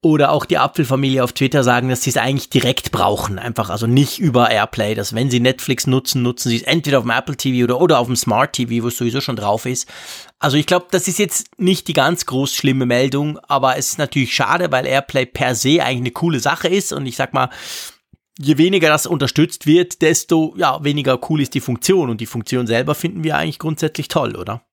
oder 0.00 0.32
auch 0.32 0.46
die 0.46 0.56
Apfelfamilie 0.56 1.22
auf 1.22 1.34
Twitter 1.34 1.62
sagen, 1.62 1.90
dass 1.90 2.02
sie 2.02 2.10
es 2.10 2.16
eigentlich 2.16 2.48
direkt 2.48 2.90
brauchen. 2.90 3.38
Einfach, 3.38 3.68
also 3.68 3.86
nicht 3.86 4.18
über 4.18 4.50
Airplay. 4.50 4.94
Dass 4.94 5.14
wenn 5.14 5.30
sie 5.30 5.40
Netflix 5.40 5.86
nutzen, 5.86 6.22
nutzen 6.22 6.48
sie 6.48 6.56
es 6.56 6.62
entweder 6.62 6.98
auf 6.98 7.04
dem 7.04 7.10
Apple 7.10 7.36
TV 7.36 7.64
oder, 7.64 7.80
oder 7.82 7.98
auf 7.98 8.06
dem 8.06 8.16
Smart 8.16 8.54
TV, 8.54 8.82
wo 8.82 8.88
es 8.88 8.96
sowieso 8.96 9.20
schon 9.20 9.36
drauf 9.36 9.66
ist. 9.66 9.86
Also 10.38 10.56
ich 10.56 10.66
glaube, 10.66 10.86
das 10.90 11.06
ist 11.06 11.18
jetzt 11.18 11.50
nicht 11.58 11.86
die 11.86 11.92
ganz 11.92 12.24
groß 12.24 12.54
schlimme 12.54 12.86
Meldung, 12.86 13.38
aber 13.46 13.76
es 13.76 13.90
ist 13.90 13.98
natürlich 13.98 14.34
schade, 14.34 14.72
weil 14.72 14.86
Airplay 14.86 15.26
per 15.26 15.54
se 15.54 15.82
eigentlich 15.82 15.98
eine 15.98 16.10
coole 16.12 16.40
Sache 16.40 16.66
ist. 16.66 16.94
Und 16.94 17.04
ich 17.04 17.16
sag 17.16 17.34
mal, 17.34 17.50
je 18.38 18.58
weniger 18.58 18.88
das 18.88 19.06
unterstützt 19.06 19.66
wird, 19.66 20.02
desto 20.02 20.54
ja, 20.56 20.82
weniger 20.82 21.18
cool 21.28 21.40
ist 21.40 21.54
die 21.54 21.60
Funktion. 21.60 22.10
Und 22.10 22.20
die 22.20 22.26
Funktion 22.26 22.66
selber 22.66 22.94
finden 22.94 23.24
wir 23.24 23.36
eigentlich 23.36 23.58
grundsätzlich 23.58 24.08
toll, 24.08 24.36
oder? 24.36 24.64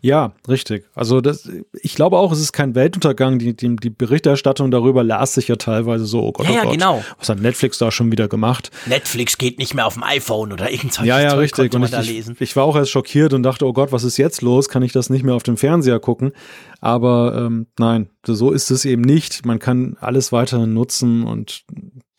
Ja, 0.00 0.34
richtig. 0.46 0.84
Also 0.94 1.20
das, 1.20 1.50
ich 1.82 1.96
glaube 1.96 2.18
auch, 2.18 2.30
es 2.30 2.40
ist 2.40 2.52
kein 2.52 2.74
Weltuntergang. 2.76 3.38
Die, 3.38 3.56
die, 3.56 3.74
die 3.74 3.90
Berichterstattung 3.90 4.70
darüber 4.70 5.02
las 5.02 5.34
sich 5.34 5.48
ja 5.48 5.56
teilweise 5.56 6.06
so, 6.06 6.22
oh 6.22 6.32
Gott, 6.32 6.48
ja, 6.48 6.60
oh 6.60 6.62
Gott, 6.64 6.72
genau. 6.72 7.04
was 7.18 7.28
hat 7.28 7.40
Netflix 7.40 7.78
da 7.78 7.90
schon 7.90 8.12
wieder 8.12 8.28
gemacht? 8.28 8.70
Netflix 8.86 9.38
geht 9.38 9.58
nicht 9.58 9.74
mehr 9.74 9.86
auf 9.86 9.94
dem 9.94 10.04
iPhone 10.04 10.52
oder 10.52 10.70
irgendwas. 10.70 11.04
Ja, 11.04 11.20
ja, 11.20 11.34
richtig. 11.34 11.74
Und 11.74 11.82
ich, 11.82 12.18
ich, 12.28 12.40
ich, 12.40 12.56
war 12.56 12.64
auch 12.64 12.76
erst 12.76 12.92
schockiert 12.92 13.32
und 13.32 13.42
dachte, 13.42 13.66
oh 13.66 13.72
Gott, 13.72 13.90
was 13.90 14.04
ist 14.04 14.16
jetzt 14.18 14.40
los? 14.40 14.68
Kann 14.68 14.82
ich 14.82 14.92
das 14.92 15.10
nicht 15.10 15.24
mehr 15.24 15.34
auf 15.34 15.42
dem 15.42 15.56
Fernseher 15.56 15.98
gucken? 15.98 16.32
Aber 16.80 17.34
ähm, 17.36 17.66
nein, 17.78 18.10
so 18.24 18.52
ist 18.52 18.70
es 18.70 18.84
eben 18.84 19.02
nicht. 19.02 19.44
Man 19.46 19.58
kann 19.58 19.96
alles 20.00 20.30
weiterhin 20.30 20.74
nutzen 20.74 21.24
und 21.24 21.64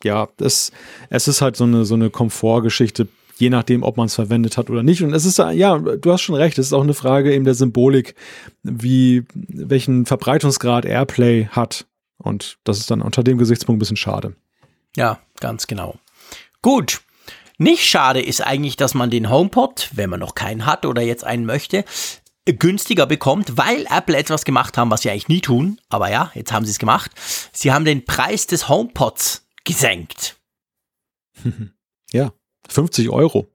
ja, 0.04 0.28
das, 0.36 0.72
es 1.10 1.28
ist 1.28 1.40
halt 1.40 1.56
so 1.56 1.64
eine, 1.64 1.84
so 1.84 1.94
eine 1.94 2.10
Komfortgeschichte 2.10 3.08
je 3.38 3.50
nachdem, 3.50 3.82
ob 3.82 3.96
man 3.96 4.06
es 4.06 4.16
verwendet 4.16 4.56
hat 4.56 4.68
oder 4.68 4.82
nicht. 4.82 5.02
Und 5.02 5.14
es 5.14 5.24
ist, 5.24 5.38
ja, 5.38 5.78
du 5.78 6.12
hast 6.12 6.22
schon 6.22 6.34
recht, 6.34 6.58
es 6.58 6.66
ist 6.66 6.72
auch 6.72 6.82
eine 6.82 6.94
Frage 6.94 7.32
eben 7.32 7.44
der 7.44 7.54
Symbolik, 7.54 8.14
wie, 8.62 9.24
welchen 9.32 10.06
Verbreitungsgrad 10.06 10.84
Airplay 10.84 11.46
hat. 11.46 11.86
Und 12.18 12.58
das 12.64 12.78
ist 12.78 12.90
dann 12.90 13.00
unter 13.00 13.22
dem 13.22 13.38
Gesichtspunkt 13.38 13.76
ein 13.76 13.80
bisschen 13.80 13.96
schade. 13.96 14.34
Ja, 14.96 15.20
ganz 15.40 15.66
genau. 15.66 15.94
Gut. 16.62 17.00
Nicht 17.58 17.84
schade 17.84 18.20
ist 18.20 18.40
eigentlich, 18.40 18.76
dass 18.76 18.94
man 18.94 19.10
den 19.10 19.30
HomePod, 19.30 19.90
wenn 19.94 20.10
man 20.10 20.20
noch 20.20 20.34
keinen 20.34 20.66
hat 20.66 20.86
oder 20.86 21.02
jetzt 21.02 21.24
einen 21.24 21.44
möchte, 21.44 21.84
günstiger 22.44 23.06
bekommt, 23.06 23.56
weil 23.56 23.84
Apple 23.90 24.16
etwas 24.16 24.44
gemacht 24.44 24.78
haben, 24.78 24.90
was 24.90 25.02
sie 25.02 25.10
eigentlich 25.10 25.28
nie 25.28 25.40
tun. 25.40 25.80
Aber 25.88 26.10
ja, 26.10 26.30
jetzt 26.34 26.52
haben 26.52 26.64
sie 26.64 26.70
es 26.70 26.78
gemacht. 26.78 27.10
Sie 27.52 27.72
haben 27.72 27.84
den 27.84 28.04
Preis 28.04 28.46
des 28.46 28.68
HomePods 28.68 29.47
gesenkt. 29.68 30.36
ja. 32.12 32.32
50 32.68 33.10
Euro. 33.10 33.48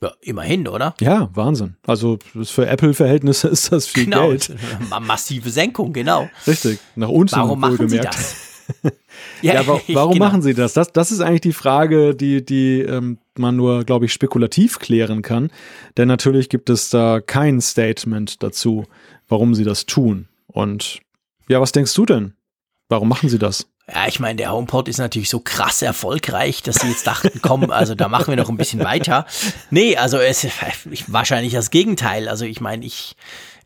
Ja, 0.00 0.12
immerhin, 0.20 0.66
oder? 0.66 0.94
Ja, 1.00 1.30
Wahnsinn. 1.34 1.76
Also 1.86 2.18
für 2.42 2.66
Apple-Verhältnisse 2.66 3.48
ist 3.48 3.70
das 3.70 3.86
viel 3.86 4.04
genau. 4.04 4.28
Geld. 4.28 4.54
Massive 5.00 5.48
Senkung, 5.50 5.92
genau. 5.92 6.28
Richtig, 6.46 6.80
nach 6.96 7.08
unten 7.08 7.36
Warum 7.36 7.60
machen 7.60 7.88
Sie 7.88 7.98
das? 7.98 8.36
ja, 9.42 9.54
ja, 9.54 9.66
warum 9.66 10.14
genau. 10.14 10.24
machen 10.24 10.42
Sie 10.42 10.54
das? 10.54 10.72
das? 10.72 10.92
Das 10.92 11.12
ist 11.12 11.20
eigentlich 11.20 11.42
die 11.42 11.52
Frage, 11.52 12.16
die, 12.16 12.44
die 12.44 12.80
ähm, 12.80 13.18
man 13.38 13.54
nur, 13.54 13.84
glaube 13.84 14.06
ich, 14.06 14.12
spekulativ 14.12 14.80
klären 14.80 15.22
kann. 15.22 15.50
Denn 15.96 16.08
natürlich 16.08 16.48
gibt 16.48 16.68
es 16.68 16.90
da 16.90 17.20
kein 17.20 17.60
Statement 17.60 18.42
dazu, 18.42 18.84
warum 19.28 19.54
Sie 19.54 19.64
das 19.64 19.86
tun. 19.86 20.26
Und 20.48 21.00
ja, 21.48 21.60
was 21.60 21.70
denkst 21.72 21.94
du 21.94 22.06
denn? 22.06 22.34
Warum 22.88 23.08
machen 23.08 23.28
Sie 23.28 23.38
das? 23.38 23.68
Ja, 23.88 24.06
ich 24.06 24.20
meine, 24.20 24.36
der 24.36 24.52
HomePod 24.52 24.88
ist 24.88 24.98
natürlich 24.98 25.28
so 25.28 25.40
krass 25.40 25.82
erfolgreich, 25.82 26.62
dass 26.62 26.76
sie 26.76 26.88
jetzt 26.88 27.06
dachten, 27.06 27.40
komm, 27.42 27.70
also 27.70 27.94
da 27.94 28.08
machen 28.08 28.28
wir 28.28 28.36
noch 28.36 28.48
ein 28.48 28.56
bisschen 28.56 28.84
weiter. 28.84 29.26
Nee, 29.70 29.96
also 29.96 30.18
es 30.18 30.46
wahrscheinlich 31.08 31.52
das 31.52 31.70
Gegenteil. 31.70 32.28
Also 32.28 32.44
ich 32.44 32.60
meine, 32.60 32.84
ich 32.84 33.16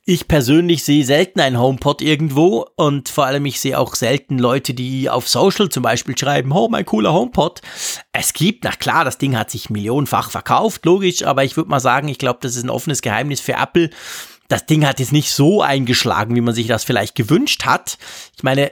ich 0.08 0.28
persönlich 0.28 0.84
sehe 0.84 1.04
selten 1.04 1.40
einen 1.40 1.58
HomePod 1.58 2.00
irgendwo 2.00 2.64
und 2.76 3.08
vor 3.08 3.26
allem 3.26 3.44
ich 3.44 3.58
sehe 3.58 3.76
auch 3.76 3.96
selten 3.96 4.38
Leute, 4.38 4.72
die 4.72 5.10
auf 5.10 5.28
Social 5.28 5.68
zum 5.68 5.82
Beispiel 5.82 6.16
schreiben, 6.16 6.52
oh, 6.52 6.68
mein 6.68 6.86
cooler 6.86 7.12
HomePod. 7.12 7.60
Es 8.12 8.32
gibt, 8.32 8.62
na 8.62 8.70
klar, 8.70 9.04
das 9.04 9.18
Ding 9.18 9.36
hat 9.36 9.50
sich 9.50 9.68
millionenfach 9.68 10.30
verkauft, 10.30 10.86
logisch, 10.86 11.24
aber 11.24 11.42
ich 11.42 11.56
würde 11.56 11.70
mal 11.70 11.80
sagen, 11.80 12.06
ich 12.06 12.18
glaube, 12.18 12.38
das 12.40 12.54
ist 12.54 12.62
ein 12.62 12.70
offenes 12.70 13.02
Geheimnis 13.02 13.40
für 13.40 13.54
Apple. 13.54 13.90
Das 14.46 14.64
Ding 14.64 14.86
hat 14.86 15.00
jetzt 15.00 15.12
nicht 15.12 15.32
so 15.32 15.60
eingeschlagen, 15.60 16.36
wie 16.36 16.40
man 16.40 16.54
sich 16.54 16.68
das 16.68 16.84
vielleicht 16.84 17.16
gewünscht 17.16 17.64
hat. 17.64 17.98
Ich 18.36 18.44
meine, 18.44 18.70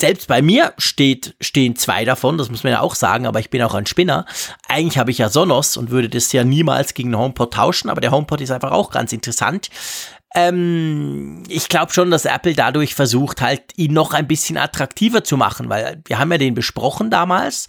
selbst 0.00 0.26
bei 0.28 0.42
mir 0.42 0.72
steht, 0.78 1.34
stehen 1.40 1.76
zwei 1.76 2.04
davon, 2.04 2.38
das 2.38 2.50
muss 2.50 2.64
man 2.64 2.72
ja 2.72 2.80
auch 2.80 2.94
sagen, 2.94 3.26
aber 3.26 3.40
ich 3.40 3.50
bin 3.50 3.62
auch 3.62 3.74
ein 3.74 3.86
Spinner. 3.86 4.26
Eigentlich 4.68 4.98
habe 4.98 5.10
ich 5.10 5.18
ja 5.18 5.28
Sonos 5.28 5.76
und 5.76 5.90
würde 5.90 6.08
das 6.08 6.32
ja 6.32 6.44
niemals 6.44 6.94
gegen 6.94 7.10
den 7.10 7.18
HomePod 7.18 7.54
tauschen, 7.54 7.90
aber 7.90 8.00
der 8.00 8.10
HomePod 8.10 8.40
ist 8.40 8.50
einfach 8.50 8.72
auch 8.72 8.90
ganz 8.90 9.12
interessant. 9.12 9.68
Ähm, 10.34 11.42
ich 11.48 11.68
glaube 11.68 11.92
schon, 11.92 12.10
dass 12.10 12.24
Apple 12.24 12.54
dadurch 12.54 12.94
versucht, 12.94 13.40
halt 13.40 13.62
ihn 13.76 13.92
noch 13.92 14.12
ein 14.12 14.28
bisschen 14.28 14.56
attraktiver 14.56 15.24
zu 15.24 15.36
machen, 15.36 15.68
weil 15.68 16.02
wir 16.06 16.18
haben 16.18 16.30
ja 16.30 16.38
den 16.38 16.54
besprochen 16.54 17.10
damals 17.10 17.66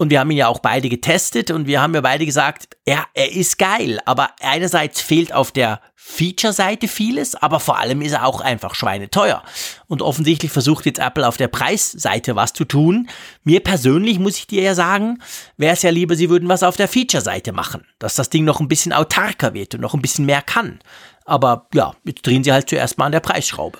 und 0.00 0.08
wir 0.08 0.20
haben 0.20 0.30
ihn 0.30 0.38
ja 0.38 0.48
auch 0.48 0.60
beide 0.60 0.88
getestet 0.88 1.50
und 1.50 1.66
wir 1.66 1.82
haben 1.82 1.94
ja 1.94 2.00
beide 2.00 2.24
gesagt, 2.24 2.74
ja, 2.88 3.04
er 3.12 3.32
ist 3.32 3.58
geil, 3.58 4.00
aber 4.06 4.30
einerseits 4.40 5.02
fehlt 5.02 5.30
auf 5.34 5.52
der 5.52 5.82
Feature-Seite 5.94 6.88
vieles, 6.88 7.34
aber 7.34 7.60
vor 7.60 7.78
allem 7.78 8.00
ist 8.00 8.12
er 8.12 8.24
auch 8.24 8.40
einfach 8.40 8.74
schweineteuer. 8.74 9.42
Und 9.88 10.00
offensichtlich 10.00 10.50
versucht 10.50 10.86
jetzt 10.86 11.00
Apple 11.00 11.28
auf 11.28 11.36
der 11.36 11.48
Preisseite 11.48 12.34
was 12.34 12.54
zu 12.54 12.64
tun. 12.64 13.10
Mir 13.44 13.60
persönlich 13.60 14.18
muss 14.18 14.38
ich 14.38 14.46
dir 14.46 14.62
ja 14.62 14.74
sagen, 14.74 15.18
wäre 15.58 15.74
es 15.74 15.82
ja 15.82 15.90
lieber, 15.90 16.16
sie 16.16 16.30
würden 16.30 16.48
was 16.48 16.62
auf 16.62 16.76
der 16.78 16.88
Feature-Seite 16.88 17.52
machen, 17.52 17.84
dass 17.98 18.14
das 18.14 18.30
Ding 18.30 18.46
noch 18.46 18.58
ein 18.58 18.68
bisschen 18.68 18.94
autarker 18.94 19.52
wird 19.52 19.74
und 19.74 19.82
noch 19.82 19.92
ein 19.92 20.00
bisschen 20.00 20.24
mehr 20.24 20.40
kann. 20.40 20.78
Aber 21.26 21.68
ja, 21.74 21.92
jetzt 22.04 22.26
drehen 22.26 22.42
sie 22.42 22.54
halt 22.54 22.70
zuerst 22.70 22.96
mal 22.96 23.04
an 23.04 23.12
der 23.12 23.20
Preisschraube. 23.20 23.78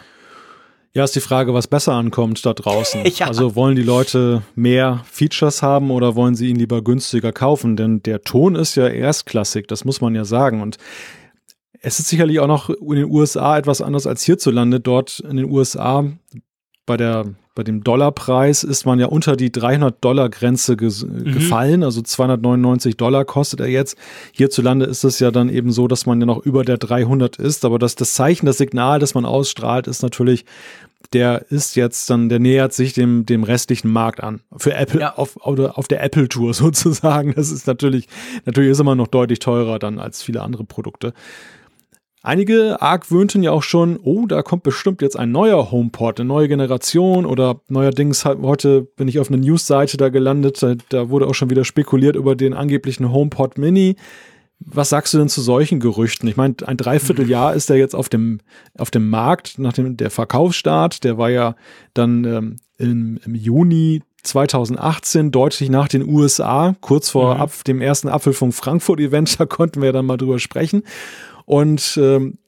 Ja, 0.92 1.04
ist 1.04 1.14
die 1.14 1.20
Frage, 1.20 1.54
was 1.54 1.68
besser 1.68 1.92
ankommt 1.92 2.44
da 2.44 2.52
draußen. 2.52 3.04
Ja. 3.16 3.26
Also 3.26 3.54
wollen 3.54 3.76
die 3.76 3.82
Leute 3.82 4.42
mehr 4.54 5.04
Features 5.10 5.62
haben 5.62 5.90
oder 5.90 6.14
wollen 6.14 6.34
sie 6.34 6.48
ihn 6.48 6.56
lieber 6.56 6.82
günstiger 6.82 7.32
kaufen? 7.32 7.76
Denn 7.76 8.02
der 8.02 8.22
Ton 8.22 8.54
ist 8.54 8.76
ja 8.76 8.88
erstklassig, 8.88 9.66
das 9.66 9.84
muss 9.84 10.00
man 10.00 10.14
ja 10.14 10.24
sagen. 10.24 10.62
Und 10.62 10.78
es 11.80 11.98
ist 11.98 12.08
sicherlich 12.08 12.40
auch 12.40 12.46
noch 12.46 12.70
in 12.70 12.96
den 12.96 13.10
USA 13.10 13.58
etwas 13.58 13.80
anders 13.80 14.06
als 14.06 14.22
hierzulande. 14.24 14.80
Dort 14.80 15.20
in 15.20 15.36
den 15.36 15.50
USA 15.50 16.04
bei 16.90 16.96
der 16.96 17.24
bei 17.54 17.62
dem 17.62 17.84
Dollarpreis 17.84 18.64
ist 18.64 18.84
man 18.84 18.98
ja 18.98 19.06
unter 19.06 19.36
die 19.36 19.52
300 19.52 20.02
Dollar 20.02 20.28
Grenze 20.28 20.76
ge 20.76 20.90
mhm. 20.90 21.32
gefallen, 21.32 21.84
also 21.84 22.02
299 22.02 22.96
Dollar 22.96 23.24
kostet 23.24 23.60
er 23.60 23.68
jetzt. 23.68 23.96
Hierzulande 24.32 24.86
ist 24.86 25.04
es 25.04 25.20
ja 25.20 25.30
dann 25.30 25.48
eben 25.48 25.70
so, 25.70 25.86
dass 25.86 26.04
man 26.04 26.18
ja 26.18 26.26
noch 26.26 26.44
über 26.44 26.64
der 26.64 26.78
300 26.78 27.36
ist, 27.36 27.64
aber 27.64 27.78
das, 27.78 27.94
das 27.94 28.14
Zeichen, 28.14 28.46
das 28.46 28.58
Signal, 28.58 28.98
das 28.98 29.14
man 29.14 29.24
ausstrahlt, 29.24 29.86
ist 29.86 30.02
natürlich, 30.02 30.46
der 31.12 31.46
ist 31.50 31.76
jetzt 31.76 32.10
dann, 32.10 32.28
der 32.28 32.40
nähert 32.40 32.72
sich 32.72 32.92
dem, 32.92 33.24
dem 33.24 33.44
restlichen 33.44 33.92
Markt 33.92 34.20
an. 34.20 34.40
Für 34.56 34.74
Apple, 34.74 35.00
ja. 35.00 35.14
auf, 35.14 35.36
auf 35.40 35.86
der 35.86 36.02
Apple 36.02 36.28
Tour 36.28 36.54
sozusagen. 36.64 37.34
Das 37.36 37.52
ist 37.52 37.68
natürlich, 37.68 38.08
natürlich 38.46 38.70
ist 38.70 38.80
immer 38.80 38.96
noch 38.96 39.08
deutlich 39.08 39.38
teurer 39.38 39.78
dann 39.78 40.00
als 40.00 40.24
viele 40.24 40.42
andere 40.42 40.64
Produkte. 40.64 41.12
Einige 42.22 42.82
argwöhnten 42.82 43.42
ja 43.42 43.50
auch 43.50 43.62
schon, 43.62 43.98
oh, 44.02 44.26
da 44.26 44.42
kommt 44.42 44.62
bestimmt 44.62 45.00
jetzt 45.00 45.18
ein 45.18 45.32
neuer 45.32 45.70
HomePod, 45.70 46.20
eine 46.20 46.28
neue 46.28 46.48
Generation 46.48 47.24
oder 47.24 47.60
neuerdings 47.68 48.26
heute 48.26 48.82
bin 48.82 49.08
ich 49.08 49.18
auf 49.18 49.30
einer 49.30 49.38
Newsseite 49.38 49.96
da 49.96 50.10
gelandet, 50.10 50.62
da, 50.90 51.08
wurde 51.08 51.26
auch 51.26 51.34
schon 51.34 51.48
wieder 51.48 51.64
spekuliert 51.64 52.16
über 52.16 52.36
den 52.36 52.52
angeblichen 52.52 53.10
HomePod 53.10 53.56
Mini. 53.56 53.96
Was 54.58 54.90
sagst 54.90 55.14
du 55.14 55.18
denn 55.18 55.30
zu 55.30 55.40
solchen 55.40 55.80
Gerüchten? 55.80 56.28
Ich 56.28 56.36
meine, 56.36 56.56
ein 56.66 56.76
Dreivierteljahr 56.76 57.54
ist 57.54 57.70
er 57.70 57.76
jetzt 57.76 57.94
auf 57.94 58.10
dem, 58.10 58.40
auf 58.76 58.90
dem 58.90 59.08
Markt, 59.08 59.58
nach 59.58 59.72
dem 59.72 59.96
der 59.96 60.10
Verkaufsstart, 60.10 61.02
der 61.04 61.16
war 61.16 61.30
ja 61.30 61.56
dann 61.94 62.24
ähm, 62.24 62.56
im, 62.76 63.18
im 63.24 63.34
Juni 63.34 64.02
2018, 64.22 65.30
deutlich 65.30 65.70
nach 65.70 65.88
den 65.88 66.06
USA, 66.06 66.74
kurz 66.82 67.08
vor 67.08 67.36
mhm. 67.36 67.40
ab, 67.40 67.52
dem 67.66 67.80
ersten 67.80 68.08
Apfelfunk 68.08 68.54
Frankfurt-Event, 68.54 69.40
da 69.40 69.46
konnten 69.46 69.80
wir 69.80 69.92
dann 69.92 70.06
mal 70.06 70.18
drüber 70.18 70.38
sprechen. 70.38 70.82
Und 71.46 71.98
ähm, 72.00 72.38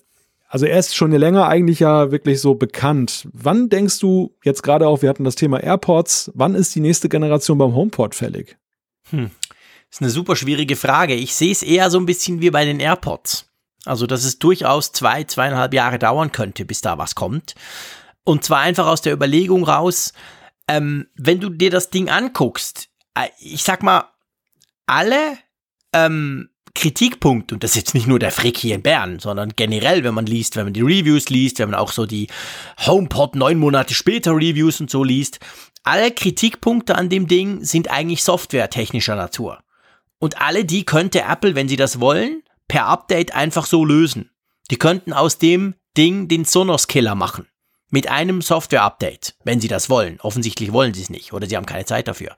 also 0.49 0.67
er 0.67 0.79
ist 0.79 0.95
schon 0.95 1.13
länger 1.13 1.49
eigentlich 1.49 1.81
ja 1.81 2.11
wirklich 2.11 2.41
so 2.41 2.55
bekannt. 2.55 3.27
Wann 3.33 3.71
denkst 3.71 3.99
du, 4.01 4.37
jetzt 4.45 4.63
gerade 4.63 4.87
auch, 4.87 5.01
wir 5.01 5.09
hatten 5.09 5.25
das 5.25 5.35
Thema 5.35 5.63
AirPods, 5.63 6.31
wann 6.35 6.55
ist 6.55 6.75
die 6.75 6.81
nächste 6.81 7.09
Generation 7.09 7.57
beim 7.57 7.75
HomePod 7.75 8.15
fällig? 8.15 8.59
Hm. 9.11 9.31
Ist 9.91 10.03
eine 10.03 10.11
super 10.11 10.37
schwierige 10.37 10.77
Frage. 10.77 11.15
Ich 11.15 11.35
sehe 11.35 11.53
es 11.53 11.63
eher 11.63 11.91
so 11.91 11.99
ein 11.99 12.07
bisschen 12.07 12.41
wie 12.41 12.51
bei 12.51 12.65
den 12.65 12.81
AirPods. 12.81 13.51
Also, 13.85 14.07
dass 14.07 14.25
es 14.25 14.39
durchaus 14.39 14.93
zwei, 14.93 15.25
zweieinhalb 15.25 15.75
Jahre 15.75 15.99
dauern 15.99 16.33
könnte, 16.33 16.65
bis 16.65 16.83
da 16.83 16.99
was 16.99 17.15
kommt. 17.15 17.55
Und 18.25 18.45
zwar 18.45 18.61
einfach 18.61 18.87
aus 18.87 19.01
der 19.01 19.13
Überlegung 19.13 19.65
raus, 19.65 20.13
ähm, 20.69 21.09
wenn 21.15 21.41
du 21.41 21.49
dir 21.49 21.71
das 21.71 21.91
Ding 21.91 22.09
anguckst, 22.09 22.89
äh, 23.15 23.29
ich 23.41 23.65
sag 23.65 23.83
mal, 23.83 24.05
alle 24.87 25.39
ähm, 25.93 26.51
Kritikpunkt, 26.75 27.53
und 27.53 27.63
das 27.63 27.73
ist 27.73 27.77
jetzt 27.77 27.95
nicht 27.95 28.07
nur 28.07 28.19
der 28.19 28.33
Frick 28.33 28.57
hier 28.57 28.75
in 28.75 28.83
Bern, 28.83 29.19
sondern 29.19 29.53
generell, 29.57 30.05
wenn 30.05 30.15
man 30.15 30.27
liest, 30.27 30.57
wenn 30.57 30.65
man 30.65 30.73
die 30.73 30.81
Reviews 30.81 31.29
liest, 31.29 31.59
wenn 31.59 31.71
man 31.71 31.79
auch 31.79 31.93
so 31.93 32.07
die 32.07 32.29
HomePod 32.87 33.35
neun 33.35 33.59
Monate 33.59 33.95
später 33.95 34.33
Reviews 34.33 34.81
und 34.81 34.91
so 34.91 35.05
liest, 35.05 35.39
alle 35.85 36.11
Kritikpunkte 36.13 36.95
an 36.95 37.09
dem 37.09 37.29
Ding 37.29 37.65
sind 37.65 37.91
eigentlich 37.91 38.23
softwaretechnischer 38.25 39.17
Natur. 39.17 39.59
Und 40.19 40.41
alle 40.41 40.65
die 40.65 40.85
könnte 40.85 41.23
Apple, 41.23 41.55
wenn 41.55 41.69
sie 41.69 41.77
das 41.77 42.01
wollen, 42.01 42.43
per 42.69 42.87
Update 42.87 43.35
einfach 43.35 43.67
so 43.67 43.85
lösen. 43.85 44.31
Die 44.71 44.79
könnten 44.79 45.13
aus 45.13 45.39
dem 45.39 45.75
Ding 45.97 46.29
den 46.29 46.45
Sonos-Killer 46.45 47.15
machen. 47.15 47.49
Mit 47.91 48.09
einem 48.09 48.41
Software-Update, 48.41 49.35
wenn 49.45 49.61
sie 49.61 49.69
das 49.69 49.91
wollen. 49.91 50.19
Offensichtlich 50.21 50.73
wollen 50.73 50.95
sie 50.95 51.03
es 51.03 51.11
nicht 51.11 51.33
oder 51.35 51.47
sie 51.47 51.57
haben 51.57 51.67
keine 51.67 51.85
Zeit 51.85 52.09
dafür. 52.09 52.35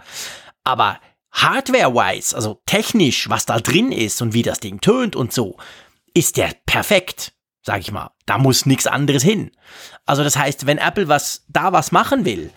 Aber 0.64 0.98
Hardware-wise, 1.34 2.34
also 2.34 2.60
technisch, 2.64 3.28
was 3.28 3.44
da 3.44 3.58
drin 3.58 3.92
ist 3.92 4.22
und 4.22 4.34
wie 4.34 4.42
das 4.42 4.60
Ding 4.60 4.80
tönt 4.80 5.16
und 5.16 5.32
so, 5.32 5.56
ist 6.14 6.36
der 6.36 6.52
perfekt, 6.64 7.32
sag 7.62 7.80
ich 7.80 7.92
mal. 7.92 8.10
Da 8.24 8.38
muss 8.38 8.66
nichts 8.66 8.86
anderes 8.86 9.22
hin. 9.22 9.50
Also 10.06 10.22
das 10.22 10.38
heißt, 10.38 10.66
wenn 10.66 10.78
Apple 10.78 11.08
was 11.08 11.44
da 11.48 11.72
was 11.72 11.92
machen 11.92 12.24
will, 12.24 12.50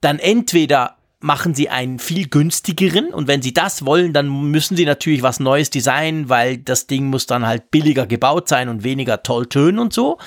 dann 0.00 0.18
entweder 0.18 0.96
machen 1.18 1.54
sie 1.54 1.68
einen 1.68 1.98
viel 1.98 2.28
günstigeren 2.28 3.12
und 3.12 3.28
wenn 3.28 3.42
sie 3.42 3.52
das 3.52 3.84
wollen, 3.84 4.14
dann 4.14 4.28
müssen 4.50 4.76
sie 4.76 4.86
natürlich 4.86 5.22
was 5.22 5.38
Neues 5.38 5.68
designen, 5.68 6.30
weil 6.30 6.56
das 6.56 6.86
Ding 6.86 7.06
muss 7.06 7.26
dann 7.26 7.46
halt 7.46 7.70
billiger 7.70 8.06
gebaut 8.06 8.48
sein 8.48 8.68
und 8.68 8.84
weniger 8.84 9.22
toll 9.22 9.46
tönen 9.46 9.78
und 9.78 9.92
so. 9.92 10.18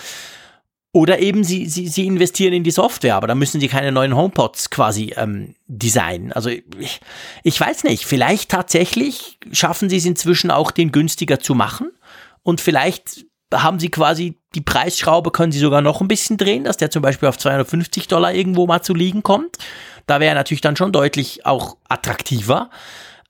Oder 0.95 1.17
eben 1.17 1.43
sie, 1.43 1.65
sie, 1.65 1.87
sie 1.87 2.05
investieren 2.05 2.53
in 2.53 2.63
die 2.63 2.69
Software, 2.69 3.15
aber 3.15 3.25
da 3.25 3.33
müssen 3.33 3.59
sie 3.59 3.67
keine 3.67 3.91
neuen 3.91 4.15
HomePods 4.15 4.69
quasi 4.69 5.13
ähm, 5.17 5.55
designen. 5.65 6.31
Also 6.31 6.51
ich, 6.51 7.01
ich 7.41 7.59
weiß 7.59 7.83
nicht, 7.85 8.05
vielleicht 8.05 8.51
tatsächlich 8.51 9.39
schaffen 9.51 9.89
sie 9.89 9.97
es 9.97 10.05
inzwischen 10.05 10.51
auch, 10.51 10.69
den 10.69 10.91
günstiger 10.91 11.39
zu 11.39 11.55
machen. 11.55 11.89
Und 12.43 12.61
vielleicht 12.61 13.25
haben 13.51 13.79
sie 13.79 13.89
quasi 13.89 14.39
die 14.53 14.61
Preisschraube, 14.61 15.31
können 15.31 15.51
sie 15.51 15.57
sogar 15.57 15.81
noch 15.81 15.99
ein 15.99 16.07
bisschen 16.07 16.37
drehen, 16.37 16.63
dass 16.63 16.77
der 16.77 16.91
zum 16.91 17.01
Beispiel 17.01 17.27
auf 17.27 17.39
250 17.39 18.07
Dollar 18.07 18.31
irgendwo 18.31 18.67
mal 18.67 18.83
zu 18.83 18.93
liegen 18.93 19.23
kommt. 19.23 19.57
Da 20.05 20.19
wäre 20.19 20.35
natürlich 20.35 20.61
dann 20.61 20.75
schon 20.75 20.91
deutlich 20.91 21.43
auch 21.47 21.77
attraktiver. 21.89 22.69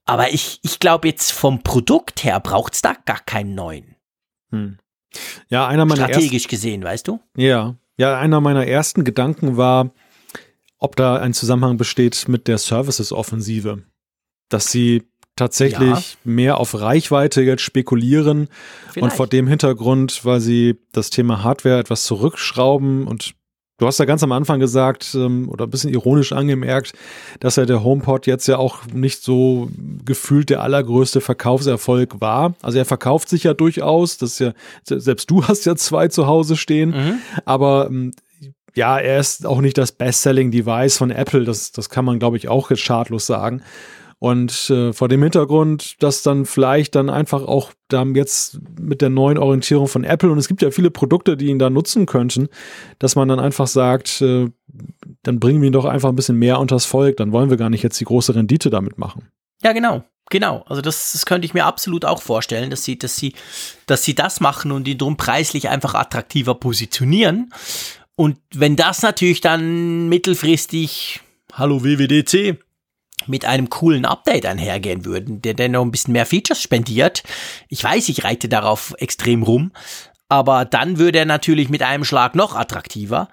Aber 0.04 0.34
ich, 0.34 0.60
ich 0.64 0.80
glaube 0.80 1.08
jetzt 1.08 1.32
vom 1.32 1.64
Produkt 1.64 2.26
her 2.26 2.42
braucht 2.42 2.74
es 2.74 2.82
da 2.82 2.94
gar 3.06 3.20
keinen 3.20 3.56
neuen. 3.56 3.96
Hm. 4.52 4.80
Ja, 5.50 5.68
einer 5.68 5.86
meiner 5.86 6.04
strategisch 6.04 6.34
ersten, 6.34 6.50
gesehen, 6.50 6.84
weißt 6.84 7.08
du? 7.08 7.20
Ja, 7.36 7.76
ja, 7.98 8.18
einer 8.18 8.42
meiner 8.42 8.66
ersten 8.66 9.04
Gedanken 9.04 9.58
war, 9.58 9.92
ob 10.80 10.96
da 10.96 11.18
ein 11.18 11.34
Zusammenhang 11.34 11.78
besteht 11.78 12.28
mit 12.28 12.48
der 12.48 12.58
Services-Offensive, 12.58 13.84
dass 14.50 14.72
sie 14.72 15.04
tatsächlich 15.36 16.14
ja. 16.14 16.18
mehr 16.24 16.58
auf 16.60 16.80
Reichweite 16.80 17.42
jetzt 17.42 17.62
spekulieren 17.62 18.50
Vielleicht. 18.92 19.04
und 19.04 19.14
vor 19.14 19.28
dem 19.28 19.48
Hintergrund, 19.48 20.26
weil 20.26 20.40
sie 20.40 20.80
das 20.92 21.10
Thema 21.10 21.44
Hardware 21.44 21.80
etwas 21.80 22.04
zurückschrauben 22.04 23.08
und 23.08 23.36
Du 23.84 23.88
hast 23.88 24.00
ja 24.00 24.06
ganz 24.06 24.24
am 24.24 24.32
Anfang 24.32 24.62
gesagt 24.62 25.14
ähm, 25.14 25.50
oder 25.50 25.66
ein 25.66 25.70
bisschen 25.70 25.90
ironisch 25.90 26.32
angemerkt, 26.32 26.94
dass 27.42 27.58
ja 27.58 27.66
der 27.66 27.84
HomePod 27.84 28.28
jetzt 28.28 28.48
ja 28.48 28.58
auch 28.58 28.86
nicht 28.94 29.22
so 29.22 29.70
gefühlt 30.06 30.50
der 30.50 30.62
allergrößte 30.62 31.20
Verkaufserfolg 31.20 32.22
war. 32.22 32.54
Also 32.62 32.78
er 32.78 32.86
verkauft 32.86 33.28
sich 33.28 33.44
ja 33.44 33.54
durchaus, 33.54 34.18
das 34.18 34.40
ist 34.40 34.40
ja, 34.40 34.54
selbst 34.86 35.30
du 35.30 35.44
hast 35.50 35.66
ja 35.66 35.76
zwei 35.76 36.08
zu 36.08 36.28
Hause 36.28 36.56
stehen, 36.56 36.92
mhm. 36.92 37.16
aber 37.44 37.88
ähm, 37.90 38.14
ja, 38.74 38.98
er 38.98 39.20
ist 39.20 39.46
auch 39.46 39.60
nicht 39.60 39.78
das 39.78 39.92
Best-Selling-Device 39.92 40.96
von 40.96 41.12
Apple, 41.12 41.44
das, 41.44 41.74
das 41.74 41.90
kann 41.90 42.06
man, 42.06 42.20
glaube 42.20 42.38
ich, 42.38 42.48
auch 42.48 42.70
jetzt 42.70 42.84
schadlos 42.84 43.26
sagen. 43.26 43.64
Und 44.24 44.70
äh, 44.70 44.94
vor 44.94 45.10
dem 45.10 45.22
Hintergrund, 45.22 46.02
dass 46.02 46.24
dann 46.24 46.46
vielleicht 46.46 46.96
dann 46.96 47.10
einfach 47.10 47.44
auch 47.44 47.74
dann 47.90 48.16
jetzt 48.16 48.58
mit 48.80 49.02
der 49.02 49.10
neuen 49.10 49.38
Orientierung 49.38 49.90
von 49.90 50.06
Apple 50.06 50.32
und 50.32 50.38
es 50.38 50.48
gibt 50.48 50.62
ja 50.62 50.72
viele 50.72 50.92
Produkte, 50.92 51.36
die 51.36 51.48
ihn 51.48 51.60
da 51.60 51.70
nutzen 51.70 52.06
könnten, 52.06 52.48
dass 53.00 53.18
man 53.18 53.28
dann 53.28 53.42
einfach 53.42 53.68
sagt, 53.68 54.22
äh, 54.22 54.50
dann 55.24 55.42
bringen 55.42 55.60
wir 55.60 55.68
ihn 55.68 55.74
doch 55.74 55.84
einfach 55.84 56.08
ein 56.08 56.16
bisschen 56.16 56.40
mehr 56.40 56.62
unters 56.62 56.86
Volk, 56.86 57.18
dann 57.18 57.34
wollen 57.34 57.50
wir 57.50 57.58
gar 57.58 57.70
nicht 57.70 57.84
jetzt 57.84 58.00
die 58.00 58.06
große 58.06 58.34
Rendite 58.34 58.70
damit 58.70 58.98
machen. 58.98 59.28
Ja, 59.62 59.74
genau. 59.74 60.06
Genau, 60.30 60.64
also 60.68 60.82
das, 60.82 61.12
das 61.12 61.26
könnte 61.26 61.46
ich 61.46 61.54
mir 61.54 61.66
absolut 61.66 62.06
auch 62.06 62.22
vorstellen, 62.22 62.70
dass 62.70 62.86
sie, 62.86 62.98
dass 62.98 63.18
sie, 63.18 63.34
dass 63.88 64.06
sie 64.06 64.16
das 64.16 64.40
machen 64.40 64.72
und 64.72 64.88
ihn 64.88 64.98
drum 64.98 65.18
preislich 65.18 65.68
einfach 65.68 65.96
attraktiver 65.96 66.56
positionieren. 66.56 67.52
Und 68.16 68.38
wenn 68.56 68.78
das 68.78 69.02
natürlich 69.02 69.42
dann 69.42 70.08
mittelfristig, 70.08 71.20
hallo 71.52 71.84
WWDC, 71.84 72.58
mit 73.28 73.46
einem 73.46 73.70
coolen 73.70 74.06
Update 74.06 74.46
einhergehen 74.46 75.06
würden, 75.06 75.42
der 75.42 75.54
dann 75.54 75.72
noch 75.72 75.84
ein 75.84 75.92
bisschen 75.92 76.14
mehr 76.14 76.26
Features 76.26 76.62
spendiert. 76.62 77.24
Ich 77.70 77.84
weiß, 77.84 78.10
ich 78.10 78.24
reite 78.24 78.50
darauf 78.50 78.94
extrem 79.00 79.44
rum, 79.44 79.72
aber 80.30 80.66
dann 80.66 80.98
würde 80.98 81.20
er 81.20 81.26
natürlich 81.26 81.70
mit 81.70 81.84
einem 81.84 82.06
Schlag 82.06 82.36
noch 82.36 82.56
attraktiver. 82.56 83.30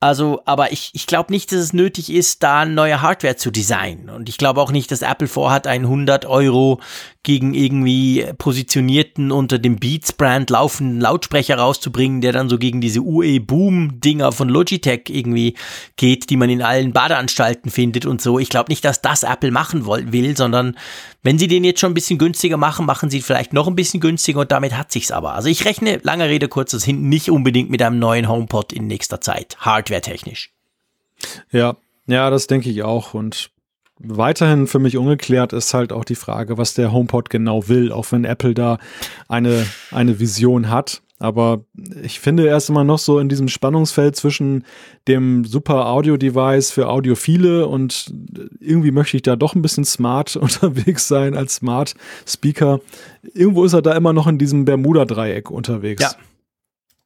Also, 0.00 0.42
aber 0.44 0.70
ich, 0.70 0.90
ich 0.92 1.08
glaube 1.08 1.32
nicht, 1.32 1.50
dass 1.50 1.58
es 1.58 1.72
nötig 1.72 2.12
ist, 2.12 2.44
da 2.44 2.64
neue 2.64 3.02
Hardware 3.02 3.34
zu 3.34 3.50
designen. 3.50 4.10
Und 4.10 4.28
ich 4.28 4.38
glaube 4.38 4.60
auch 4.60 4.70
nicht, 4.70 4.92
dass 4.92 5.02
Apple 5.02 5.26
vorhat, 5.26 5.66
einen 5.66 5.86
100 5.86 6.24
Euro 6.24 6.80
gegen 7.24 7.52
irgendwie 7.52 8.24
positionierten 8.38 9.32
unter 9.32 9.58
dem 9.58 9.76
Beats-Brand 9.76 10.50
laufenden 10.50 11.00
Lautsprecher 11.00 11.58
rauszubringen, 11.58 12.20
der 12.20 12.30
dann 12.30 12.48
so 12.48 12.58
gegen 12.58 12.80
diese 12.80 13.00
UE-Boom-Dinger 13.00 14.30
von 14.30 14.48
Logitech 14.48 15.06
irgendwie 15.08 15.56
geht, 15.96 16.30
die 16.30 16.36
man 16.36 16.48
in 16.48 16.62
allen 16.62 16.92
Badeanstalten 16.92 17.70
findet 17.70 18.06
und 18.06 18.22
so. 18.22 18.38
Ich 18.38 18.50
glaube 18.50 18.70
nicht, 18.70 18.84
dass 18.84 19.02
das 19.02 19.24
Apple 19.24 19.50
machen 19.50 19.84
will, 19.84 20.36
sondern 20.36 20.76
wenn 21.22 21.38
sie 21.38 21.48
den 21.48 21.64
jetzt 21.64 21.80
schon 21.80 21.90
ein 21.90 21.94
bisschen 21.94 22.18
günstiger 22.18 22.56
machen, 22.56 22.86
machen 22.86 23.10
sie 23.10 23.20
vielleicht 23.20 23.52
noch 23.52 23.66
ein 23.66 23.74
bisschen 23.74 24.00
günstiger 24.00 24.40
und 24.40 24.52
damit 24.52 24.76
hat 24.76 24.92
sich's 24.92 25.10
aber. 25.10 25.34
Also 25.34 25.48
ich 25.48 25.64
rechne, 25.64 26.00
lange 26.02 26.28
Rede, 26.28 26.48
kurzes 26.48 26.84
hinten, 26.84 27.08
nicht 27.08 27.30
unbedingt 27.30 27.70
mit 27.70 27.82
einem 27.82 27.98
neuen 27.98 28.28
HomePod 28.28 28.72
in 28.72 28.86
nächster 28.86 29.20
Zeit, 29.20 29.56
hardware-technisch. 29.58 30.50
Ja, 31.50 31.76
ja, 32.06 32.30
das 32.30 32.46
denke 32.46 32.70
ich 32.70 32.82
auch 32.82 33.14
und 33.14 33.50
weiterhin 33.98 34.66
für 34.66 34.78
mich 34.78 34.96
ungeklärt 34.96 35.52
ist 35.52 35.74
halt 35.74 35.92
auch 35.92 36.04
die 36.04 36.14
Frage, 36.14 36.56
was 36.56 36.74
der 36.74 36.92
HomePod 36.92 37.30
genau 37.30 37.68
will, 37.68 37.92
auch 37.92 38.10
wenn 38.12 38.24
Apple 38.24 38.54
da 38.54 38.78
eine, 39.28 39.66
eine 39.90 40.20
Vision 40.20 40.70
hat. 40.70 41.02
Aber 41.18 41.64
ich 42.02 42.20
finde, 42.20 42.46
er 42.46 42.56
ist 42.56 42.68
immer 42.68 42.84
noch 42.84 42.98
so 42.98 43.18
in 43.18 43.28
diesem 43.28 43.48
Spannungsfeld 43.48 44.14
zwischen 44.14 44.64
dem 45.08 45.44
super 45.44 45.86
Audio-Device 45.86 46.70
für 46.70 46.88
Audiophile 46.88 47.66
und 47.66 48.12
irgendwie 48.60 48.92
möchte 48.92 49.16
ich 49.16 49.22
da 49.22 49.34
doch 49.34 49.54
ein 49.54 49.62
bisschen 49.62 49.84
smart 49.84 50.36
unterwegs 50.40 51.08
sein 51.08 51.36
als 51.36 51.56
Smart 51.56 51.94
Speaker. 52.26 52.80
Irgendwo 53.34 53.64
ist 53.64 53.72
er 53.72 53.82
da 53.82 53.96
immer 53.96 54.12
noch 54.12 54.26
in 54.26 54.38
diesem 54.38 54.64
Bermuda-Dreieck 54.64 55.50
unterwegs. 55.50 56.02
Ja, 56.02 56.12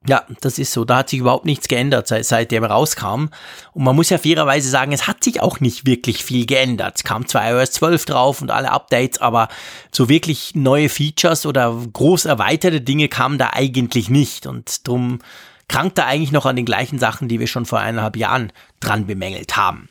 ja, 0.07 0.25
das 0.41 0.59
ist 0.59 0.73
so. 0.73 0.85
Da 0.85 0.99
hat 0.99 1.11
sich 1.11 1.21
überhaupt 1.21 1.45
nichts 1.45 1.69
geändert, 1.69 2.09
seit, 2.09 2.27
seitdem 2.27 2.65
er 2.65 2.71
rauskam. 2.71 3.29
Und 3.73 3.85
man 3.85 3.95
muss 3.95 4.11
ja 4.11 4.19
fairerweise 4.19 4.69
sagen, 4.69 4.93
es 4.93 5.07
hat 5.07 5.23
sich 5.23 5.41
auch 5.41 5.61
nicht 5.61 5.87
wirklich 5.87 6.25
viel 6.25 6.47
geändert. 6.47 6.97
Es 6.97 7.05
kam 7.05 7.27
zwar 7.27 7.49
iOS 7.49 7.73
12 7.73 8.05
drauf 8.07 8.43
und 8.43 8.51
alle 8.51 8.71
Updates, 8.71 9.21
aber 9.21 9.49
so 9.93 10.09
wirklich 10.09 10.55
neue 10.55 10.89
Features 10.89 11.47
oder 11.47 11.77
groß 11.93 12.25
erweiterte 12.25 12.81
Dinge 12.81 13.09
kamen 13.09 13.39
da 13.39 13.51
eigentlich 13.53 14.11
nicht. 14.11 14.47
Und 14.47 14.87
drum 14.87 15.21
krankt 15.69 15.99
er 15.99 16.07
eigentlich 16.07 16.33
noch 16.33 16.47
an 16.47 16.57
den 16.57 16.67
gleichen 16.67 16.99
Sachen, 16.99 17.29
die 17.29 17.39
wir 17.39 17.47
schon 17.47 17.67
vor 17.67 17.79
eineinhalb 17.79 18.17
Jahren 18.17 18.53
dran 18.81 19.07
bemängelt 19.07 19.57
haben. 19.57 19.89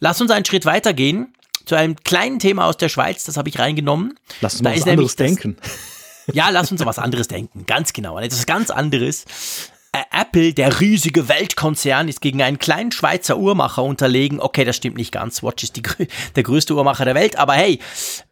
Lass 0.00 0.20
uns 0.20 0.30
einen 0.30 0.44
Schritt 0.44 0.64
weitergehen 0.64 1.34
zu 1.68 1.74
einem 1.74 1.96
kleinen 1.96 2.38
Thema 2.38 2.64
aus 2.64 2.78
der 2.78 2.88
Schweiz, 2.88 3.24
das 3.24 3.36
habe 3.36 3.50
ich 3.50 3.58
reingenommen. 3.58 4.18
Lass 4.40 4.54
uns 4.54 4.62
mal 4.62 4.74
was 4.74 4.86
anderes 4.86 5.16
denken. 5.16 5.58
Ja, 6.32 6.50
lass 6.50 6.70
uns 6.70 6.80
an 6.80 6.86
was 6.86 6.98
anderes 6.98 7.28
denken. 7.28 7.64
Ganz 7.66 7.92
genau. 7.92 8.16
An 8.16 8.24
etwas 8.24 8.46
ganz 8.46 8.70
anderes. 8.70 9.24
Äh, 9.92 10.20
Apple, 10.20 10.52
der 10.52 10.80
riesige 10.80 11.28
Weltkonzern, 11.28 12.08
ist 12.08 12.20
gegen 12.20 12.42
einen 12.42 12.58
kleinen 12.58 12.92
Schweizer 12.92 13.38
Uhrmacher 13.38 13.82
unterlegen. 13.82 14.40
Okay, 14.40 14.64
das 14.64 14.76
stimmt 14.76 14.96
nicht 14.96 15.12
ganz. 15.12 15.36
Swatch 15.36 15.64
ist 15.64 15.76
die, 15.76 15.82
der 16.36 16.42
größte 16.42 16.74
Uhrmacher 16.74 17.04
der 17.04 17.14
Welt. 17.14 17.36
Aber 17.36 17.54
hey, 17.54 17.78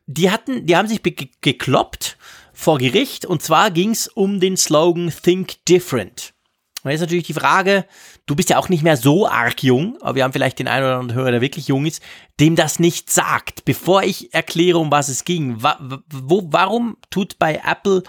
die 0.07 0.31
hatten, 0.31 0.67
die 0.67 0.77
haben 0.77 0.89
sich 0.89 1.03
gekloppt 1.03 2.19
vor 2.53 2.79
Gericht. 2.79 3.25
Und 3.25 3.43
zwar 3.43 3.71
ging 3.71 3.91
es 3.91 4.09
um 4.09 4.41
den 4.41 4.57
Slogan 4.57 5.13
Think 5.23 5.65
Different. 5.67 6.35
Und 6.83 6.91
jetzt 6.91 7.01
natürlich 7.01 7.27
die 7.27 7.35
Frage, 7.35 7.85
du 8.27 8.35
bist 8.35 8.51
ja 8.51 8.59
auch 8.59 8.69
nicht 8.69 8.83
mehr 8.83 8.97
so 8.97 9.27
arg 9.27 9.63
jung, 9.63 9.97
aber 10.03 10.17
wir 10.17 10.25
haben 10.25 10.33
vielleicht 10.33 10.59
den 10.59 10.69
einen 10.69 10.85
oder 10.85 10.99
anderen 10.99 11.19
Hörer, 11.19 11.31
der 11.31 11.41
wirklich 11.41 11.69
jung 11.69 11.87
ist, 11.87 12.03
dem 12.41 12.57
das 12.57 12.79
nicht 12.79 13.11
sagt. 13.11 13.65
Bevor 13.65 14.03
ich 14.03 14.35
erkläre, 14.35 14.79
um 14.79 14.91
was 14.91 15.09
es 15.09 15.25
ging, 15.25 15.63
wa 15.63 15.79
wo, 16.11 16.49
warum 16.51 16.97
tut 17.11 17.39
bei 17.39 17.63
Apple 17.65 18.03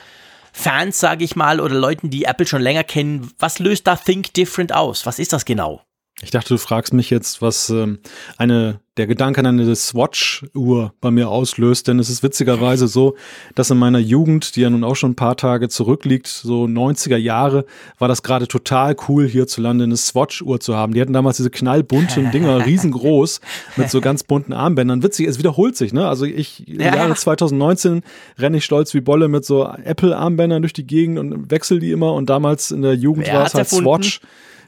Fans, 0.51 0.99
sage 0.99 1.23
ich 1.23 1.35
mal, 1.35 1.59
oder 1.59 1.75
Leuten, 1.75 2.09
die 2.09 2.23
Apple 2.23 2.47
schon 2.47 2.63
länger 2.63 2.83
kennen, 2.83 3.31
was 3.37 3.59
löst 3.59 3.85
da 3.85 3.95
Think 3.95 4.33
Different 4.33 4.73
aus? 4.73 5.05
Was 5.05 5.19
ist 5.19 5.31
das 5.31 5.45
genau? 5.45 5.83
Ich 6.23 6.31
dachte, 6.31 6.49
du 6.49 6.57
fragst 6.57 6.93
mich 6.93 7.11
jetzt, 7.11 7.43
was 7.43 7.69
ähm, 7.69 7.99
eine 8.37 8.79
der 8.97 9.05
Gedanke 9.05 9.39
an 9.41 9.45
eine 9.45 9.75
Swatch-Uhr 9.75 10.91
bei 10.99 11.11
mir 11.11 11.29
auslöst, 11.29 11.87
denn 11.87 11.99
es 11.99 12.09
ist 12.09 12.23
witzigerweise 12.23 12.87
so, 12.87 13.15
dass 13.53 13.69
in 13.69 13.77
meiner 13.77 13.99
Jugend, 13.99 14.55
die 14.55 14.61
ja 14.61 14.71
nun 14.71 14.83
auch 14.83 14.95
schon 14.95 15.11
ein 15.11 15.15
paar 15.15 15.37
Tage 15.37 15.69
zurückliegt, 15.69 16.25
so 16.25 16.63
90er 16.63 17.17
Jahre, 17.17 17.65
war 17.99 18.07
das 18.07 18.23
gerade 18.23 18.47
total 18.47 18.95
cool 19.07 19.27
hierzulande 19.27 19.83
eine 19.83 19.95
Swatch-Uhr 19.95 20.59
zu 20.59 20.75
haben. 20.75 20.95
Die 20.95 21.01
hatten 21.01 21.13
damals 21.13 21.37
diese 21.37 21.51
knallbunten 21.51 22.31
Dinger, 22.31 22.65
riesengroß, 22.65 23.39
mit 23.75 23.91
so 23.91 24.01
ganz 24.01 24.23
bunten 24.23 24.53
Armbändern. 24.53 25.03
Witzig, 25.03 25.27
es 25.27 25.37
wiederholt 25.37 25.77
sich, 25.77 25.93
ne? 25.93 26.07
Also 26.07 26.25
ich, 26.25 26.67
im 26.67 26.81
ja. 26.81 26.95
Jahre 26.95 27.13
2019 27.13 28.01
renne 28.39 28.57
ich 28.57 28.65
stolz 28.65 28.95
wie 28.95 29.01
Bolle 29.01 29.27
mit 29.27 29.45
so 29.45 29.67
Apple-Armbändern 29.67 30.63
durch 30.63 30.73
die 30.73 30.87
Gegend 30.87 31.19
und 31.19 31.51
wechsle 31.51 31.77
die 31.77 31.91
immer 31.91 32.13
und 32.13 32.27
damals 32.27 32.71
in 32.71 32.81
der 32.81 32.95
Jugend 32.95 33.27
war 33.31 33.45
es 33.45 33.53
halt 33.53 33.65
erfunden? 33.65 33.83
Swatch. 33.83 34.21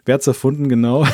Wer 0.06 0.16
hat's 0.16 0.28
erfunden, 0.28 0.70
genau. 0.70 1.06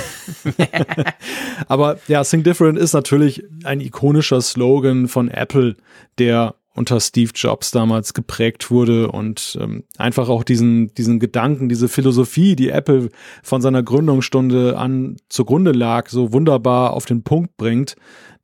Aber 1.68 2.00
ja, 2.08 2.24
Think 2.24 2.44
Different 2.44 2.78
ist 2.78 2.94
natürlich 2.94 3.44
ein 3.64 3.82
ikonischer 3.82 4.42
Slogan 4.42 5.08
von 5.08 5.30
Apple, 5.30 5.76
der 6.18 6.56
unter 6.76 7.00
Steve 7.00 7.32
Jobs 7.34 7.72
damals 7.72 8.14
geprägt 8.14 8.70
wurde 8.70 9.10
und 9.10 9.58
ähm, 9.62 9.86
einfach 9.98 10.28
auch 10.28 10.44
diesen, 10.44 10.94
diesen 10.94 11.20
Gedanken, 11.20 11.70
diese 11.70 11.88
Philosophie, 11.88 12.56
die 12.56 12.70
Apple 12.70 13.10
von 13.44 13.62
seiner 13.62 13.82
Gründungsstunde 13.82 14.78
an 14.78 15.16
zugrunde 15.30 15.72
lag, 15.72 16.10
so 16.10 16.34
wunderbar 16.34 16.92
auf 16.92 17.06
den 17.06 17.24
Punkt 17.24 17.56
bringt, 17.56 17.96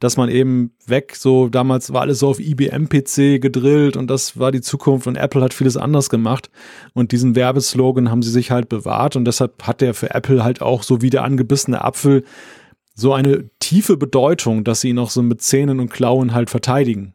dass 0.01 0.17
man 0.17 0.29
eben 0.29 0.71
weg, 0.87 1.15
so 1.15 1.47
damals 1.47 1.93
war 1.93 2.01
alles 2.01 2.19
so 2.19 2.27
auf 2.27 2.39
IBM-PC 2.39 3.39
gedrillt 3.39 3.95
und 3.95 4.09
das 4.09 4.37
war 4.37 4.51
die 4.51 4.61
Zukunft 4.61 5.05
und 5.05 5.15
Apple 5.15 5.41
hat 5.41 5.53
vieles 5.53 5.77
anders 5.77 6.09
gemacht 6.09 6.49
und 6.93 7.11
diesen 7.11 7.35
Werbeslogan 7.35 8.09
haben 8.09 8.23
sie 8.23 8.31
sich 8.31 8.49
halt 8.49 8.67
bewahrt 8.67 9.15
und 9.15 9.25
deshalb 9.25 9.63
hat 9.67 9.79
der 9.79 9.93
für 9.93 10.09
Apple 10.09 10.43
halt 10.43 10.61
auch 10.61 10.81
so 10.81 11.03
wie 11.03 11.11
der 11.11 11.23
angebissene 11.23 11.83
Apfel 11.83 12.23
so 12.95 13.13
eine 13.13 13.49
tiefe 13.59 13.95
Bedeutung, 13.95 14.63
dass 14.63 14.81
sie 14.81 14.89
ihn 14.89 14.97
auch 14.99 15.11
so 15.11 15.21
mit 15.21 15.41
Zähnen 15.41 15.79
und 15.79 15.89
Klauen 15.89 16.33
halt 16.33 16.49
verteidigen. 16.49 17.13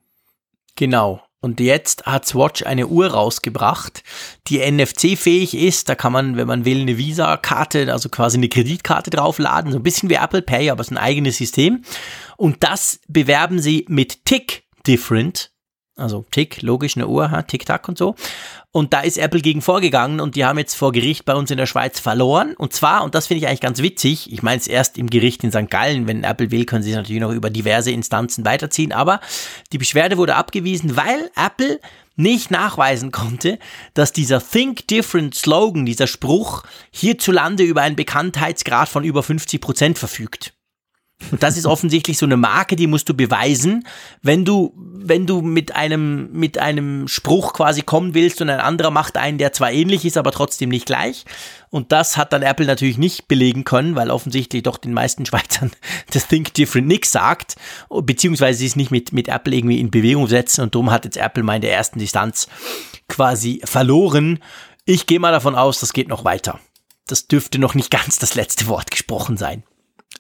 Genau. 0.77 1.21
Und 1.47 1.61
jetzt 1.61 2.07
hat 2.07 2.27
Swatch 2.27 2.65
eine 2.65 2.89
Uhr 2.89 3.07
rausgebracht, 3.07 4.03
die 4.49 4.59
NFC-fähig 4.69 5.55
ist. 5.57 5.89
Da 5.89 5.95
kann 5.95 6.13
man, 6.13 6.37
wenn 6.37 6.49
man 6.49 6.65
will, 6.65 6.81
eine 6.81 6.99
Visa-Karte, 6.99 7.93
also 7.93 8.09
quasi 8.09 8.37
eine 8.37 8.49
Kreditkarte 8.49 9.11
draufladen. 9.11 9.71
So 9.71 9.79
ein 9.79 9.85
bisschen 9.85 10.11
wie 10.11 10.15
Apple 10.15 10.43
Pay, 10.43 10.71
aber 10.71 10.81
es 10.81 10.89
ist 10.89 10.93
ein 10.93 10.99
eigenes 10.99 11.37
System. 11.37 11.85
Und 12.37 12.65
das 12.65 12.99
bewerben 13.07 13.61
sie 13.61 13.87
mit 13.89 14.25
Tick 14.25 14.65
Different. 14.89 15.53
Also 15.95 16.27
Tick, 16.33 16.63
logisch, 16.63 16.97
eine 16.97 17.07
Uhr, 17.07 17.45
Tick-Tack 17.47 17.89
und 17.89 17.97
so. 17.97 18.17
Und 18.77 18.93
da 18.93 19.01
ist 19.01 19.17
Apple 19.17 19.41
gegen 19.41 19.63
vorgegangen 19.63 20.21
und 20.21 20.37
die 20.37 20.45
haben 20.45 20.59
jetzt 20.59 20.75
vor 20.75 20.93
Gericht 20.93 21.25
bei 21.25 21.35
uns 21.35 21.51
in 21.51 21.57
der 21.57 21.65
Schweiz 21.65 21.99
verloren. 21.99 22.53
Und 22.59 22.75
zwar, 22.75 23.05
und 23.05 23.15
das 23.15 23.27
finde 23.27 23.39
ich 23.39 23.49
eigentlich 23.49 23.63
ganz 23.63 23.81
witzig, 23.81 24.31
ich 24.31 24.43
meine 24.43 24.61
es 24.61 24.67
erst 24.67 24.99
im 24.99 25.09
Gericht 25.09 25.43
in 25.45 25.51
St. 25.51 25.71
Gallen, 25.71 26.07
wenn 26.07 26.25
Apple 26.25 26.51
will, 26.51 26.67
können 26.67 26.83
sie 26.83 26.91
es 26.91 26.97
natürlich 26.97 27.23
noch 27.23 27.33
über 27.33 27.49
diverse 27.49 27.91
Instanzen 27.91 28.45
weiterziehen, 28.45 28.93
aber 28.93 29.21
die 29.73 29.79
Beschwerde 29.79 30.19
wurde 30.19 30.35
abgewiesen, 30.35 30.95
weil 30.95 31.31
Apple 31.37 31.81
nicht 32.17 32.51
nachweisen 32.51 33.13
konnte, 33.13 33.59
dass 33.95 34.13
dieser 34.13 34.47
Think 34.47 34.87
Different 34.89 35.35
Slogan, 35.35 35.87
dieser 35.87 36.07
Spruch 36.07 36.63
hierzulande 36.91 37.63
über 37.63 37.81
einen 37.81 37.97
Bekanntheitsgrad 37.97 38.91
von 38.91 39.05
über 39.05 39.23
50 39.23 39.59
Prozent 39.59 39.99
verfügt. 39.99 40.53
Und 41.31 41.43
das 41.43 41.57
ist 41.57 41.67
offensichtlich 41.67 42.19
so 42.19 42.27
eine 42.27 42.37
Marke, 42.37 42.77
die 42.77 42.87
musst 42.87 43.09
du 43.09 43.15
beweisen, 43.15 43.87
wenn 44.23 44.45
du, 44.45 44.75
wenn 44.77 45.27
du 45.27 45.41
mit 45.41 45.75
einem, 45.75 46.31
mit 46.33 46.59
einem 46.59 47.09
Spruch 47.09 47.55
quasi 47.55 47.83
kommen 47.83 48.15
willst 48.15 48.41
und 48.43 48.51
ein 48.51 48.61
anderer 48.61 48.91
macht 48.91 49.17
einen, 49.17 49.39
der 49.39 49.53
zwar 49.53 49.73
ähnlich 49.73 50.05
ist, 50.05 50.19
aber 50.19 50.31
trotzdem 50.31 50.69
nicht 50.69 50.87
gleich. 50.87 51.25
Und 51.71 51.91
das 51.91 52.17
hat 52.17 52.33
dann 52.33 52.43
Apple 52.43 52.67
natürlich 52.67 52.99
nicht 52.99 53.29
belegen 53.29 53.65
können, 53.65 53.97
weil 53.97 54.11
offensichtlich 54.11 54.63
doch 54.63 54.77
den 54.77 54.93
meisten 54.93 55.27
Schweizern 55.27 55.73
das 56.13 56.29
Think 56.29 56.55
Different 56.55 56.87
nix 56.87 57.13
sagt, 57.13 57.57
beziehungsweise 57.89 58.59
sie 58.59 58.67
es 58.67 58.77
nicht 58.77 58.91
mit, 58.91 59.13
mit 59.13 59.29
Apple 59.29 59.55
irgendwie 59.55 59.81
in 59.81 59.91
Bewegung 59.91 60.29
setzen 60.29 60.61
und 60.61 60.75
darum 60.75 60.91
hat 60.91 61.07
jetzt 61.07 61.17
Apple 61.17 61.43
mal 61.43 61.57
in 61.57 61.63
der 61.63 61.73
ersten 61.73 61.99
Distanz 61.99 62.47
quasi 63.09 63.61
verloren. 63.65 64.39
Ich 64.85 65.07
gehe 65.07 65.19
mal 65.19 65.33
davon 65.33 65.57
aus, 65.57 65.81
das 65.81 65.93
geht 65.93 66.09
noch 66.09 66.25
weiter. 66.25 66.61
Das 67.07 67.27
dürfte 67.27 67.59
noch 67.59 67.75
nicht 67.75 67.91
ganz 67.91 68.19
das 68.19 68.35
letzte 68.35 68.67
Wort 68.69 68.91
gesprochen 68.91 69.37
sein. 69.37 69.65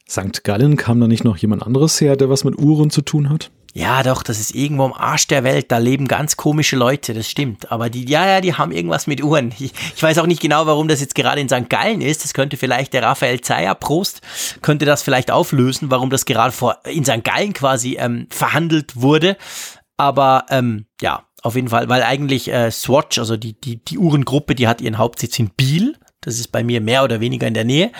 St. 0.08 0.44
Gallen 0.44 0.76
kam 0.76 1.00
da 1.00 1.08
nicht 1.08 1.24
noch 1.24 1.36
jemand 1.36 1.62
anderes 1.62 2.00
her, 2.00 2.16
der 2.16 2.30
was 2.30 2.44
mit 2.44 2.58
Uhren 2.58 2.90
zu 2.90 3.02
tun 3.02 3.28
hat? 3.28 3.50
Ja, 3.76 4.02
doch, 4.02 4.22
das 4.22 4.40
ist 4.40 4.54
irgendwo 4.54 4.84
am 4.84 4.94
Arsch 4.94 5.26
der 5.26 5.44
Welt. 5.44 5.70
Da 5.70 5.76
leben 5.76 6.08
ganz 6.08 6.38
komische 6.38 6.76
Leute, 6.76 7.12
das 7.12 7.28
stimmt. 7.28 7.70
Aber 7.70 7.90
die, 7.90 8.08
ja, 8.08 8.26
ja, 8.26 8.40
die 8.40 8.54
haben 8.54 8.72
irgendwas 8.72 9.06
mit 9.06 9.22
Uhren. 9.22 9.52
Ich, 9.58 9.74
ich 9.94 10.02
weiß 10.02 10.16
auch 10.16 10.26
nicht 10.26 10.40
genau, 10.40 10.64
warum 10.64 10.88
das 10.88 11.02
jetzt 11.02 11.14
gerade 11.14 11.42
in 11.42 11.48
St. 11.50 11.68
Gallen 11.68 12.00
ist. 12.00 12.24
Das 12.24 12.32
könnte 12.32 12.56
vielleicht 12.56 12.94
der 12.94 13.02
Raphael 13.02 13.42
Zeyer, 13.42 13.74
Prost, 13.74 14.22
könnte 14.62 14.86
das 14.86 15.02
vielleicht 15.02 15.30
auflösen, 15.30 15.90
warum 15.90 16.08
das 16.08 16.24
gerade 16.24 16.52
vor, 16.52 16.78
in 16.86 17.04
St. 17.04 17.22
Gallen 17.22 17.52
quasi 17.52 17.98
ähm, 18.00 18.28
verhandelt 18.30 18.96
wurde. 18.96 19.36
Aber 19.98 20.46
ähm, 20.48 20.86
ja, 21.02 21.24
auf 21.42 21.54
jeden 21.54 21.68
Fall, 21.68 21.90
weil 21.90 22.02
eigentlich 22.02 22.50
äh, 22.50 22.70
Swatch, 22.70 23.18
also 23.18 23.36
die, 23.36 23.60
die, 23.60 23.84
die 23.84 23.98
Uhrengruppe, 23.98 24.54
die 24.54 24.68
hat 24.68 24.80
ihren 24.80 24.96
Hauptsitz 24.96 25.38
in 25.38 25.50
Biel. 25.50 25.96
Das 26.22 26.40
ist 26.40 26.48
bei 26.48 26.64
mir 26.64 26.80
mehr 26.80 27.04
oder 27.04 27.20
weniger 27.20 27.46
in 27.46 27.52
der 27.52 27.64
Nähe 27.64 27.92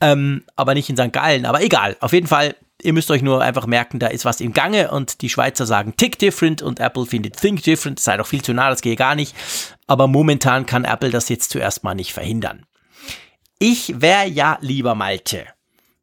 ähm, 0.00 0.44
aber 0.56 0.74
nicht 0.74 0.88
in 0.88 0.96
St. 0.96 1.12
Gallen. 1.12 1.46
Aber 1.46 1.62
egal, 1.62 1.96
auf 2.00 2.12
jeden 2.12 2.26
Fall, 2.26 2.56
ihr 2.82 2.92
müsst 2.92 3.10
euch 3.10 3.22
nur 3.22 3.42
einfach 3.42 3.66
merken, 3.66 3.98
da 3.98 4.08
ist 4.08 4.24
was 4.24 4.40
im 4.40 4.52
Gange 4.52 4.90
und 4.90 5.22
die 5.22 5.28
Schweizer 5.28 5.66
sagen 5.66 5.94
Tick 5.96 6.18
Different 6.18 6.62
und 6.62 6.80
Apple 6.80 7.06
findet 7.06 7.36
Think 7.36 7.62
Different. 7.62 7.98
Das 7.98 8.04
sei 8.04 8.16
doch 8.16 8.26
viel 8.26 8.42
zu 8.42 8.52
nah, 8.52 8.70
das 8.70 8.82
gehe 8.82 8.96
gar 8.96 9.14
nicht. 9.14 9.34
Aber 9.86 10.06
momentan 10.06 10.66
kann 10.66 10.84
Apple 10.84 11.10
das 11.10 11.28
jetzt 11.28 11.50
zuerst 11.50 11.84
mal 11.84 11.94
nicht 11.94 12.12
verhindern. 12.12 12.66
Ich 13.58 14.00
wäre 14.00 14.26
ja 14.26 14.58
lieber 14.60 14.94
Malte. 14.94 15.46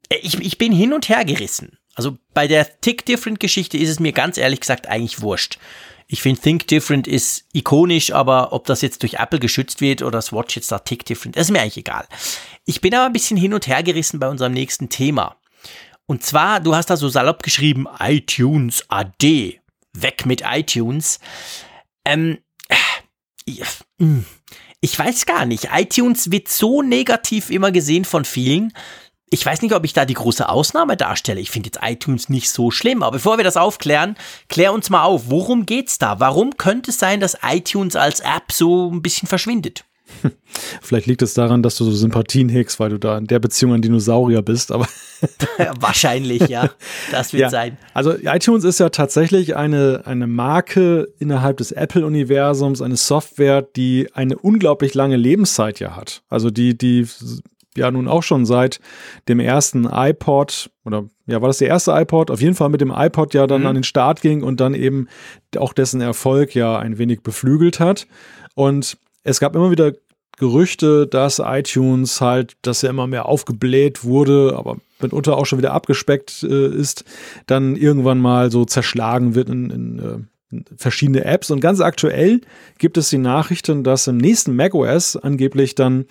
Äh, 0.09 0.17
ich, 0.21 0.39
ich 0.39 0.57
bin 0.57 0.71
hin 0.71 0.93
und 0.93 1.09
her 1.09 1.25
gerissen. 1.25 1.77
Also 1.95 2.17
bei 2.33 2.47
der 2.47 2.79
Tick 2.81 3.05
Different 3.05 3.39
Geschichte 3.39 3.77
ist 3.77 3.89
es 3.89 3.99
mir 3.99 4.11
ganz 4.11 4.37
ehrlich 4.37 4.59
gesagt 4.59 4.87
eigentlich 4.87 5.21
wurscht. 5.21 5.57
Ich 6.07 6.21
finde 6.21 6.41
Think 6.41 6.67
Different 6.67 7.05
ist 7.07 7.45
ikonisch, 7.51 8.13
aber 8.13 8.53
ob 8.53 8.65
das 8.65 8.81
jetzt 8.81 9.03
durch 9.03 9.15
Apple 9.15 9.39
geschützt 9.39 9.81
wird 9.81 10.01
oder 10.01 10.21
Swatch 10.21 10.55
jetzt 10.55 10.71
da 10.71 10.79
Tick 10.79 11.05
Different, 11.05 11.35
ist 11.35 11.51
mir 11.51 11.61
eigentlich 11.61 11.77
egal. 11.77 12.07
Ich 12.65 12.79
bin 12.79 12.93
aber 12.95 13.05
ein 13.05 13.13
bisschen 13.13 13.37
hin 13.37 13.53
und 13.53 13.67
her 13.67 13.83
gerissen 13.83 14.19
bei 14.19 14.29
unserem 14.29 14.53
nächsten 14.53 14.89
Thema. 14.89 15.35
Und 16.05 16.23
zwar, 16.23 16.61
du 16.61 16.73
hast 16.73 16.89
da 16.89 16.95
so 16.95 17.09
salopp 17.09 17.43
geschrieben, 17.43 17.87
iTunes 17.99 18.85
AD. 18.87 19.59
Weg 19.93 20.25
mit 20.25 20.43
iTunes. 20.45 21.19
Ähm, 22.05 22.37
hm, 23.99 24.25
ich 24.79 24.97
weiß 24.97 25.25
gar 25.25 25.45
nicht. 25.45 25.69
iTunes 25.73 26.31
wird 26.31 26.47
so 26.47 26.81
negativ 26.81 27.49
immer 27.49 27.71
gesehen 27.71 28.05
von 28.05 28.23
vielen 28.23 28.71
ich 29.29 29.45
weiß 29.45 29.61
nicht, 29.61 29.73
ob 29.73 29.83
ich 29.83 29.93
da 29.93 30.05
die 30.05 30.13
große 30.13 30.47
Ausnahme 30.47 30.95
darstelle. 30.95 31.41
Ich 31.41 31.51
finde 31.51 31.67
jetzt 31.67 31.79
iTunes 31.83 32.29
nicht 32.29 32.49
so 32.49 32.71
schlimm. 32.71 33.03
Aber 33.03 33.17
bevor 33.17 33.37
wir 33.37 33.43
das 33.43 33.57
aufklären, 33.57 34.15
klär 34.47 34.73
uns 34.73 34.89
mal 34.89 35.03
auf. 35.03 35.23
Worum 35.29 35.65
geht's 35.65 35.97
da? 35.97 36.19
Warum 36.19 36.57
könnte 36.57 36.91
es 36.91 36.99
sein, 36.99 37.19
dass 37.19 37.37
iTunes 37.43 37.95
als 37.95 38.21
App 38.21 38.51
so 38.51 38.89
ein 38.89 39.01
bisschen 39.01 39.27
verschwindet? 39.27 39.83
Vielleicht 40.81 41.07
liegt 41.07 41.21
es 41.21 41.33
daran, 41.33 41.61
dass 41.61 41.75
du 41.75 41.83
so 41.83 41.91
Sympathien 41.91 42.47
hegst, 42.47 42.79
weil 42.79 42.89
du 42.89 42.97
da 42.97 43.17
in 43.17 43.27
der 43.27 43.39
Beziehung 43.39 43.73
ein 43.73 43.81
Dinosaurier 43.81 44.41
bist, 44.41 44.71
aber. 44.71 44.87
Wahrscheinlich, 45.79 46.47
ja. 46.47 46.69
Das 47.11 47.33
wird 47.33 47.41
ja. 47.41 47.49
sein. 47.49 47.77
Also 47.93 48.13
iTunes 48.13 48.63
ist 48.63 48.79
ja 48.79 48.89
tatsächlich 48.89 49.57
eine, 49.57 50.03
eine 50.05 50.27
Marke 50.27 51.09
innerhalb 51.19 51.57
des 51.57 51.73
Apple-Universums, 51.73 52.81
eine 52.81 52.95
Software, 52.95 53.61
die 53.61 54.07
eine 54.13 54.37
unglaublich 54.37 54.93
lange 54.93 55.17
Lebenszeit 55.17 55.81
ja 55.81 55.97
hat. 55.97 56.21
Also 56.29 56.49
die, 56.49 56.77
die 56.77 57.07
ja 57.77 57.91
nun 57.91 58.07
auch 58.07 58.23
schon 58.23 58.45
seit 58.45 58.79
dem 59.27 59.39
ersten 59.39 59.85
iPod 59.85 60.69
oder 60.85 61.05
ja, 61.25 61.41
war 61.41 61.49
das 61.49 61.57
der 61.57 61.67
erste 61.67 61.91
iPod? 61.91 62.31
Auf 62.31 62.41
jeden 62.41 62.55
Fall 62.55 62.69
mit 62.69 62.81
dem 62.81 62.93
iPod 62.95 63.33
ja 63.33 63.47
dann 63.47 63.61
mhm. 63.61 63.67
an 63.67 63.75
den 63.75 63.83
Start 63.83 64.21
ging 64.21 64.43
und 64.43 64.59
dann 64.59 64.73
eben 64.73 65.07
auch 65.57 65.73
dessen 65.73 66.01
Erfolg 66.01 66.55
ja 66.55 66.77
ein 66.79 66.97
wenig 66.97 67.21
beflügelt 67.21 67.79
hat. 67.79 68.07
Und 68.55 68.97
es 69.23 69.39
gab 69.39 69.55
immer 69.55 69.71
wieder 69.71 69.93
Gerüchte, 70.37 71.07
dass 71.07 71.41
iTunes 71.43 72.21
halt, 72.21 72.57
dass 72.61 72.83
er 72.83 72.91
immer 72.91 73.07
mehr 73.07 73.25
aufgebläht 73.25 74.03
wurde, 74.03 74.53
aber 74.55 74.77
mitunter 75.01 75.35
auch 75.35 75.45
schon 75.45 75.57
wieder 75.57 75.73
abgespeckt 75.73 76.43
äh, 76.43 76.67
ist, 76.67 77.05
dann 77.47 77.75
irgendwann 77.75 78.19
mal 78.19 78.51
so 78.51 78.63
zerschlagen 78.63 79.35
wird 79.35 79.49
in, 79.49 79.69
in 79.71 79.99
äh, 79.99 80.61
verschiedene 80.77 81.25
Apps 81.25 81.51
und 81.51 81.59
ganz 81.59 81.81
aktuell 81.81 82.41
gibt 82.77 82.97
es 82.97 83.09
die 83.09 83.17
Nachrichten, 83.17 83.83
dass 83.83 84.07
im 84.07 84.17
nächsten 84.17 84.55
macOS 84.55 85.17
angeblich 85.17 85.75
dann 85.75 86.05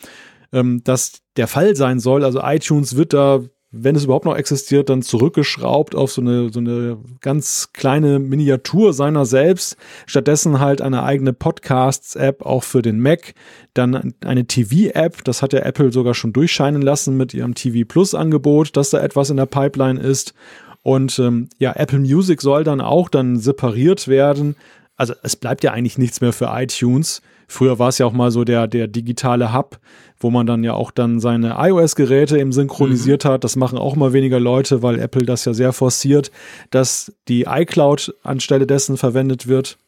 ähm, 0.56 0.82
das 0.84 1.20
der 1.36 1.48
Fall 1.48 1.76
sein 1.76 2.00
soll. 2.00 2.24
Also 2.24 2.40
iTunes 2.42 2.96
wird 2.96 3.12
da 3.12 3.40
wenn 3.82 3.96
es 3.96 4.04
überhaupt 4.04 4.24
noch 4.24 4.36
existiert, 4.36 4.88
dann 4.88 5.02
zurückgeschraubt 5.02 5.94
auf 5.94 6.12
so 6.12 6.20
eine, 6.20 6.50
so 6.50 6.60
eine 6.60 6.98
ganz 7.20 7.70
kleine 7.72 8.18
Miniatur 8.18 8.92
seiner 8.92 9.26
selbst. 9.26 9.76
Stattdessen 10.06 10.60
halt 10.60 10.80
eine 10.80 11.02
eigene 11.02 11.32
Podcasts-App 11.32 12.42
auch 12.42 12.62
für 12.62 12.82
den 12.82 13.00
Mac. 13.00 13.34
Dann 13.74 14.14
eine 14.24 14.46
TV-App, 14.46 15.24
das 15.24 15.42
hat 15.42 15.52
ja 15.52 15.60
Apple 15.60 15.92
sogar 15.92 16.14
schon 16.14 16.32
durchscheinen 16.32 16.82
lassen 16.82 17.16
mit 17.16 17.34
ihrem 17.34 17.54
TV 17.54 17.86
Plus-Angebot, 17.86 18.76
dass 18.76 18.90
da 18.90 19.00
etwas 19.00 19.30
in 19.30 19.36
der 19.36 19.46
Pipeline 19.46 20.00
ist. 20.00 20.34
Und 20.82 21.18
ähm, 21.18 21.48
ja, 21.58 21.72
Apple 21.74 21.98
Music 21.98 22.40
soll 22.40 22.62
dann 22.62 22.80
auch 22.80 23.08
dann 23.08 23.38
separiert 23.38 24.06
werden. 24.06 24.54
Also 24.96 25.14
es 25.22 25.36
bleibt 25.36 25.62
ja 25.62 25.72
eigentlich 25.72 25.98
nichts 25.98 26.20
mehr 26.20 26.32
für 26.32 26.48
iTunes. 26.52 27.22
Früher 27.48 27.78
war 27.78 27.90
es 27.90 27.98
ja 27.98 28.06
auch 28.06 28.12
mal 28.12 28.30
so 28.30 28.44
der, 28.44 28.66
der 28.66 28.88
digitale 28.88 29.52
Hub, 29.52 29.78
wo 30.18 30.30
man 30.30 30.46
dann 30.46 30.64
ja 30.64 30.72
auch 30.72 30.90
dann 30.90 31.20
seine 31.20 31.56
iOS-Geräte 31.58 32.38
eben 32.38 32.52
synchronisiert 32.52 33.24
mhm. 33.24 33.28
hat. 33.28 33.44
Das 33.44 33.56
machen 33.56 33.78
auch 33.78 33.94
mal 33.94 34.12
weniger 34.12 34.40
Leute, 34.40 34.82
weil 34.82 34.98
Apple 34.98 35.26
das 35.26 35.44
ja 35.44 35.54
sehr 35.54 35.72
forciert, 35.72 36.30
dass 36.70 37.12
die 37.28 37.42
iCloud 37.42 38.14
anstelle 38.22 38.66
dessen 38.66 38.96
verwendet 38.96 39.46
wird. 39.46 39.78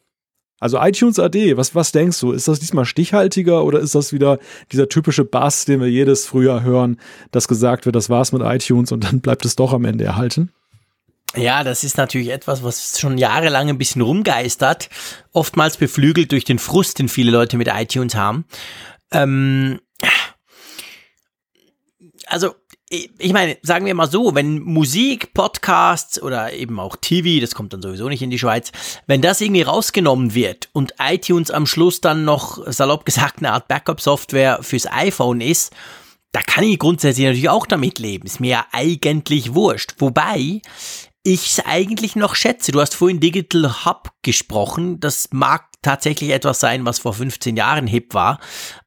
Also 0.61 0.79
iTunes 0.81 1.19
AD, 1.19 1.57
was, 1.57 1.75
was 1.75 1.93
denkst 1.93 2.19
du? 2.21 2.33
Ist 2.33 2.49
das 2.49 2.59
diesmal 2.59 2.85
stichhaltiger 2.85 3.65
oder 3.65 3.79
ist 3.79 3.95
das 3.95 4.13
wieder 4.13 4.39
dieser 4.73 4.89
typische 4.89 5.25
Bass, 5.25 5.65
den 5.65 5.81
wir 5.81 5.89
jedes 5.89 6.27
Frühjahr 6.27 6.65
hören, 6.65 6.99
dass 7.31 7.47
gesagt 7.47 7.87
wird, 7.87 7.95
das 7.95 8.11
war's 8.11 8.33
mit 8.33 8.43
iTunes 8.43 8.91
und 8.91 9.05
dann 9.05 9.21
bleibt 9.21 9.45
es 9.45 9.55
doch 9.55 9.73
am 9.73 9.85
Ende 9.85 10.05
erhalten? 10.05 10.51
Ja, 11.37 11.63
das 11.63 11.85
ist 11.85 11.99
natürlich 11.99 12.31
etwas, 12.31 12.63
was 12.63 12.99
schon 12.99 13.19
jahrelang 13.19 13.69
ein 13.69 13.79
bisschen 13.79 14.03
rumgeistert, 14.03 14.89
oftmals 15.33 15.77
beflügelt 15.77 16.33
durch 16.33 16.45
den 16.45 16.59
Frust, 16.59 16.99
den 16.99 17.09
viele 17.09 17.31
Leute 17.31 17.57
mit 17.57 17.69
iTunes 17.69 18.15
haben. 18.15 18.47
Ähm, 19.13 19.81
also, 22.27 22.55
ich 22.91 23.33
meine, 23.35 23.59
sagen 23.63 23.85
wir 23.85 23.95
mal 23.95 24.11
so, 24.11 24.35
wenn 24.35 24.61
Musik, 24.61 25.35
Podcasts 25.35 26.21
oder 26.23 26.55
eben 26.55 26.81
auch 26.81 26.97
TV, 26.97 27.41
das 27.41 27.55
kommt 27.55 27.75
dann 27.75 27.83
sowieso 27.83 28.09
nicht 28.09 28.23
in 28.23 28.31
die 28.31 28.39
Schweiz, 28.39 28.73
wenn 29.07 29.21
das 29.21 29.43
irgendwie 29.43 29.63
rausgenommen 29.63 30.35
wird 30.35 30.71
und 30.73 30.95
iTunes 30.99 31.51
am 31.51 31.67
Schluss 31.67 32.01
dann 32.01 32.25
noch, 32.25 32.61
salopp 32.73 33.05
gesagt, 33.05 33.39
eine 33.39 33.53
Art 33.53 33.69
Backup-Software 33.69 34.61
fürs 34.63 34.91
iPhone 34.91 35.43
ist, 35.43 35.75
da 36.33 36.41
kann 36.41 36.65
ich 36.65 36.79
grundsätzlich 36.79 37.27
natürlich 37.27 37.49
auch 37.49 37.67
damit 37.67 37.99
leben. 37.99 38.27
Ist 38.27 38.41
mir 38.41 38.51
ja 38.51 38.67
eigentlich 38.73 39.55
wurscht. 39.55 39.95
Wobei, 39.99 40.61
ich 41.33 41.47
es 41.47 41.61
eigentlich 41.65 42.17
noch 42.17 42.35
schätze. 42.35 42.73
Du 42.73 42.81
hast 42.81 42.95
vorhin 42.95 43.21
Digital 43.21 43.85
Hub 43.85 44.13
gesprochen. 44.23 44.99
Das 45.01 45.29
mag 45.33 45.67
tatsächlich 45.83 46.31
etwas 46.31 46.61
sein, 46.61 46.87
was 46.87 46.99
vor 46.99 47.13
15 47.13 47.57
Jahren 47.57 47.87
hip 47.87 48.15
war. 48.15 48.41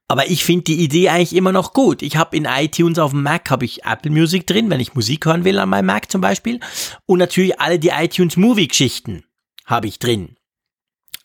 Aber 0.07 0.30
ich 0.30 0.43
finde 0.43 0.63
die 0.65 0.84
Idee 0.84 1.09
eigentlich 1.09 1.35
immer 1.35 1.51
noch 1.51 1.73
gut. 1.73 2.01
Ich 2.01 2.18
habe 2.18 2.35
in 2.35 2.45
iTunes 2.45 2.99
auf 2.99 3.11
dem 3.11 3.23
Mac 3.23 3.49
habe 3.49 3.65
ich 3.65 3.85
Apple 3.85 4.11
Music 4.11 4.45
drin, 4.45 4.69
wenn 4.69 4.80
ich 4.80 4.95
Musik 4.95 5.26
hören 5.26 5.45
will 5.45 5.57
an 5.57 5.69
meinem 5.69 5.85
Mac 5.85 6.11
zum 6.11 6.19
Beispiel. 6.19 6.59
Und 7.05 7.19
natürlich 7.19 7.59
alle 7.61 7.80
die 7.80 7.89
iTunes 7.89 8.35
Movie 8.35 8.68
Geschichten 8.68 9.23
habe 9.65 9.88
ich 9.88 9.99
drin. 9.99 10.35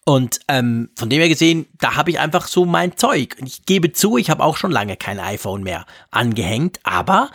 Und 0.05 0.39
ähm, 0.47 0.91
von 0.97 1.11
dem 1.11 1.19
her 1.19 1.29
gesehen, 1.29 1.67
da 1.79 1.97
habe 1.97 2.11
ich 2.11 2.21
einfach 2.21 2.47
so 2.47 2.65
mein 2.65 2.97
Zeug. 2.97 3.37
Und 3.41 3.49
ich 3.49 3.67
gebe 3.67 3.93
zu, 3.93 4.19
ich 4.19 4.31
habe 4.31 4.45
auch 4.45 4.57
schon 4.57 4.71
lange 4.71 4.97
kein 4.97 5.19
iPhone 5.19 5.65
mehr 5.65 5.85
angehängt, 6.13 6.79
aber 6.85 7.31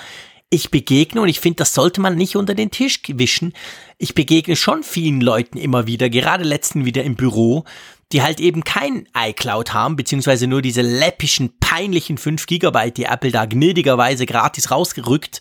ich 0.53 0.69
begegne, 0.69 1.21
und 1.21 1.29
ich 1.29 1.39
finde, 1.39 1.57
das 1.57 1.73
sollte 1.73 2.01
man 2.01 2.15
nicht 2.15 2.35
unter 2.35 2.53
den 2.53 2.69
Tisch 2.69 3.01
wischen, 3.07 3.53
ich 3.97 4.13
begegne 4.13 4.55
schon 4.55 4.83
vielen 4.83 5.21
Leuten 5.21 5.57
immer 5.57 5.87
wieder, 5.87 6.09
gerade 6.09 6.43
letzten 6.43 6.85
wieder 6.85 7.03
im 7.03 7.15
Büro, 7.15 7.63
die 8.11 8.21
halt 8.21 8.41
eben 8.41 8.65
kein 8.65 9.07
iCloud 9.17 9.73
haben, 9.73 9.95
beziehungsweise 9.95 10.47
nur 10.47 10.61
diese 10.61 10.81
läppischen, 10.81 11.57
peinlichen 11.59 12.17
5 12.17 12.45
Gigabyte, 12.45 12.97
die 12.97 13.05
Apple 13.05 13.31
da 13.31 13.45
gnädigerweise 13.45 14.25
gratis 14.25 14.69
rausgerückt. 14.69 15.39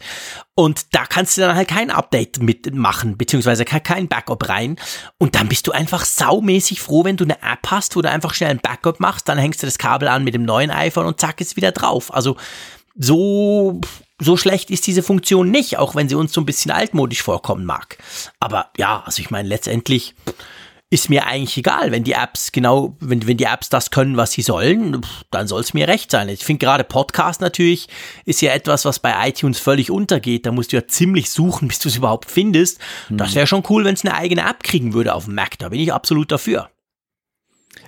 Und 0.55 0.95
da 0.95 1.05
kannst 1.07 1.37
du 1.37 1.41
dann 1.41 1.57
halt 1.57 1.66
kein 1.66 1.91
Update 1.91 2.41
mitmachen, 2.41 3.16
beziehungsweise 3.16 3.65
kein 3.65 4.07
Backup 4.07 4.49
rein. 4.49 4.77
Und 5.19 5.35
dann 5.35 5.49
bist 5.49 5.66
du 5.66 5.73
einfach 5.73 6.05
saumäßig 6.05 6.81
froh, 6.81 7.03
wenn 7.03 7.16
du 7.16 7.24
eine 7.24 7.43
App 7.43 7.66
hast, 7.66 7.97
wo 7.97 8.03
du 8.03 8.09
einfach 8.09 8.35
schnell 8.35 8.51
ein 8.51 8.61
Backup 8.61 9.01
machst, 9.01 9.28
dann 9.28 9.39
hängst 9.39 9.62
du 9.62 9.66
das 9.66 9.78
Kabel 9.78 10.07
an 10.07 10.23
mit 10.23 10.35
dem 10.35 10.45
neuen 10.45 10.70
iPhone 10.70 11.07
und 11.07 11.19
zack, 11.19 11.41
ist 11.41 11.57
wieder 11.57 11.73
drauf. 11.73 12.15
Also 12.15 12.37
so 12.95 13.81
so 14.21 14.37
schlecht 14.37 14.71
ist 14.71 14.87
diese 14.87 15.03
Funktion 15.03 15.51
nicht, 15.51 15.79
auch 15.79 15.95
wenn 15.95 16.09
sie 16.09 16.15
uns 16.15 16.33
so 16.33 16.41
ein 16.41 16.47
bisschen 16.47 16.71
altmodisch 16.71 17.23
vorkommen 17.23 17.65
mag. 17.65 17.99
Aber 18.39 18.71
ja, 18.77 19.03
also 19.05 19.21
ich 19.21 19.31
meine, 19.31 19.49
letztendlich 19.49 20.15
ist 20.93 21.09
mir 21.09 21.25
eigentlich 21.27 21.57
egal, 21.57 21.93
wenn 21.93 22.03
die 22.03 22.13
Apps 22.13 22.51
genau, 22.51 22.97
wenn, 22.99 23.27
wenn 23.27 23.37
die 23.37 23.45
Apps 23.45 23.69
das 23.69 23.93
können, 23.93 24.17
was 24.17 24.33
sie 24.33 24.43
sollen, 24.43 25.07
dann 25.31 25.47
soll 25.47 25.61
es 25.61 25.73
mir 25.73 25.87
recht 25.87 26.11
sein. 26.11 26.29
Ich 26.29 26.45
finde 26.45 26.67
gerade 26.67 26.83
Podcast 26.83 27.41
natürlich 27.41 27.89
ist 28.25 28.43
ja 28.43 28.53
etwas, 28.53 28.85
was 28.85 28.99
bei 28.99 29.29
iTunes 29.29 29.61
völlig 29.61 29.93
untergeht. 29.93 30.47
Da 30.47 30.53
musst 30.53 30.73
du 30.73 30.77
ja 30.77 30.89
ziemlich 30.89 31.31
suchen, 31.31 31.69
bis 31.69 31.79
du 31.79 31.89
es 31.89 31.97
überhaupt 31.97 32.29
findest. 32.29 32.81
Das 33.09 33.29
hm. 33.29 33.35
wäre 33.37 33.47
schon 33.47 33.63
cool, 33.71 33.85
wenn 33.85 33.95
es 33.95 34.05
eine 34.05 34.15
eigene 34.15 34.43
App 34.43 34.65
kriegen 34.65 34.93
würde 34.93 35.15
auf 35.15 35.27
dem 35.27 35.37
Mac. 35.37 35.59
Da 35.59 35.69
bin 35.69 35.81
ich 35.81 35.93
absolut 35.93 36.33
dafür. 36.33 36.71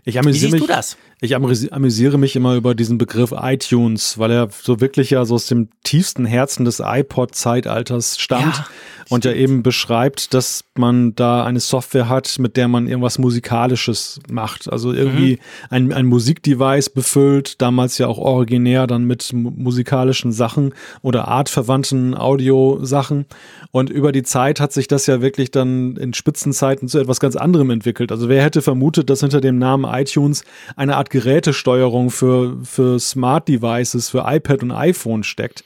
Ich 0.05 0.15
Wie 0.15 0.33
siehst 0.33 0.59
du 0.59 0.67
das? 0.67 0.97
Ich 1.24 1.36
amüsiere 1.36 2.19
mich 2.19 2.35
immer 2.35 2.57
über 2.57 2.74
diesen 2.74 2.99
Begriff 2.99 3.32
iTunes, 3.36 4.19
weil 4.19 4.32
er 4.32 4.49
so 4.51 4.81
wirklich 4.81 5.11
ja 5.11 5.24
so 5.24 5.36
aus 5.36 5.47
dem 5.47 5.69
tiefsten 5.85 6.27
Herzen 6.27 6.65
des 6.65 6.82
iPod-Zeitalters 6.85 8.19
stammt 8.19 8.57
ja, 8.57 8.66
und 9.09 9.24
ja 9.24 9.32
eben 9.32 9.62
beschreibt, 9.62 10.35
dass 10.35 10.65
man 10.74 11.15
da 11.15 11.44
eine 11.44 11.61
Software 11.61 12.09
hat, 12.09 12.40
mit 12.40 12.57
der 12.57 12.66
man 12.66 12.89
irgendwas 12.89 13.20
Musikalisches 13.20 14.19
macht. 14.28 14.69
Also 14.69 14.93
irgendwie 14.93 15.35
mhm. 15.35 15.39
ein, 15.70 15.93
ein 15.93 16.07
Musikdevice 16.07 16.90
befüllt, 16.90 17.62
damals 17.62 17.99
ja 17.99 18.09
auch 18.09 18.19
originär 18.19 18.89
dann 18.89 19.05
mit 19.05 19.32
musikalischen 19.32 20.32
Sachen 20.32 20.74
oder 21.03 21.28
artverwandten 21.28 22.16
Audiosachen. 22.16 23.27
Und 23.70 23.90
über 23.90 24.11
die 24.11 24.24
Zeit 24.24 24.59
hat 24.59 24.73
sich 24.73 24.89
das 24.89 25.07
ja 25.07 25.23
wirklich 25.23 25.53
dann 25.53 25.97
in 25.97 26.15
Spitzenzeiten 26.15 26.89
zu 26.89 26.99
etwas 26.99 27.20
ganz 27.20 27.36
anderem 27.36 27.70
entwickelt. 27.70 28.11
Also 28.11 28.28
wer 28.28 28.43
hätte 28.43 28.61
vermutet, 28.61 29.09
dass 29.09 29.20
hinter 29.20 29.40
dem 29.40 29.59
Namen 29.59 29.85
iTunes 29.85 30.43
eine 30.74 30.97
Art 30.97 31.12
Gerätesteuerung 31.13 32.11
für, 32.11 32.57
für 32.65 32.99
Smart 32.99 33.47
Devices, 33.47 34.09
für 34.09 34.25
iPad 34.27 34.63
und 34.63 34.71
iPhone 34.73 35.23
steckt. 35.23 35.63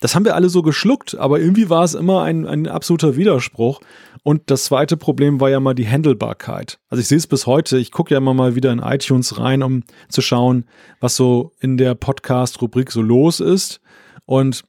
Das 0.00 0.16
haben 0.16 0.24
wir 0.24 0.34
alle 0.34 0.48
so 0.48 0.62
geschluckt, 0.62 1.16
aber 1.16 1.38
irgendwie 1.38 1.70
war 1.70 1.84
es 1.84 1.94
immer 1.94 2.22
ein, 2.22 2.44
ein 2.44 2.66
absoluter 2.66 3.16
Widerspruch. 3.16 3.80
Und 4.24 4.50
das 4.50 4.64
zweite 4.64 4.96
Problem 4.96 5.40
war 5.40 5.48
ja 5.48 5.60
mal 5.60 5.74
die 5.74 5.88
Handelbarkeit. 5.88 6.80
Also 6.88 7.00
ich 7.00 7.06
sehe 7.06 7.18
es 7.18 7.28
bis 7.28 7.46
heute, 7.46 7.78
ich 7.78 7.92
gucke 7.92 8.12
ja 8.12 8.18
immer 8.18 8.34
mal 8.34 8.56
wieder 8.56 8.72
in 8.72 8.80
iTunes 8.80 9.38
rein, 9.38 9.62
um 9.62 9.84
zu 10.08 10.22
schauen, 10.22 10.64
was 10.98 11.14
so 11.14 11.52
in 11.60 11.76
der 11.76 11.94
Podcast-Rubrik 11.94 12.90
so 12.90 13.00
los 13.00 13.38
ist. 13.38 13.80
Und 14.26 14.64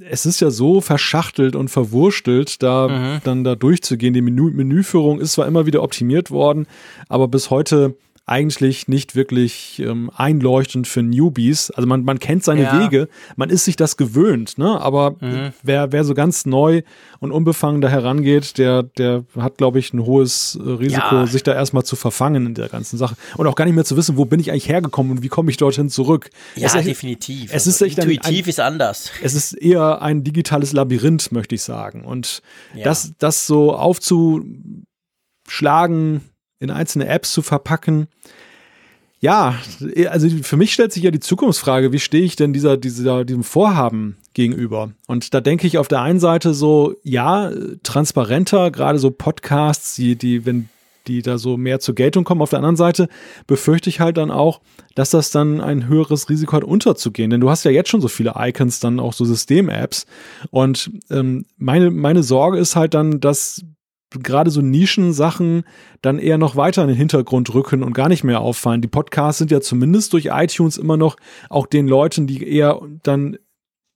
es 0.00 0.24
ist 0.24 0.40
ja 0.40 0.50
so 0.50 0.80
verschachtelt 0.80 1.56
und 1.56 1.68
verwurstelt, 1.68 2.62
da 2.62 2.88
mhm. 2.88 3.20
dann 3.24 3.44
da 3.44 3.54
durchzugehen. 3.54 4.14
Die 4.14 4.22
Menü 4.22 4.50
Menüführung 4.50 5.20
ist 5.20 5.32
zwar 5.32 5.46
immer 5.46 5.66
wieder 5.66 5.82
optimiert 5.82 6.30
worden, 6.30 6.66
aber 7.08 7.28
bis 7.28 7.50
heute 7.50 7.96
eigentlich 8.28 8.88
nicht 8.88 9.14
wirklich 9.14 9.80
ähm, 9.80 10.10
einleuchtend 10.14 10.86
für 10.86 11.02
Newbies. 11.02 11.70
Also 11.70 11.88
man, 11.88 12.04
man 12.04 12.18
kennt 12.18 12.44
seine 12.44 12.62
ja. 12.62 12.80
Wege, 12.80 13.08
man 13.36 13.50
ist 13.50 13.64
sich 13.64 13.76
das 13.76 13.96
gewöhnt, 13.96 14.58
ne? 14.58 14.80
Aber 14.80 15.12
mhm. 15.20 15.52
wer, 15.62 15.92
wer 15.92 16.04
so 16.04 16.14
ganz 16.14 16.46
neu 16.46 16.82
und 17.20 17.32
unbefangen 17.32 17.80
da 17.80 17.88
herangeht, 17.88 18.58
der, 18.58 18.82
der 18.82 19.24
hat, 19.38 19.56
glaube 19.56 19.78
ich, 19.78 19.92
ein 19.94 20.04
hohes 20.04 20.58
Risiko, 20.62 21.16
ja. 21.16 21.26
sich 21.26 21.42
da 21.42 21.54
erstmal 21.54 21.84
zu 21.84 21.96
verfangen 21.96 22.46
in 22.46 22.54
der 22.54 22.68
ganzen 22.68 22.98
Sache. 22.98 23.16
Und 23.36 23.46
auch 23.46 23.54
gar 23.54 23.64
nicht 23.64 23.74
mehr 23.74 23.84
zu 23.84 23.96
wissen, 23.96 24.16
wo 24.16 24.24
bin 24.24 24.40
ich 24.40 24.50
eigentlich 24.50 24.68
hergekommen 24.68 25.12
und 25.12 25.22
wie 25.22 25.28
komme 25.28 25.50
ich 25.50 25.56
dorthin 25.56 25.88
zurück. 25.88 26.30
Ja, 26.54 26.66
es 26.66 26.84
definitiv. 26.84 27.46
Es 27.46 27.66
also 27.66 27.70
ist 27.70 27.82
echt 27.82 27.98
intuitiv 27.98 28.26
ein, 28.26 28.34
ein, 28.34 28.48
ist 28.48 28.60
anders. 28.60 29.10
Es 29.22 29.34
ist 29.34 29.54
eher 29.54 30.02
ein 30.02 30.22
digitales 30.22 30.72
Labyrinth, 30.72 31.32
möchte 31.32 31.54
ich 31.54 31.62
sagen. 31.62 32.04
Und 32.04 32.42
ja. 32.74 32.84
das, 32.84 33.12
das 33.18 33.46
so 33.46 33.74
aufzuschlagen, 33.74 36.20
in 36.60 36.70
einzelne 36.70 37.08
Apps 37.08 37.32
zu 37.32 37.42
verpacken. 37.42 38.08
Ja, 39.20 39.56
also 40.10 40.28
für 40.42 40.56
mich 40.56 40.72
stellt 40.72 40.92
sich 40.92 41.02
ja 41.02 41.10
die 41.10 41.18
Zukunftsfrage, 41.18 41.92
wie 41.92 41.98
stehe 41.98 42.22
ich 42.22 42.36
denn 42.36 42.52
dieser, 42.52 42.76
dieser, 42.76 43.24
diesem 43.24 43.42
Vorhaben 43.42 44.16
gegenüber? 44.32 44.92
Und 45.08 45.34
da 45.34 45.40
denke 45.40 45.66
ich 45.66 45.76
auf 45.76 45.88
der 45.88 46.02
einen 46.02 46.20
Seite 46.20 46.54
so, 46.54 46.94
ja, 47.02 47.50
transparenter, 47.82 48.70
gerade 48.70 49.00
so 49.00 49.10
Podcasts, 49.10 49.96
die, 49.96 50.14
die, 50.14 50.46
wenn 50.46 50.68
die 51.08 51.22
da 51.22 51.38
so 51.38 51.56
mehr 51.56 51.80
zur 51.80 51.94
Geltung 51.94 52.22
kommen. 52.22 52.42
Auf 52.42 52.50
der 52.50 52.58
anderen 52.58 52.76
Seite 52.76 53.08
befürchte 53.46 53.90
ich 53.90 53.98
halt 53.98 54.18
dann 54.18 54.30
auch, 54.30 54.60
dass 54.94 55.10
das 55.10 55.30
dann 55.30 55.60
ein 55.60 55.88
höheres 55.88 56.28
Risiko 56.28 56.52
hat, 56.52 56.64
unterzugehen. 56.64 57.30
Denn 57.30 57.40
du 57.40 57.50
hast 57.50 57.64
ja 57.64 57.70
jetzt 57.70 57.88
schon 57.88 58.00
so 58.00 58.08
viele 58.08 58.34
Icons, 58.36 58.78
dann 58.78 59.00
auch 59.00 59.14
so 59.14 59.24
System-Apps. 59.24 60.06
Und 60.50 60.90
ähm, 61.10 61.46
meine, 61.56 61.90
meine 61.90 62.22
Sorge 62.22 62.58
ist 62.58 62.76
halt 62.76 62.94
dann, 62.94 63.20
dass 63.20 63.64
gerade 64.10 64.50
so 64.50 64.60
Nischensachen 64.60 65.64
dann 66.02 66.18
eher 66.18 66.38
noch 66.38 66.56
weiter 66.56 66.82
in 66.82 66.88
den 66.88 66.96
Hintergrund 66.96 67.52
rücken 67.52 67.82
und 67.82 67.92
gar 67.92 68.08
nicht 68.08 68.24
mehr 68.24 68.40
auffallen. 68.40 68.80
Die 68.80 68.88
Podcasts 68.88 69.38
sind 69.38 69.50
ja 69.50 69.60
zumindest 69.60 70.12
durch 70.12 70.26
iTunes 70.32 70.78
immer 70.78 70.96
noch 70.96 71.16
auch 71.50 71.66
den 71.66 71.88
Leuten, 71.88 72.26
die 72.26 72.48
eher 72.48 72.80
dann 73.02 73.36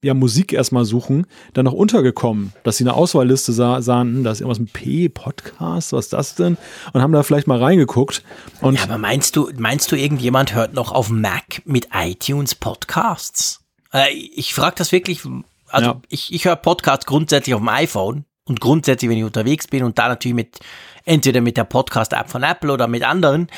ja, 0.05 0.15
Musik 0.15 0.53
erstmal 0.53 0.85
suchen, 0.85 1.27
dann 1.55 1.65
noch 1.65 1.73
untergekommen, 1.73 2.53
dass 2.65 2.77
sie 2.77 2.85
eine 2.85 2.95
Auswahlliste 2.95 3.53
sah, 3.53 3.81
sahen, 3.83 4.17
hm, 4.17 4.25
da 4.25 4.33
ist 4.33 4.41
irgendwas 4.41 4.59
mit 4.59 4.73
P, 4.73 5.09
Podcast, 5.09 5.93
was 5.93 6.07
ist 6.07 6.13
das 6.13 6.35
denn? 6.35 6.59
Und 6.93 7.01
haben 7.01 7.13
da 7.13 7.23
vielleicht 7.23 7.47
mal 7.47 7.63
reingeguckt. 7.63 8.25
Und 8.61 8.75
ja, 8.75 8.83
aber 8.83 8.99
meinst 8.99 9.37
du, 9.37 9.51
meinst 9.57 9.93
du, 9.93 9.97
irgendjemand 9.97 10.55
hört 10.55 10.75
noch 10.75 10.91
auf 10.91 11.09
Mac 11.09 11.63
mit 11.67 11.89
iTunes 11.95 12.57
Podcasts? 12.57 13.61
Äh, 13.93 14.13
ich 14.13 14.55
frage 14.55 14.75
das 14.77 14.91
wirklich, 14.91 15.21
also 15.69 15.91
ja. 15.91 16.01
ich, 16.09 16.33
ich 16.33 16.47
höre 16.47 16.57
Podcasts 16.57 17.07
grundsätzlich 17.07 17.55
auf 17.55 17.61
dem 17.61 17.69
iPhone 17.69 18.25
und 18.45 18.61
grundsätzlich, 18.61 19.11
wenn 19.11 19.19
ich 19.19 19.25
unterwegs 19.25 19.69
bin 19.69 19.85
und 19.85 19.99
da 19.99 20.09
natürlich 20.09 20.35
mit, 20.35 20.59
entweder 21.05 21.41
mit 21.41 21.57
der 21.57 21.65
Podcast-App 21.65 22.31
von 22.31 22.43
Apple 22.43 22.73
oder 22.73 22.89
mit 22.89 23.05
anderen. 23.05 23.49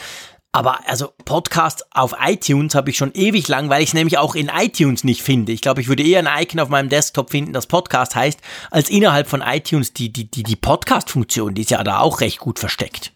Aber 0.52 0.88
also 0.88 1.12
Podcast 1.24 1.84
auf 1.90 2.14
iTunes 2.24 2.76
habe 2.76 2.90
ich 2.90 2.96
schon 2.96 3.12
ewig 3.12 3.48
lang, 3.48 3.70
weil 3.70 3.82
ich 3.82 3.88
es 3.88 3.94
nämlich 3.94 4.18
auch 4.18 4.36
in 4.36 4.48
iTunes 4.54 5.02
nicht 5.02 5.22
finde. 5.22 5.50
Ich 5.50 5.62
glaube, 5.62 5.80
ich 5.80 5.88
würde 5.88 6.04
eher 6.04 6.20
ein 6.20 6.42
Icon 6.42 6.60
auf 6.60 6.68
meinem 6.68 6.88
Desktop 6.88 7.30
finden, 7.30 7.52
das 7.52 7.66
Podcast 7.66 8.14
heißt, 8.14 8.38
als 8.70 8.88
innerhalb 8.88 9.26
von 9.26 9.42
iTunes 9.42 9.94
die, 9.94 10.12
die, 10.12 10.30
die, 10.30 10.44
die 10.44 10.56
Podcast-Funktion, 10.56 11.54
die 11.54 11.62
ist 11.62 11.72
ja 11.72 11.82
da 11.82 11.98
auch 11.98 12.20
recht 12.20 12.38
gut 12.38 12.60
versteckt. 12.60 13.12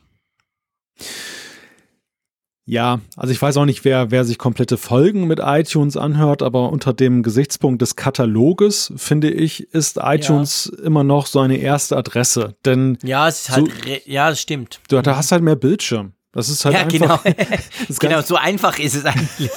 Ja, 2.68 3.00
also 3.16 3.32
ich 3.32 3.40
weiß 3.40 3.56
auch 3.56 3.64
nicht, 3.64 3.86
wer, 3.86 4.10
wer 4.10 4.26
sich 4.26 4.36
komplette 4.36 4.76
Folgen 4.76 5.26
mit 5.26 5.40
iTunes 5.42 5.96
anhört, 5.96 6.42
aber 6.42 6.70
unter 6.70 6.92
dem 6.92 7.22
Gesichtspunkt 7.22 7.80
des 7.80 7.96
Kataloges, 7.96 8.92
finde 8.94 9.30
ich, 9.30 9.72
ist 9.72 9.98
iTunes 10.02 10.70
ja. 10.76 10.84
immer 10.84 11.02
noch 11.02 11.24
so 11.24 11.40
eine 11.40 11.56
erste 11.56 11.96
Adresse. 11.96 12.56
Denn 12.66 12.98
ja, 13.02 13.26
es 13.26 13.40
ist 13.40 13.50
halt, 13.50 13.68
so, 13.68 13.90
ja, 14.04 14.28
es 14.28 14.42
stimmt. 14.42 14.80
Du 14.90 15.00
da 15.00 15.16
hast 15.16 15.32
halt 15.32 15.42
mehr 15.42 15.56
Bildschirm. 15.56 16.12
Das 16.32 16.50
ist 16.50 16.66
halt 16.66 16.74
ja, 16.74 16.82
einfach. 16.82 17.24
Genau, 17.24 17.36
genau 18.00 18.20
so 18.20 18.36
einfach 18.36 18.78
ist 18.78 18.96
es 18.96 19.06
eigentlich. 19.06 19.50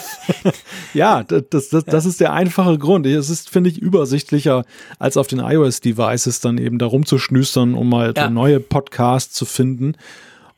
ja, 0.94 1.24
das, 1.24 1.68
das, 1.68 1.84
das 1.84 2.06
ist 2.06 2.22
der 2.22 2.32
einfache 2.32 2.78
Grund. 2.78 3.06
Es 3.06 3.30
ist, 3.30 3.50
finde 3.50 3.70
ich, 3.70 3.78
übersichtlicher, 3.78 4.64
als 5.00 5.18
auf 5.18 5.28
den 5.28 5.40
iOS-Devices 5.40 6.40
dann 6.40 6.58
eben 6.58 6.78
da 6.78 6.86
rumzuschnüstern, 6.86 7.74
um 7.74 7.90
mal 7.90 8.14
ja. 8.16 8.30
neue 8.30 8.62
Podcasts 8.62 9.34
zu 9.34 9.44
finden. 9.44 9.96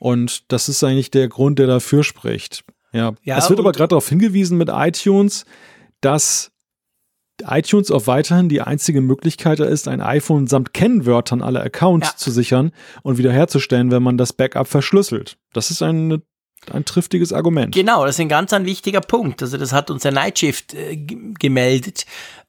Und 0.04 0.52
das 0.52 0.68
ist 0.68 0.84
eigentlich 0.84 1.12
der 1.12 1.30
Grund, 1.30 1.60
der 1.60 1.68
dafür 1.68 2.04
spricht. 2.04 2.66
Ja, 2.92 3.14
ja 3.24 3.38
es 3.38 3.50
wird 3.50 3.60
aber 3.60 3.72
gerade 3.72 3.88
darauf 3.88 4.10
hingewiesen 4.10 4.58
mit 4.58 4.68
iTunes, 4.70 5.46
dass 6.02 6.52
iTunes 7.48 7.90
auch 7.90 8.06
weiterhin 8.06 8.50
die 8.50 8.60
einzige 8.60 9.00
Möglichkeit 9.00 9.62
ist, 9.62 9.88
ein 9.88 10.02
iPhone 10.02 10.48
samt 10.48 10.74
Kennwörtern 10.74 11.42
aller 11.42 11.64
Accounts 11.64 12.10
ja. 12.10 12.18
zu 12.18 12.32
sichern 12.32 12.74
und 13.04 13.18
wiederherzustellen, 13.18 13.92
wenn 13.92 14.04
man 14.04 14.18
das 14.18 14.34
Backup 14.34 14.68
verschlüsselt. 14.68 15.38
Das 15.54 15.72
ist 15.72 15.82
ein, 15.82 16.22
ein 16.70 16.84
triftiges 16.84 17.32
Argument. 17.32 17.74
Genau, 17.74 18.06
das 18.06 18.16
ist 18.16 18.20
ein 18.20 18.28
ganz 18.28 18.52
ein 18.52 18.66
wichtiger 18.66 19.00
Punkt. 19.00 19.42
Also 19.42 19.56
das 19.56 19.72
hat 19.72 19.90
uns 19.90 20.02
der 20.02 20.12
Nightshift 20.12 20.74
äh, 20.74 20.98
gemeldet. 20.98 22.06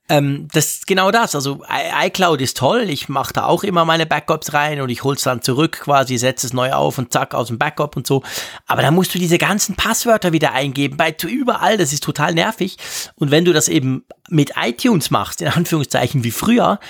Ähm, 0.09 0.49
das 0.53 0.67
ist 0.67 0.87
genau 0.87 1.11
das. 1.11 1.35
Also 1.35 1.63
iCloud 2.05 2.41
ist 2.43 2.59
toll. 2.59 2.91
Ich 2.91 3.09
mache 3.09 3.33
da 3.33 3.47
auch 3.47 3.65
immer 3.65 3.87
meine 3.87 4.05
Backups 4.05 4.53
rein 4.53 4.83
und 4.83 4.91
ich 4.91 5.03
hol's 5.03 5.23
dann 5.23 5.41
zurück 5.41 5.81
quasi, 5.85 6.19
setze 6.19 6.47
es 6.47 6.53
neu 6.53 6.73
auf 6.73 6.99
und 6.99 7.13
zack 7.13 7.35
aus 7.35 7.49
dem 7.49 7.59
Backup 7.59 7.97
und 7.97 8.07
so. 8.07 8.23
Aber 8.67 8.83
da 8.83 8.91
musst 8.91 9.15
du 9.15 9.19
diese 9.19 9.39
ganzen 9.39 9.77
Passwörter 9.77 10.33
wieder 10.33 10.53
eingeben, 10.53 10.99
bei 10.99 11.15
überall. 11.27 11.79
Das 11.79 11.93
ist 11.93 12.05
total 12.05 12.35
nervig. 12.35 12.77
Und 13.15 13.31
wenn 13.31 13.47
du 13.47 13.55
das 13.55 13.69
eben 13.69 14.05
mit 14.29 14.53
iTunes 14.61 15.11
machst, 15.11 15.41
in 15.41 15.49
Anführungszeichen 15.49 16.23
wie 16.23 16.31
früher, 16.31 16.81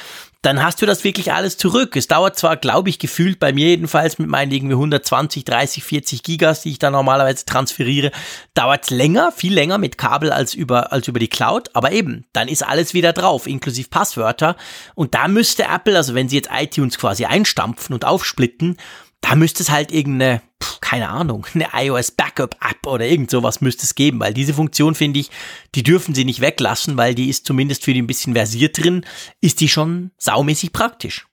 dann 0.44 0.62
hast 0.62 0.82
du 0.82 0.86
das 0.86 1.04
wirklich 1.04 1.32
alles 1.32 1.56
zurück. 1.56 1.96
Es 1.96 2.06
dauert 2.06 2.36
zwar, 2.36 2.56
glaube 2.56 2.90
ich, 2.90 2.98
gefühlt 2.98 3.38
bei 3.38 3.52
mir 3.52 3.68
jedenfalls 3.68 4.18
mit 4.18 4.28
meinen 4.28 4.52
irgendwie 4.52 4.74
120, 4.74 5.44
30, 5.44 5.82
40 5.82 6.22
Gigas, 6.22 6.62
die 6.62 6.70
ich 6.70 6.78
da 6.78 6.90
normalerweise 6.90 7.46
transferiere, 7.46 8.10
dauert 8.52 8.84
es 8.84 8.90
länger, 8.90 9.32
viel 9.32 9.54
länger 9.54 9.78
mit 9.78 9.96
Kabel 9.96 10.32
als 10.32 10.52
über, 10.52 10.92
als 10.92 11.08
über 11.08 11.18
die 11.18 11.28
Cloud. 11.28 11.70
Aber 11.72 11.92
eben, 11.92 12.26
dann 12.34 12.48
ist 12.48 12.62
alles 12.62 12.92
wieder 12.92 13.14
drauf, 13.14 13.46
inklusive 13.46 13.88
Passwörter. 13.88 14.56
Und 14.94 15.14
da 15.14 15.28
müsste 15.28 15.64
Apple, 15.64 15.96
also 15.96 16.14
wenn 16.14 16.28
sie 16.28 16.36
jetzt 16.36 16.50
iTunes 16.52 16.98
quasi 16.98 17.24
einstampfen 17.24 17.94
und 17.94 18.04
aufsplitten, 18.04 18.76
da 19.24 19.36
müsste 19.36 19.62
es 19.62 19.70
halt 19.70 19.90
irgendeine, 19.90 20.42
keine 20.80 21.08
Ahnung, 21.08 21.46
eine 21.54 21.68
iOS 21.72 22.10
Backup 22.10 22.56
App 22.60 22.86
oder 22.86 23.06
irgend 23.06 23.30
sowas 23.30 23.60
müsste 23.60 23.84
es 23.84 23.94
geben, 23.94 24.20
weil 24.20 24.34
diese 24.34 24.52
Funktion 24.52 24.94
finde 24.94 25.20
ich, 25.20 25.30
die 25.74 25.82
dürfen 25.82 26.14
sie 26.14 26.26
nicht 26.26 26.40
weglassen, 26.40 26.96
weil 26.96 27.14
die 27.14 27.30
ist 27.30 27.46
zumindest 27.46 27.84
für 27.84 27.94
die 27.94 28.02
ein 28.02 28.06
bisschen 28.06 28.34
versiert 28.34 28.82
drin, 28.82 29.04
ist 29.40 29.60
die 29.60 29.68
schon 29.68 30.10
saumäßig 30.18 30.72
praktisch. 30.72 31.26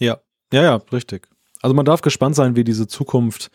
Ja, 0.00 0.18
ja, 0.52 0.62
ja, 0.62 0.74
richtig. 0.90 1.28
Also 1.60 1.74
man 1.74 1.84
darf 1.84 2.00
gespannt 2.00 2.34
sein, 2.34 2.56
wie 2.56 2.64
diese 2.64 2.88
Zukunft 2.88 3.50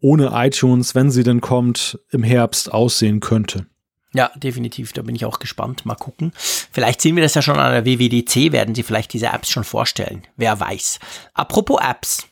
ohne 0.00 0.30
iTunes, 0.32 0.96
wenn 0.96 1.10
sie 1.10 1.22
denn 1.22 1.40
kommt, 1.40 2.00
im 2.10 2.24
Herbst 2.24 2.72
aussehen 2.72 3.20
könnte. 3.20 3.66
Ja, 4.12 4.32
definitiv. 4.34 4.92
Da 4.92 5.02
bin 5.02 5.14
ich 5.14 5.24
auch 5.24 5.38
gespannt. 5.38 5.86
Mal 5.86 5.94
gucken. 5.94 6.32
Vielleicht 6.34 7.00
sehen 7.00 7.14
wir 7.14 7.22
das 7.22 7.34
ja 7.34 7.42
schon 7.42 7.60
an 7.60 7.72
der 7.72 7.84
WWDC, 7.84 8.50
werden 8.50 8.74
sie 8.74 8.82
vielleicht 8.82 9.12
diese 9.12 9.28
Apps 9.28 9.50
schon 9.50 9.62
vorstellen. 9.62 10.26
Wer 10.36 10.58
weiß. 10.58 10.98
Apropos 11.32 11.78
Apps. 11.80 12.29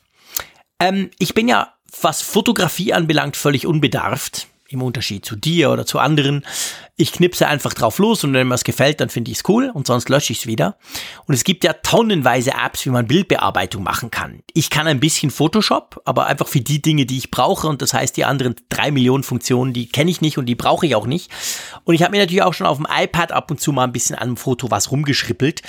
Ähm, 0.79 1.11
ich 1.19 1.33
bin 1.33 1.47
ja, 1.47 1.73
was 2.01 2.21
Fotografie 2.21 2.93
anbelangt, 2.93 3.35
völlig 3.35 3.67
unbedarft. 3.67 4.47
Im 4.71 4.83
Unterschied 4.83 5.25
zu 5.25 5.35
dir 5.35 5.71
oder 5.71 5.83
zu 5.87 5.97
anderen. 5.97 6.45
Ich 6.95 7.11
knipse 7.11 7.47
einfach 7.47 7.73
drauf 7.73 7.97
los 7.97 8.23
und 8.23 8.35
wenn 8.35 8.47
mir 8.47 8.53
es 8.53 8.63
gefällt, 8.63 9.01
dann 9.01 9.09
finde 9.09 9.31
ich 9.31 9.37
es 9.37 9.43
cool 9.49 9.71
und 9.73 9.87
sonst 9.87 10.09
lösche 10.09 10.31
ich 10.31 10.41
es 10.41 10.45
wieder. 10.45 10.77
Und 11.25 11.33
es 11.33 11.43
gibt 11.43 11.63
ja 11.63 11.73
tonnenweise 11.73 12.51
Apps, 12.51 12.85
wie 12.85 12.91
man 12.91 13.07
Bildbearbeitung 13.07 13.81
machen 13.81 14.11
kann. 14.11 14.43
Ich 14.53 14.69
kann 14.69 14.85
ein 14.85 14.99
bisschen 14.99 15.31
Photoshop, 15.31 15.99
aber 16.05 16.27
einfach 16.27 16.47
für 16.47 16.61
die 16.61 16.83
Dinge, 16.83 17.07
die 17.07 17.17
ich 17.17 17.31
brauche. 17.31 17.67
Und 17.67 17.81
das 17.81 17.95
heißt, 17.95 18.15
die 18.15 18.25
anderen 18.25 18.53
drei 18.69 18.91
Millionen 18.91 19.23
Funktionen, 19.23 19.73
die 19.73 19.89
kenne 19.89 20.11
ich 20.11 20.21
nicht 20.21 20.37
und 20.37 20.45
die 20.45 20.53
brauche 20.53 20.85
ich 20.85 20.95
auch 20.95 21.07
nicht. 21.07 21.31
Und 21.83 21.95
ich 21.95 22.03
habe 22.03 22.11
mir 22.11 22.19
natürlich 22.19 22.43
auch 22.43 22.53
schon 22.53 22.67
auf 22.67 22.77
dem 22.77 22.85
iPad 22.95 23.31
ab 23.31 23.49
und 23.49 23.59
zu 23.59 23.71
mal 23.71 23.85
ein 23.85 23.91
bisschen 23.91 24.17
an 24.17 24.27
dem 24.27 24.37
Foto 24.37 24.69
was 24.69 24.91
rumgeschrippelt. 24.91 25.63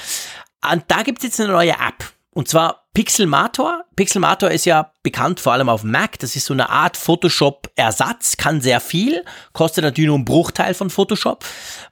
Und 0.70 0.85
da 0.89 1.05
gibt 1.05 1.20
es 1.20 1.24
jetzt 1.24 1.41
eine 1.41 1.53
neue 1.53 1.73
App. 1.73 2.12
Und 2.32 2.49
zwar 2.49 2.80
Pixelmator. 2.93 3.85
Pixelmator 3.95 4.51
ist 4.51 4.65
ja 4.65 4.93
bekannt 5.03 5.39
vor 5.39 5.53
allem 5.53 5.69
auf 5.69 5.85
Mac. 5.85 6.19
Das 6.19 6.35
ist 6.35 6.47
so 6.47 6.55
eine 6.55 6.71
Art 6.71 6.97
Photoshop-Ersatz, 6.97 8.37
kann 8.37 8.61
sehr 8.61 8.81
viel, 8.81 9.25
kostet 9.53 9.85
natürlich 9.85 10.09
nur 10.09 10.17
einen 10.17 10.25
Bruchteil 10.25 10.75
von 10.75 10.91
Photoshop. 10.91 11.45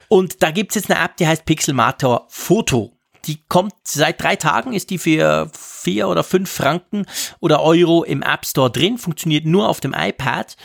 Und 0.09 0.43
da 0.43 0.51
gibt's 0.51 0.75
jetzt 0.75 0.91
eine 0.91 1.01
App, 1.01 1.16
die 1.16 1.27
heißt 1.27 1.45
Pixelmator 1.45 2.27
Photo. 2.29 2.93
Die 3.27 3.45
kommt 3.49 3.75
seit 3.85 4.23
drei 4.23 4.37
Tagen, 4.37 4.73
ist 4.73 4.91
die 4.91 4.99
für 4.99 5.51
vier 5.57 6.09
oder 6.09 6.25
fünf 6.25 6.51
Franken 6.51 7.07
oder 7.41 7.62
Euro 7.62 8.03
im 8.03 8.23
App 8.23 8.45
Store 8.47 8.70
drin, 8.70 8.99
funktioniert 8.99 9.45
nur 9.45 9.69
auf 9.69 9.81
dem 9.81 9.95
iPad. 9.95 10.57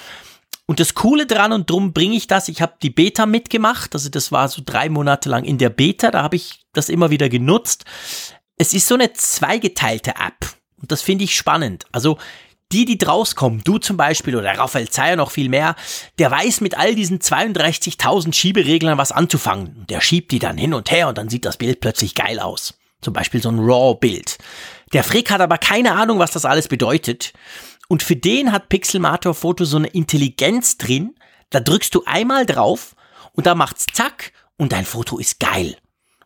Und 0.66 0.80
das 0.80 0.96
Coole 0.96 1.26
dran, 1.26 1.52
und 1.52 1.70
drum 1.70 1.94
bringe 1.94 2.16
ich 2.16 2.28
das, 2.28 2.48
ich 2.48 2.62
habe 2.62 2.76
die 2.82 2.90
Beta 2.90 3.26
mitgemacht, 3.26 3.94
also 3.94 4.10
das 4.10 4.32
war 4.32 4.48
so 4.48 4.62
drei 4.66 4.88
Monate 4.88 5.30
lang 5.30 5.44
in 5.44 5.58
der 5.58 5.70
Beta, 5.70 6.10
da 6.10 6.24
habe 6.24 6.38
ich 6.38 6.62
das 6.72 6.90
immer 6.90 7.10
wieder 7.10 7.28
genutzt 7.28 7.84
es 8.64 8.74
ist 8.74 8.88
so 8.88 8.96
eine 8.96 9.12
zweigeteilte 9.12 10.12
App. 10.12 10.56
Und 10.82 10.90
das 10.94 11.02
finde 11.02 11.26
ich 11.26 11.36
spannend. 11.36 11.86
Also 11.92 12.18
die, 12.72 12.86
die 12.86 12.98
draus 12.98 13.36
kommen, 13.36 13.62
du 13.66 13.78
zum 13.78 13.98
Beispiel 13.98 14.38
oder 14.38 14.58
Raphael 14.58 14.88
Zeyer 14.88 15.18
noch 15.18 15.32
viel 15.32 15.50
mehr, 15.50 15.76
der 16.18 16.32
weiß 16.32 16.62
mit 16.62 16.78
all 16.78 16.96
diesen 16.96 17.20
32.000 17.20 18.34
Schiebereglern 18.34 18.98
was 18.98 19.12
anzufangen. 19.12 19.86
Der 19.90 20.00
schiebt 20.00 20.32
die 20.32 20.40
dann 20.40 20.58
hin 20.58 20.74
und 20.74 20.92
her 20.92 21.10
und 21.10 21.18
dann 21.18 21.28
sieht 21.28 21.44
das 21.44 21.58
Bild 21.58 21.82
plötzlich 21.82 22.16
geil 22.16 22.40
aus. 22.40 22.76
Zum 23.02 23.14
Beispiel 23.14 23.42
so 23.42 23.50
ein 23.50 23.60
RAW-Bild. 23.60 24.38
Der 24.94 25.04
Frick 25.04 25.30
hat 25.30 25.42
aber 25.42 25.58
keine 25.58 25.92
Ahnung, 25.92 26.20
was 26.20 26.32
das 26.32 26.46
alles 26.46 26.70
bedeutet. 26.70 27.34
Und 27.90 28.02
für 28.02 28.16
den 28.16 28.54
hat 28.54 28.70
Pixelmator 28.70 29.34
Photo 29.34 29.66
so 29.66 29.76
eine 29.76 29.88
Intelligenz 29.88 30.78
drin. 30.78 31.16
Da 31.50 31.60
drückst 31.60 31.94
du 31.94 32.04
einmal 32.06 32.46
drauf 32.46 32.96
und 33.34 33.46
da 33.46 33.56
macht's 33.56 33.88
zack 33.92 34.32
und 34.56 34.72
dein 34.72 34.86
Foto 34.86 35.18
ist 35.18 35.42
geil. 35.42 35.76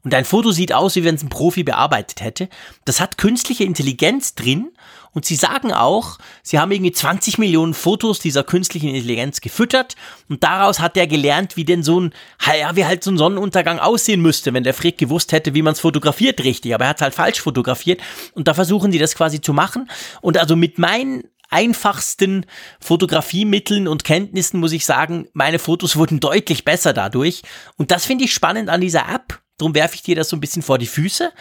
Und 0.08 0.14
dein 0.14 0.24
Foto 0.24 0.54
sieht 0.54 0.72
aus, 0.72 0.96
wie 0.96 1.04
wenn 1.04 1.16
es 1.16 1.24
ein 1.24 1.28
Profi 1.28 1.66
bearbeitet 1.66 2.22
hätte. 2.22 2.48
Das 2.86 3.02
hat 3.02 3.18
künstliche 3.18 3.66
Intelligenz 3.66 4.36
drin. 4.36 4.70
Und 5.12 5.26
sie 5.26 5.36
sagen 5.36 5.74
auch, 5.74 6.18
sie 6.44 6.60
haben 6.60 6.72
irgendwie 6.72 6.94
20 6.94 7.40
Millionen 7.40 7.74
Fotos 7.74 8.20
dieser 8.20 8.46
künstlichen 8.46 8.88
Intelligenz 8.88 9.42
gefüttert. 9.42 9.98
Und 10.30 10.46
daraus 10.46 10.80
hat 10.80 10.96
er 10.96 11.08
gelernt, 11.08 11.58
wie 11.58 11.66
denn 11.66 11.84
so 11.84 12.00
ein, 12.00 12.14
ja, 12.58 12.74
wie 12.78 12.86
halt 12.86 13.04
so 13.04 13.12
ein 13.12 13.18
Sonnenuntergang 13.18 13.80
aussehen 13.80 14.22
müsste, 14.22 14.54
wenn 14.54 14.64
der 14.64 14.74
Frick 14.74 14.98
gewusst 14.98 15.34
hätte, 15.34 15.54
wie 15.56 15.62
man 15.62 15.74
es 15.74 15.82
fotografiert 15.82 16.42
richtig. 16.46 16.74
Aber 16.74 16.86
er 16.86 16.92
hat 16.92 17.02
halt 17.02 17.14
falsch 17.14 17.42
fotografiert. 17.42 18.00
Und 18.34 18.48
da 18.48 18.54
versuchen 18.54 18.92
die 18.92 19.00
das 19.00 19.14
quasi 19.14 19.42
zu 19.42 19.52
machen. 19.52 19.90
Und 20.22 20.38
also 20.38 20.56
mit 20.56 20.78
meinen 20.80 21.26
einfachsten 21.50 22.46
Fotografiemitteln 22.80 23.90
und 23.90 24.06
Kenntnissen 24.06 24.62
muss 24.62 24.72
ich 24.72 24.86
sagen, 24.86 25.28
meine 25.34 25.60
Fotos 25.60 25.98
wurden 25.98 26.22
deutlich 26.22 26.64
besser 26.64 26.94
dadurch. 26.94 27.42
Und 27.76 27.92
das 27.92 28.06
finde 28.06 28.24
ich 28.24 28.34
spannend 28.34 28.70
an 28.70 28.80
dieser 28.80 29.14
App. 29.14 29.42
Drum 29.58 29.76
werfe 29.76 29.96
ich 29.96 30.04
dir 30.04 30.16
das 30.16 30.30
so 30.30 30.38
ein 30.38 30.42
bisschen 30.42 30.62
vor 30.62 30.78
die 30.78 30.88
Füße. 30.88 31.32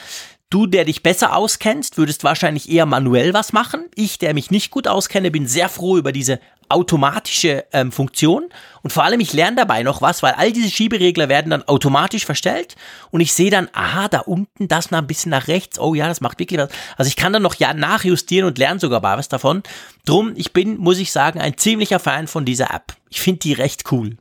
Du, 0.48 0.66
der 0.66 0.84
dich 0.84 1.02
besser 1.02 1.34
auskennst, 1.34 1.98
würdest 1.98 2.22
wahrscheinlich 2.22 2.70
eher 2.70 2.86
manuell 2.86 3.34
was 3.34 3.52
machen. 3.52 3.86
Ich, 3.96 4.18
der 4.18 4.32
mich 4.32 4.52
nicht 4.52 4.70
gut 4.70 4.86
auskenne, 4.86 5.32
bin 5.32 5.48
sehr 5.48 5.68
froh 5.68 5.96
über 5.96 6.12
diese 6.12 6.38
automatische 6.68 7.64
ähm, 7.72 7.90
Funktion. 7.90 8.44
Und 8.82 8.92
vor 8.92 9.02
allem, 9.02 9.18
ich 9.18 9.32
lerne 9.32 9.56
dabei 9.56 9.82
noch 9.82 10.02
was, 10.02 10.22
weil 10.22 10.34
all 10.34 10.52
diese 10.52 10.70
Schieberegler 10.70 11.28
werden 11.28 11.50
dann 11.50 11.64
automatisch 11.64 12.24
verstellt. 12.24 12.76
Und 13.10 13.20
ich 13.20 13.34
sehe 13.34 13.50
dann, 13.50 13.68
aha, 13.72 14.06
da 14.06 14.20
unten 14.20 14.68
das 14.68 14.92
noch 14.92 14.98
ein 14.98 15.06
bisschen 15.08 15.30
nach 15.30 15.48
rechts. 15.48 15.80
Oh 15.80 15.94
ja, 15.94 16.06
das 16.06 16.20
macht 16.20 16.38
wirklich 16.38 16.60
was. 16.60 16.70
Also 16.96 17.08
ich 17.08 17.16
kann 17.16 17.32
dann 17.32 17.42
noch 17.42 17.56
ja 17.56 17.74
nachjustieren 17.74 18.46
und 18.46 18.56
lerne 18.56 18.78
sogar 18.78 19.00
mal 19.00 19.18
was 19.18 19.28
davon. 19.28 19.64
Drum, 20.04 20.32
ich 20.36 20.52
bin, 20.52 20.78
muss 20.78 20.98
ich 20.98 21.10
sagen, 21.10 21.40
ein 21.40 21.58
ziemlicher 21.58 21.98
Fan 21.98 22.28
von 22.28 22.44
dieser 22.44 22.72
App. 22.72 22.94
Ich 23.10 23.20
finde 23.20 23.40
die 23.40 23.52
recht 23.52 23.90
cool. 23.90 24.16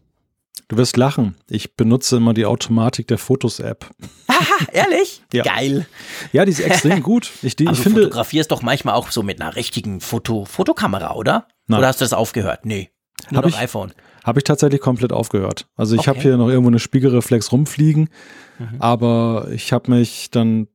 Du 0.67 0.77
wirst 0.77 0.97
lachen. 0.97 1.35
Ich 1.47 1.75
benutze 1.75 2.17
immer 2.17 2.33
die 2.33 2.45
Automatik 2.45 3.07
der 3.07 3.17
Fotos-App. 3.19 3.89
Aha, 4.27 4.65
ehrlich? 4.71 5.21
Ja. 5.33 5.43
Geil. 5.43 5.85
Ja, 6.31 6.45
die 6.45 6.51
ist 6.51 6.59
extrem 6.59 7.03
gut. 7.03 7.31
Ich, 7.41 7.55
die, 7.55 7.67
Also 7.67 7.79
ich 7.79 7.83
finde, 7.83 8.01
fotografierst 8.03 8.51
doch 8.51 8.61
manchmal 8.61 8.95
auch 8.95 9.11
so 9.11 9.21
mit 9.21 9.41
einer 9.41 9.55
richtigen 9.55 10.01
Foto 10.01 10.45
Fotokamera, 10.45 11.13
oder? 11.15 11.47
Nein. 11.67 11.79
Oder 11.79 11.87
hast 11.89 12.01
du 12.01 12.05
das 12.05 12.13
aufgehört? 12.13 12.65
Nee. 12.65 12.89
Nur 13.31 13.43
Hab 13.43 13.49
ich- 13.49 13.57
iPhone. 13.57 13.91
habe 14.23 14.39
ich 14.39 14.43
tatsächlich 14.43 14.81
komplett 14.81 15.11
aufgehört. 15.13 15.67
Also 15.75 15.95
ich 15.95 16.07
habe 16.07 16.17
Okay. 16.19 16.29
hier 16.29 16.37
noch 16.37 16.49
irgendwo 16.49 16.69
eine 16.69 16.79
Spiegelreflex 16.79 17.51
rumfliegen, 17.51 18.09
Mhm. 18.57 18.75
aber 18.79 19.47
ich 19.51 19.71
habe 19.73 19.91
mich 19.91 20.31
dann 20.31 20.67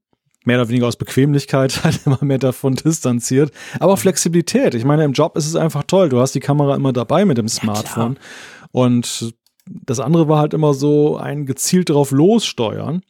mehr 0.45 0.59
oder 0.61 0.69
weniger 0.69 0.87
aus 0.87 0.97
Bequemlichkeit 0.97 1.83
halt 1.85 2.01
immer 2.07 2.19
mehr 2.23 2.39
davon 2.39 2.77
distanziert. 2.77 3.51
Aber 3.81 3.95
Mhm. 3.95 3.99
Flexibilität. 4.01 4.75
Ich 4.75 4.85
meine, 4.85 5.05
im 5.05 5.13
Job 5.13 5.37
ist 5.37 5.47
es 5.47 5.57
einfach 5.57 5.83
toll. 5.85 6.09
Du 6.11 6.21
hast 6.21 6.35
die 6.35 6.41
Kamera 6.41 6.77
immer 6.77 6.93
dabei 6.93 7.25
mit 7.25 7.39
dem 7.39 7.49
Smartphone. 7.49 8.19
Und 8.73 9.35
das 9.67 10.01
andere 10.01 10.29
war 10.29 10.39
halt 10.39 10.55
immer 10.55 10.75
so 10.75 11.17
ein 11.17 11.47
gezielt 11.47 11.91
drauf 11.91 12.11
lossteuern. 12.11 13.03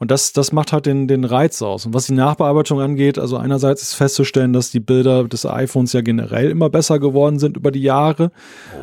Und 0.00 0.12
das, 0.12 0.32
das 0.32 0.52
macht 0.52 0.72
halt 0.72 0.86
den, 0.86 1.08
den 1.08 1.24
Reiz 1.24 1.60
aus. 1.60 1.84
Und 1.84 1.92
was 1.92 2.06
die 2.06 2.12
Nachbearbeitung 2.12 2.80
angeht, 2.80 3.18
also 3.18 3.36
einerseits 3.36 3.82
ist 3.82 3.94
festzustellen, 3.94 4.52
dass 4.52 4.70
die 4.70 4.78
Bilder 4.78 5.24
des 5.24 5.44
iPhones 5.44 5.92
ja 5.92 6.02
generell 6.02 6.50
immer 6.50 6.70
besser 6.70 7.00
geworden 7.00 7.40
sind 7.40 7.56
über 7.56 7.72
die 7.72 7.82
Jahre. 7.82 8.30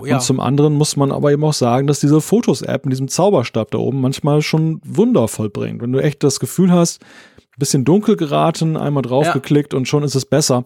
Oh 0.02 0.06
ja. 0.06 0.16
Und 0.16 0.22
zum 0.22 0.42
anderen 0.42 0.74
muss 0.74 0.98
man 0.98 1.14
aber 1.14 1.32
eben 1.32 1.44
auch 1.46 1.54
sagen, 1.54 1.88
dass 1.88 2.02
diese 2.02 2.20
Fotos-App 2.20 2.84
mit 2.86 2.92
diesem 2.92 3.08
Zauberstab 3.08 3.72
da 3.72 3.78
oben 3.78 4.02
manchmal 4.02 4.42
schon 4.42 4.82
Wunder 4.84 5.30
vollbringt. 5.30 5.82
Wenn 5.82 5.94
du 5.94 6.00
echt 6.00 6.22
das 6.22 6.42
Gefühl 6.42 6.74
hast, 6.74 7.02
ein 7.02 7.60
bisschen 7.60 7.86
dunkel 7.86 8.18
geraten, 8.18 8.76
einmal 8.76 9.04
draufgeklickt 9.04 9.74
und 9.74 9.88
schon 9.88 10.04
ist 10.04 10.16
es 10.16 10.26
besser. 10.26 10.66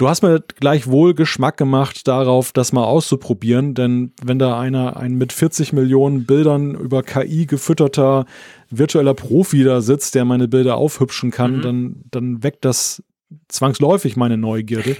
Du 0.00 0.08
hast 0.08 0.22
mir 0.22 0.40
gleichwohl 0.40 1.12
Geschmack 1.12 1.58
gemacht 1.58 2.08
darauf, 2.08 2.52
das 2.52 2.72
mal 2.72 2.84
auszuprobieren, 2.84 3.74
denn 3.74 4.14
wenn 4.22 4.38
da 4.38 4.58
einer, 4.58 4.96
ein 4.96 5.12
mit 5.16 5.30
40 5.30 5.74
Millionen 5.74 6.24
Bildern 6.24 6.74
über 6.74 7.02
KI 7.02 7.44
gefütterter 7.44 8.24
virtueller 8.70 9.12
Profi 9.12 9.62
da 9.62 9.82
sitzt, 9.82 10.14
der 10.14 10.24
meine 10.24 10.48
Bilder 10.48 10.76
aufhübschen 10.76 11.30
kann, 11.30 11.58
Mhm. 11.58 11.60
dann, 11.60 11.96
dann 12.10 12.42
weckt 12.42 12.64
das 12.64 13.02
zwangsläufig 13.48 14.16
meine 14.16 14.38
Neugierde. 14.38 14.96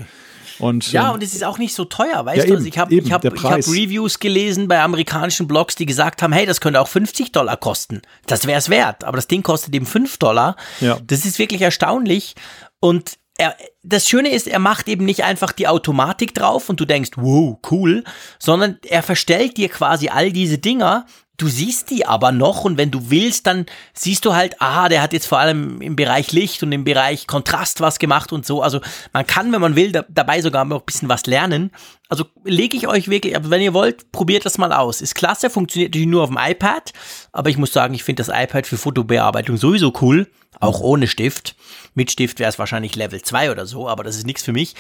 Und, 0.59 0.93
Ja, 0.93 1.09
ähm, 1.09 1.15
und 1.15 1.23
es 1.23 1.33
ist 1.33 1.45
auch 1.45 1.57
nicht 1.57 1.75
so 1.75 1.87
teuer, 1.87 2.27
weißt 2.27 2.37
Ja, 2.37 2.45
du? 2.45 2.55
Also 2.57 2.67
ich 2.67 2.77
habe 2.77 2.95
hab, 2.95 3.25
hab. 3.25 3.55
Reviews 3.69 4.19
gelesen 4.19 4.69
bei 4.69 4.83
amerikanischen 4.83 5.49
Blogs, 5.49 5.77
die 5.77 5.87
gesagt 5.87 6.21
haben, 6.21 6.35
hey, 6.35 6.45
das 6.45 6.61
könnte 6.61 6.79
auch 6.79 6.89
50 6.89 7.33
Dollar 7.33 7.57
kosten. 7.57 8.03
Das 8.27 8.47
wäre 8.47 8.59
es 8.59 8.69
wert. 8.69 9.05
Aber 9.05 9.17
das 9.17 9.29
Ding 9.29 9.43
kostet 9.43 9.75
eben 9.75 9.87
5 9.87 10.19
Dollar. 10.19 10.57
Ja. 10.83 10.99
Das 11.07 11.25
ist 11.25 11.39
wirklich 11.39 11.63
erstaunlich. 11.63 12.35
Und 12.81 13.15
er, 13.41 13.57
das 13.83 14.07
Schöne 14.07 14.29
ist, 14.31 14.47
er 14.47 14.59
macht 14.59 14.87
eben 14.87 15.07
nicht 15.07 15.25
einfach 15.25 15.53
die 15.53 15.67
Automatik 15.67 16.35
drauf 16.35 16.69
und 16.69 16.79
du 16.79 16.85
denkst, 16.85 17.13
wow, 17.17 17.57
cool, 17.71 18.05
sondern 18.39 18.79
er 18.87 19.03
verstellt 19.03 19.57
dir 19.57 19.71
quasi 19.71 20.09
all 20.11 20.31
diese 20.31 20.59
Dinger. 20.59 21.07
Du 21.41 21.49
siehst 21.49 21.89
die 21.89 22.05
aber 22.05 22.33
noch 22.33 22.65
und 22.67 22.77
wenn 22.77 22.91
du 22.91 23.09
willst, 23.09 23.47
dann 23.47 23.65
siehst 23.95 24.27
du 24.27 24.35
halt, 24.35 24.61
aha, 24.61 24.91
der 24.91 25.01
hat 25.01 25.15
jetzt 25.15 25.27
vor 25.27 25.39
allem 25.39 25.81
im 25.81 25.97
Bereich 25.97 26.33
Licht 26.33 26.63
und 26.63 26.71
im 26.71 26.85
Bereich 26.85 27.27
Kontrast 27.27 27.81
was 27.81 27.99
gemacht 27.99 28.31
und 28.31 28.45
so. 28.45 28.61
Also 28.61 28.83
man 29.15 29.27
kann, 29.27 29.51
wenn 29.51 29.63
man 29.63 29.75
will, 29.75 29.91
da, 29.91 30.05
dabei 30.11 30.43
sogar 30.43 30.67
noch 30.67 30.81
ein 30.81 30.85
bisschen 30.85 31.09
was 31.09 31.25
lernen. 31.25 31.71
Also 32.11 32.27
lege 32.45 32.77
ich 32.77 32.89
euch 32.89 33.09
wirklich, 33.09 33.37
aber 33.37 33.49
wenn 33.49 33.63
ihr 33.63 33.73
wollt, 33.73 34.13
probiert 34.13 34.45
das 34.45 34.59
mal 34.59 34.71
aus. 34.71 35.01
Ist 35.01 35.15
klasse, 35.15 35.49
funktioniert 35.49 35.93
natürlich 35.93 36.09
nur 36.09 36.25
auf 36.25 36.29
dem 36.29 36.39
iPad, 36.39 36.93
aber 37.33 37.49
ich 37.49 37.57
muss 37.57 37.73
sagen, 37.73 37.95
ich 37.95 38.05
finde 38.05 38.23
das 38.23 38.29
iPad 38.29 38.67
für 38.67 38.77
Fotobearbeitung 38.77 39.57
sowieso 39.57 39.95
cool, 40.03 40.31
auch 40.61 40.81
ohne 40.81 41.09
Stift. 41.09 41.57
Mit 41.95 42.11
Stift 42.11 42.39
wäre 42.39 42.51
es 42.51 42.59
wahrscheinlich 42.59 42.97
Level 42.97 43.23
2 43.23 43.51
oder 43.51 43.65
so, 43.65 43.89
aber 43.89 44.05
das 44.05 44.19
ist 44.19 44.27
nichts 44.27 44.43
für 44.43 44.53
mich. 44.53 44.75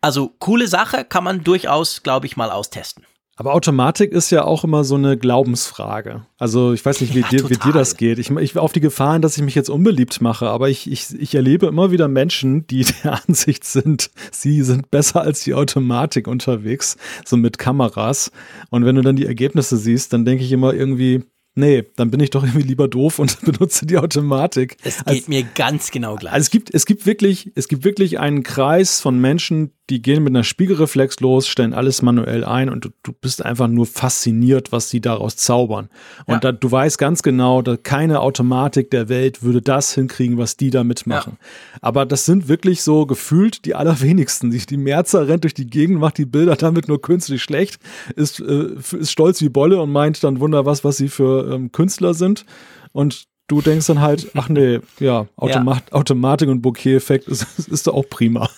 Also 0.00 0.32
coole 0.38 0.68
Sache, 0.68 1.04
kann 1.04 1.24
man 1.24 1.42
durchaus, 1.42 2.04
glaube 2.04 2.26
ich, 2.26 2.36
mal 2.36 2.52
austesten. 2.52 3.04
Aber 3.36 3.52
Automatik 3.52 4.12
ist 4.12 4.30
ja 4.30 4.44
auch 4.44 4.62
immer 4.62 4.84
so 4.84 4.94
eine 4.94 5.16
Glaubensfrage. 5.16 6.24
Also 6.38 6.72
ich 6.72 6.84
weiß 6.84 7.00
nicht, 7.00 7.14
wie, 7.14 7.20
Ja, 7.20 7.28
dir, 7.28 7.50
wie 7.50 7.56
dir 7.56 7.72
das 7.72 7.96
geht. 7.96 8.18
Ich, 8.18 8.30
ich 8.30 8.56
auf 8.56 8.72
die 8.72 8.80
Gefahren, 8.80 9.22
dass 9.22 9.36
ich 9.36 9.42
mich 9.42 9.56
jetzt 9.56 9.70
unbeliebt 9.70 10.20
mache, 10.20 10.48
aber 10.48 10.68
ich, 10.68 10.90
ich, 10.90 11.18
ich 11.18 11.34
erlebe 11.34 11.66
immer 11.66 11.90
wieder 11.90 12.06
Menschen, 12.06 12.66
die 12.68 12.84
der 13.02 13.20
Ansicht 13.26 13.64
sind, 13.64 14.10
sie 14.30 14.62
sind 14.62 14.90
besser 14.90 15.22
als 15.22 15.42
die 15.42 15.54
Automatik 15.54 16.28
unterwegs, 16.28 16.96
so 17.24 17.36
mit 17.36 17.58
Kameras. 17.58 18.30
Und 18.70 18.84
wenn 18.84 18.94
du 18.94 19.02
dann 19.02 19.16
die 19.16 19.26
Ergebnisse 19.26 19.76
siehst, 19.76 20.12
dann 20.12 20.24
denke 20.24 20.44
ich 20.44 20.52
immer 20.52 20.72
irgendwie, 20.72 21.24
nee, 21.54 21.84
dann 21.96 22.10
bin 22.10 22.20
ich 22.20 22.30
doch 22.30 22.42
irgendwie 22.42 22.66
lieber 22.66 22.88
doof 22.88 23.18
und 23.18 23.40
benutze 23.44 23.86
die 23.86 23.98
Automatik. 23.98 24.76
Es 24.82 24.98
geht 24.98 25.06
Als- 25.06 25.28
mir 25.28 25.42
ganz 25.54 25.90
genau 25.90 26.16
gleich. 26.16 26.32
also 26.32 26.44
es 26.44 26.50
gibt, 26.50 26.74
es 26.74 26.86
gibt 26.86 27.06
wirklich, 27.06 27.52
es 27.54 27.68
gibt 27.68 27.84
wirklich 27.84 28.18
einen 28.18 28.42
Kreis 28.42 29.00
von 29.00 29.20
Menschen, 29.20 29.70
die 29.90 30.00
gehen 30.00 30.22
mit 30.24 30.30
einer 30.32 30.44
Spiegelreflex 30.44 31.20
los, 31.20 31.46
stellen 31.46 31.74
alles 31.74 32.00
manuell 32.00 32.42
ein 32.42 32.70
und 32.70 32.86
du, 32.86 32.88
du 33.02 33.12
bist 33.12 33.44
einfach 33.44 33.68
nur 33.68 33.84
fasziniert, 33.84 34.72
was 34.72 34.88
sie 34.88 35.02
daraus 35.02 35.36
zaubern. 35.36 35.90
Und 36.24 36.34
Ja. 36.36 36.40
da, 36.40 36.52
du 36.52 36.70
weißt 36.72 36.96
ganz 36.96 37.22
genau, 37.22 37.60
dass 37.60 37.80
keine 37.82 38.20
Automatik 38.20 38.90
der 38.90 39.10
Welt 39.10 39.42
würde 39.42 39.60
das 39.60 39.92
hinkriegen, 39.94 40.38
was 40.38 40.56
die 40.56 40.70
damit 40.70 41.06
machen. 41.06 41.36
Aber 41.82 42.06
das 42.06 42.24
sind 42.24 42.48
wirklich 42.48 42.80
so 42.80 43.04
gefühlt 43.04 43.66
die 43.66 43.74
allerwenigsten. 43.74 44.50
Die, 44.50 44.64
die 44.64 44.78
Merzer 44.78 45.28
rennt 45.28 45.44
durch 45.44 45.52
die 45.52 45.66
Gegend, 45.66 45.98
macht 46.00 46.16
die 46.16 46.24
Bilder 46.24 46.56
damit 46.56 46.88
nur 46.88 47.02
künstlich 47.02 47.42
schlecht, 47.42 47.78
ist, 48.16 48.40
äh, 48.40 48.68
ist 48.98 49.10
stolz 49.12 49.42
wie 49.42 49.50
Bolle 49.50 49.82
und 49.82 49.92
meint 49.92 50.24
dann 50.24 50.40
wunder 50.40 50.64
was, 50.64 50.82
was 50.82 50.96
sie 50.96 51.08
für 51.08 51.43
ähm, 51.52 51.72
Künstler 51.72 52.14
sind. 52.14 52.44
Und 52.92 53.24
du 53.48 53.60
denkst 53.60 53.86
dann 53.86 54.00
halt, 54.00 54.30
ach 54.34 54.48
nee, 54.48 54.80
ja, 55.00 55.26
Automat 55.36 55.92
Automatik 55.92 56.48
und 56.48 56.62
Bokeh-Effekt 56.62 57.28
ist, 57.28 57.46
ist 57.68 57.86
doch 57.86 57.94
auch 57.94 58.08
prima. 58.08 58.48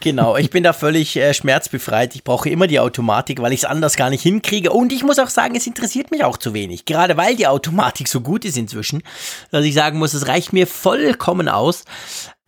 Genau, 0.00 0.36
ich 0.36 0.50
bin 0.50 0.62
da 0.64 0.72
völlig 0.72 1.16
äh, 1.16 1.34
schmerzbefreit. 1.34 2.14
Ich 2.14 2.24
brauche 2.24 2.48
immer 2.48 2.66
die 2.66 2.80
Automatik, 2.80 3.40
weil 3.40 3.52
ich 3.52 3.60
es 3.60 3.64
anders 3.64 3.96
gar 3.96 4.10
nicht 4.10 4.22
hinkriege. 4.22 4.72
Und 4.72 4.92
ich 4.92 5.04
muss 5.04 5.18
auch 5.18 5.28
sagen, 5.28 5.54
es 5.54 5.66
interessiert 5.66 6.10
mich 6.10 6.24
auch 6.24 6.36
zu 6.36 6.54
wenig. 6.54 6.84
Gerade 6.84 7.16
weil 7.16 7.36
die 7.36 7.46
Automatik 7.46 8.08
so 8.08 8.20
gut 8.20 8.44
ist 8.44 8.56
inzwischen, 8.56 9.02
dass 9.50 9.64
ich 9.64 9.74
sagen 9.74 9.98
muss, 9.98 10.14
es 10.14 10.26
reicht 10.26 10.52
mir 10.52 10.66
vollkommen 10.66 11.48
aus. 11.48 11.84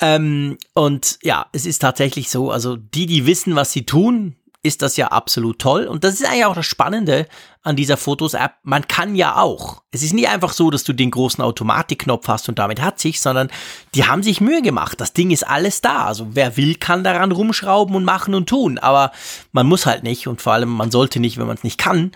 Ähm, 0.00 0.58
und 0.74 1.18
ja, 1.22 1.46
es 1.52 1.66
ist 1.66 1.80
tatsächlich 1.80 2.30
so, 2.30 2.50
also 2.50 2.76
die, 2.76 3.06
die 3.06 3.26
wissen, 3.26 3.54
was 3.54 3.72
sie 3.72 3.86
tun, 3.86 4.36
ist 4.66 4.82
das 4.82 4.96
ja 4.96 5.08
absolut 5.08 5.58
toll. 5.58 5.84
Und 5.86 6.04
das 6.04 6.14
ist 6.14 6.26
eigentlich 6.26 6.44
auch 6.44 6.54
das 6.54 6.66
Spannende 6.66 7.26
an 7.62 7.76
dieser 7.76 7.96
Fotos-App. 7.96 8.54
Man 8.62 8.86
kann 8.86 9.14
ja 9.14 9.36
auch. 9.36 9.82
Es 9.90 10.02
ist 10.02 10.12
nicht 10.12 10.28
einfach 10.28 10.52
so, 10.52 10.70
dass 10.70 10.84
du 10.84 10.92
den 10.92 11.10
großen 11.10 11.42
Automatikknopf 11.42 12.28
hast 12.28 12.48
und 12.48 12.58
damit 12.58 12.82
hat 12.82 13.00
sich, 13.00 13.20
sondern 13.20 13.48
die 13.94 14.06
haben 14.06 14.22
sich 14.22 14.40
Mühe 14.40 14.62
gemacht. 14.62 15.00
Das 15.00 15.12
Ding 15.12 15.30
ist 15.30 15.46
alles 15.46 15.80
da. 15.80 16.04
Also 16.04 16.28
wer 16.34 16.56
will, 16.56 16.74
kann 16.74 17.04
daran 17.04 17.32
rumschrauben 17.32 17.94
und 17.94 18.04
machen 18.04 18.34
und 18.34 18.48
tun. 18.48 18.78
Aber 18.78 19.12
man 19.52 19.66
muss 19.66 19.86
halt 19.86 20.02
nicht 20.02 20.26
und 20.26 20.42
vor 20.42 20.52
allem 20.52 20.68
man 20.68 20.90
sollte 20.90 21.20
nicht, 21.20 21.38
wenn 21.38 21.46
man 21.46 21.56
es 21.56 21.64
nicht 21.64 21.78
kann. 21.78 22.12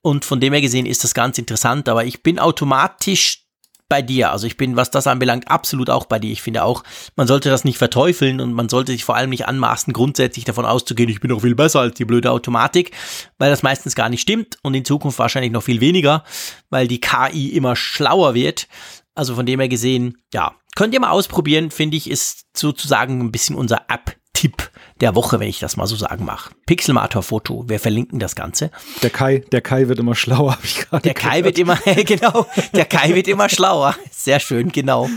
Und 0.00 0.24
von 0.24 0.40
dem 0.40 0.52
her 0.52 0.62
gesehen 0.62 0.86
ist 0.86 1.04
das 1.04 1.14
ganz 1.14 1.38
interessant. 1.38 1.88
Aber 1.88 2.04
ich 2.04 2.22
bin 2.22 2.38
automatisch 2.38 3.47
bei 3.88 4.02
dir. 4.02 4.32
Also 4.32 4.46
ich 4.46 4.56
bin, 4.56 4.76
was 4.76 4.90
das 4.90 5.06
anbelangt, 5.06 5.50
absolut 5.50 5.90
auch 5.90 6.06
bei 6.06 6.18
dir. 6.18 6.30
Ich 6.30 6.42
finde 6.42 6.62
auch, 6.62 6.84
man 7.16 7.26
sollte 7.26 7.48
das 7.48 7.64
nicht 7.64 7.78
verteufeln 7.78 8.40
und 8.40 8.52
man 8.52 8.68
sollte 8.68 8.92
sich 8.92 9.04
vor 9.04 9.16
allem 9.16 9.30
nicht 9.30 9.46
anmaßen, 9.46 9.92
grundsätzlich 9.92 10.44
davon 10.44 10.66
auszugehen, 10.66 11.08
ich 11.08 11.20
bin 11.20 11.30
doch 11.30 11.40
viel 11.40 11.54
besser 11.54 11.80
als 11.80 11.94
die 11.96 12.04
blöde 12.04 12.30
Automatik, 12.30 12.92
weil 13.38 13.50
das 13.50 13.62
meistens 13.62 13.94
gar 13.94 14.08
nicht 14.08 14.20
stimmt 14.20 14.58
und 14.62 14.74
in 14.74 14.84
Zukunft 14.84 15.18
wahrscheinlich 15.18 15.52
noch 15.52 15.62
viel 15.62 15.80
weniger, 15.80 16.24
weil 16.70 16.86
die 16.86 17.00
KI 17.00 17.48
immer 17.48 17.76
schlauer 17.76 18.34
wird. 18.34 18.68
Also 19.14 19.34
von 19.34 19.46
dem 19.46 19.58
her 19.58 19.68
gesehen, 19.68 20.18
ja, 20.32 20.54
könnt 20.76 20.94
ihr 20.94 21.00
mal 21.00 21.10
ausprobieren, 21.10 21.70
finde 21.70 21.96
ich, 21.96 22.10
ist 22.10 22.46
sozusagen 22.56 23.20
ein 23.20 23.32
bisschen 23.32 23.56
unser 23.56 23.90
App-Tipp 24.38 24.70
der 25.00 25.14
Woche, 25.14 25.38
wenn 25.38 25.48
ich 25.48 25.58
das 25.58 25.76
mal 25.76 25.86
so 25.86 25.96
sagen 25.96 26.24
mag. 26.24 26.50
Pixelmator 26.66 27.22
Foto, 27.22 27.64
wir 27.68 27.78
verlinken 27.78 28.18
das 28.18 28.34
Ganze. 28.34 28.70
Der 29.02 29.10
Kai, 29.10 29.44
der 29.52 29.60
Kai 29.60 29.88
wird 29.88 29.98
immer 29.98 30.14
schlauer, 30.14 30.52
habe 30.56 30.64
ich 30.64 30.76
gerade 30.76 31.02
Der 31.02 31.14
Kai 31.14 31.44
wird 31.44 31.58
immer, 31.58 31.76
genau, 32.04 32.46
der 32.72 32.84
Kai 32.84 33.14
wird 33.14 33.28
immer 33.28 33.48
schlauer. 33.48 33.96
Sehr 34.10 34.40
schön, 34.40 34.70
genau. 34.70 35.08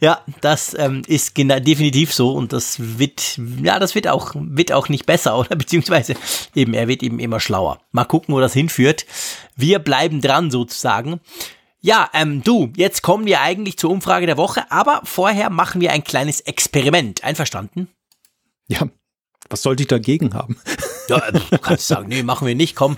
Ja, 0.00 0.24
das 0.40 0.74
ähm, 0.78 1.02
ist 1.06 1.36
definitiv 1.36 2.12
so 2.12 2.32
und 2.32 2.52
das 2.52 2.76
wird, 2.98 3.38
ja, 3.62 3.78
das 3.78 3.94
wird 3.94 4.08
auch, 4.08 4.34
wird 4.34 4.72
auch 4.72 4.88
nicht 4.88 5.06
besser, 5.06 5.38
oder? 5.38 5.56
Beziehungsweise 5.56 6.14
eben, 6.54 6.74
er 6.74 6.88
wird 6.88 7.02
eben 7.02 7.18
immer 7.18 7.40
schlauer. 7.40 7.80
Mal 7.92 8.04
gucken, 8.04 8.34
wo 8.34 8.40
das 8.40 8.52
hinführt. 8.52 9.06
Wir 9.56 9.78
bleiben 9.78 10.20
dran 10.20 10.50
sozusagen. 10.50 11.20
Ja, 11.80 12.10
ähm, 12.12 12.42
du, 12.42 12.70
jetzt 12.76 13.02
kommen 13.02 13.26
wir 13.26 13.40
eigentlich 13.40 13.78
zur 13.78 13.90
Umfrage 13.90 14.26
der 14.26 14.36
Woche, 14.36 14.70
aber 14.70 15.00
vorher 15.04 15.50
machen 15.50 15.80
wir 15.80 15.92
ein 15.92 16.04
kleines 16.04 16.40
Experiment. 16.40 17.24
Einverstanden? 17.24 17.88
Ja, 18.70 18.88
was 19.48 19.62
sollte 19.62 19.82
ich 19.82 19.88
dagegen 19.88 20.32
haben? 20.32 20.56
Ja, 21.08 21.18
äh, 21.26 21.32
du 21.32 21.58
kannst 21.58 21.88
sagen, 21.88 22.08
nee, 22.08 22.22
machen 22.22 22.46
wir 22.46 22.54
nicht, 22.54 22.76
komm. 22.76 22.94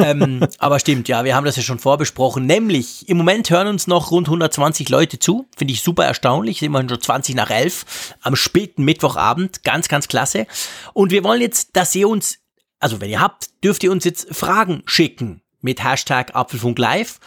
Ähm, 0.00 0.44
aber 0.58 0.80
stimmt, 0.80 1.06
ja, 1.06 1.22
wir 1.22 1.36
haben 1.36 1.44
das 1.44 1.54
ja 1.54 1.62
schon 1.62 1.78
vorbesprochen. 1.78 2.46
Nämlich, 2.46 3.08
im 3.08 3.16
Moment 3.16 3.48
hören 3.48 3.68
uns 3.68 3.86
noch 3.86 4.10
rund 4.10 4.26
120 4.26 4.88
Leute 4.88 5.20
zu. 5.20 5.46
Finde 5.56 5.72
ich 5.72 5.82
super 5.82 6.04
erstaunlich. 6.04 6.58
Sind 6.58 6.66
immerhin 6.66 6.88
schon 6.88 7.00
20 7.00 7.36
nach 7.36 7.50
11 7.50 8.16
am 8.22 8.34
späten 8.34 8.84
Mittwochabend. 8.84 9.62
Ganz, 9.62 9.86
ganz 9.86 10.08
klasse. 10.08 10.48
Und 10.94 11.12
wir 11.12 11.22
wollen 11.22 11.40
jetzt, 11.40 11.76
dass 11.76 11.94
ihr 11.94 12.08
uns, 12.08 12.40
also 12.80 13.00
wenn 13.00 13.10
ihr 13.10 13.20
habt, 13.20 13.50
dürft 13.62 13.84
ihr 13.84 13.92
uns 13.92 14.04
jetzt 14.04 14.34
Fragen 14.34 14.82
schicken. 14.86 15.43
Mit 15.64 15.82
Hashtag 15.82 16.36
Apfelfunk 16.36 16.78
Live, 16.78 17.18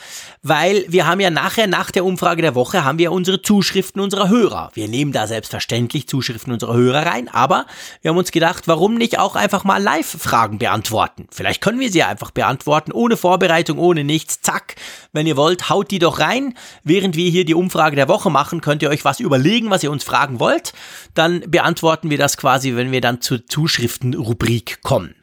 weil 0.43 0.85
wir 0.87 1.07
haben 1.07 1.19
ja 1.19 1.31
nachher, 1.31 1.65
nach 1.67 1.89
der 1.89 2.05
Umfrage 2.05 2.43
der 2.43 2.53
Woche, 2.55 2.85
haben 2.85 2.99
wir 2.99 3.11
unsere 3.11 3.41
Zuschriften 3.41 3.99
unserer 3.99 4.29
Hörer. 4.29 4.69
Wir 4.75 4.87
nehmen 4.87 5.11
da 5.11 5.25
selbstverständlich 5.25 6.07
Zuschriften 6.07 6.53
unserer 6.53 6.75
Hörer 6.75 7.05
rein, 7.07 7.29
aber 7.29 7.65
wir 8.01 8.09
haben 8.09 8.17
uns 8.17 8.31
gedacht, 8.31 8.67
warum 8.67 8.93
nicht 8.93 9.17
auch 9.17 9.35
einfach 9.35 9.63
mal 9.63 9.81
Live-Fragen 9.81 10.59
beantworten? 10.59 11.27
Vielleicht 11.31 11.61
können 11.61 11.79
wir 11.79 11.91
sie 11.91 12.03
einfach 12.03 12.29
beantworten, 12.29 12.91
ohne 12.91 13.17
Vorbereitung, 13.17 13.79
ohne 13.79 14.03
nichts, 14.03 14.41
zack. 14.41 14.75
Wenn 15.11 15.25
ihr 15.25 15.35
wollt, 15.35 15.69
haut 15.69 15.89
die 15.89 15.99
doch 15.99 16.19
rein. 16.19 16.53
Während 16.83 17.15
wir 17.15 17.29
hier 17.31 17.43
die 17.43 17.55
Umfrage 17.55 17.95
der 17.95 18.07
Woche 18.07 18.29
machen, 18.29 18.61
könnt 18.61 18.83
ihr 18.83 18.89
euch 18.89 19.03
was 19.03 19.19
überlegen, 19.19 19.71
was 19.71 19.83
ihr 19.83 19.91
uns 19.91 20.03
fragen 20.03 20.39
wollt. 20.39 20.73
Dann 21.15 21.41
beantworten 21.47 22.11
wir 22.11 22.19
das 22.19 22.37
quasi, 22.37 22.75
wenn 22.75 22.91
wir 22.91 23.01
dann 23.01 23.19
zur 23.19 23.47
Zuschriftenrubrik 23.47 24.83
kommen. 24.83 25.16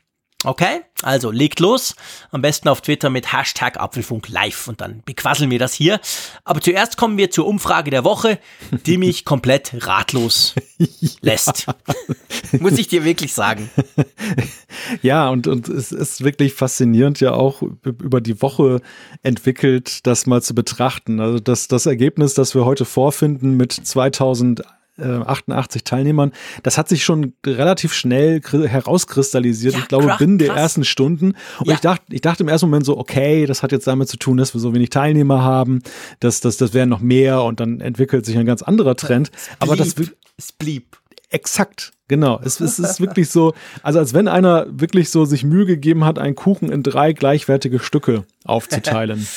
Okay, 0.44 0.82
also 1.02 1.30
legt 1.30 1.58
los. 1.58 1.96
Am 2.30 2.42
besten 2.42 2.68
auf 2.68 2.82
Twitter 2.82 3.08
mit 3.08 3.32
Hashtag 3.32 3.80
Apfelfunk 3.80 4.28
live 4.28 4.68
und 4.68 4.82
dann 4.82 5.02
bequasseln 5.06 5.50
wir 5.50 5.58
das 5.58 5.72
hier. 5.72 6.00
Aber 6.44 6.60
zuerst 6.60 6.98
kommen 6.98 7.16
wir 7.16 7.30
zur 7.30 7.46
Umfrage 7.46 7.90
der 7.90 8.04
Woche, 8.04 8.38
die 8.84 8.98
mich 8.98 9.24
komplett 9.24 9.86
ratlos 9.86 10.54
lässt. 11.22 11.66
Muss 12.60 12.76
ich 12.76 12.88
dir 12.88 13.04
wirklich 13.04 13.32
sagen. 13.32 13.70
Ja, 15.02 15.30
und, 15.30 15.46
und 15.46 15.68
es 15.68 15.92
ist 15.92 16.24
wirklich 16.24 16.52
faszinierend 16.52 17.20
ja 17.20 17.32
auch 17.32 17.62
über 17.62 18.20
die 18.20 18.42
Woche 18.42 18.80
entwickelt, 19.22 20.06
das 20.06 20.26
mal 20.26 20.42
zu 20.42 20.54
betrachten. 20.54 21.20
Also 21.20 21.38
das, 21.38 21.68
das 21.68 21.86
Ergebnis, 21.86 22.34
das 22.34 22.54
wir 22.54 22.64
heute 22.64 22.84
vorfinden 22.84 23.56
mit 23.56 23.72
2000 23.72 24.62
88 24.98 25.80
äh, 25.80 25.84
Teilnehmern. 25.84 26.32
Das 26.62 26.78
hat 26.78 26.88
sich 26.88 27.04
schon 27.04 27.34
relativ 27.44 27.92
schnell 27.92 28.40
herauskristallisiert. 28.42 29.74
Ja, 29.74 29.80
ich 29.80 29.88
glaube, 29.88 30.06
krass, 30.06 30.18
binnen 30.18 30.38
der 30.38 30.54
ersten 30.54 30.84
Stunden. 30.84 31.34
Und 31.58 31.68
ja. 31.68 31.74
ich 31.74 31.80
dachte, 31.80 32.04
ich 32.10 32.20
dachte 32.20 32.42
im 32.42 32.48
ersten 32.48 32.66
Moment 32.66 32.86
so, 32.86 32.96
okay, 32.96 33.46
das 33.46 33.62
hat 33.62 33.72
jetzt 33.72 33.86
damit 33.86 34.08
zu 34.08 34.16
tun, 34.16 34.36
dass 34.36 34.54
wir 34.54 34.60
so 34.60 34.74
wenig 34.74 34.90
Teilnehmer 34.90 35.42
haben. 35.42 35.82
Das, 36.20 36.40
das, 36.40 36.56
das 36.56 36.74
wären 36.74 36.88
noch 36.88 37.00
mehr 37.00 37.42
und 37.42 37.60
dann 37.60 37.80
entwickelt 37.80 38.24
sich 38.24 38.36
ein 38.38 38.46
ganz 38.46 38.62
anderer 38.62 38.96
Trend. 38.96 39.30
Es 39.34 39.46
blieb, 39.46 39.56
Aber 39.60 39.76
das 39.76 39.94
es 40.36 40.52
blieb. 40.52 40.98
Exakt, 41.30 41.92
genau. 42.06 42.40
Es, 42.44 42.60
es 42.60 42.78
ist 42.78 43.00
wirklich 43.00 43.28
so, 43.28 43.54
also 43.82 43.98
als 43.98 44.14
wenn 44.14 44.28
einer 44.28 44.66
wirklich 44.70 45.10
so 45.10 45.24
sich 45.24 45.42
Mühe 45.42 45.66
gegeben 45.66 46.04
hat, 46.04 46.18
einen 46.18 46.36
Kuchen 46.36 46.70
in 46.70 46.84
drei 46.84 47.12
gleichwertige 47.12 47.80
Stücke 47.80 48.24
aufzuteilen. 48.44 49.26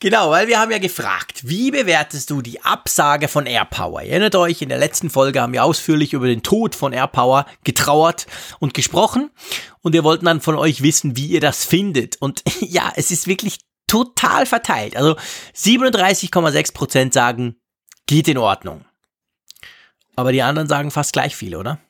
Genau, 0.00 0.30
weil 0.30 0.46
wir 0.46 0.60
haben 0.60 0.70
ja 0.70 0.78
gefragt, 0.78 1.48
wie 1.48 1.72
bewertest 1.72 2.30
du 2.30 2.40
die 2.40 2.62
Absage 2.62 3.26
von 3.26 3.46
AirPower? 3.46 4.02
Ihr 4.02 4.10
erinnert 4.10 4.36
euch, 4.36 4.62
in 4.62 4.68
der 4.68 4.78
letzten 4.78 5.10
Folge 5.10 5.40
haben 5.42 5.52
wir 5.52 5.64
ausführlich 5.64 6.12
über 6.12 6.28
den 6.28 6.44
Tod 6.44 6.76
von 6.76 6.92
AirPower 6.92 7.46
getrauert 7.64 8.28
und 8.60 8.74
gesprochen 8.74 9.30
und 9.80 9.94
wir 9.94 10.04
wollten 10.04 10.26
dann 10.26 10.40
von 10.40 10.54
euch 10.54 10.82
wissen, 10.82 11.16
wie 11.16 11.26
ihr 11.26 11.40
das 11.40 11.64
findet. 11.64 12.14
Und 12.22 12.44
ja, 12.60 12.92
es 12.94 13.10
ist 13.10 13.26
wirklich 13.26 13.58
total 13.88 14.46
verteilt. 14.46 14.96
Also 14.96 15.16
37,6% 15.56 17.12
sagen, 17.12 17.56
geht 18.06 18.28
in 18.28 18.38
Ordnung. 18.38 18.84
Aber 20.14 20.30
die 20.30 20.42
anderen 20.42 20.68
sagen 20.68 20.92
fast 20.92 21.12
gleich 21.12 21.34
viel, 21.34 21.56
oder? 21.56 21.80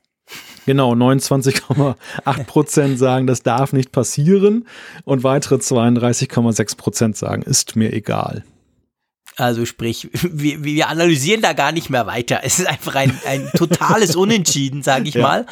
Genau, 0.65 0.93
29,8 0.93 2.43
Prozent 2.45 2.99
sagen, 2.99 3.25
das 3.25 3.41
darf 3.41 3.73
nicht 3.73 3.91
passieren 3.91 4.67
und 5.03 5.23
weitere 5.23 5.55
32,6 5.55 6.77
Prozent 6.77 7.17
sagen, 7.17 7.41
ist 7.41 7.75
mir 7.75 7.91
egal. 7.91 8.43
Also 9.39 9.65
sprich, 9.65 10.09
wir, 10.13 10.63
wir 10.63 10.89
analysieren 10.89 11.41
da 11.41 11.53
gar 11.53 11.71
nicht 11.71 11.89
mehr 11.89 12.05
weiter. 12.05 12.41
Es 12.43 12.59
ist 12.59 12.67
einfach 12.67 12.95
ein, 12.95 13.17
ein 13.25 13.49
totales 13.55 14.15
Unentschieden, 14.15 14.83
sage 14.83 15.07
ich 15.07 15.15
ja. 15.15 15.21
mal. 15.21 15.45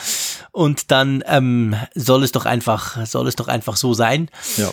Und 0.52 0.92
dann 0.92 1.24
ähm, 1.26 1.76
soll 1.96 2.24
es 2.24 2.32
doch 2.32 2.46
einfach, 2.46 3.06
soll 3.06 3.28
es 3.28 3.36
doch 3.36 3.48
einfach 3.48 3.78
so 3.78 3.94
sein. 3.94 4.30
Ja. 4.58 4.72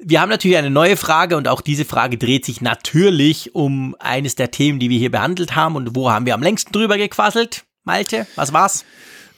Wir 0.00 0.20
haben 0.20 0.28
natürlich 0.28 0.56
eine 0.56 0.70
neue 0.70 0.96
Frage 0.96 1.36
und 1.36 1.48
auch 1.48 1.60
diese 1.60 1.84
Frage 1.84 2.18
dreht 2.18 2.44
sich 2.44 2.60
natürlich 2.60 3.54
um 3.54 3.96
eines 3.98 4.34
der 4.34 4.50
Themen, 4.50 4.78
die 4.78 4.90
wir 4.90 4.98
hier 4.98 5.10
behandelt 5.10 5.56
haben. 5.56 5.76
Und 5.76 5.94
wo 5.94 6.10
haben 6.10 6.26
wir 6.26 6.34
am 6.34 6.42
längsten 6.42 6.72
drüber 6.72 6.98
gequasselt? 6.98 7.64
Malte, 7.84 8.26
was 8.36 8.52
war's? 8.52 8.84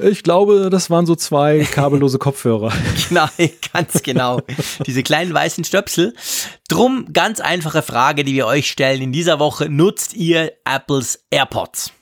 Ich 0.03 0.23
glaube, 0.23 0.71
das 0.71 0.91
waren 0.91 1.07
so 1.07 1.15
zwei 1.15 1.61
kabellose 1.65 2.19
Kopfhörer. 2.21 2.73
genau, 3.09 3.29
ganz 3.73 4.03
genau. 4.03 4.41
Diese 4.87 5.03
kleinen 5.03 5.35
weißen 5.35 5.65
Stöpsel. 5.65 6.15
Drum 6.69 7.13
ganz 7.13 7.41
einfache 7.41 7.83
Frage, 7.83 8.25
die 8.25 8.35
wir 8.35 8.47
euch 8.47 8.71
stellen 8.71 9.03
in 9.03 9.13
dieser 9.13 9.39
Woche. 9.39 9.69
Nutzt 9.69 10.15
ihr 10.15 10.53
Apples 10.65 11.25
AirPods? 11.31 11.93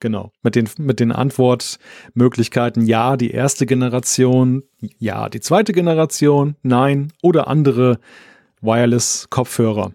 Genau, 0.00 0.30
mit 0.42 0.56
den, 0.56 0.68
mit 0.78 1.00
den 1.00 1.10
Antwortmöglichkeiten 1.10 2.86
ja, 2.86 3.16
die 3.16 3.30
erste 3.30 3.64
Generation, 3.64 4.62
ja, 4.98 5.30
die 5.30 5.40
zweite 5.40 5.72
Generation, 5.72 6.56
nein 6.62 7.12
oder 7.22 7.48
andere 7.48 7.98
Wireless-Kopfhörer. 8.60 9.92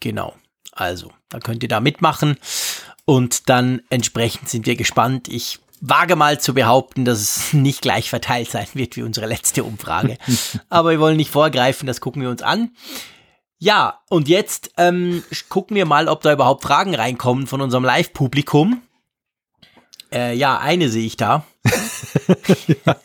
Genau, 0.00 0.34
also, 0.72 1.12
da 1.30 1.38
könnt 1.38 1.62
ihr 1.62 1.68
da 1.68 1.80
mitmachen. 1.80 2.36
Und 3.04 3.48
dann 3.48 3.82
entsprechend 3.90 4.48
sind 4.48 4.66
wir 4.66 4.76
gespannt. 4.76 5.28
Ich 5.28 5.58
wage 5.80 6.16
mal 6.16 6.40
zu 6.40 6.54
behaupten, 6.54 7.04
dass 7.04 7.20
es 7.20 7.52
nicht 7.52 7.82
gleich 7.82 8.08
verteilt 8.08 8.50
sein 8.50 8.66
wird 8.74 8.96
wie 8.96 9.02
unsere 9.02 9.26
letzte 9.26 9.64
Umfrage. 9.64 10.18
Aber 10.68 10.90
wir 10.90 11.00
wollen 11.00 11.16
nicht 11.16 11.30
vorgreifen, 11.30 11.86
das 11.86 12.00
gucken 12.00 12.22
wir 12.22 12.30
uns 12.30 12.42
an. 12.42 12.70
Ja, 13.58 14.00
und 14.10 14.28
jetzt 14.28 14.72
ähm, 14.76 15.22
gucken 15.48 15.76
wir 15.76 15.86
mal, 15.86 16.08
ob 16.08 16.22
da 16.22 16.32
überhaupt 16.32 16.64
Fragen 16.64 16.94
reinkommen 16.94 17.46
von 17.46 17.60
unserem 17.60 17.84
Live-Publikum. 17.84 18.82
Äh, 20.12 20.34
ja, 20.36 20.58
eine 20.58 20.88
sehe 20.88 21.06
ich 21.06 21.16
da. 21.16 21.46
ja. 22.84 22.96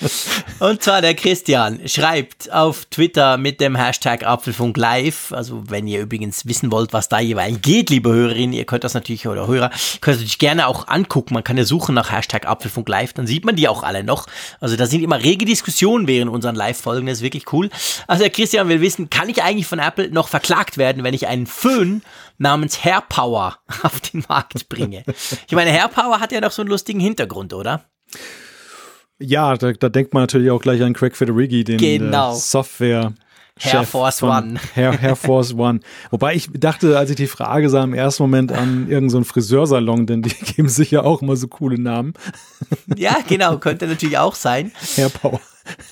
Und 0.58 0.82
zwar 0.82 1.00
der 1.00 1.14
Christian 1.14 1.86
schreibt 1.86 2.52
auf 2.52 2.86
Twitter 2.86 3.36
mit 3.36 3.60
dem 3.60 3.76
Hashtag 3.76 4.24
Apfelfunk 4.24 4.76
Live. 4.76 5.32
Also 5.32 5.64
wenn 5.68 5.86
ihr 5.86 6.00
übrigens 6.00 6.46
wissen 6.46 6.72
wollt, 6.72 6.92
was 6.92 7.08
da 7.08 7.20
jeweils 7.20 7.60
geht, 7.60 7.90
liebe 7.90 8.10
Hörerinnen, 8.10 8.52
ihr 8.52 8.64
könnt 8.64 8.84
das 8.84 8.94
natürlich, 8.94 9.26
oder 9.26 9.46
Hörer, 9.46 9.70
könnt 10.00 10.16
natürlich 10.16 10.38
gerne 10.38 10.66
auch 10.66 10.88
angucken. 10.88 11.34
Man 11.34 11.44
kann 11.44 11.56
ja 11.56 11.64
suchen 11.64 11.94
nach 11.94 12.12
Hashtag 12.12 12.46
Apfelfunk 12.46 12.88
Live, 12.88 13.12
dann 13.12 13.26
sieht 13.26 13.44
man 13.44 13.56
die 13.56 13.68
auch 13.68 13.82
alle 13.82 14.04
noch. 14.04 14.26
Also 14.60 14.76
da 14.76 14.86
sind 14.86 15.02
immer 15.02 15.22
rege 15.22 15.44
Diskussionen 15.44 16.06
während 16.06 16.30
unseren 16.30 16.54
Live-Folgen, 16.54 17.06
das 17.06 17.18
ist 17.18 17.22
wirklich 17.22 17.52
cool. 17.52 17.70
Also 18.06 18.22
der 18.22 18.30
Christian 18.30 18.68
will 18.68 18.80
wissen, 18.80 19.10
kann 19.10 19.28
ich 19.28 19.42
eigentlich 19.42 19.66
von 19.66 19.78
Apple 19.78 20.10
noch 20.10 20.28
verklagt 20.28 20.78
werden, 20.78 21.04
wenn 21.04 21.14
ich 21.14 21.26
einen 21.26 21.46
Föhn 21.46 22.02
namens 22.38 22.84
Hair 22.84 23.02
Power 23.08 23.58
auf 23.82 24.00
den 24.00 24.24
Markt 24.28 24.68
bringe? 24.68 25.04
Ich 25.46 25.54
meine, 25.54 25.72
Hair 25.72 25.88
Power 25.88 26.20
hat 26.20 26.32
ja 26.32 26.40
noch 26.40 26.52
so 26.52 26.62
einen 26.62 26.70
lustigen 26.70 27.00
Hintergrund, 27.00 27.52
oder? 27.52 27.84
Ja, 29.20 29.56
da, 29.56 29.72
da, 29.72 29.88
denkt 29.88 30.14
man 30.14 30.22
natürlich 30.22 30.50
auch 30.50 30.62
gleich 30.62 30.82
an 30.82 30.94
Craig 30.94 31.16
Federighi, 31.16 31.64
den 31.64 31.78
äh, 31.82 31.98
genau. 31.98 32.34
Software. 32.34 33.12
Air 33.62 33.84
Force 33.84 34.22
One. 34.22 34.54
Air, 34.74 34.98
Air, 35.02 35.16
Force 35.16 35.54
One. 35.54 35.80
Wobei 36.10 36.34
ich 36.34 36.48
dachte, 36.52 36.96
als 36.98 37.10
ich 37.10 37.16
die 37.16 37.26
Frage 37.26 37.68
sah, 37.68 37.84
im 37.84 37.92
ersten 37.92 38.22
Moment 38.22 38.52
an 38.52 38.88
irgendeinen 38.88 39.10
so 39.10 39.24
Friseursalon, 39.24 40.06
denn 40.06 40.22
die 40.22 40.30
geben 40.54 40.68
sich 40.68 40.90
ja 40.90 41.02
auch 41.02 41.22
immer 41.22 41.36
so 41.36 41.48
coole 41.48 41.80
Namen. 41.80 42.14
Ja, 42.96 43.16
genau, 43.26 43.58
könnte 43.58 43.86
natürlich 43.86 44.18
auch 44.18 44.34
sein. 44.34 44.72
Air 44.96 45.08
Power. 45.08 45.40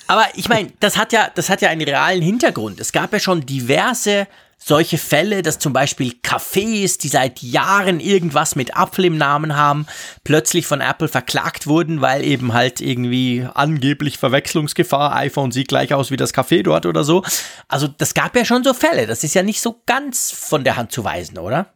Aber 0.07 0.25
ich 0.35 0.49
meine, 0.49 0.69
das 0.79 0.97
hat 0.97 1.13
ja, 1.13 1.29
das 1.33 1.49
hat 1.49 1.61
ja 1.61 1.69
einen 1.69 1.81
realen 1.81 2.21
Hintergrund. 2.21 2.79
Es 2.79 2.91
gab 2.91 3.11
ja 3.13 3.19
schon 3.19 3.45
diverse 3.45 4.27
solche 4.59 4.97
Fälle, 4.97 5.41
dass 5.41 5.57
zum 5.57 5.73
Beispiel 5.73 6.13
Cafés, 6.21 6.99
die 6.99 7.07
seit 7.07 7.41
Jahren 7.41 7.99
irgendwas 7.99 8.55
mit 8.55 8.75
Apfel 8.75 9.05
im 9.05 9.17
Namen 9.17 9.55
haben, 9.55 9.87
plötzlich 10.23 10.67
von 10.67 10.81
Apple 10.81 11.07
verklagt 11.07 11.65
wurden, 11.65 12.01
weil 12.01 12.23
eben 12.23 12.53
halt 12.53 12.81
irgendwie 12.81 13.47
angeblich 13.53 14.17
Verwechslungsgefahr, 14.17 15.15
iPhone 15.15 15.51
sieht 15.51 15.69
gleich 15.69 15.93
aus 15.93 16.11
wie 16.11 16.17
das 16.17 16.33
Café 16.33 16.61
dort 16.61 16.85
oder 16.85 17.03
so. 17.03 17.23
Also 17.67 17.87
das 17.87 18.13
gab 18.13 18.35
ja 18.35 18.45
schon 18.45 18.63
so 18.63 18.73
Fälle. 18.73 19.07
Das 19.07 19.23
ist 19.23 19.33
ja 19.33 19.43
nicht 19.43 19.61
so 19.61 19.81
ganz 19.85 20.31
von 20.31 20.63
der 20.63 20.75
Hand 20.75 20.91
zu 20.91 21.03
weisen, 21.03 21.37
oder? 21.37 21.73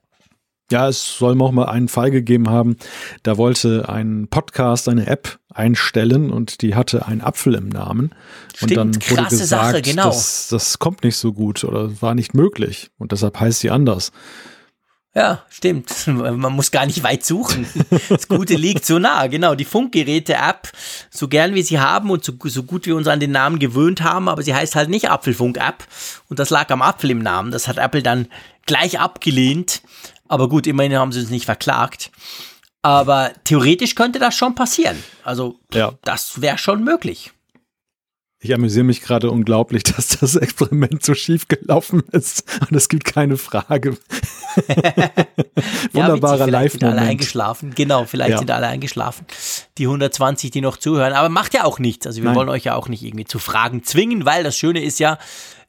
Ja, 0.73 0.87
es 0.87 1.19
soll 1.19 1.39
auch 1.39 1.51
mal 1.51 1.65
einen 1.65 1.87
Fall 1.87 2.09
gegeben 2.09 2.49
haben, 2.49 2.77
da 3.21 3.37
wollte 3.37 3.89
ein 3.89 4.27
Podcast 4.27 4.89
eine 4.89 5.05
App 5.05 5.37
einstellen 5.53 6.31
und 6.31 6.63
die 6.63 6.73
hatte 6.73 7.05
einen 7.05 7.21
Apfel 7.21 7.53
im 7.53 7.69
Namen. 7.69 8.15
Stimmt, 8.55 8.71
und 8.71 8.77
dann 8.77 8.95
wurde 9.07 9.29
gesagt, 9.29 9.47
Sache, 9.47 9.81
genau. 9.83 10.05
das, 10.05 10.47
das 10.49 10.79
kommt 10.79 11.03
nicht 11.03 11.17
so 11.17 11.31
gut 11.31 11.63
oder 11.63 12.01
war 12.01 12.15
nicht 12.15 12.33
möglich 12.33 12.89
und 12.97 13.11
deshalb 13.11 13.39
heißt 13.39 13.59
sie 13.59 13.69
anders. 13.69 14.11
Ja, 15.15 15.43
stimmt. 15.47 16.07
Man 16.07 16.53
muss 16.53 16.71
gar 16.71 16.87
nicht 16.87 17.03
weit 17.03 17.23
suchen. 17.23 17.67
Das 18.09 18.27
Gute 18.27 18.55
liegt 18.55 18.83
so 18.83 18.97
nah. 18.97 19.27
Genau, 19.27 19.53
die 19.53 19.65
Funkgeräte-App, 19.65 20.71
so 21.11 21.27
gern 21.27 21.53
wir 21.53 21.63
sie 21.63 21.79
haben 21.79 22.09
und 22.09 22.25
so, 22.25 22.33
so 22.45 22.63
gut 22.63 22.87
wir 22.87 22.95
uns 22.95 23.07
an 23.07 23.19
den 23.19 23.31
Namen 23.31 23.59
gewöhnt 23.59 24.01
haben, 24.01 24.27
aber 24.27 24.41
sie 24.41 24.55
heißt 24.55 24.75
halt 24.75 24.89
nicht 24.89 25.11
Apfelfunk-App. 25.11 25.85
Und 26.29 26.39
das 26.39 26.49
lag 26.49 26.71
am 26.71 26.81
Apfel 26.81 27.11
im 27.11 27.19
Namen. 27.19 27.51
Das 27.51 27.67
hat 27.67 27.77
Apple 27.77 28.01
dann 28.01 28.27
gleich 28.65 28.99
abgelehnt. 28.99 29.81
Aber 30.33 30.49
gut, 30.49 30.65
immerhin 30.65 30.95
haben 30.97 31.11
sie 31.11 31.19
uns 31.19 31.29
nicht 31.29 31.45
verklagt. 31.45 32.09
Aber 32.81 33.33
theoretisch 33.43 33.93
könnte 33.93 34.17
das 34.17 34.33
schon 34.33 34.55
passieren. 34.55 34.97
Also, 35.23 35.59
ja. 35.71 35.93
das 36.01 36.41
wäre 36.41 36.57
schon 36.57 36.83
möglich. 36.83 37.31
Ich 38.39 38.51
amüsiere 38.51 38.83
mich 38.83 39.01
gerade 39.01 39.29
unglaublich, 39.29 39.83
dass 39.83 40.07
das 40.07 40.35
Experiment 40.35 41.05
so 41.05 41.13
schief 41.13 41.47
gelaufen 41.47 42.01
ist 42.11 42.45
und 42.67 42.75
es 42.75 42.89
gibt 42.89 43.05
keine 43.05 43.37
Frage. 43.37 43.95
Wunderbarer 45.93 46.39
ja, 46.39 46.45
Live-Moment. 46.45 46.99
alle 46.99 47.09
eingeschlafen. 47.09 47.75
Genau, 47.75 48.05
vielleicht 48.05 48.31
ja. 48.31 48.37
sind 48.39 48.49
alle 48.49 48.65
eingeschlafen. 48.65 49.27
die 49.77 49.85
120, 49.85 50.49
die 50.49 50.61
noch 50.61 50.77
zuhören. 50.77 51.13
Aber 51.13 51.29
macht 51.29 51.53
ja 51.53 51.63
auch 51.63 51.77
nichts. 51.77 52.07
Also 52.07 52.23
wir 52.23 52.29
Nein. 52.29 52.35
wollen 52.35 52.49
euch 52.49 52.63
ja 52.63 52.73
auch 52.73 52.87
nicht 52.87 53.03
irgendwie 53.03 53.25
zu 53.25 53.37
Fragen 53.37 53.83
zwingen, 53.83 54.25
weil 54.25 54.43
das 54.43 54.57
Schöne 54.57 54.83
ist 54.83 54.99
ja, 54.99 55.19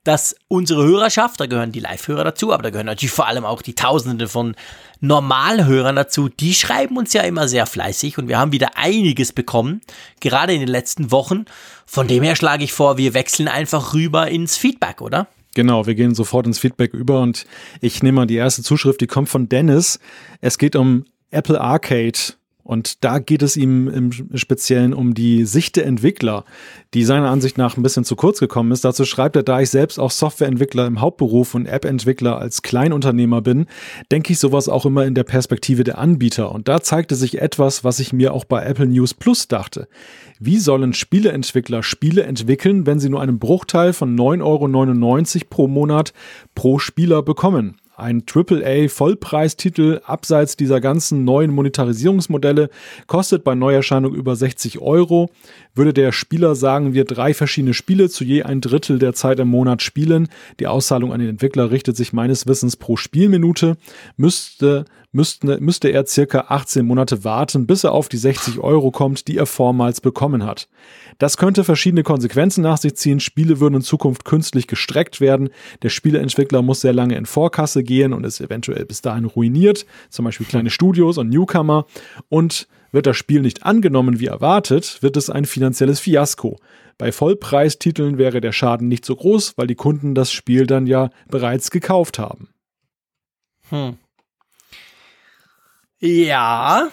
dass 0.05 0.36
unsere 0.48 0.85
Hörerschaft, 0.85 1.40
da 1.40 1.47
gehören 1.47 1.72
die 1.72 1.81
Live-Hörer 1.81 2.24
dazu, 2.24 2.52
aber 2.52 2.62
da 2.62 2.70
gehören 2.70 2.86
natürlich 2.86 3.12
vor 3.12 3.26
allem 3.26 3.44
auch 3.44 3.62
die 3.62 3.74
Tausende 3.74 4.28
von 4.28 4.55
Normalhörern 5.01 5.97
dazu, 5.97 6.28
die 6.28 6.55
schreiben 6.55 6.97
uns 6.97 7.12
ja 7.12 7.22
immer 7.22 7.48
sehr 7.48 7.66
fleißig 7.66 8.18
und 8.18 8.28
wir 8.28 8.39
haben 8.39 8.52
wieder 8.52 8.76
einiges 8.76 9.32
bekommen, 9.32 9.81
gerade 10.20 10.52
in 10.52 10.60
den 10.60 10.68
letzten 10.68 11.10
Wochen. 11.10 11.47
Von 11.86 12.06
dem 12.06 12.22
her 12.22 12.36
schlage 12.36 12.64
ich 12.64 12.72
vor, 12.72 12.97
wir 12.98 13.14
wechseln 13.14 13.48
einfach 13.48 13.94
rüber 13.94 14.28
ins 14.28 14.56
Feedback, 14.56 15.01
oder? 15.01 15.26
Genau, 15.55 15.86
wir 15.86 15.94
gehen 15.94 16.14
sofort 16.14 16.47
ins 16.47 16.59
Feedback 16.59 16.93
über 16.94 17.20
und 17.20 17.47
ich 17.81 18.02
nehme 18.02 18.16
mal 18.16 18.26
die 18.26 18.36
erste 18.36 18.62
Zuschrift, 18.62 19.01
die 19.01 19.06
kommt 19.06 19.28
von 19.28 19.48
Dennis. 19.48 20.01
Es 20.40 20.59
geht 20.59 20.76
um 20.76 21.05
Apple 21.31 21.60
Arcade 21.60 22.18
und 22.64 23.04
da 23.04 23.18
geht 23.18 23.42
es 23.42 23.58
ihm 23.58 23.88
im 23.88 24.10
Speziellen 24.34 24.94
um 24.94 25.12
die 25.12 25.44
Sicht 25.44 25.76
der 25.76 25.84
Entwickler, 25.84 26.44
die 26.94 27.04
seiner 27.04 27.28
Ansicht 27.28 27.58
nach 27.58 27.76
ein 27.76 27.82
bisschen 27.82 28.04
zu 28.04 28.16
kurz 28.16 28.40
gekommen 28.40 28.72
ist. 28.72 28.86
Dazu 28.86 29.04
schreibt 29.04 29.36
er, 29.36 29.42
da 29.42 29.60
ich 29.60 29.68
selbst 29.68 29.98
auch 29.98 30.10
Softwareentwickler 30.10 30.86
im 30.86 31.02
Hauptberuf 31.02 31.54
und 31.54 31.66
App-Entwickler 31.66 32.38
als 32.38 32.62
Kleinunternehmer 32.62 33.42
bin, 33.42 33.66
denke 34.10 34.32
ich 34.32 34.38
sowas 34.38 34.70
auch 34.70 34.86
immer 34.86 35.04
in 35.04 35.14
der 35.14 35.24
Perspektive 35.24 35.84
der 35.84 35.98
Anbieter. 35.98 36.52
Und 36.52 36.66
da 36.66 36.80
zeigte 36.80 37.16
sich 37.16 37.38
etwas, 37.38 37.84
was 37.84 38.00
ich 38.00 38.14
mir 38.14 38.32
auch 38.32 38.46
bei 38.46 38.64
Apple 38.64 38.86
News 38.86 39.12
Plus 39.12 39.46
dachte. 39.46 39.86
Wie 40.40 40.58
sollen 40.58 40.94
Spieleentwickler 40.94 41.82
Spiele 41.82 42.22
entwickeln, 42.22 42.86
wenn 42.86 42.98
sie 42.98 43.10
nur 43.10 43.20
einen 43.20 43.38
Bruchteil 43.38 43.92
von 43.92 44.16
9,99 44.18 45.34
Euro 45.36 45.46
pro 45.50 45.68
Monat 45.68 46.14
pro 46.54 46.78
Spieler 46.78 47.22
bekommen? 47.22 47.76
Ein 47.96 48.24
AAA-Vollpreistitel 48.26 50.00
abseits 50.04 50.56
dieser 50.56 50.80
ganzen 50.80 51.24
neuen 51.24 51.52
Monetarisierungsmodelle 51.52 52.68
kostet 53.06 53.44
bei 53.44 53.54
Neuerscheinung 53.54 54.14
über 54.14 54.34
60 54.34 54.80
Euro. 54.80 55.30
Würde 55.76 55.94
der 55.94 56.10
Spieler 56.10 56.56
sagen, 56.56 56.92
wir 56.92 57.04
drei 57.04 57.34
verschiedene 57.34 57.72
Spiele 57.72 58.10
zu 58.10 58.24
je 58.24 58.42
ein 58.42 58.60
Drittel 58.60 58.98
der 58.98 59.14
Zeit 59.14 59.38
im 59.38 59.46
Monat 59.46 59.80
spielen, 59.80 60.28
die 60.58 60.66
Auszahlung 60.66 61.12
an 61.12 61.20
den 61.20 61.28
Entwickler 61.28 61.70
richtet 61.70 61.96
sich 61.96 62.12
meines 62.12 62.48
Wissens 62.48 62.76
pro 62.76 62.96
Spielminute, 62.96 63.76
müsste, 64.16 64.86
müsste, 65.14 65.60
müsste 65.60 65.88
er 65.88 66.06
circa 66.06 66.46
18 66.48 66.84
Monate 66.84 67.24
warten, 67.24 67.66
bis 67.66 67.84
er 67.84 67.92
auf 67.92 68.08
die 68.08 68.16
60 68.16 68.58
Euro 68.58 68.90
kommt, 68.90 69.28
die 69.28 69.38
er 69.38 69.46
vormals 69.46 70.00
bekommen 70.00 70.44
hat. 70.44 70.68
Das 71.18 71.36
könnte 71.36 71.64
verschiedene 71.64 72.02
Konsequenzen 72.02 72.62
nach 72.62 72.78
sich 72.78 72.96
ziehen. 72.96 73.20
Spiele 73.20 73.60
würden 73.60 73.76
in 73.76 73.82
Zukunft 73.82 74.24
künstlich 74.24 74.66
gestreckt 74.66 75.20
werden. 75.20 75.50
Der 75.82 75.88
Spieleentwickler 75.88 76.62
muss 76.62 76.80
sehr 76.80 76.92
lange 76.92 77.16
in 77.16 77.26
Vorkasse 77.26 77.82
gehen 77.84 78.12
und 78.12 78.24
ist 78.24 78.40
eventuell 78.40 78.84
bis 78.84 79.00
dahin 79.00 79.24
ruiniert, 79.24 79.86
zum 80.10 80.24
Beispiel 80.24 80.46
kleine 80.46 80.70
Studios 80.70 81.16
und 81.16 81.28
Newcomer. 81.28 81.86
Und 82.28 82.66
wird 82.90 83.06
das 83.06 83.16
Spiel 83.16 83.40
nicht 83.40 83.64
angenommen 83.64 84.20
wie 84.20 84.26
erwartet, 84.26 84.98
wird 85.02 85.16
es 85.16 85.28
ein 85.28 85.46
finanzielles 85.46 86.00
Fiasko. 86.00 86.58
Bei 86.96 87.10
Vollpreistiteln 87.10 88.18
wäre 88.18 88.40
der 88.40 88.52
Schaden 88.52 88.86
nicht 88.88 89.04
so 89.04 89.16
groß, 89.16 89.54
weil 89.56 89.66
die 89.66 89.74
Kunden 89.74 90.14
das 90.14 90.30
Spiel 90.30 90.66
dann 90.66 90.86
ja 90.86 91.10
bereits 91.28 91.70
gekauft 91.70 92.18
haben. 92.20 92.50
Hm. 93.70 93.96
Ja, 96.06 96.90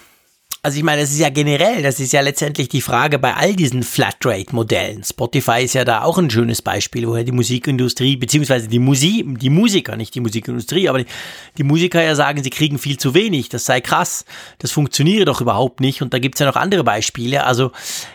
also 0.63 0.77
ich 0.77 0.83
meine, 0.83 1.01
das 1.01 1.11
ist 1.11 1.19
ja 1.19 1.29
generell, 1.29 1.81
das 1.83 1.99
ist 1.99 2.13
ja 2.13 2.21
letztendlich 2.21 2.69
die 2.69 2.79
Frage 2.79 3.19
bei 3.19 3.33
all 3.33 3.55
diesen 3.55 3.83
Flatrate-Modellen. 3.83 5.03
Spotify 5.03 5.63
ist 5.63 5.73
ja 5.73 5.83
da 5.83 6.03
auch 6.03 6.17
ein 6.17 6.29
schönes 6.29 6.61
Beispiel, 6.61 7.05
wo 7.05 7.17
ja 7.17 7.23
die 7.23 7.33
Musikindustrie, 7.33 8.15
beziehungsweise 8.15 8.69
die 8.69 8.79
Musik, 8.79 9.37
die 9.39 9.49
Musiker, 9.49 9.97
nicht 9.97 10.15
die 10.15 10.21
Musikindustrie, 10.21 10.87
aber 10.87 10.99
die, 10.99 11.07
die, 11.57 11.63
Musiker 11.63 12.01
ja 12.01 12.15
sagen, 12.15 12.41
sie 12.41 12.51
kriegen 12.51 12.77
viel 12.79 12.97
zu 12.97 13.13
wenig, 13.13 13.49
das 13.49 13.65
sei 13.65 13.81
krass, 13.81 14.23
das 14.59 14.71
funktioniere 14.71 15.25
doch 15.25 15.41
überhaupt 15.41 15.81
nicht. 15.81 16.01
Und 16.01 16.13
da 16.13 16.19
gibt's 16.19 16.39
ja 16.39 16.45
noch 16.45 16.55
andere 16.55 16.85
Beispiele. 16.85 17.43
Also 17.43 17.71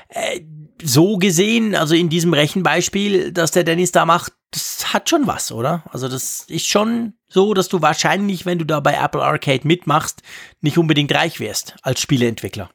äh, 0.09 0.41
so 0.83 1.17
gesehen, 1.17 1.75
also 1.75 1.95
in 1.95 2.09
diesem 2.09 2.33
Rechenbeispiel, 2.33 3.33
das 3.33 3.51
der 3.51 3.65
Dennis 3.65 3.93
da 3.93 4.05
macht, 4.05 4.33
das 4.51 4.93
hat 4.93 5.09
schon 5.09 5.27
was, 5.27 5.53
oder? 5.53 5.85
Also 5.91 6.09
das 6.09 6.45
ist 6.49 6.67
schon 6.67 7.15
so, 7.29 7.55
dass 7.55 7.69
du 7.69 7.83
wahrscheinlich, 7.83 8.47
wenn 8.47 8.59
du 8.59 8.65
da 8.65 8.81
bei 8.81 8.95
Apple 8.95 9.23
Arcade 9.23 9.67
mitmachst, 9.67 10.23
nicht 10.61 10.79
unbedingt 10.79 11.15
reich 11.15 11.41
wirst 11.41 11.77
als 11.83 12.01
Spieleentwickler. 12.01 12.71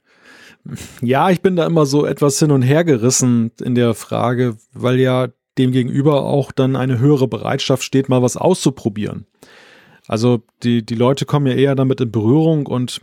Ja, 1.02 1.32
ich 1.32 1.42
bin 1.42 1.56
da 1.56 1.66
immer 1.66 1.86
so 1.86 2.06
etwas 2.06 2.38
hin 2.38 2.52
und 2.52 2.62
her 2.62 2.84
gerissen 2.84 3.52
in 3.62 3.74
der 3.76 3.94
Frage, 3.94 4.58
weil 4.74 5.00
ja 5.00 5.30
demgegenüber 5.58 6.24
auch 6.26 6.52
dann 6.52 6.76
eine 6.76 7.00
höhere 7.00 7.28
Bereitschaft 7.28 7.84
steht, 7.84 8.10
mal 8.10 8.22
was 8.22 8.38
auszuprobieren. 8.38 9.26
Also 10.08 10.44
die, 10.64 10.86
die 10.86 10.96
Leute 10.96 11.26
kommen 11.26 11.48
ja 11.48 11.54
eher 11.54 11.76
damit 11.76 12.02
in 12.02 12.12
Berührung 12.12 12.68
und 12.68 13.02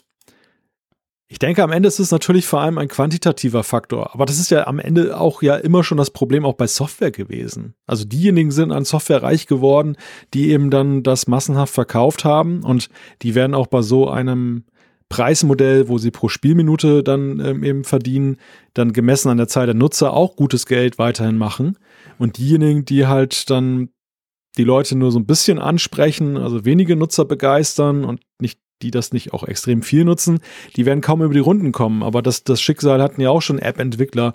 ich 1.30 1.38
denke, 1.38 1.62
am 1.62 1.72
Ende 1.72 1.88
ist 1.88 1.98
es 1.98 2.10
natürlich 2.10 2.46
vor 2.46 2.60
allem 2.60 2.78
ein 2.78 2.88
quantitativer 2.88 3.62
Faktor. 3.62 4.14
Aber 4.14 4.24
das 4.24 4.38
ist 4.38 4.50
ja 4.50 4.66
am 4.66 4.78
Ende 4.78 5.20
auch 5.20 5.42
ja 5.42 5.56
immer 5.56 5.84
schon 5.84 5.98
das 5.98 6.10
Problem 6.10 6.46
auch 6.46 6.54
bei 6.54 6.66
Software 6.66 7.10
gewesen. 7.10 7.74
Also 7.86 8.06
diejenigen 8.06 8.50
sind 8.50 8.72
an 8.72 8.86
Software 8.86 9.22
reich 9.22 9.46
geworden, 9.46 9.96
die 10.32 10.50
eben 10.50 10.70
dann 10.70 11.02
das 11.02 11.26
massenhaft 11.26 11.74
verkauft 11.74 12.24
haben 12.24 12.62
und 12.62 12.88
die 13.20 13.34
werden 13.34 13.54
auch 13.54 13.66
bei 13.66 13.82
so 13.82 14.08
einem 14.08 14.64
Preismodell, 15.10 15.88
wo 15.88 15.98
sie 15.98 16.10
pro 16.10 16.28
Spielminute 16.28 17.02
dann 17.02 17.40
ähm, 17.40 17.62
eben 17.62 17.84
verdienen, 17.84 18.36
dann 18.72 18.92
gemessen 18.94 19.28
an 19.28 19.38
der 19.38 19.48
Zahl 19.48 19.66
der 19.66 19.74
Nutzer 19.74 20.14
auch 20.14 20.34
gutes 20.34 20.66
Geld 20.66 20.98
weiterhin 20.98 21.36
machen. 21.36 21.78
Und 22.18 22.38
diejenigen, 22.38 22.84
die 22.84 23.06
halt 23.06 23.50
dann 23.50 23.90
die 24.56 24.64
Leute 24.64 24.96
nur 24.96 25.12
so 25.12 25.18
ein 25.18 25.26
bisschen 25.26 25.58
ansprechen, 25.58 26.36
also 26.36 26.64
wenige 26.64 26.96
Nutzer 26.96 27.24
begeistern 27.24 28.04
und 28.04 28.20
nicht 28.40 28.60
die 28.82 28.90
das 28.90 29.12
nicht 29.12 29.32
auch 29.32 29.44
extrem 29.44 29.82
viel 29.82 30.04
nutzen, 30.04 30.40
die 30.76 30.86
werden 30.86 31.00
kaum 31.00 31.22
über 31.22 31.34
die 31.34 31.40
Runden 31.40 31.72
kommen. 31.72 32.02
Aber 32.02 32.22
das, 32.22 32.44
das 32.44 32.60
Schicksal 32.60 33.02
hatten 33.02 33.20
ja 33.20 33.30
auch 33.30 33.42
schon 33.42 33.58
App-Entwickler, 33.58 34.34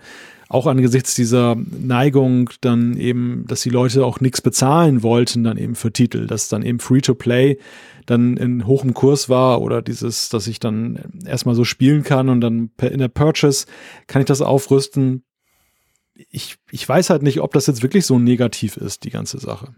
auch 0.49 0.67
angesichts 0.67 1.15
dieser 1.15 1.55
Neigung 1.55 2.49
dann 2.61 2.95
eben, 2.95 3.45
dass 3.47 3.61
die 3.61 3.69
Leute 3.69 4.05
auch 4.05 4.19
nichts 4.19 4.41
bezahlen 4.41 5.01
wollten, 5.01 5.43
dann 5.43 5.57
eben 5.57 5.73
für 5.73 5.91
Titel, 5.91 6.27
dass 6.27 6.47
dann 6.47 6.61
eben 6.61 6.79
Free-to-Play 6.79 7.57
dann 8.05 8.37
in 8.37 8.67
hohem 8.67 8.93
Kurs 8.93 9.29
war 9.29 9.61
oder 9.61 9.81
dieses, 9.81 10.29
dass 10.29 10.47
ich 10.47 10.59
dann 10.59 10.99
erstmal 11.25 11.55
so 11.55 11.63
spielen 11.63 12.03
kann 12.03 12.29
und 12.29 12.41
dann 12.41 12.69
in 12.81 12.99
der 12.99 13.07
Purchase 13.07 13.65
kann 14.07 14.21
ich 14.21 14.27
das 14.27 14.41
aufrüsten. 14.41 15.23
Ich, 16.29 16.57
ich 16.69 16.87
weiß 16.87 17.09
halt 17.09 17.23
nicht, 17.23 17.39
ob 17.39 17.53
das 17.53 17.67
jetzt 17.67 17.81
wirklich 17.81 18.05
so 18.05 18.19
negativ 18.19 18.77
ist, 18.77 19.05
die 19.05 19.09
ganze 19.09 19.39
Sache. 19.39 19.73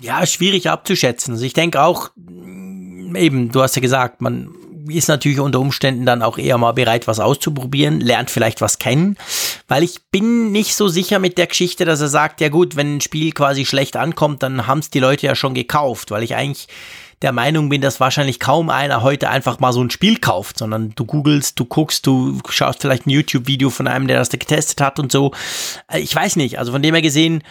Ja, 0.00 0.24
schwierig 0.26 0.68
abzuschätzen. 0.68 1.34
Also 1.34 1.44
ich 1.44 1.52
denke 1.52 1.82
auch, 1.82 2.10
eben, 3.14 3.52
du 3.52 3.62
hast 3.62 3.76
ja 3.76 3.82
gesagt, 3.82 4.20
man 4.22 4.54
ist 4.88 5.08
natürlich 5.08 5.40
unter 5.40 5.60
Umständen 5.60 6.06
dann 6.06 6.22
auch 6.22 6.38
eher 6.38 6.58
mal 6.58 6.72
bereit, 6.72 7.06
was 7.06 7.20
auszuprobieren, 7.20 8.00
lernt 8.00 8.30
vielleicht 8.30 8.60
was 8.60 8.78
kennen, 8.78 9.16
weil 9.68 9.82
ich 9.82 10.00
bin 10.10 10.52
nicht 10.52 10.74
so 10.74 10.88
sicher 10.88 11.18
mit 11.18 11.38
der 11.38 11.46
Geschichte, 11.46 11.84
dass 11.84 12.00
er 12.00 12.08
sagt, 12.08 12.40
ja 12.40 12.48
gut, 12.48 12.76
wenn 12.76 12.96
ein 12.96 13.00
Spiel 13.00 13.32
quasi 13.32 13.64
schlecht 13.64 13.96
ankommt, 13.96 14.42
dann 14.42 14.66
haben 14.66 14.80
es 14.80 14.90
die 14.90 14.98
Leute 14.98 15.26
ja 15.26 15.34
schon 15.34 15.54
gekauft, 15.54 16.10
weil 16.10 16.22
ich 16.22 16.34
eigentlich 16.34 16.68
der 17.22 17.32
Meinung 17.32 17.68
bin, 17.68 17.82
dass 17.82 18.00
wahrscheinlich 18.00 18.40
kaum 18.40 18.70
einer 18.70 19.02
heute 19.02 19.28
einfach 19.28 19.60
mal 19.60 19.72
so 19.72 19.82
ein 19.82 19.90
Spiel 19.90 20.18
kauft, 20.18 20.58
sondern 20.58 20.92
du 20.96 21.04
googelst, 21.04 21.60
du 21.60 21.66
guckst, 21.66 22.06
du 22.06 22.40
schaust 22.48 22.80
vielleicht 22.80 23.06
ein 23.06 23.10
YouTube-Video 23.10 23.68
von 23.68 23.86
einem, 23.86 24.06
der 24.06 24.18
das 24.18 24.30
getestet 24.30 24.80
hat 24.80 24.98
und 24.98 25.12
so. 25.12 25.32
Äh, 25.88 26.00
ich 26.00 26.14
weiß 26.14 26.36
nicht, 26.36 26.58
also 26.58 26.72
von 26.72 26.82
dem 26.82 26.94
her 26.94 27.02
gesehen, 27.02 27.42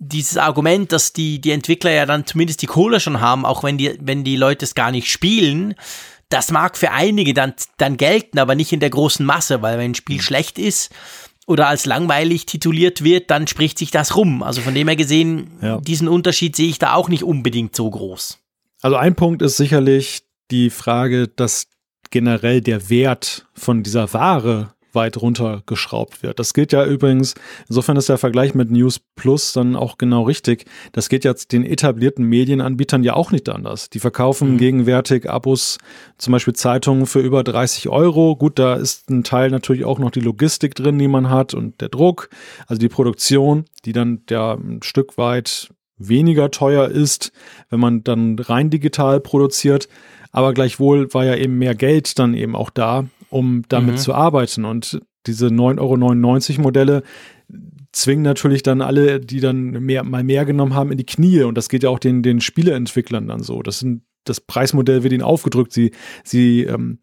dieses 0.00 0.38
Argument, 0.38 0.90
dass 0.92 1.12
die, 1.12 1.40
die 1.40 1.52
Entwickler 1.52 1.92
ja 1.92 2.06
dann 2.06 2.26
zumindest 2.26 2.62
die 2.62 2.66
Kohle 2.66 2.98
schon 2.98 3.20
haben, 3.20 3.44
auch 3.44 3.62
wenn 3.62 3.78
die, 3.78 3.96
wenn 4.00 4.24
die 4.24 4.36
Leute 4.36 4.64
es 4.64 4.74
gar 4.74 4.90
nicht 4.90 5.10
spielen, 5.10 5.74
das 6.30 6.50
mag 6.50 6.76
für 6.76 6.90
einige 6.90 7.34
dann, 7.34 7.54
dann 7.76 7.96
gelten, 7.96 8.38
aber 8.38 8.54
nicht 8.54 8.72
in 8.72 8.80
der 8.80 8.90
großen 8.90 9.24
Masse, 9.24 9.62
weil 9.62 9.78
wenn 9.78 9.92
ein 9.92 9.94
Spiel 9.94 10.22
schlecht 10.22 10.58
ist 10.58 10.90
oder 11.46 11.68
als 11.68 11.84
langweilig 11.84 12.46
tituliert 12.46 13.04
wird, 13.04 13.30
dann 13.30 13.46
spricht 13.46 13.78
sich 13.78 13.90
das 13.90 14.16
rum. 14.16 14.42
Also 14.42 14.62
von 14.62 14.74
dem 14.74 14.88
her 14.88 14.96
gesehen, 14.96 15.50
ja. 15.60 15.78
diesen 15.80 16.08
Unterschied 16.08 16.56
sehe 16.56 16.68
ich 16.68 16.78
da 16.78 16.94
auch 16.94 17.08
nicht 17.08 17.24
unbedingt 17.24 17.76
so 17.76 17.90
groß. 17.90 18.38
Also 18.80 18.96
ein 18.96 19.14
Punkt 19.14 19.42
ist 19.42 19.58
sicherlich 19.58 20.22
die 20.50 20.70
Frage, 20.70 21.28
dass 21.28 21.66
generell 22.10 22.60
der 22.62 22.88
Wert 22.88 23.46
von 23.54 23.82
dieser 23.82 24.12
Ware 24.14 24.72
weit 24.92 25.20
runtergeschraubt 25.20 26.22
wird. 26.22 26.38
Das 26.38 26.54
gilt 26.54 26.72
ja 26.72 26.84
übrigens, 26.84 27.34
insofern 27.68 27.96
ist 27.96 28.08
der 28.08 28.18
Vergleich 28.18 28.54
mit 28.54 28.70
News 28.70 29.00
Plus 29.16 29.52
dann 29.52 29.76
auch 29.76 29.98
genau 29.98 30.22
richtig. 30.22 30.64
Das 30.92 31.08
geht 31.08 31.24
jetzt 31.24 31.52
den 31.52 31.64
etablierten 31.64 32.24
Medienanbietern 32.24 33.02
ja 33.02 33.14
auch 33.14 33.30
nicht 33.30 33.48
anders. 33.48 33.90
Die 33.90 34.00
verkaufen 34.00 34.52
mhm. 34.52 34.58
gegenwärtig 34.58 35.28
Abos, 35.28 35.78
zum 36.18 36.32
Beispiel 36.32 36.54
Zeitungen 36.54 37.06
für 37.06 37.20
über 37.20 37.44
30 37.44 37.88
Euro. 37.88 38.36
Gut, 38.36 38.58
da 38.58 38.74
ist 38.74 39.10
ein 39.10 39.24
Teil 39.24 39.50
natürlich 39.50 39.84
auch 39.84 39.98
noch 39.98 40.10
die 40.10 40.20
Logistik 40.20 40.74
drin, 40.74 40.98
die 40.98 41.08
man 41.08 41.30
hat 41.30 41.54
und 41.54 41.80
der 41.80 41.88
Druck, 41.88 42.30
also 42.66 42.80
die 42.80 42.88
Produktion, 42.88 43.64
die 43.84 43.92
dann 43.92 44.22
ja 44.28 44.54
ein 44.54 44.82
Stück 44.82 45.18
weit 45.18 45.70
weniger 46.00 46.50
teuer 46.50 46.88
ist, 46.88 47.30
wenn 47.68 47.78
man 47.78 48.02
dann 48.02 48.38
rein 48.38 48.70
digital 48.70 49.20
produziert. 49.20 49.88
Aber 50.32 50.54
gleichwohl 50.54 51.12
war 51.12 51.24
ja 51.24 51.36
eben 51.36 51.58
mehr 51.58 51.74
Geld 51.74 52.18
dann 52.18 52.34
eben 52.34 52.56
auch 52.56 52.70
da, 52.70 53.06
um 53.30 53.62
damit 53.68 53.94
mhm. 53.94 53.98
zu 53.98 54.14
arbeiten. 54.14 54.64
Und 54.64 55.00
diese 55.26 55.46
9,99 55.46 56.50
Euro 56.50 56.62
Modelle 56.62 57.02
zwingen 57.92 58.22
natürlich 58.22 58.62
dann 58.62 58.82
alle, 58.82 59.20
die 59.20 59.40
dann 59.40 59.70
mehr, 59.70 60.04
mal 60.04 60.22
mehr 60.22 60.44
genommen 60.44 60.74
haben, 60.74 60.92
in 60.92 60.98
die 60.98 61.06
Knie. 61.06 61.42
Und 61.42 61.56
das 61.56 61.68
geht 61.68 61.82
ja 61.82 61.90
auch 61.90 61.98
den, 61.98 62.22
den 62.22 62.40
Spieleentwicklern 62.40 63.26
dann 63.26 63.42
so. 63.42 63.62
Das 63.62 63.80
sind, 63.80 64.02
das 64.24 64.40
Preismodell 64.40 65.02
wird 65.02 65.12
ihnen 65.12 65.22
aufgedrückt. 65.22 65.72
Sie, 65.72 65.92
sie 66.24 66.62
ähm, 66.64 66.98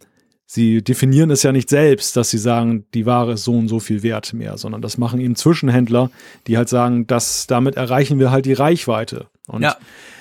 sie 0.47 0.81
definieren 0.81 1.29
es 1.29 1.43
ja 1.43 1.51
nicht 1.51 1.69
selbst, 1.69 2.15
dass 2.17 2.31
sie 2.31 2.37
sagen, 2.37 2.85
die 2.93 3.05
Ware 3.05 3.33
ist 3.33 3.43
so 3.43 3.53
und 3.53 3.67
so 3.67 3.79
viel 3.79 4.01
wert 4.01 4.33
mehr, 4.33 4.57
sondern 4.57 4.81
das 4.81 4.97
machen 4.97 5.19
eben 5.19 5.35
Zwischenhändler, 5.35 6.09
die 6.47 6.57
halt 6.57 6.69
sagen, 6.69 7.05
dass 7.05 7.45
damit 7.45 7.75
erreichen 7.75 8.17
wir 8.17 8.31
halt 8.31 8.45
die 8.45 8.53
Reichweite. 8.53 9.27
Und 9.47 9.63
ja. 9.63 9.77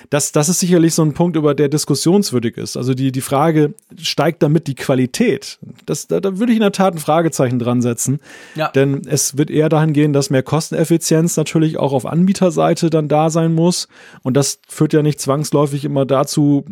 das, 0.09 0.31
das 0.31 0.47
ist 0.47 0.61
sicherlich 0.61 0.93
so 0.93 1.03
ein 1.03 1.13
Punkt, 1.13 1.35
über 1.35 1.53
der 1.53 1.67
diskussionswürdig 1.67 2.55
ist. 2.55 2.77
Also 2.77 2.93
die, 2.93 3.11
die 3.11 3.21
Frage, 3.21 3.73
steigt 4.01 4.41
damit 4.41 4.67
die 4.67 4.75
Qualität? 4.75 5.59
Das, 5.85 6.07
da, 6.07 6.21
da 6.21 6.39
würde 6.39 6.53
ich 6.53 6.57
in 6.57 6.61
der 6.61 6.71
Tat 6.71 6.95
ein 6.95 6.99
Fragezeichen 6.99 7.59
dran 7.59 7.81
setzen. 7.81 8.19
Ja. 8.55 8.69
Denn 8.69 9.01
es 9.05 9.37
wird 9.37 9.51
eher 9.51 9.67
dahin 9.67 9.91
gehen, 9.91 10.13
dass 10.13 10.29
mehr 10.29 10.43
Kosteneffizienz 10.43 11.35
natürlich 11.35 11.77
auch 11.77 11.91
auf 11.91 12.05
Anbieterseite 12.05 12.89
dann 12.89 13.09
da 13.09 13.29
sein 13.29 13.53
muss. 13.53 13.89
Und 14.23 14.35
das 14.35 14.61
führt 14.69 14.93
ja 14.93 15.01
nicht 15.01 15.19
zwangsläufig 15.19 15.83
immer 15.83 16.05
dazu, 16.05 16.63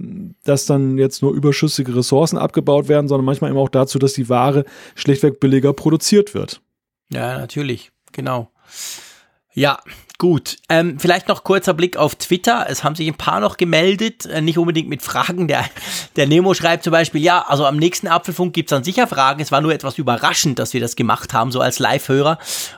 dass 0.45 0.65
dann 0.65 0.98
jetzt 0.98 1.22
nur 1.22 1.34
überschüssige 1.34 1.94
Ressourcen 1.94 2.38
abgebaut 2.38 2.88
werden, 2.88 3.10
sondern 3.10 3.26
manchmal 3.26 3.49
eben 3.49 3.60
auch 3.60 3.69
dazu, 3.69 3.99
dass 3.99 4.14
die 4.14 4.30
Ware 4.30 4.64
schlichtweg 4.95 5.41
billiger 5.41 5.73
produziert 5.73 6.34
wird. 6.34 6.61
Ja, 7.11 7.38
natürlich. 7.38 7.91
Genau. 8.14 8.49
Ja, 9.53 9.80
Gut, 10.17 10.57
ähm, 10.69 10.97
vielleicht 10.97 11.27
noch 11.27 11.43
kurzer 11.43 11.73
Blick 11.73 11.97
auf 11.97 12.15
Twitter. 12.15 12.67
Es 12.69 12.85
haben 12.85 12.95
sich 12.95 13.05
ein 13.05 13.15
paar 13.15 13.41
noch 13.41 13.57
gemeldet, 13.57 14.25
äh, 14.25 14.39
nicht 14.39 14.57
unbedingt 14.57 14.87
mit 14.87 15.01
Fragen. 15.01 15.49
Der, 15.49 15.65
der 16.15 16.25
Nemo 16.25 16.53
schreibt 16.53 16.85
zum 16.85 16.91
Beispiel, 16.91 17.21
ja, 17.21 17.43
also 17.45 17.65
am 17.65 17.75
nächsten 17.75 18.07
Apfelfunk 18.07 18.53
gibt's 18.53 18.69
dann 18.69 18.85
sicher 18.85 19.07
Fragen. 19.07 19.41
Es 19.41 19.51
war 19.51 19.59
nur 19.59 19.73
etwas 19.73 19.97
überraschend, 19.97 20.57
dass 20.57 20.73
wir 20.73 20.79
das 20.79 20.95
gemacht 20.95 21.33
haben, 21.33 21.51
so 21.51 21.59
als 21.59 21.79
Live-Hörer. 21.79 22.37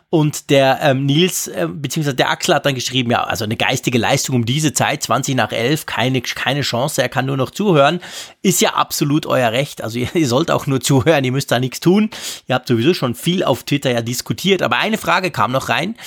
Und 0.10 0.50
der 0.52 0.80
ähm, 0.84 1.06
Nils, 1.06 1.48
äh, 1.50 1.68
beziehungsweise 1.70 2.16
der 2.16 2.30
Axel 2.30 2.56
hat 2.56 2.66
dann 2.66 2.76
geschrieben, 2.76 3.12
ja, 3.12 3.26
also 3.26 3.44
eine 3.44 3.58
geistige 3.58 3.98
Leistung 3.98 4.38
um 4.38 4.46
diese 4.46 4.72
Zeit, 4.72 5.04
20 5.04 5.36
nach 5.36 5.52
11, 5.52 5.86
keine, 5.86 6.22
keine 6.22 6.62
Chance, 6.62 7.02
er 7.02 7.10
kann 7.10 7.26
nur 7.26 7.36
noch 7.36 7.52
zuhören. 7.52 8.00
Ist 8.42 8.62
ja 8.62 8.76
absolut 8.76 9.26
euer 9.26 9.52
Recht. 9.52 9.84
Also 9.84 10.00
ihr, 10.00 10.16
ihr 10.16 10.28
sollt 10.28 10.50
auch 10.50 10.66
nur 10.66 10.80
zuhören, 10.80 11.26
ihr 11.26 11.34
müsst 11.34 11.52
da 11.52 11.60
nichts 11.60 11.82
tun. 11.82 12.10
Ihr 12.48 12.56
habt 12.56 12.70
sowieso 12.70 12.94
schon 12.94 13.16
viel 13.16 13.44
auf 13.44 13.64
Twitter 13.64 13.92
ja 13.92 14.02
diskutiert. 14.02 14.62
Aber 14.62 14.78
eine 14.78 14.98
Frage 14.98 15.30
kam 15.30 15.52
noch 15.52 15.68
rein, 15.68 15.98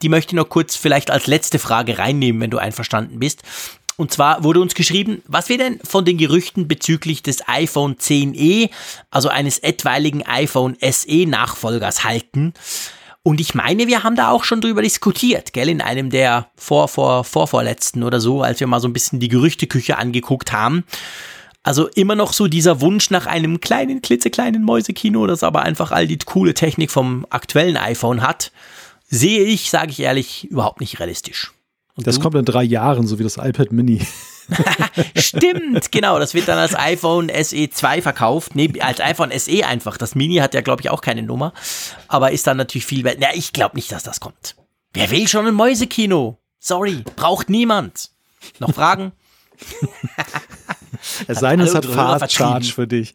die 0.00 0.08
möchte 0.08 0.30
ich 0.30 0.36
noch 0.36 0.48
kurz 0.48 0.76
vielleicht 0.76 1.10
als 1.10 1.26
letzte 1.26 1.58
Frage 1.58 1.98
reinnehmen, 1.98 2.40
wenn 2.40 2.50
du 2.50 2.56
einverstanden 2.56 3.18
bist. 3.18 3.42
Und 3.98 4.10
zwar 4.10 4.42
wurde 4.42 4.62
uns 4.62 4.74
geschrieben, 4.74 5.20
was 5.26 5.50
wir 5.50 5.58
denn 5.58 5.78
von 5.84 6.06
den 6.06 6.16
Gerüchten 6.16 6.66
bezüglich 6.66 7.22
des 7.22 7.46
iPhone 7.46 7.96
10e, 7.96 8.70
also 9.10 9.28
eines 9.28 9.58
etwaigen 9.58 10.26
iPhone 10.26 10.78
SE 10.80 11.26
Nachfolgers 11.26 12.04
halten. 12.04 12.54
Und 13.22 13.40
ich 13.40 13.54
meine, 13.54 13.86
wir 13.86 14.02
haben 14.02 14.16
da 14.16 14.30
auch 14.30 14.44
schon 14.44 14.60
drüber 14.60 14.82
diskutiert, 14.82 15.52
gell, 15.52 15.68
in 15.68 15.80
einem 15.80 16.10
der 16.10 16.48
vor, 16.56 16.88
vor, 16.88 17.24
vorvorletzten 17.24 18.02
oder 18.02 18.18
so, 18.18 18.42
als 18.42 18.60
wir 18.60 18.66
mal 18.66 18.80
so 18.80 18.88
ein 18.88 18.94
bisschen 18.94 19.20
die 19.20 19.28
Gerüchteküche 19.28 19.98
angeguckt 19.98 20.52
haben. 20.52 20.84
Also 21.62 21.88
immer 21.88 22.14
noch 22.14 22.32
so 22.32 22.46
dieser 22.48 22.80
Wunsch 22.80 23.10
nach 23.10 23.26
einem 23.26 23.60
kleinen, 23.60 24.00
klitzekleinen 24.00 24.64
Mäusekino, 24.64 25.26
das 25.26 25.42
aber 25.42 25.62
einfach 25.62 25.90
all 25.90 26.06
die 26.06 26.16
coole 26.16 26.54
Technik 26.54 26.90
vom 26.90 27.26
aktuellen 27.28 27.76
iPhone 27.76 28.22
hat 28.22 28.50
sehe 29.10 29.44
ich, 29.44 29.70
sage 29.70 29.90
ich 29.90 30.00
ehrlich, 30.00 30.44
überhaupt 30.50 30.80
nicht 30.80 31.00
realistisch. 31.00 31.52
Und 31.96 32.06
das 32.06 32.16
du? 32.16 32.22
kommt 32.22 32.36
in 32.36 32.44
drei 32.44 32.62
Jahren, 32.62 33.06
so 33.06 33.18
wie 33.18 33.24
das 33.24 33.36
iPad 33.36 33.72
Mini. 33.72 34.00
Stimmt, 35.16 35.92
genau. 35.92 36.18
Das 36.18 36.34
wird 36.34 36.48
dann 36.48 36.58
als 36.58 36.74
iPhone 36.74 37.30
SE 37.42 37.70
2 37.70 38.02
verkauft. 38.02 38.54
Nee, 38.54 38.72
als 38.80 39.00
iPhone 39.00 39.30
SE 39.38 39.66
einfach. 39.66 39.96
Das 39.96 40.14
Mini 40.14 40.36
hat 40.36 40.54
ja, 40.54 40.60
glaube 40.60 40.82
ich, 40.82 40.90
auch 40.90 41.00
keine 41.00 41.22
Nummer. 41.22 41.52
Aber 42.08 42.32
ist 42.32 42.46
dann 42.46 42.56
natürlich 42.56 42.86
viel 42.86 43.04
wert. 43.04 43.18
Na, 43.20 43.28
ich 43.34 43.52
glaube 43.52 43.76
nicht, 43.76 43.90
dass 43.92 44.02
das 44.02 44.20
kommt. 44.20 44.56
Wer 44.92 45.10
will 45.10 45.28
schon 45.28 45.46
ein 45.46 45.54
Mäusekino? 45.54 46.38
Sorry, 46.58 47.04
braucht 47.16 47.48
niemand. 47.48 48.10
Noch 48.58 48.74
Fragen? 48.74 49.12
es 51.26 51.38
sei 51.40 51.56
denn, 51.56 51.66
es 51.66 51.74
hat 51.74 51.86
Fast 51.86 52.32
Charge 52.32 52.72
für 52.72 52.86
dich. 52.86 53.14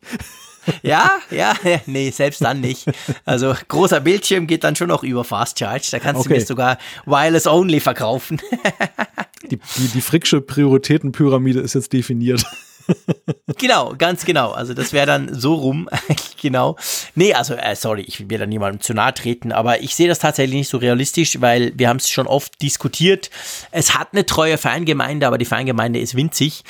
Ja, 0.81 1.19
ja, 1.29 1.53
nee, 1.85 2.09
selbst 2.09 2.43
dann 2.43 2.61
nicht. 2.61 2.85
Also 3.23 3.53
großer 3.67 3.99
Bildschirm 3.99 4.47
geht 4.47 4.63
dann 4.63 4.75
schon 4.75 4.87
noch 4.87 5.03
über 5.03 5.23
Fast 5.23 5.59
Charge. 5.59 5.87
Da 5.91 5.99
kannst 5.99 6.21
okay. 6.21 6.29
du 6.29 6.35
mir 6.35 6.45
sogar 6.45 6.77
Wireless 7.05 7.45
Only 7.45 7.79
verkaufen. 7.79 8.41
Die, 9.51 9.59
die, 9.77 9.87
die 9.87 10.01
Fricksche 10.01 10.41
Prioritätenpyramide 10.41 11.59
ist 11.59 11.75
jetzt 11.75 11.93
definiert. 11.93 12.45
genau, 13.57 13.95
ganz 13.97 14.25
genau. 14.25 14.51
Also 14.51 14.73
das 14.73 14.93
wäre 14.93 15.05
dann 15.05 15.33
so 15.33 15.55
rum. 15.55 15.89
genau. 16.41 16.75
Nee, 17.15 17.33
also 17.33 17.55
äh, 17.55 17.75
sorry, 17.75 18.01
ich 18.01 18.19
will 18.19 18.27
mir 18.27 18.39
da 18.39 18.45
niemandem 18.45 18.81
zu 18.81 18.93
nahe 18.93 19.13
treten, 19.13 19.51
aber 19.51 19.81
ich 19.81 19.95
sehe 19.95 20.07
das 20.07 20.19
tatsächlich 20.19 20.55
nicht 20.55 20.69
so 20.69 20.77
realistisch, 20.77 21.41
weil 21.41 21.73
wir 21.75 21.89
haben 21.89 21.97
es 21.97 22.09
schon 22.09 22.27
oft 22.27 22.61
diskutiert. 22.61 23.29
Es 23.71 23.95
hat 23.95 24.09
eine 24.11 24.25
treue 24.25 24.57
Fangemeinde, 24.57 25.27
aber 25.27 25.37
die 25.37 25.45
Fangemeinde 25.45 25.99
ist 25.99 26.15
winzig. 26.15 26.63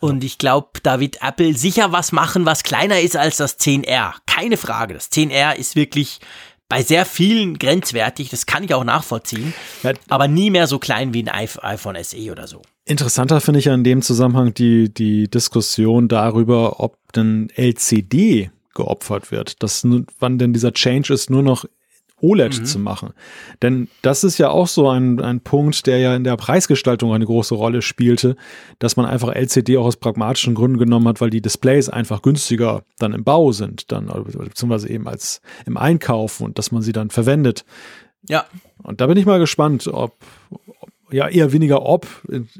Und 0.00 0.24
ich 0.24 0.38
glaube, 0.38 0.80
da 0.82 1.00
wird 1.00 1.22
Apple 1.22 1.56
sicher 1.56 1.92
was 1.92 2.12
machen, 2.12 2.44
was 2.44 2.64
kleiner 2.64 3.00
ist 3.00 3.16
als 3.16 3.36
das 3.36 3.58
10R. 3.58 4.14
Keine 4.26 4.56
Frage. 4.56 4.94
Das 4.94 5.10
10R 5.10 5.54
ist 5.54 5.76
wirklich 5.76 6.20
bei 6.72 6.82
sehr 6.82 7.04
vielen 7.04 7.58
grenzwertig, 7.58 8.30
das 8.30 8.46
kann 8.46 8.64
ich 8.64 8.72
auch 8.72 8.82
nachvollziehen, 8.82 9.52
ja. 9.82 9.92
aber 10.08 10.26
nie 10.26 10.48
mehr 10.48 10.66
so 10.66 10.78
klein 10.78 11.12
wie 11.12 11.22
ein 11.22 11.28
iPhone 11.28 12.02
SE 12.02 12.30
oder 12.30 12.46
so. 12.46 12.62
Interessanter 12.86 13.42
finde 13.42 13.58
ich 13.60 13.66
ja 13.66 13.74
in 13.74 13.84
dem 13.84 14.00
Zusammenhang 14.00 14.54
die, 14.54 14.88
die 14.88 15.28
Diskussion 15.28 16.08
darüber, 16.08 16.80
ob 16.80 16.96
denn 17.12 17.50
LCD 17.54 18.50
geopfert 18.74 19.30
wird. 19.30 19.62
Dass, 19.62 19.86
wann 20.18 20.38
denn 20.38 20.54
dieser 20.54 20.72
Change 20.72 21.12
ist, 21.12 21.28
nur 21.28 21.42
noch 21.42 21.66
OLED 22.22 22.60
mhm. 22.60 22.64
zu 22.64 22.78
machen. 22.78 23.10
Denn 23.60 23.88
das 24.00 24.24
ist 24.24 24.38
ja 24.38 24.50
auch 24.50 24.68
so 24.68 24.88
ein, 24.88 25.20
ein 25.20 25.40
Punkt, 25.40 25.86
der 25.86 25.98
ja 25.98 26.16
in 26.16 26.24
der 26.24 26.36
Preisgestaltung 26.36 27.12
eine 27.12 27.26
große 27.26 27.54
Rolle 27.54 27.82
spielte, 27.82 28.36
dass 28.78 28.96
man 28.96 29.06
einfach 29.06 29.34
LCD 29.34 29.76
auch 29.76 29.86
aus 29.86 29.96
pragmatischen 29.96 30.54
Gründen 30.54 30.78
genommen 30.78 31.08
hat, 31.08 31.20
weil 31.20 31.30
die 31.30 31.42
Displays 31.42 31.88
einfach 31.88 32.22
günstiger 32.22 32.84
dann 32.98 33.12
im 33.12 33.24
Bau 33.24 33.52
sind, 33.52 33.92
dann, 33.92 34.06
beziehungsweise 34.06 34.88
eben 34.88 35.08
als 35.08 35.42
im 35.66 35.76
Einkauf 35.76 36.40
und 36.40 36.58
dass 36.58 36.72
man 36.72 36.82
sie 36.82 36.92
dann 36.92 37.10
verwendet. 37.10 37.64
Ja. 38.28 38.46
Und 38.82 39.00
da 39.00 39.06
bin 39.06 39.16
ich 39.16 39.26
mal 39.26 39.40
gespannt, 39.40 39.88
ob, 39.88 40.14
ob 40.50 40.90
ja, 41.12 41.28
eher 41.28 41.52
weniger 41.52 41.84
ob. 41.84 42.06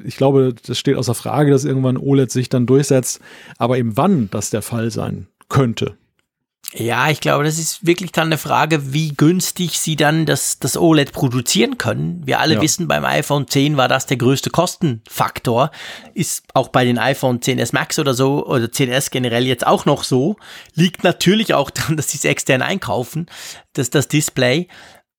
Ich 0.03 0.15
glaube, 0.15 0.53
das 0.65 0.77
steht 0.77 0.95
außer 0.95 1.15
Frage, 1.15 1.51
dass 1.51 1.65
irgendwann 1.65 1.97
OLED 1.97 2.31
sich 2.31 2.49
dann 2.49 2.65
durchsetzt, 2.65 3.19
aber 3.57 3.77
eben 3.77 3.97
wann 3.97 4.29
das 4.29 4.51
der 4.51 4.61
Fall 4.61 4.91
sein 4.91 5.27
könnte. 5.49 5.97
Ja, 6.75 7.09
ich 7.09 7.21
glaube, 7.21 7.43
das 7.43 7.59
ist 7.59 7.85
wirklich 7.85 8.11
dann 8.11 8.27
eine 8.27 8.39
Frage, 8.39 8.93
wie 8.93 9.13
günstig 9.13 9.79
sie 9.79 9.95
dann 9.95 10.25
das, 10.25 10.57
das 10.57 10.75
OLED 10.75 11.11
produzieren 11.11 11.77
können. 11.77 12.23
Wir 12.25 12.39
alle 12.39 12.55
ja. 12.55 12.61
wissen, 12.61 12.87
beim 12.87 13.05
iPhone 13.05 13.47
10 13.47 13.77
war 13.77 13.87
das 13.87 14.07
der 14.07 14.17
größte 14.17 14.49
Kostenfaktor. 14.49 15.69
Ist 16.15 16.45
auch 16.55 16.69
bei 16.69 16.83
den 16.83 16.97
iPhone 16.97 17.41
10s 17.41 17.69
Max 17.73 17.99
oder 17.99 18.15
so 18.15 18.47
oder 18.47 18.65
10s 18.65 19.11
generell 19.11 19.45
jetzt 19.45 19.67
auch 19.67 19.85
noch 19.85 20.03
so. 20.03 20.35
Liegt 20.73 21.03
natürlich 21.03 21.53
auch 21.53 21.69
daran, 21.69 21.95
dass 21.95 22.09
sie 22.09 22.17
es 22.17 22.25
extern 22.25 22.63
einkaufen, 22.63 23.27
dass 23.73 23.91
das 23.91 24.07
Display. 24.07 24.67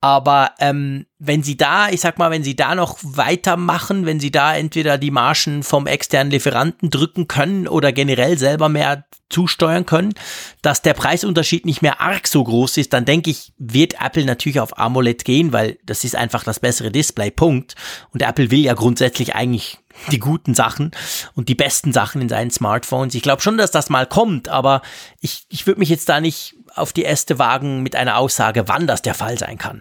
Aber 0.04 0.50
ähm, 0.58 1.06
wenn 1.18 1.42
Sie 1.42 1.56
da, 1.56 1.88
ich 1.88 2.02
sag 2.02 2.18
mal, 2.18 2.30
wenn 2.30 2.44
Sie 2.44 2.54
da 2.54 2.74
noch 2.74 2.98
weitermachen, 3.00 4.04
wenn 4.04 4.20
Sie 4.20 4.30
da 4.30 4.54
entweder 4.54 4.98
die 4.98 5.10
Margen 5.10 5.62
vom 5.62 5.86
externen 5.86 6.30
Lieferanten 6.30 6.90
drücken 6.90 7.26
können 7.26 7.66
oder 7.66 7.90
generell 7.90 8.36
selber 8.36 8.68
mehr 8.68 9.06
zusteuern 9.30 9.86
können, 9.86 10.12
dass 10.60 10.82
der 10.82 10.92
Preisunterschied 10.92 11.64
nicht 11.64 11.80
mehr 11.80 12.02
arg 12.02 12.28
so 12.28 12.44
groß 12.44 12.76
ist, 12.76 12.92
dann 12.92 13.06
denke 13.06 13.30
ich, 13.30 13.54
wird 13.56 13.94
Apple 13.98 14.26
natürlich 14.26 14.60
auf 14.60 14.78
AMOLED 14.78 15.24
gehen, 15.24 15.54
weil 15.54 15.78
das 15.86 16.04
ist 16.04 16.16
einfach 16.16 16.44
das 16.44 16.60
bessere 16.60 16.90
Display, 16.90 17.30
Punkt. 17.30 17.74
Und 18.12 18.20
Apple 18.20 18.50
will 18.50 18.60
ja 18.60 18.74
grundsätzlich 18.74 19.34
eigentlich 19.34 19.78
die 20.10 20.18
guten 20.18 20.52
Sachen 20.52 20.90
und 21.34 21.48
die 21.48 21.54
besten 21.54 21.94
Sachen 21.94 22.20
in 22.20 22.28
seinen 22.28 22.50
Smartphones. 22.50 23.14
Ich 23.14 23.22
glaube 23.22 23.40
schon, 23.40 23.56
dass 23.56 23.70
das 23.70 23.88
mal 23.88 24.06
kommt, 24.06 24.50
aber 24.50 24.82
ich, 25.22 25.46
ich 25.48 25.66
würde 25.66 25.80
mich 25.80 25.88
jetzt 25.88 26.10
da 26.10 26.20
nicht 26.20 26.56
auf 26.74 26.92
die 26.92 27.06
Äste 27.06 27.38
wagen 27.38 27.82
mit 27.82 27.96
einer 27.96 28.18
Aussage, 28.18 28.68
wann 28.68 28.86
das 28.86 29.00
der 29.00 29.14
Fall 29.14 29.38
sein 29.38 29.56
kann. 29.56 29.80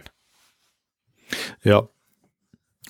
Ja. 1.62 1.88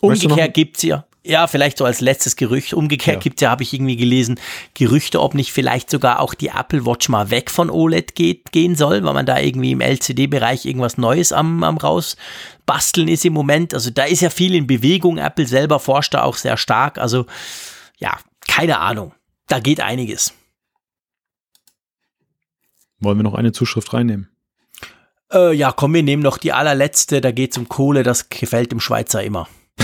Umgekehrt 0.00 0.54
gibt 0.54 0.76
es 0.76 0.82
ja, 0.82 1.06
ja, 1.26 1.46
vielleicht 1.46 1.78
so 1.78 1.86
als 1.86 2.02
letztes 2.02 2.36
Gerücht. 2.36 2.74
Umgekehrt 2.74 3.16
ja. 3.16 3.20
gibt 3.20 3.38
es 3.38 3.40
ja, 3.40 3.50
habe 3.50 3.62
ich 3.62 3.72
irgendwie 3.72 3.96
gelesen, 3.96 4.38
Gerüchte, 4.74 5.22
ob 5.22 5.32
nicht 5.32 5.52
vielleicht 5.52 5.88
sogar 5.88 6.20
auch 6.20 6.34
die 6.34 6.48
Apple 6.48 6.84
Watch 6.84 7.08
mal 7.08 7.30
weg 7.30 7.50
von 7.50 7.70
OLED 7.70 8.14
geht, 8.14 8.52
gehen 8.52 8.76
soll, 8.76 9.02
weil 9.02 9.14
man 9.14 9.24
da 9.24 9.40
irgendwie 9.40 9.72
im 9.72 9.80
LCD-Bereich 9.80 10.66
irgendwas 10.66 10.98
Neues 10.98 11.32
am, 11.32 11.64
am 11.64 11.78
rausbasteln 11.78 13.08
ist 13.08 13.24
im 13.24 13.32
Moment. 13.32 13.72
Also 13.72 13.90
da 13.90 14.04
ist 14.04 14.20
ja 14.20 14.28
viel 14.28 14.54
in 14.54 14.66
Bewegung. 14.66 15.16
Apple 15.16 15.46
selber 15.46 15.80
forscht 15.80 16.12
da 16.12 16.24
auch 16.24 16.36
sehr 16.36 16.58
stark. 16.58 16.98
Also 16.98 17.24
ja, 17.96 18.18
keine 18.46 18.80
Ahnung. 18.80 19.14
Da 19.46 19.60
geht 19.60 19.80
einiges. 19.80 20.34
Wollen 22.98 23.18
wir 23.18 23.24
noch 23.24 23.34
eine 23.34 23.52
Zuschrift 23.52 23.94
reinnehmen? 23.94 24.28
Äh, 25.34 25.52
ja, 25.52 25.72
komm, 25.72 25.94
wir 25.94 26.02
nehmen 26.02 26.22
noch 26.22 26.38
die 26.38 26.52
allerletzte, 26.52 27.20
da 27.20 27.32
geht 27.32 27.50
es 27.50 27.58
um 27.58 27.68
Kohle, 27.68 28.04
das 28.04 28.28
gefällt 28.28 28.70
dem 28.70 28.80
Schweizer 28.80 29.22
immer. 29.22 29.48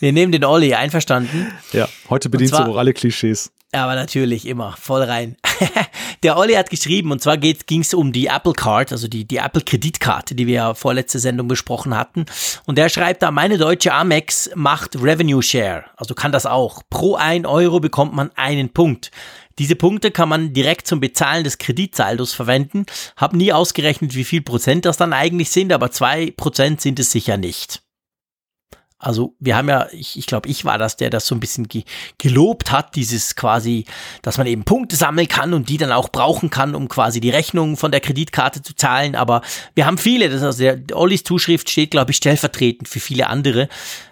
wir 0.00 0.12
nehmen 0.12 0.30
den 0.30 0.44
Olli, 0.44 0.74
einverstanden? 0.74 1.52
Ja, 1.72 1.88
heute 2.08 2.28
bedienst 2.28 2.54
zwar, 2.54 2.66
du 2.66 2.72
auch 2.72 2.76
alle 2.76 2.94
Klischees. 2.94 3.50
Aber 3.72 3.96
natürlich, 3.96 4.46
immer, 4.46 4.76
voll 4.78 5.02
rein. 5.02 5.36
der 6.22 6.36
Olli 6.36 6.54
hat 6.54 6.70
geschrieben, 6.70 7.10
und 7.10 7.20
zwar 7.20 7.36
ging 7.36 7.80
es 7.80 7.92
um 7.92 8.12
die 8.12 8.26
Apple 8.26 8.52
Card, 8.52 8.92
also 8.92 9.08
die, 9.08 9.26
die 9.26 9.38
Apple 9.38 9.62
Kreditkarte, 9.62 10.36
die 10.36 10.46
wir 10.46 10.54
ja 10.54 10.74
vorletzte 10.74 11.18
Sendung 11.18 11.48
besprochen 11.48 11.96
hatten. 11.96 12.24
Und 12.66 12.78
der 12.78 12.88
schreibt 12.88 13.22
da, 13.22 13.32
meine 13.32 13.58
deutsche 13.58 13.92
Amex 13.92 14.48
macht 14.54 14.96
Revenue 15.02 15.42
Share, 15.42 15.84
also 15.96 16.14
kann 16.14 16.30
das 16.30 16.46
auch. 16.46 16.82
Pro 16.88 17.16
ein 17.16 17.44
Euro 17.44 17.80
bekommt 17.80 18.14
man 18.14 18.30
einen 18.36 18.70
Punkt. 18.72 19.10
Diese 19.58 19.76
Punkte 19.76 20.10
kann 20.10 20.28
man 20.28 20.52
direkt 20.52 20.86
zum 20.86 21.00
Bezahlen 21.00 21.44
des 21.44 21.58
Kreditsaldos 21.58 22.32
verwenden. 22.32 22.86
Hab 23.16 23.32
nie 23.32 23.52
ausgerechnet, 23.52 24.14
wie 24.14 24.24
viel 24.24 24.42
Prozent 24.42 24.84
das 24.84 24.96
dann 24.96 25.12
eigentlich 25.12 25.50
sind, 25.50 25.72
aber 25.72 25.90
zwei 25.90 26.30
Prozent 26.30 26.80
sind 26.80 26.98
es 27.00 27.10
sicher 27.10 27.36
nicht. 27.36 27.82
Also 29.00 29.36
wir 29.38 29.56
haben 29.56 29.68
ja, 29.68 29.86
ich, 29.92 30.18
ich 30.18 30.26
glaube, 30.26 30.48
ich 30.48 30.64
war 30.64 30.76
das, 30.76 30.96
der 30.96 31.08
das 31.08 31.26
so 31.26 31.34
ein 31.34 31.40
bisschen 31.40 31.68
ge 31.68 31.84
gelobt 32.18 32.72
hat, 32.72 32.96
dieses 32.96 33.36
quasi, 33.36 33.84
dass 34.22 34.38
man 34.38 34.48
eben 34.48 34.64
Punkte 34.64 34.96
sammeln 34.96 35.28
kann 35.28 35.54
und 35.54 35.68
die 35.68 35.76
dann 35.76 35.92
auch 35.92 36.08
brauchen 36.08 36.50
kann, 36.50 36.74
um 36.74 36.88
quasi 36.88 37.20
die 37.20 37.30
Rechnung 37.30 37.76
von 37.76 37.92
der 37.92 38.00
Kreditkarte 38.00 38.60
zu 38.60 38.74
zahlen. 38.74 39.14
Aber 39.14 39.42
wir 39.76 39.86
haben 39.86 39.98
viele, 39.98 40.28
das 40.28 40.38
ist 40.38 40.42
also 40.42 40.62
der 40.64 40.96
Ollis 40.96 41.22
Zuschrift 41.22 41.70
steht, 41.70 41.92
glaube 41.92 42.10
ich, 42.10 42.16
stellvertretend 42.16 42.88
für 42.88 42.98
viele 42.98 43.28
andere. 43.28 43.68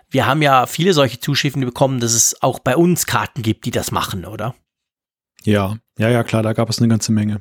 Wir 0.08 0.26
haben 0.26 0.40
ja 0.40 0.66
viele 0.66 0.92
solche 0.92 1.18
Zuschriften 1.18 1.64
bekommen, 1.64 1.98
dass 1.98 2.12
es 2.12 2.40
auch 2.40 2.60
bei 2.60 2.76
uns 2.76 3.06
Karten 3.06 3.42
gibt, 3.42 3.64
die 3.64 3.72
das 3.72 3.90
machen, 3.90 4.24
oder? 4.24 4.54
Ja, 5.46 5.78
ja, 5.98 6.10
ja, 6.10 6.24
klar, 6.24 6.42
da 6.42 6.52
gab 6.52 6.68
es 6.68 6.78
eine 6.78 6.88
ganze 6.88 7.12
Menge. 7.12 7.40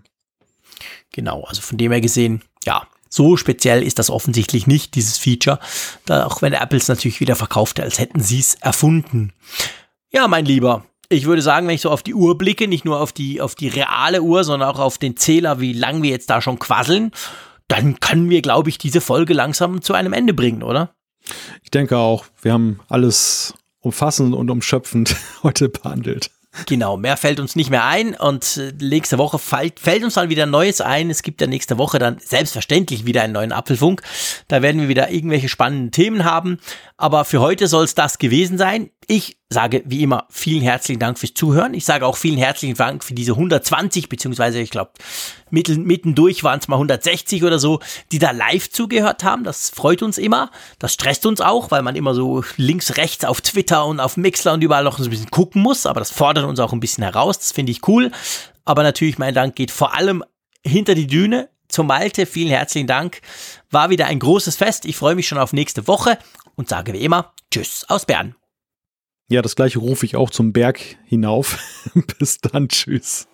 Genau, 1.11 1.43
also 1.43 1.61
von 1.61 1.77
dem 1.77 1.91
her 1.91 2.01
gesehen, 2.01 2.41
ja, 2.65 2.87
so 3.09 3.37
speziell 3.37 3.81
ist 3.81 3.99
das 3.99 4.09
offensichtlich 4.09 4.67
nicht, 4.67 4.95
dieses 4.95 5.17
Feature, 5.17 5.59
da 6.05 6.25
auch 6.25 6.41
wenn 6.41 6.53
Apple 6.53 6.77
es 6.77 6.87
natürlich 6.87 7.19
wieder 7.19 7.35
verkaufte, 7.35 7.83
als 7.83 7.99
hätten 7.99 8.21
sie 8.21 8.39
es 8.39 8.55
erfunden. 8.55 9.33
Ja, 10.11 10.27
mein 10.27 10.45
Lieber, 10.45 10.85
ich 11.09 11.25
würde 11.25 11.41
sagen, 11.41 11.67
wenn 11.67 11.75
ich 11.75 11.81
so 11.81 11.89
auf 11.89 12.03
die 12.03 12.13
Uhr 12.13 12.37
blicke, 12.37 12.67
nicht 12.67 12.85
nur 12.85 12.99
auf 12.99 13.11
die, 13.11 13.41
auf 13.41 13.55
die 13.55 13.67
reale 13.67 14.21
Uhr, 14.21 14.43
sondern 14.43 14.69
auch 14.69 14.79
auf 14.79 14.97
den 14.97 15.17
Zähler, 15.17 15.59
wie 15.59 15.73
lang 15.73 16.03
wir 16.03 16.09
jetzt 16.09 16.29
da 16.29 16.41
schon 16.41 16.59
quasseln, 16.59 17.11
dann 17.67 17.99
können 17.99 18.29
wir, 18.29 18.41
glaube 18.41 18.69
ich, 18.69 18.77
diese 18.77 19.01
Folge 19.01 19.33
langsam 19.33 19.81
zu 19.81 19.93
einem 19.93 20.13
Ende 20.13 20.33
bringen, 20.33 20.63
oder? 20.63 20.93
Ich 21.63 21.71
denke 21.71 21.97
auch, 21.97 22.25
wir 22.41 22.53
haben 22.53 22.79
alles 22.87 23.53
umfassend 23.79 24.35
und 24.35 24.51
umschöpfend 24.51 25.15
heute 25.43 25.69
behandelt. 25.69 26.31
Genau, 26.67 26.97
mehr 26.97 27.17
fällt 27.17 27.39
uns 27.39 27.55
nicht 27.55 27.69
mehr 27.69 27.85
ein 27.85 28.15
und 28.15 28.57
äh, 28.57 28.73
nächste 28.79 29.17
Woche 29.17 29.39
fällt, 29.39 29.79
fällt 29.79 30.03
uns 30.03 30.15
dann 30.15 30.29
wieder 30.29 30.45
Neues 30.45 30.81
ein. 30.81 31.09
Es 31.09 31.21
gibt 31.21 31.41
ja 31.41 31.47
nächste 31.47 31.77
Woche 31.77 31.99
dann 31.99 32.17
selbstverständlich 32.19 33.05
wieder 33.05 33.21
einen 33.21 33.33
neuen 33.33 33.51
Apfelfunk. 33.51 34.01
Da 34.47 34.61
werden 34.61 34.81
wir 34.81 34.87
wieder 34.87 35.11
irgendwelche 35.11 35.49
spannenden 35.49 35.91
Themen 35.91 36.23
haben. 36.23 36.59
Aber 36.97 37.25
für 37.25 37.41
heute 37.41 37.67
soll 37.67 37.83
es 37.83 37.93
das 37.93 38.19
gewesen 38.19 38.57
sein. 38.57 38.89
Ich 39.07 39.37
sage 39.49 39.83
wie 39.85 40.01
immer 40.01 40.27
vielen 40.29 40.63
herzlichen 40.63 40.99
Dank 40.99 41.19
fürs 41.19 41.33
Zuhören. 41.33 41.73
Ich 41.73 41.83
sage 41.83 42.05
auch 42.05 42.15
vielen 42.15 42.37
herzlichen 42.37 42.75
Dank 42.75 43.03
für 43.03 43.13
diese 43.13 43.33
120, 43.33 44.07
beziehungsweise 44.07 44.59
ich 44.59 44.69
glaube, 44.69 44.91
mittendurch 45.49 46.45
waren 46.45 46.59
es 46.59 46.69
mal 46.69 46.77
160 46.77 47.43
oder 47.43 47.59
so, 47.59 47.81
die 48.13 48.19
da 48.19 48.31
live 48.31 48.69
zugehört 48.69 49.25
haben. 49.25 49.43
Das 49.43 49.69
freut 49.71 50.03
uns 50.03 50.17
immer. 50.17 50.51
Das 50.79 50.93
stresst 50.93 51.25
uns 51.25 51.41
auch, 51.41 51.69
weil 51.69 51.81
man 51.81 51.97
immer 51.97 52.15
so 52.15 52.45
links, 52.55 52.95
rechts 52.95 53.25
auf 53.25 53.41
Twitter 53.41 53.85
und 53.85 53.99
auf 53.99 54.15
Mixler 54.15 54.53
und 54.53 54.63
überall 54.63 54.85
noch 54.85 54.97
ein 54.97 55.09
bisschen 55.09 55.31
gucken 55.31 55.61
muss. 55.61 55.85
Aber 55.85 55.99
das 55.99 56.11
fordert 56.11 56.45
uns 56.45 56.61
auch 56.61 56.71
ein 56.71 56.79
bisschen 56.79 57.03
heraus. 57.03 57.37
Das 57.37 57.51
finde 57.51 57.73
ich 57.73 57.85
cool. 57.89 58.11
Aber 58.63 58.83
natürlich, 58.83 59.17
mein 59.17 59.33
Dank 59.33 59.55
geht 59.55 59.71
vor 59.71 59.95
allem 59.95 60.23
hinter 60.63 60.95
die 60.95 61.07
Düne 61.07 61.49
zum 61.67 61.87
Malte. 61.87 62.25
Vielen 62.25 62.49
herzlichen 62.49 62.87
Dank. 62.87 63.21
War 63.69 63.89
wieder 63.89 64.05
ein 64.05 64.19
großes 64.19 64.55
Fest. 64.55 64.85
Ich 64.85 64.95
freue 64.95 65.15
mich 65.15 65.27
schon 65.27 65.37
auf 65.37 65.51
nächste 65.51 65.87
Woche 65.87 66.17
und 66.55 66.69
sage 66.69 66.93
wie 66.93 67.03
immer 67.03 67.33
Tschüss 67.51 67.85
aus 67.87 68.05
Bern. 68.05 68.35
Ja, 69.29 69.41
das 69.41 69.55
gleiche 69.55 69.79
rufe 69.79 70.05
ich 70.05 70.15
auch 70.15 70.29
zum 70.29 70.53
Berg 70.53 70.79
hinauf. 71.05 71.57
Bis 72.19 72.39
dann, 72.39 72.69
tschüss. 72.69 73.27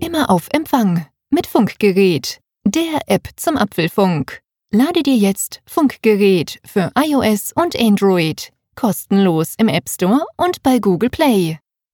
Immer 0.00 0.30
auf 0.30 0.48
Empfang 0.52 1.06
mit 1.28 1.46
Funkgerät, 1.46 2.40
der 2.64 3.00
App 3.06 3.28
zum 3.36 3.56
Apfelfunk. 3.56 4.40
Lade 4.72 5.02
dir 5.02 5.16
jetzt 5.16 5.60
Funkgerät 5.66 6.60
für 6.64 6.92
iOS 6.96 7.52
und 7.54 7.78
Android 7.78 8.52
kostenlos 8.80 9.54
im 9.58 9.68
App 9.68 9.88
Store 9.90 10.24
und 10.38 10.62
bei 10.62 10.78
Google 10.78 11.10
Play. 11.10 11.58